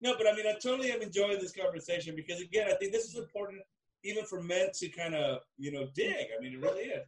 No, 0.02 0.16
but 0.18 0.28
I 0.28 0.34
mean, 0.34 0.48
I 0.48 0.54
totally 0.54 0.92
am 0.94 1.02
enjoying 1.02 1.40
this 1.42 1.52
conversation 1.52 2.16
because, 2.16 2.40
again, 2.40 2.70
I 2.70 2.74
think 2.76 2.94
this 2.94 3.04
is 3.04 3.16
important 3.18 3.60
even 4.06 4.24
for 4.24 4.42
men 4.42 4.70
to 4.76 4.88
kind 4.88 5.14
of, 5.14 5.42
you 5.58 5.74
know, 5.74 5.88
dig. 5.94 6.28
I 6.38 6.42
mean, 6.42 6.54
it 6.54 6.62
really 6.62 6.84
is. 6.84 7.06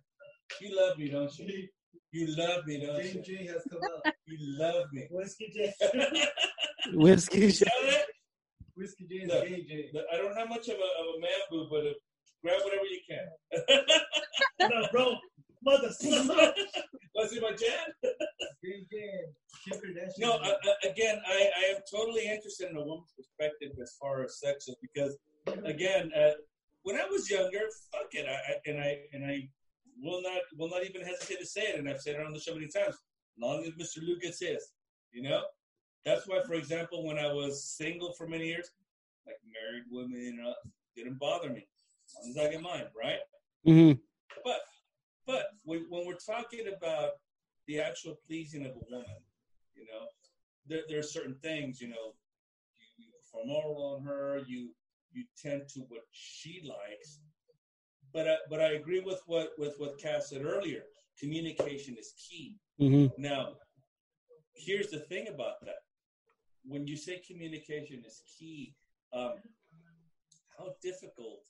You 0.59 0.75
love 0.77 0.97
me, 0.97 1.07
don't 1.09 1.33
you? 1.39 1.69
You 2.11 2.27
love 2.35 2.65
me, 2.65 2.85
don't 2.85 3.01
Jane 3.01 3.15
you? 3.15 3.21
J 3.21 3.45
has 3.47 3.63
come 3.69 3.79
out. 3.83 4.13
You 4.27 4.37
love 4.57 4.85
me. 4.91 5.07
Whiskey 5.09 5.51
J. 5.53 5.73
Whiskey. 6.93 7.39
You 7.39 7.47
know 7.47 7.91
that? 7.91 8.05
Whiskey 8.75 9.05
J 9.09 9.15
is 9.15 9.29
Look, 9.29 9.47
gay 9.47 9.63
J. 9.63 9.89
Look, 9.93 10.05
I 10.11 10.17
don't 10.17 10.35
have 10.35 10.49
much 10.49 10.67
of 10.67 10.75
a, 10.75 10.89
of 11.01 11.05
a 11.15 11.19
man 11.19 11.39
boob, 11.49 11.67
but 11.69 11.85
uh, 11.85 11.93
grab 12.43 12.59
whatever 12.63 12.85
you 12.85 12.99
can. 13.09 14.69
no, 14.69 14.87
bro. 14.91 15.15
Mother. 15.63 15.83
Want 15.83 15.93
to 15.93 17.27
see 17.29 17.39
my 17.39 17.51
jam? 17.51 17.87
Jane 18.63 18.85
J. 18.91 20.11
No, 20.17 20.33
uh, 20.33 20.37
uh, 20.37 20.89
again, 20.89 21.21
I, 21.27 21.49
I 21.55 21.75
am 21.75 21.81
totally 21.89 22.25
interested 22.27 22.71
in 22.71 22.77
a 22.77 22.83
woman's 22.83 23.13
perspective 23.15 23.71
as 23.81 23.95
far 24.01 24.23
as 24.23 24.39
sex 24.39 24.67
is 24.67 24.75
because, 24.81 25.17
again, 25.65 26.11
uh, 26.17 26.31
when 26.83 26.95
I 26.95 27.05
was 27.05 27.29
younger, 27.29 27.59
fuck 27.91 28.07
it, 28.13 28.25
I, 28.27 28.31
I, 28.31 28.69
and 28.69 28.79
I 28.81 28.97
and 29.13 29.25
I 29.25 29.49
will 30.01 30.21
not 30.21 30.41
will 30.57 30.69
not 30.69 30.85
even 30.85 31.01
hesitate 31.01 31.39
to 31.39 31.45
say 31.45 31.61
it, 31.61 31.79
and 31.79 31.89
I've 31.89 32.01
said 32.01 32.15
it 32.15 32.25
on 32.25 32.33
the 32.33 32.39
show 32.39 32.53
many 32.53 32.67
times. 32.67 32.95
Long 33.39 33.63
as 33.63 33.71
Mr. 33.71 34.05
Lou 34.05 34.19
gets 34.19 34.39
his, 34.41 34.71
you 35.11 35.23
know, 35.23 35.41
that's 36.05 36.27
why, 36.27 36.41
for 36.45 36.53
example, 36.53 37.05
when 37.05 37.17
I 37.17 37.31
was 37.31 37.63
single 37.63 38.13
for 38.13 38.27
many 38.27 38.47
years, 38.47 38.69
like 39.25 39.37
married 39.45 39.83
women, 39.89 40.39
uh, 40.45 40.53
didn't 40.95 41.19
bother 41.19 41.49
me 41.49 41.65
as 42.07 42.15
long 42.15 42.29
as 42.31 42.37
I 42.37 42.51
get 42.51 42.61
mine, 42.61 42.85
right? 42.97 43.19
hmm 43.65 43.93
But 44.43 44.59
but 45.27 45.45
when, 45.63 45.85
when 45.89 46.05
we're 46.05 46.15
talking 46.15 46.65
about 46.75 47.11
the 47.67 47.79
actual 47.79 48.17
pleasing 48.27 48.65
of 48.65 48.71
a 48.71 48.81
woman, 48.89 49.05
you 49.75 49.85
know, 49.85 50.07
there, 50.67 50.81
there 50.89 50.99
are 50.99 51.03
certain 51.03 51.35
things, 51.41 51.79
you 51.79 51.87
know, 51.87 52.15
you, 52.77 53.05
you 53.05 53.11
perform 53.21 53.49
oral 53.51 53.95
on 53.95 54.03
her, 54.05 54.41
you 54.47 54.71
you 55.13 55.23
tend 55.41 55.63
to 55.73 55.81
what 55.89 56.01
she 56.11 56.61
likes. 56.63 57.19
But 58.13 58.27
I, 58.27 58.35
but 58.49 58.59
I 58.59 58.73
agree 58.73 58.99
with 58.99 59.21
what 59.25 59.49
with 59.57 59.75
what 59.77 59.97
Cass 59.99 60.29
said 60.29 60.43
earlier. 60.45 60.83
Communication 61.19 61.95
is 61.99 62.13
key. 62.17 62.55
hmm 62.79 63.07
Now, 63.17 63.53
here's 64.55 64.89
the 64.89 64.99
thing 64.99 65.27
about 65.27 65.55
that. 65.65 65.79
When 66.65 66.87
you 66.87 66.97
say 66.97 67.21
communication 67.25 68.03
is 68.05 68.21
key, 68.37 68.75
um, 69.13 69.33
how 70.57 70.75
difficult 70.81 71.41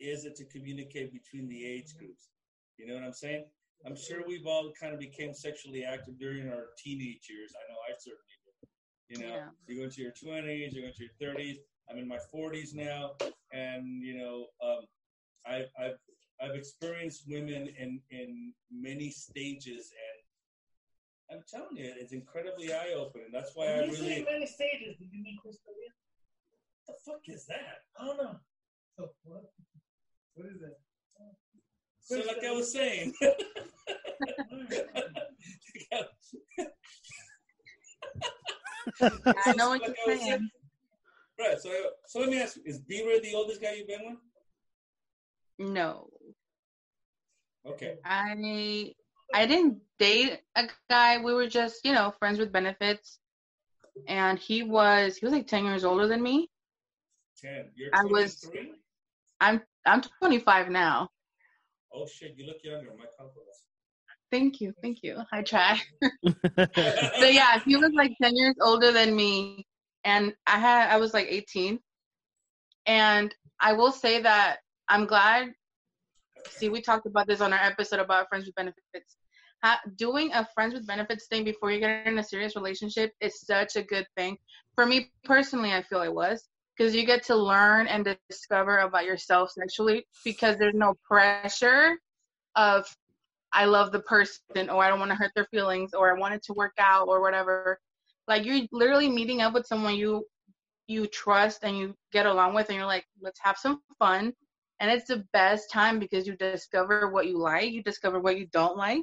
is 0.00 0.24
it 0.24 0.36
to 0.36 0.44
communicate 0.46 1.12
between 1.12 1.48
the 1.48 1.64
age 1.64 1.96
groups? 1.98 2.28
You 2.76 2.86
know 2.86 2.94
what 2.94 3.04
I'm 3.04 3.12
saying? 3.12 3.44
I'm 3.86 3.96
sure 3.96 4.22
we've 4.26 4.46
all 4.46 4.72
kind 4.80 4.92
of 4.94 5.00
became 5.00 5.34
sexually 5.34 5.84
active 5.84 6.18
during 6.18 6.48
our 6.48 6.66
teenage 6.82 7.28
years. 7.30 7.52
I 7.54 7.62
know 7.72 7.78
I 7.88 7.92
certainly 7.98 8.36
did. 8.44 8.54
You 9.12 9.18
know, 9.26 9.34
Yeah. 9.36 9.48
you 9.66 9.76
go 9.78 9.84
into 9.84 10.02
your 10.02 10.12
20s, 10.12 10.72
you 10.72 10.82
go 10.82 10.88
into 10.88 11.04
your 11.04 11.14
30s. 11.20 11.58
I'm 11.88 11.98
in 11.98 12.08
my 12.08 12.18
40s 12.32 12.74
now, 12.74 13.14
and 13.52 14.02
you 14.02 14.16
know, 14.16 14.46
um, 14.62 14.86
I've 15.46 15.68
I've 15.78 15.98
I've 16.42 16.56
experienced 16.56 17.24
women 17.28 17.68
in 17.78 18.00
in 18.10 18.52
many 18.70 19.10
stages, 19.10 19.92
and 21.30 21.38
I'm 21.38 21.44
telling 21.48 21.76
you, 21.76 21.92
it's 21.98 22.12
incredibly 22.12 22.72
eye 22.72 22.94
opening. 22.96 23.28
That's 23.32 23.52
why 23.54 23.66
I 23.66 23.80
When 23.80 23.90
you 23.90 23.96
say 23.96 24.02
really. 24.02 24.24
many 24.24 24.46
stages, 24.46 24.96
do 24.98 25.04
you 25.10 25.22
mean 25.22 25.38
Chris 25.40 25.58
D'Elia? 25.64 25.92
What 26.86 26.96
the 27.04 27.10
fuck 27.10 27.20
is 27.28 27.46
that? 27.46 27.82
I 27.98 28.06
don't 28.06 28.16
know. 28.18 28.36
So 28.96 29.10
what? 29.24 29.44
What 30.34 30.46
is 30.48 30.60
that? 30.60 30.76
So, 32.00 32.16
like 32.16 32.44
I 32.44 32.50
was 32.52 32.70
saying. 32.70 33.14
I 39.02 39.52
know 39.56 39.70
what 39.70 39.80
Like 39.80 39.96
you're 40.06 40.18
saying. 40.18 40.50
Right. 41.38 41.58
So, 41.58 41.70
so 42.06 42.20
let 42.20 42.28
me 42.28 42.40
ask 42.42 42.56
you: 42.56 42.62
Is 42.66 42.80
B-Ray 42.80 43.20
the 43.20 43.34
oldest 43.34 43.62
guy 43.62 43.72
you've 43.72 43.88
been 43.88 44.04
with? 44.04 44.18
No, 45.58 46.10
Okay. 47.66 47.94
I 48.04 48.94
I 49.32 49.46
didn't 49.46 49.80
date 49.98 50.40
a 50.56 50.68
guy. 50.90 51.18
We 51.18 51.34
were 51.34 51.46
just 51.46 51.84
you 51.84 51.92
know 51.92 52.12
friends 52.18 52.38
with 52.38 52.52
benefits, 52.52 53.18
and 54.06 54.38
he 54.38 54.62
was 54.62 55.16
he 55.16 55.24
was 55.26 55.32
like 55.32 55.46
ten 55.46 55.64
years 55.64 55.84
older 55.84 56.06
than 56.06 56.22
me. 56.22 56.50
Ten. 57.40 57.70
You're 57.76 57.90
I 57.94 58.04
was- 58.04 58.50
I'm 59.40 59.62
I'm 59.86 60.02
25 60.20 60.70
now. 60.70 61.08
Oh 61.92 62.06
shit! 62.06 62.34
You 62.36 62.46
look 62.46 62.62
younger. 62.62 62.90
My 62.98 63.06
compliments. 63.18 63.64
Thank 64.30 64.60
you, 64.60 64.74
thank 64.82 65.02
you. 65.02 65.22
I 65.32 65.42
try. 65.42 65.80
so 67.20 67.26
yeah, 67.26 67.60
he 67.66 67.76
was 67.76 67.92
like 67.94 68.12
10 68.20 68.34
years 68.36 68.54
older 68.60 68.92
than 68.92 69.14
me, 69.14 69.66
and 70.04 70.34
I 70.46 70.58
had 70.58 70.90
I 70.90 70.96
was 70.98 71.14
like 71.14 71.26
18, 71.28 71.78
and 72.86 73.34
I 73.60 73.72
will 73.74 73.92
say 73.92 74.22
that 74.22 74.58
I'm 74.88 75.06
glad. 75.06 75.54
See, 76.48 76.68
we 76.68 76.80
talked 76.80 77.06
about 77.06 77.26
this 77.26 77.40
on 77.40 77.52
our 77.52 77.58
episode 77.58 78.00
about 78.00 78.28
friends 78.28 78.46
with 78.46 78.54
benefits. 78.54 79.16
Doing 79.96 80.30
a 80.34 80.46
friends 80.54 80.74
with 80.74 80.86
benefits 80.86 81.26
thing 81.26 81.42
before 81.44 81.70
you 81.70 81.80
get 81.80 82.06
in 82.06 82.18
a 82.18 82.22
serious 82.22 82.54
relationship 82.54 83.12
is 83.20 83.40
such 83.40 83.76
a 83.76 83.82
good 83.82 84.06
thing. 84.16 84.36
For 84.74 84.84
me 84.84 85.10
personally, 85.24 85.72
I 85.72 85.82
feel 85.82 86.02
it 86.02 86.12
was 86.12 86.48
because 86.76 86.94
you 86.94 87.06
get 87.06 87.22
to 87.24 87.36
learn 87.36 87.86
and 87.86 88.16
discover 88.28 88.78
about 88.78 89.06
yourself 89.06 89.52
sexually 89.52 90.06
because 90.22 90.58
there's 90.58 90.74
no 90.74 90.94
pressure 91.08 91.98
of 92.56 92.86
I 93.54 93.64
love 93.64 93.92
the 93.92 94.00
person 94.00 94.68
or 94.68 94.84
I 94.84 94.88
don't 94.88 94.98
want 94.98 95.12
to 95.12 95.16
hurt 95.16 95.32
their 95.34 95.46
feelings 95.46 95.94
or 95.94 96.14
I 96.14 96.18
want 96.18 96.34
it 96.34 96.42
to 96.44 96.52
work 96.52 96.74
out 96.78 97.08
or 97.08 97.22
whatever. 97.22 97.78
Like 98.28 98.44
you're 98.44 98.62
literally 98.70 99.08
meeting 99.08 99.40
up 99.40 99.54
with 99.54 99.66
someone 99.66 99.94
you 99.94 100.26
you 100.88 101.06
trust 101.06 101.60
and 101.62 101.78
you 101.78 101.94
get 102.12 102.26
along 102.26 102.52
with 102.54 102.68
and 102.68 102.76
you're 102.76 102.86
like, 102.86 103.06
let's 103.22 103.40
have 103.42 103.56
some 103.56 103.80
fun. 103.98 104.34
And 104.84 104.92
it's 104.92 105.08
the 105.08 105.24
best 105.32 105.70
time 105.70 105.98
because 105.98 106.26
you 106.26 106.36
discover 106.36 107.08
what 107.08 107.26
you 107.26 107.38
like, 107.38 107.72
you 107.72 107.82
discover 107.82 108.20
what 108.20 108.38
you 108.38 108.46
don't 108.52 108.76
like. 108.76 109.02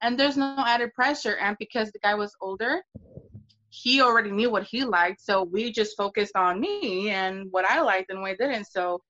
And 0.00 0.18
there's 0.18 0.38
no 0.38 0.54
added 0.56 0.94
pressure. 0.94 1.36
And 1.36 1.54
because 1.58 1.92
the 1.92 1.98
guy 1.98 2.14
was 2.14 2.34
older, 2.40 2.80
he 3.68 4.00
already 4.00 4.30
knew 4.30 4.48
what 4.48 4.62
he 4.62 4.84
liked. 4.84 5.20
So 5.20 5.42
we 5.42 5.70
just 5.70 5.98
focused 5.98 6.34
on 6.34 6.60
me 6.60 7.10
and 7.10 7.48
what 7.50 7.66
I 7.66 7.82
liked 7.82 8.08
and 8.10 8.22
what 8.22 8.30
I 8.30 8.36
didn't. 8.36 8.68
So 8.68 9.02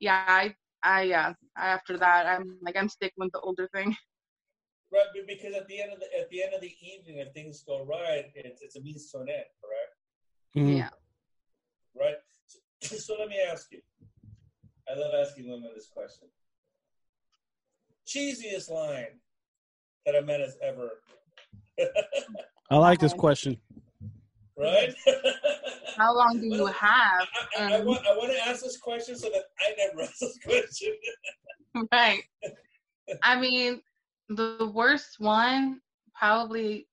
yeah, 0.00 0.24
I 0.26 0.56
I 0.82 1.02
yeah. 1.02 1.34
After 1.56 1.96
that 1.96 2.26
I'm 2.26 2.58
like 2.60 2.76
I'm 2.76 2.88
sticking 2.88 3.18
with 3.18 3.30
the 3.30 3.38
older 3.38 3.68
thing. 3.72 3.94
Right, 4.92 5.06
because 5.28 5.54
at 5.54 5.68
the 5.68 5.80
end 5.80 5.92
of 5.92 6.00
the 6.00 6.06
at 6.18 6.28
the 6.28 6.42
end 6.42 6.54
of 6.54 6.60
the 6.60 6.74
evening, 6.82 7.18
if 7.18 7.32
things 7.34 7.62
go 7.62 7.84
right, 7.84 8.24
it's, 8.34 8.62
it's 8.62 8.74
a 8.74 8.80
means 8.80 9.08
to 9.12 9.18
an 9.20 9.28
end, 9.28 9.44
correct? 9.62 9.94
Mhm. 10.56 10.78
Yeah. 10.78 10.90
Right. 11.94 12.16
So, 12.80 12.96
so 12.96 13.14
let 13.16 13.28
me 13.28 13.36
ask 13.48 13.70
you. 13.70 13.80
I 14.92 14.98
love 14.98 15.12
asking 15.18 15.48
women 15.48 15.70
this 15.74 15.88
question. 15.88 16.28
Cheesiest 18.06 18.70
line 18.70 19.20
that 20.04 20.16
a 20.16 20.22
man 20.22 20.40
has 20.40 20.56
ever. 20.62 20.90
I 22.70 22.76
like 22.76 22.98
this 22.98 23.14
question. 23.14 23.56
right. 24.56 24.94
How 25.96 26.14
long 26.14 26.40
do 26.40 26.46
you 26.46 26.66
have? 26.66 27.28
I, 27.58 27.72
I, 27.72 27.76
I, 27.76 27.80
want, 27.80 28.06
I 28.06 28.16
want 28.16 28.32
to 28.32 28.48
ask 28.48 28.62
this 28.62 28.76
question 28.78 29.16
so 29.16 29.28
that 29.30 29.44
I 29.60 29.74
never 29.78 30.02
ask 30.08 30.18
this 30.18 30.38
question. 30.44 30.92
right. 31.92 32.22
I 33.22 33.38
mean, 33.38 33.80
the 34.28 34.70
worst 34.74 35.20
one 35.20 35.80
probably 36.14 36.86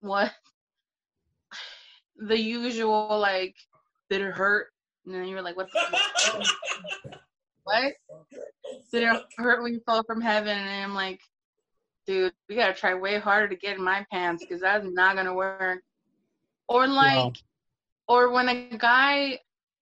was 0.00 0.30
the 2.16 2.38
usual 2.38 3.18
like 3.18 3.56
did 4.08 4.22
it 4.22 4.32
hurt? 4.32 4.68
And 5.06 5.14
then 5.14 5.28
you're 5.28 5.42
like, 5.42 5.56
what? 5.56 5.68
The, 7.70 7.92
what? 8.08 8.32
Did 8.92 9.02
it 9.04 9.22
hurt 9.36 9.62
when 9.62 9.72
you 9.74 9.80
fell 9.86 10.02
from 10.04 10.20
heaven? 10.20 10.56
And 10.56 10.84
I'm 10.84 10.94
like, 10.94 11.20
dude, 12.06 12.32
we 12.48 12.56
gotta 12.56 12.74
try 12.74 12.94
way 12.94 13.18
harder 13.18 13.48
to 13.48 13.56
get 13.56 13.76
in 13.76 13.84
my 13.84 14.04
pants 14.10 14.44
because 14.44 14.60
that's 14.60 14.86
not 14.86 15.16
gonna 15.16 15.34
work. 15.34 15.82
Or 16.68 16.86
like, 16.86 17.16
Wow. 17.16 17.32
or 18.08 18.30
when 18.32 18.48
a 18.48 18.76
guy 18.76 19.38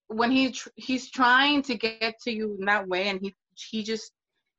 when 0.09 0.31
he 0.31 0.52
tr- 0.52 0.70
he's 0.77 1.10
trying 1.10 1.62
to 1.62 1.74
get 1.74 2.19
to 2.23 2.32
you 2.32 2.56
in 2.59 2.65
that 2.65 2.89
way 2.89 3.09
and 3.09 3.20
he 3.20 3.35
he 3.55 3.82
just 3.82 4.10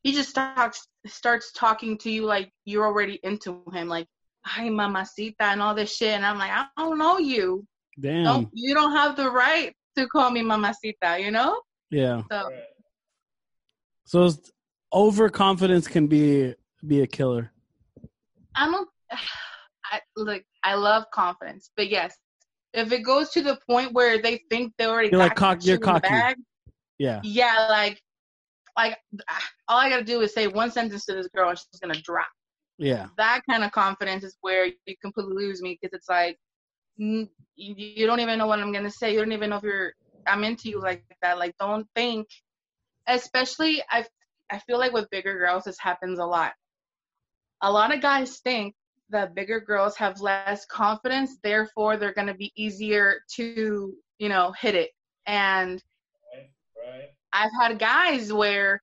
he 0.04 0.12
just 0.14 0.30
starts 0.30 0.88
starts 1.08 1.52
talking 1.54 1.98
to 1.98 2.12
you 2.12 2.24
like 2.24 2.52
you're 2.66 2.86
already 2.86 3.20
into 3.24 3.64
him 3.74 3.88
like 3.88 4.06
hi 4.46 4.70
mamacita 4.70 5.44
and 5.46 5.60
all 5.60 5.74
this 5.74 5.96
shit 5.96 6.10
and 6.12 6.24
i'm 6.24 6.38
like 6.38 6.52
i 6.52 6.68
don't 6.78 7.00
know 7.00 7.18
you 7.18 7.66
Damn. 8.00 8.24
Don't 8.24 8.50
you 8.54 8.74
don't 8.74 8.92
have 8.94 9.16
the 9.16 9.30
right 9.30 9.74
to 9.98 10.08
call 10.08 10.32
me 10.32 10.42
mamacita, 10.42 11.20
you 11.20 11.32
know? 11.32 11.62
Yeah. 11.92 12.22
So 12.32 12.44
Right. 12.50 12.64
So 14.10 14.28
overconfidence 14.92 15.88
can 15.88 16.08
be 16.08 16.56
be 16.88 17.02
a 17.02 17.08
killer. 17.08 17.52
I 18.56 18.66
don't. 18.66 18.90
I 19.86 20.02
like. 20.16 20.48
I 20.64 20.74
love 20.74 21.06
confidence, 21.14 21.70
but 21.78 21.90
yes, 21.90 22.18
if 22.74 22.92
it 22.92 23.04
goes 23.04 23.30
to 23.30 23.44
the 23.44 23.60
point 23.70 23.94
where 23.94 24.20
they 24.20 24.42
think 24.50 24.74
they 24.80 24.88
already 24.88 25.10
You're 25.12 25.20
like 25.20 25.36
cock- 25.36 25.64
you're 25.64 25.78
cocky. 25.78 26.10
bag, 26.10 26.38
Yeah. 26.98 27.22
yeah, 27.24 27.68
like, 27.70 28.02
like 28.76 28.98
all 29.68 29.78
I 29.78 29.92
gotta 29.92 30.04
do 30.04 30.22
is 30.22 30.34
say 30.34 30.48
one 30.48 30.72
sentence 30.72 31.06
to 31.06 31.14
this 31.14 31.28
girl, 31.36 31.50
and 31.50 31.60
she's 31.60 31.80
gonna 31.80 32.02
drop. 32.02 32.26
Yeah. 32.80 33.10
That 33.18 33.42
kind 33.48 33.64
of 33.64 33.72
confidence 33.72 34.24
is 34.24 34.36
where 34.42 34.66
you 34.66 34.96
completely 35.04 35.36
lose 35.36 35.62
me 35.62 35.78
because 35.80 35.96
it's 35.96 36.10
like 36.10 36.36
you, 36.98 37.28
you 37.56 38.08
don't 38.08 38.22
even 38.22 38.40
know 38.40 38.48
what 38.48 38.58
I'm 38.60 38.72
gonna 38.74 38.90
say. 38.90 39.14
You 39.14 39.20
don't 39.20 39.34
even 39.34 39.52
know 39.52 39.58
if 39.58 39.64
you're 39.64 39.94
I'm 40.26 40.44
into 40.44 40.68
you 40.68 40.82
like 40.82 41.04
that. 41.22 41.38
Like, 41.38 41.54
don't 41.60 41.86
think. 41.96 42.28
Especially, 43.10 43.82
I 43.90 44.06
I 44.52 44.60
feel 44.60 44.80
like 44.80 44.94
with 44.94 45.10
bigger 45.10 45.38
girls, 45.38 45.66
this 45.66 45.80
happens 45.80 46.20
a 46.20 46.26
lot. 46.26 46.54
A 47.62 47.72
lot 47.72 47.94
of 47.94 48.02
guys 48.02 48.40
think 48.40 48.76
that 49.10 49.36
bigger 49.36 49.60
girls 49.60 49.96
have 49.98 50.22
less 50.22 50.66
confidence, 50.66 51.38
therefore 51.44 51.98
they're 51.98 52.14
gonna 52.14 52.34
be 52.36 52.52
easier 52.56 53.22
to 53.36 53.94
you 54.20 54.30
know 54.30 54.54
hit 54.60 54.76
it. 54.76 54.92
And 55.26 55.82
Right. 56.34 56.50
Right. 56.78 57.10
I've 57.34 57.52
had 57.60 57.80
guys 57.80 58.32
where 58.32 58.82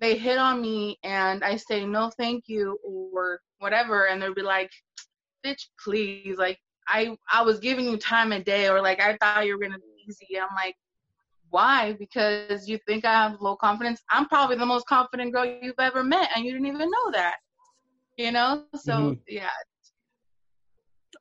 they 0.00 0.16
hit 0.16 0.38
on 0.38 0.62
me 0.62 0.98
and 1.02 1.44
I 1.44 1.56
say 1.56 1.84
no 1.84 2.10
thank 2.18 2.44
you 2.48 2.78
or 2.82 3.40
whatever 3.58 4.06
and 4.06 4.20
they'll 4.20 4.34
be 4.34 4.42
like 4.42 4.70
bitch 5.44 5.66
please 5.82 6.38
like 6.38 6.58
I 6.88 7.16
I 7.30 7.42
was 7.42 7.60
giving 7.60 7.84
you 7.84 7.98
time 7.98 8.32
of 8.32 8.44
day 8.44 8.68
or 8.68 8.80
like 8.80 9.00
I 9.00 9.16
thought 9.18 9.46
you 9.46 9.52
were 9.54 9.62
gonna 9.62 9.78
be 9.78 10.04
easy 10.08 10.38
I'm 10.40 10.54
like 10.54 10.74
why 11.50 11.92
because 11.98 12.68
you 12.68 12.78
think 12.86 13.04
I 13.04 13.12
have 13.12 13.40
low 13.40 13.56
confidence 13.56 14.02
I'm 14.10 14.26
probably 14.26 14.56
the 14.56 14.66
most 14.66 14.86
confident 14.86 15.32
girl 15.32 15.44
you've 15.62 15.74
ever 15.78 16.02
met 16.02 16.30
and 16.34 16.44
you 16.44 16.52
didn't 16.52 16.66
even 16.66 16.90
know 16.90 17.10
that 17.12 17.36
you 18.16 18.32
know 18.32 18.64
so 18.74 18.92
Mhm. 18.92 19.18
yeah 19.28 19.48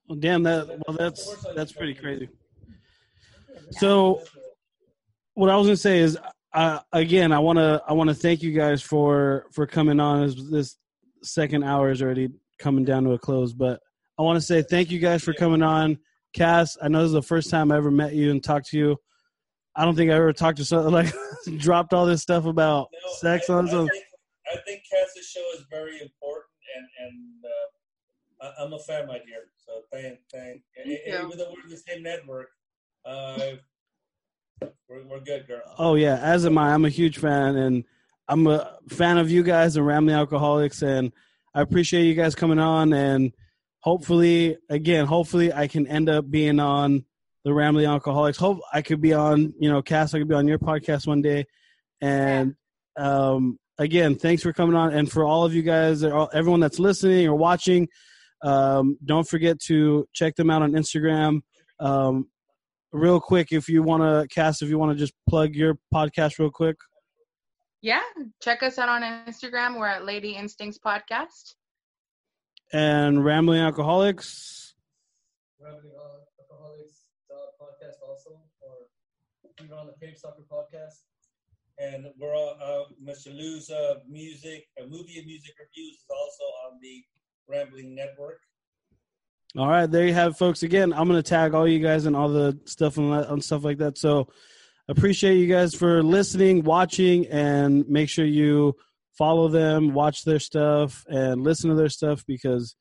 Well, 0.08 0.18
damn 0.18 0.44
that. 0.44 0.68
Well, 0.88 0.96
that's 0.98 1.46
that's 1.56 1.74
pretty 1.74 1.94
crazy. 1.94 2.30
So, 3.72 4.22
what 5.34 5.50
I 5.50 5.58
was 5.58 5.68
gonna 5.68 5.78
say 5.78 6.00
is, 6.00 6.18
uh, 6.54 6.80
again, 6.94 7.32
I 7.32 7.40
wanna 7.40 7.82
I 7.88 7.94
wanna 7.94 8.14
thank 8.14 8.42
you 8.42 8.54
guys 8.54 8.82
for 8.82 9.48
for 9.52 9.68
coming 9.68 10.00
on. 10.00 10.24
As 10.24 10.50
this 10.50 10.78
second 11.24 11.64
hour 11.64 11.92
is 11.92 12.02
already 12.02 12.30
coming 12.58 12.86
down 12.86 13.04
to 13.04 13.12
a 13.12 13.20
close, 13.20 13.54
but 13.54 13.82
I 14.18 14.24
want 14.24 14.38
to 14.38 14.42
say 14.42 14.62
thank 14.62 14.92
you 14.92 15.00
guys 15.00 15.24
for 15.24 15.34
coming 15.34 15.62
on. 15.62 16.00
Cass, 16.34 16.78
I 16.82 16.88
know 16.88 17.00
this 17.00 17.08
is 17.08 17.14
the 17.14 17.22
first 17.22 17.50
time 17.50 17.72
I 17.72 17.78
ever 17.78 17.92
met 17.92 18.14
you 18.14 18.32
and 18.32 18.44
talked 18.44 18.68
to 18.70 18.78
you. 18.78 18.98
I 19.78 19.86
don't 19.86 19.96
think 19.96 20.10
I 20.12 20.16
ever 20.16 20.34
talked 20.34 20.58
to 20.58 20.66
someone 20.66 20.92
like 20.92 21.14
dropped 21.58 21.94
all 21.94 22.06
this 22.06 22.22
stuff 22.24 22.46
about 22.46 22.88
No, 22.92 23.14
sex 23.20 23.50
I, 23.50 23.54
on 23.54 23.68
I 23.68 23.72
some. 23.72 23.88
think, 23.90 24.04
I 24.52 24.58
think 24.66 24.82
Cass's 24.92 25.28
show 25.30 25.44
is 25.56 25.66
very 25.70 26.02
important, 26.02 26.46
and 26.76 26.88
and 27.08 27.46
uh, 27.46 28.46
I, 28.62 28.64
I'm 28.66 28.74
a 28.74 28.80
fan, 28.80 29.08
my 29.08 29.20
dear. 29.20 29.46
So 29.58 29.82
thank, 29.92 30.20
thank. 30.32 30.62
And, 30.84 30.92
and 30.92 31.26
even 31.28 31.38
though 31.38 31.54
we're 31.56 31.64
in 31.64 31.70
the 31.70 31.78
same 31.78 32.02
network, 32.04 32.50
uh, 33.06 33.38
we're, 34.90 35.04
we're 35.06 35.20
good, 35.20 35.48
girl. 35.48 35.62
Oh 35.78 35.96
yeah, 35.96 36.18
as 36.18 36.46
am 36.46 36.58
I. 36.58 36.74
I'm 36.74 36.86
a 36.86 36.90
huge 36.90 37.20
fan, 37.20 37.56
and 37.56 37.84
I'm 38.28 38.48
a 38.48 38.78
fan 38.90 39.18
of 39.18 39.30
you 39.30 39.44
guys 39.44 39.76
and 39.78 39.86
Rambling 39.86 40.16
Alcoholics, 40.16 40.82
and 40.82 41.12
I 41.54 41.62
appreciate 41.62 42.04
you 42.06 42.16
guys 42.16 42.34
coming 42.36 42.60
on. 42.60 42.94
And 42.94 43.34
hopefully, 43.82 44.58
again, 44.70 45.06
hopefully, 45.06 45.54
I 45.54 45.68
can 45.68 45.86
end 45.88 46.10
up 46.10 46.30
being 46.32 46.60
on 46.60 47.06
the 47.48 47.54
Rambling 47.54 47.86
Alcoholics. 47.86 48.38
Hope 48.38 48.60
I 48.74 48.82
could 48.82 49.00
be 49.00 49.14
on, 49.14 49.54
you 49.58 49.70
know, 49.72 49.82
Cass. 49.82 50.14
I 50.14 50.20
could 50.20 50.28
be 50.28 50.36
on 50.36 50.50
your 50.50 50.60
podcast 50.60 51.08
one 51.08 51.22
day. 51.22 51.46
And 52.02 52.56
um, 52.98 53.58
again, 53.78 54.16
thanks 54.16 54.44
for 54.44 54.52
coming 54.52 54.76
on, 54.76 54.94
and 54.94 55.10
for 55.10 55.24
all 55.24 55.46
of 55.46 55.56
you 55.56 55.62
guys, 55.62 56.04
everyone 56.04 56.60
that's 56.60 56.78
listening 56.78 57.26
or 57.26 57.36
watching. 57.36 57.88
Um, 58.44 58.98
don't 59.06 59.26
forget 59.26 59.60
to 59.62 60.06
check 60.12 60.36
them 60.36 60.50
out 60.50 60.62
on 60.62 60.74
Instagram. 60.74 61.40
Um, 61.80 62.28
real 62.92 63.22
quick, 63.22 63.54
if 63.54 63.70
you 63.70 63.82
want 63.82 64.04
to, 64.04 64.28
Cass, 64.28 64.62
if 64.62 64.68
you 64.68 64.78
want 64.78 64.92
to 64.92 64.98
just 64.98 65.14
plug 65.30 65.56
your 65.56 65.78
podcast 65.94 66.38
real 66.40 66.52
quick. 66.52 66.76
yeah 67.82 68.02
check 68.42 68.62
us 68.64 68.78
out 68.78 68.90
on 68.90 69.02
Instagram 69.26 69.80
we're 69.80 69.88
at 69.88 70.04
Lady 70.04 70.32
Instincts 70.36 70.80
Podcast 70.84 71.54
And 72.74 73.24
Rambling 73.24 73.62
Alcoholics. 73.62 74.76
Rambling 75.62 75.94
Alcoholics 75.94 77.07
podcast 77.60 77.98
also, 78.08 78.42
or 78.62 78.88
even 79.62 79.74
on 79.74 79.88
the 79.88 79.94
Page 79.94 80.18
Soccer 80.18 80.44
podcast. 80.52 81.04
And 81.80 82.08
we're 82.20 82.36
all 82.36 82.58
uh, 82.62 82.86
Mr. 83.04 83.36
Lou's 83.36 83.70
uh, 83.70 83.96
music, 84.10 84.66
a 84.80 84.88
movie 84.88 85.18
and 85.18 85.28
music 85.28 85.54
reviews 85.60 85.94
is 85.94 86.06
also 86.10 86.44
on 86.66 86.80
the 86.82 87.04
Rambling 87.48 87.96
Network. 87.96 88.40
All 89.58 89.68
right, 89.68 89.90
there 89.90 90.06
you 90.06 90.14
have, 90.14 90.32
it, 90.32 90.38
folks. 90.38 90.64
Again, 90.64 90.92
I'm 90.94 91.08
gonna 91.08 91.24
tag 91.24 91.54
all 91.54 91.68
you 91.68 91.80
guys 91.80 92.06
and 92.06 92.16
all 92.16 92.30
the 92.30 92.60
stuff 92.66 92.98
and, 92.98 93.14
and 93.14 93.44
stuff 93.44 93.64
like 93.64 93.78
that. 93.78 93.98
So, 93.98 94.28
appreciate 94.88 95.38
you 95.38 95.48
guys 95.48 95.74
for 95.74 96.04
listening, 96.04 96.64
watching, 96.64 97.28
and 97.28 97.88
make 97.88 98.10
sure 98.10 98.26
you 98.26 98.76
follow 99.18 99.48
them, 99.48 99.94
watch 99.94 100.24
their 100.24 100.40
stuff, 100.40 101.06
and 101.08 101.44
listen 101.44 101.70
to 101.70 101.76
their 101.76 101.90
stuff 101.90 102.24
because, 102.28 102.76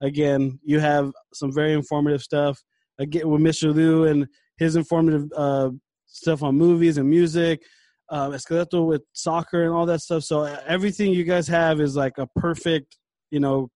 again, 0.00 0.58
you 0.62 0.78
have 0.78 1.12
some 1.34 1.52
very 1.52 1.72
informative 1.72 2.22
stuff. 2.22 2.62
Again, 3.00 3.28
with 3.28 3.40
Mr. 3.40 3.74
Lou 3.74 4.04
and 4.04 4.28
his 4.58 4.76
informative 4.76 5.28
uh, 5.36 5.70
stuff 6.06 6.42
on 6.42 6.54
movies 6.56 6.98
and 6.98 7.08
music, 7.08 7.62
um, 8.10 8.32
Esqueleto 8.32 8.86
with 8.86 9.02
soccer 9.12 9.64
and 9.64 9.72
all 9.72 9.86
that 9.86 10.00
stuff. 10.00 10.22
So 10.22 10.42
everything 10.66 11.12
you 11.12 11.24
guys 11.24 11.48
have 11.48 11.80
is 11.80 11.96
like 11.96 12.18
a 12.18 12.28
perfect, 12.36 12.96
you 13.30 13.40
know, 13.40 13.70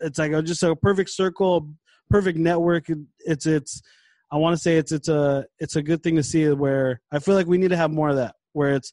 it's 0.00 0.18
like 0.18 0.32
a, 0.32 0.42
just 0.42 0.62
a 0.62 0.74
perfect 0.74 1.10
circle, 1.10 1.70
perfect 2.10 2.38
network. 2.38 2.86
It's 3.20 3.46
it's. 3.46 3.82
I 4.30 4.36
want 4.36 4.54
to 4.54 4.62
say 4.62 4.76
it's 4.76 4.92
it's 4.92 5.08
a 5.08 5.46
it's 5.58 5.76
a 5.76 5.82
good 5.82 6.02
thing 6.02 6.16
to 6.16 6.22
see 6.22 6.48
where 6.50 7.00
I 7.10 7.18
feel 7.18 7.34
like 7.34 7.46
we 7.46 7.58
need 7.58 7.70
to 7.70 7.76
have 7.76 7.90
more 7.90 8.10
of 8.10 8.16
that 8.16 8.34
where 8.52 8.74
it's 8.74 8.92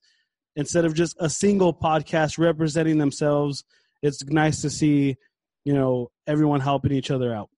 instead 0.56 0.86
of 0.86 0.94
just 0.94 1.16
a 1.20 1.30
single 1.30 1.74
podcast 1.74 2.38
representing 2.38 2.98
themselves. 2.98 3.64
It's 4.02 4.24
nice 4.26 4.62
to 4.62 4.70
see, 4.70 5.16
you 5.64 5.74
know, 5.74 6.10
everyone 6.28 6.62
helping 6.62 6.92
each 6.92 7.12
other 7.12 7.34
out. 7.34 7.50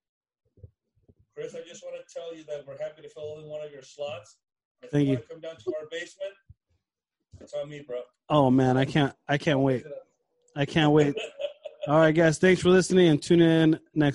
Chris, 1.38 1.54
I 1.54 1.60
just 1.68 1.84
want 1.84 1.96
to 1.96 2.12
tell 2.12 2.36
you 2.36 2.44
that 2.46 2.66
we're 2.66 2.80
happy 2.80 3.04
to 3.04 3.10
fill 3.10 3.38
in 3.38 3.46
one 3.46 3.64
of 3.64 3.72
your 3.72 3.84
slots. 3.84 4.38
If 4.82 4.90
Thank 4.90 5.06
you. 5.06 5.14
you. 5.14 5.20
come 5.30 5.40
down 5.40 5.56
to 5.56 5.74
our 5.80 5.88
basement, 5.92 6.34
it's 7.40 7.54
on 7.54 7.70
me, 7.70 7.84
bro. 7.88 8.02
Oh 8.28 8.50
man, 8.50 8.76
I 8.76 8.86
can't 8.86 9.14
I 9.28 9.38
can't 9.38 9.60
wait. 9.60 9.86
I 10.56 10.66
can't 10.66 10.92
wait. 10.92 11.16
All 11.88 12.00
right, 12.00 12.12
guys, 12.12 12.40
thanks 12.40 12.64
for 12.64 12.70
listening 12.70 13.10
and 13.10 13.22
tune 13.22 13.42
in 13.42 13.70
next 13.70 13.80
time. 13.94 14.14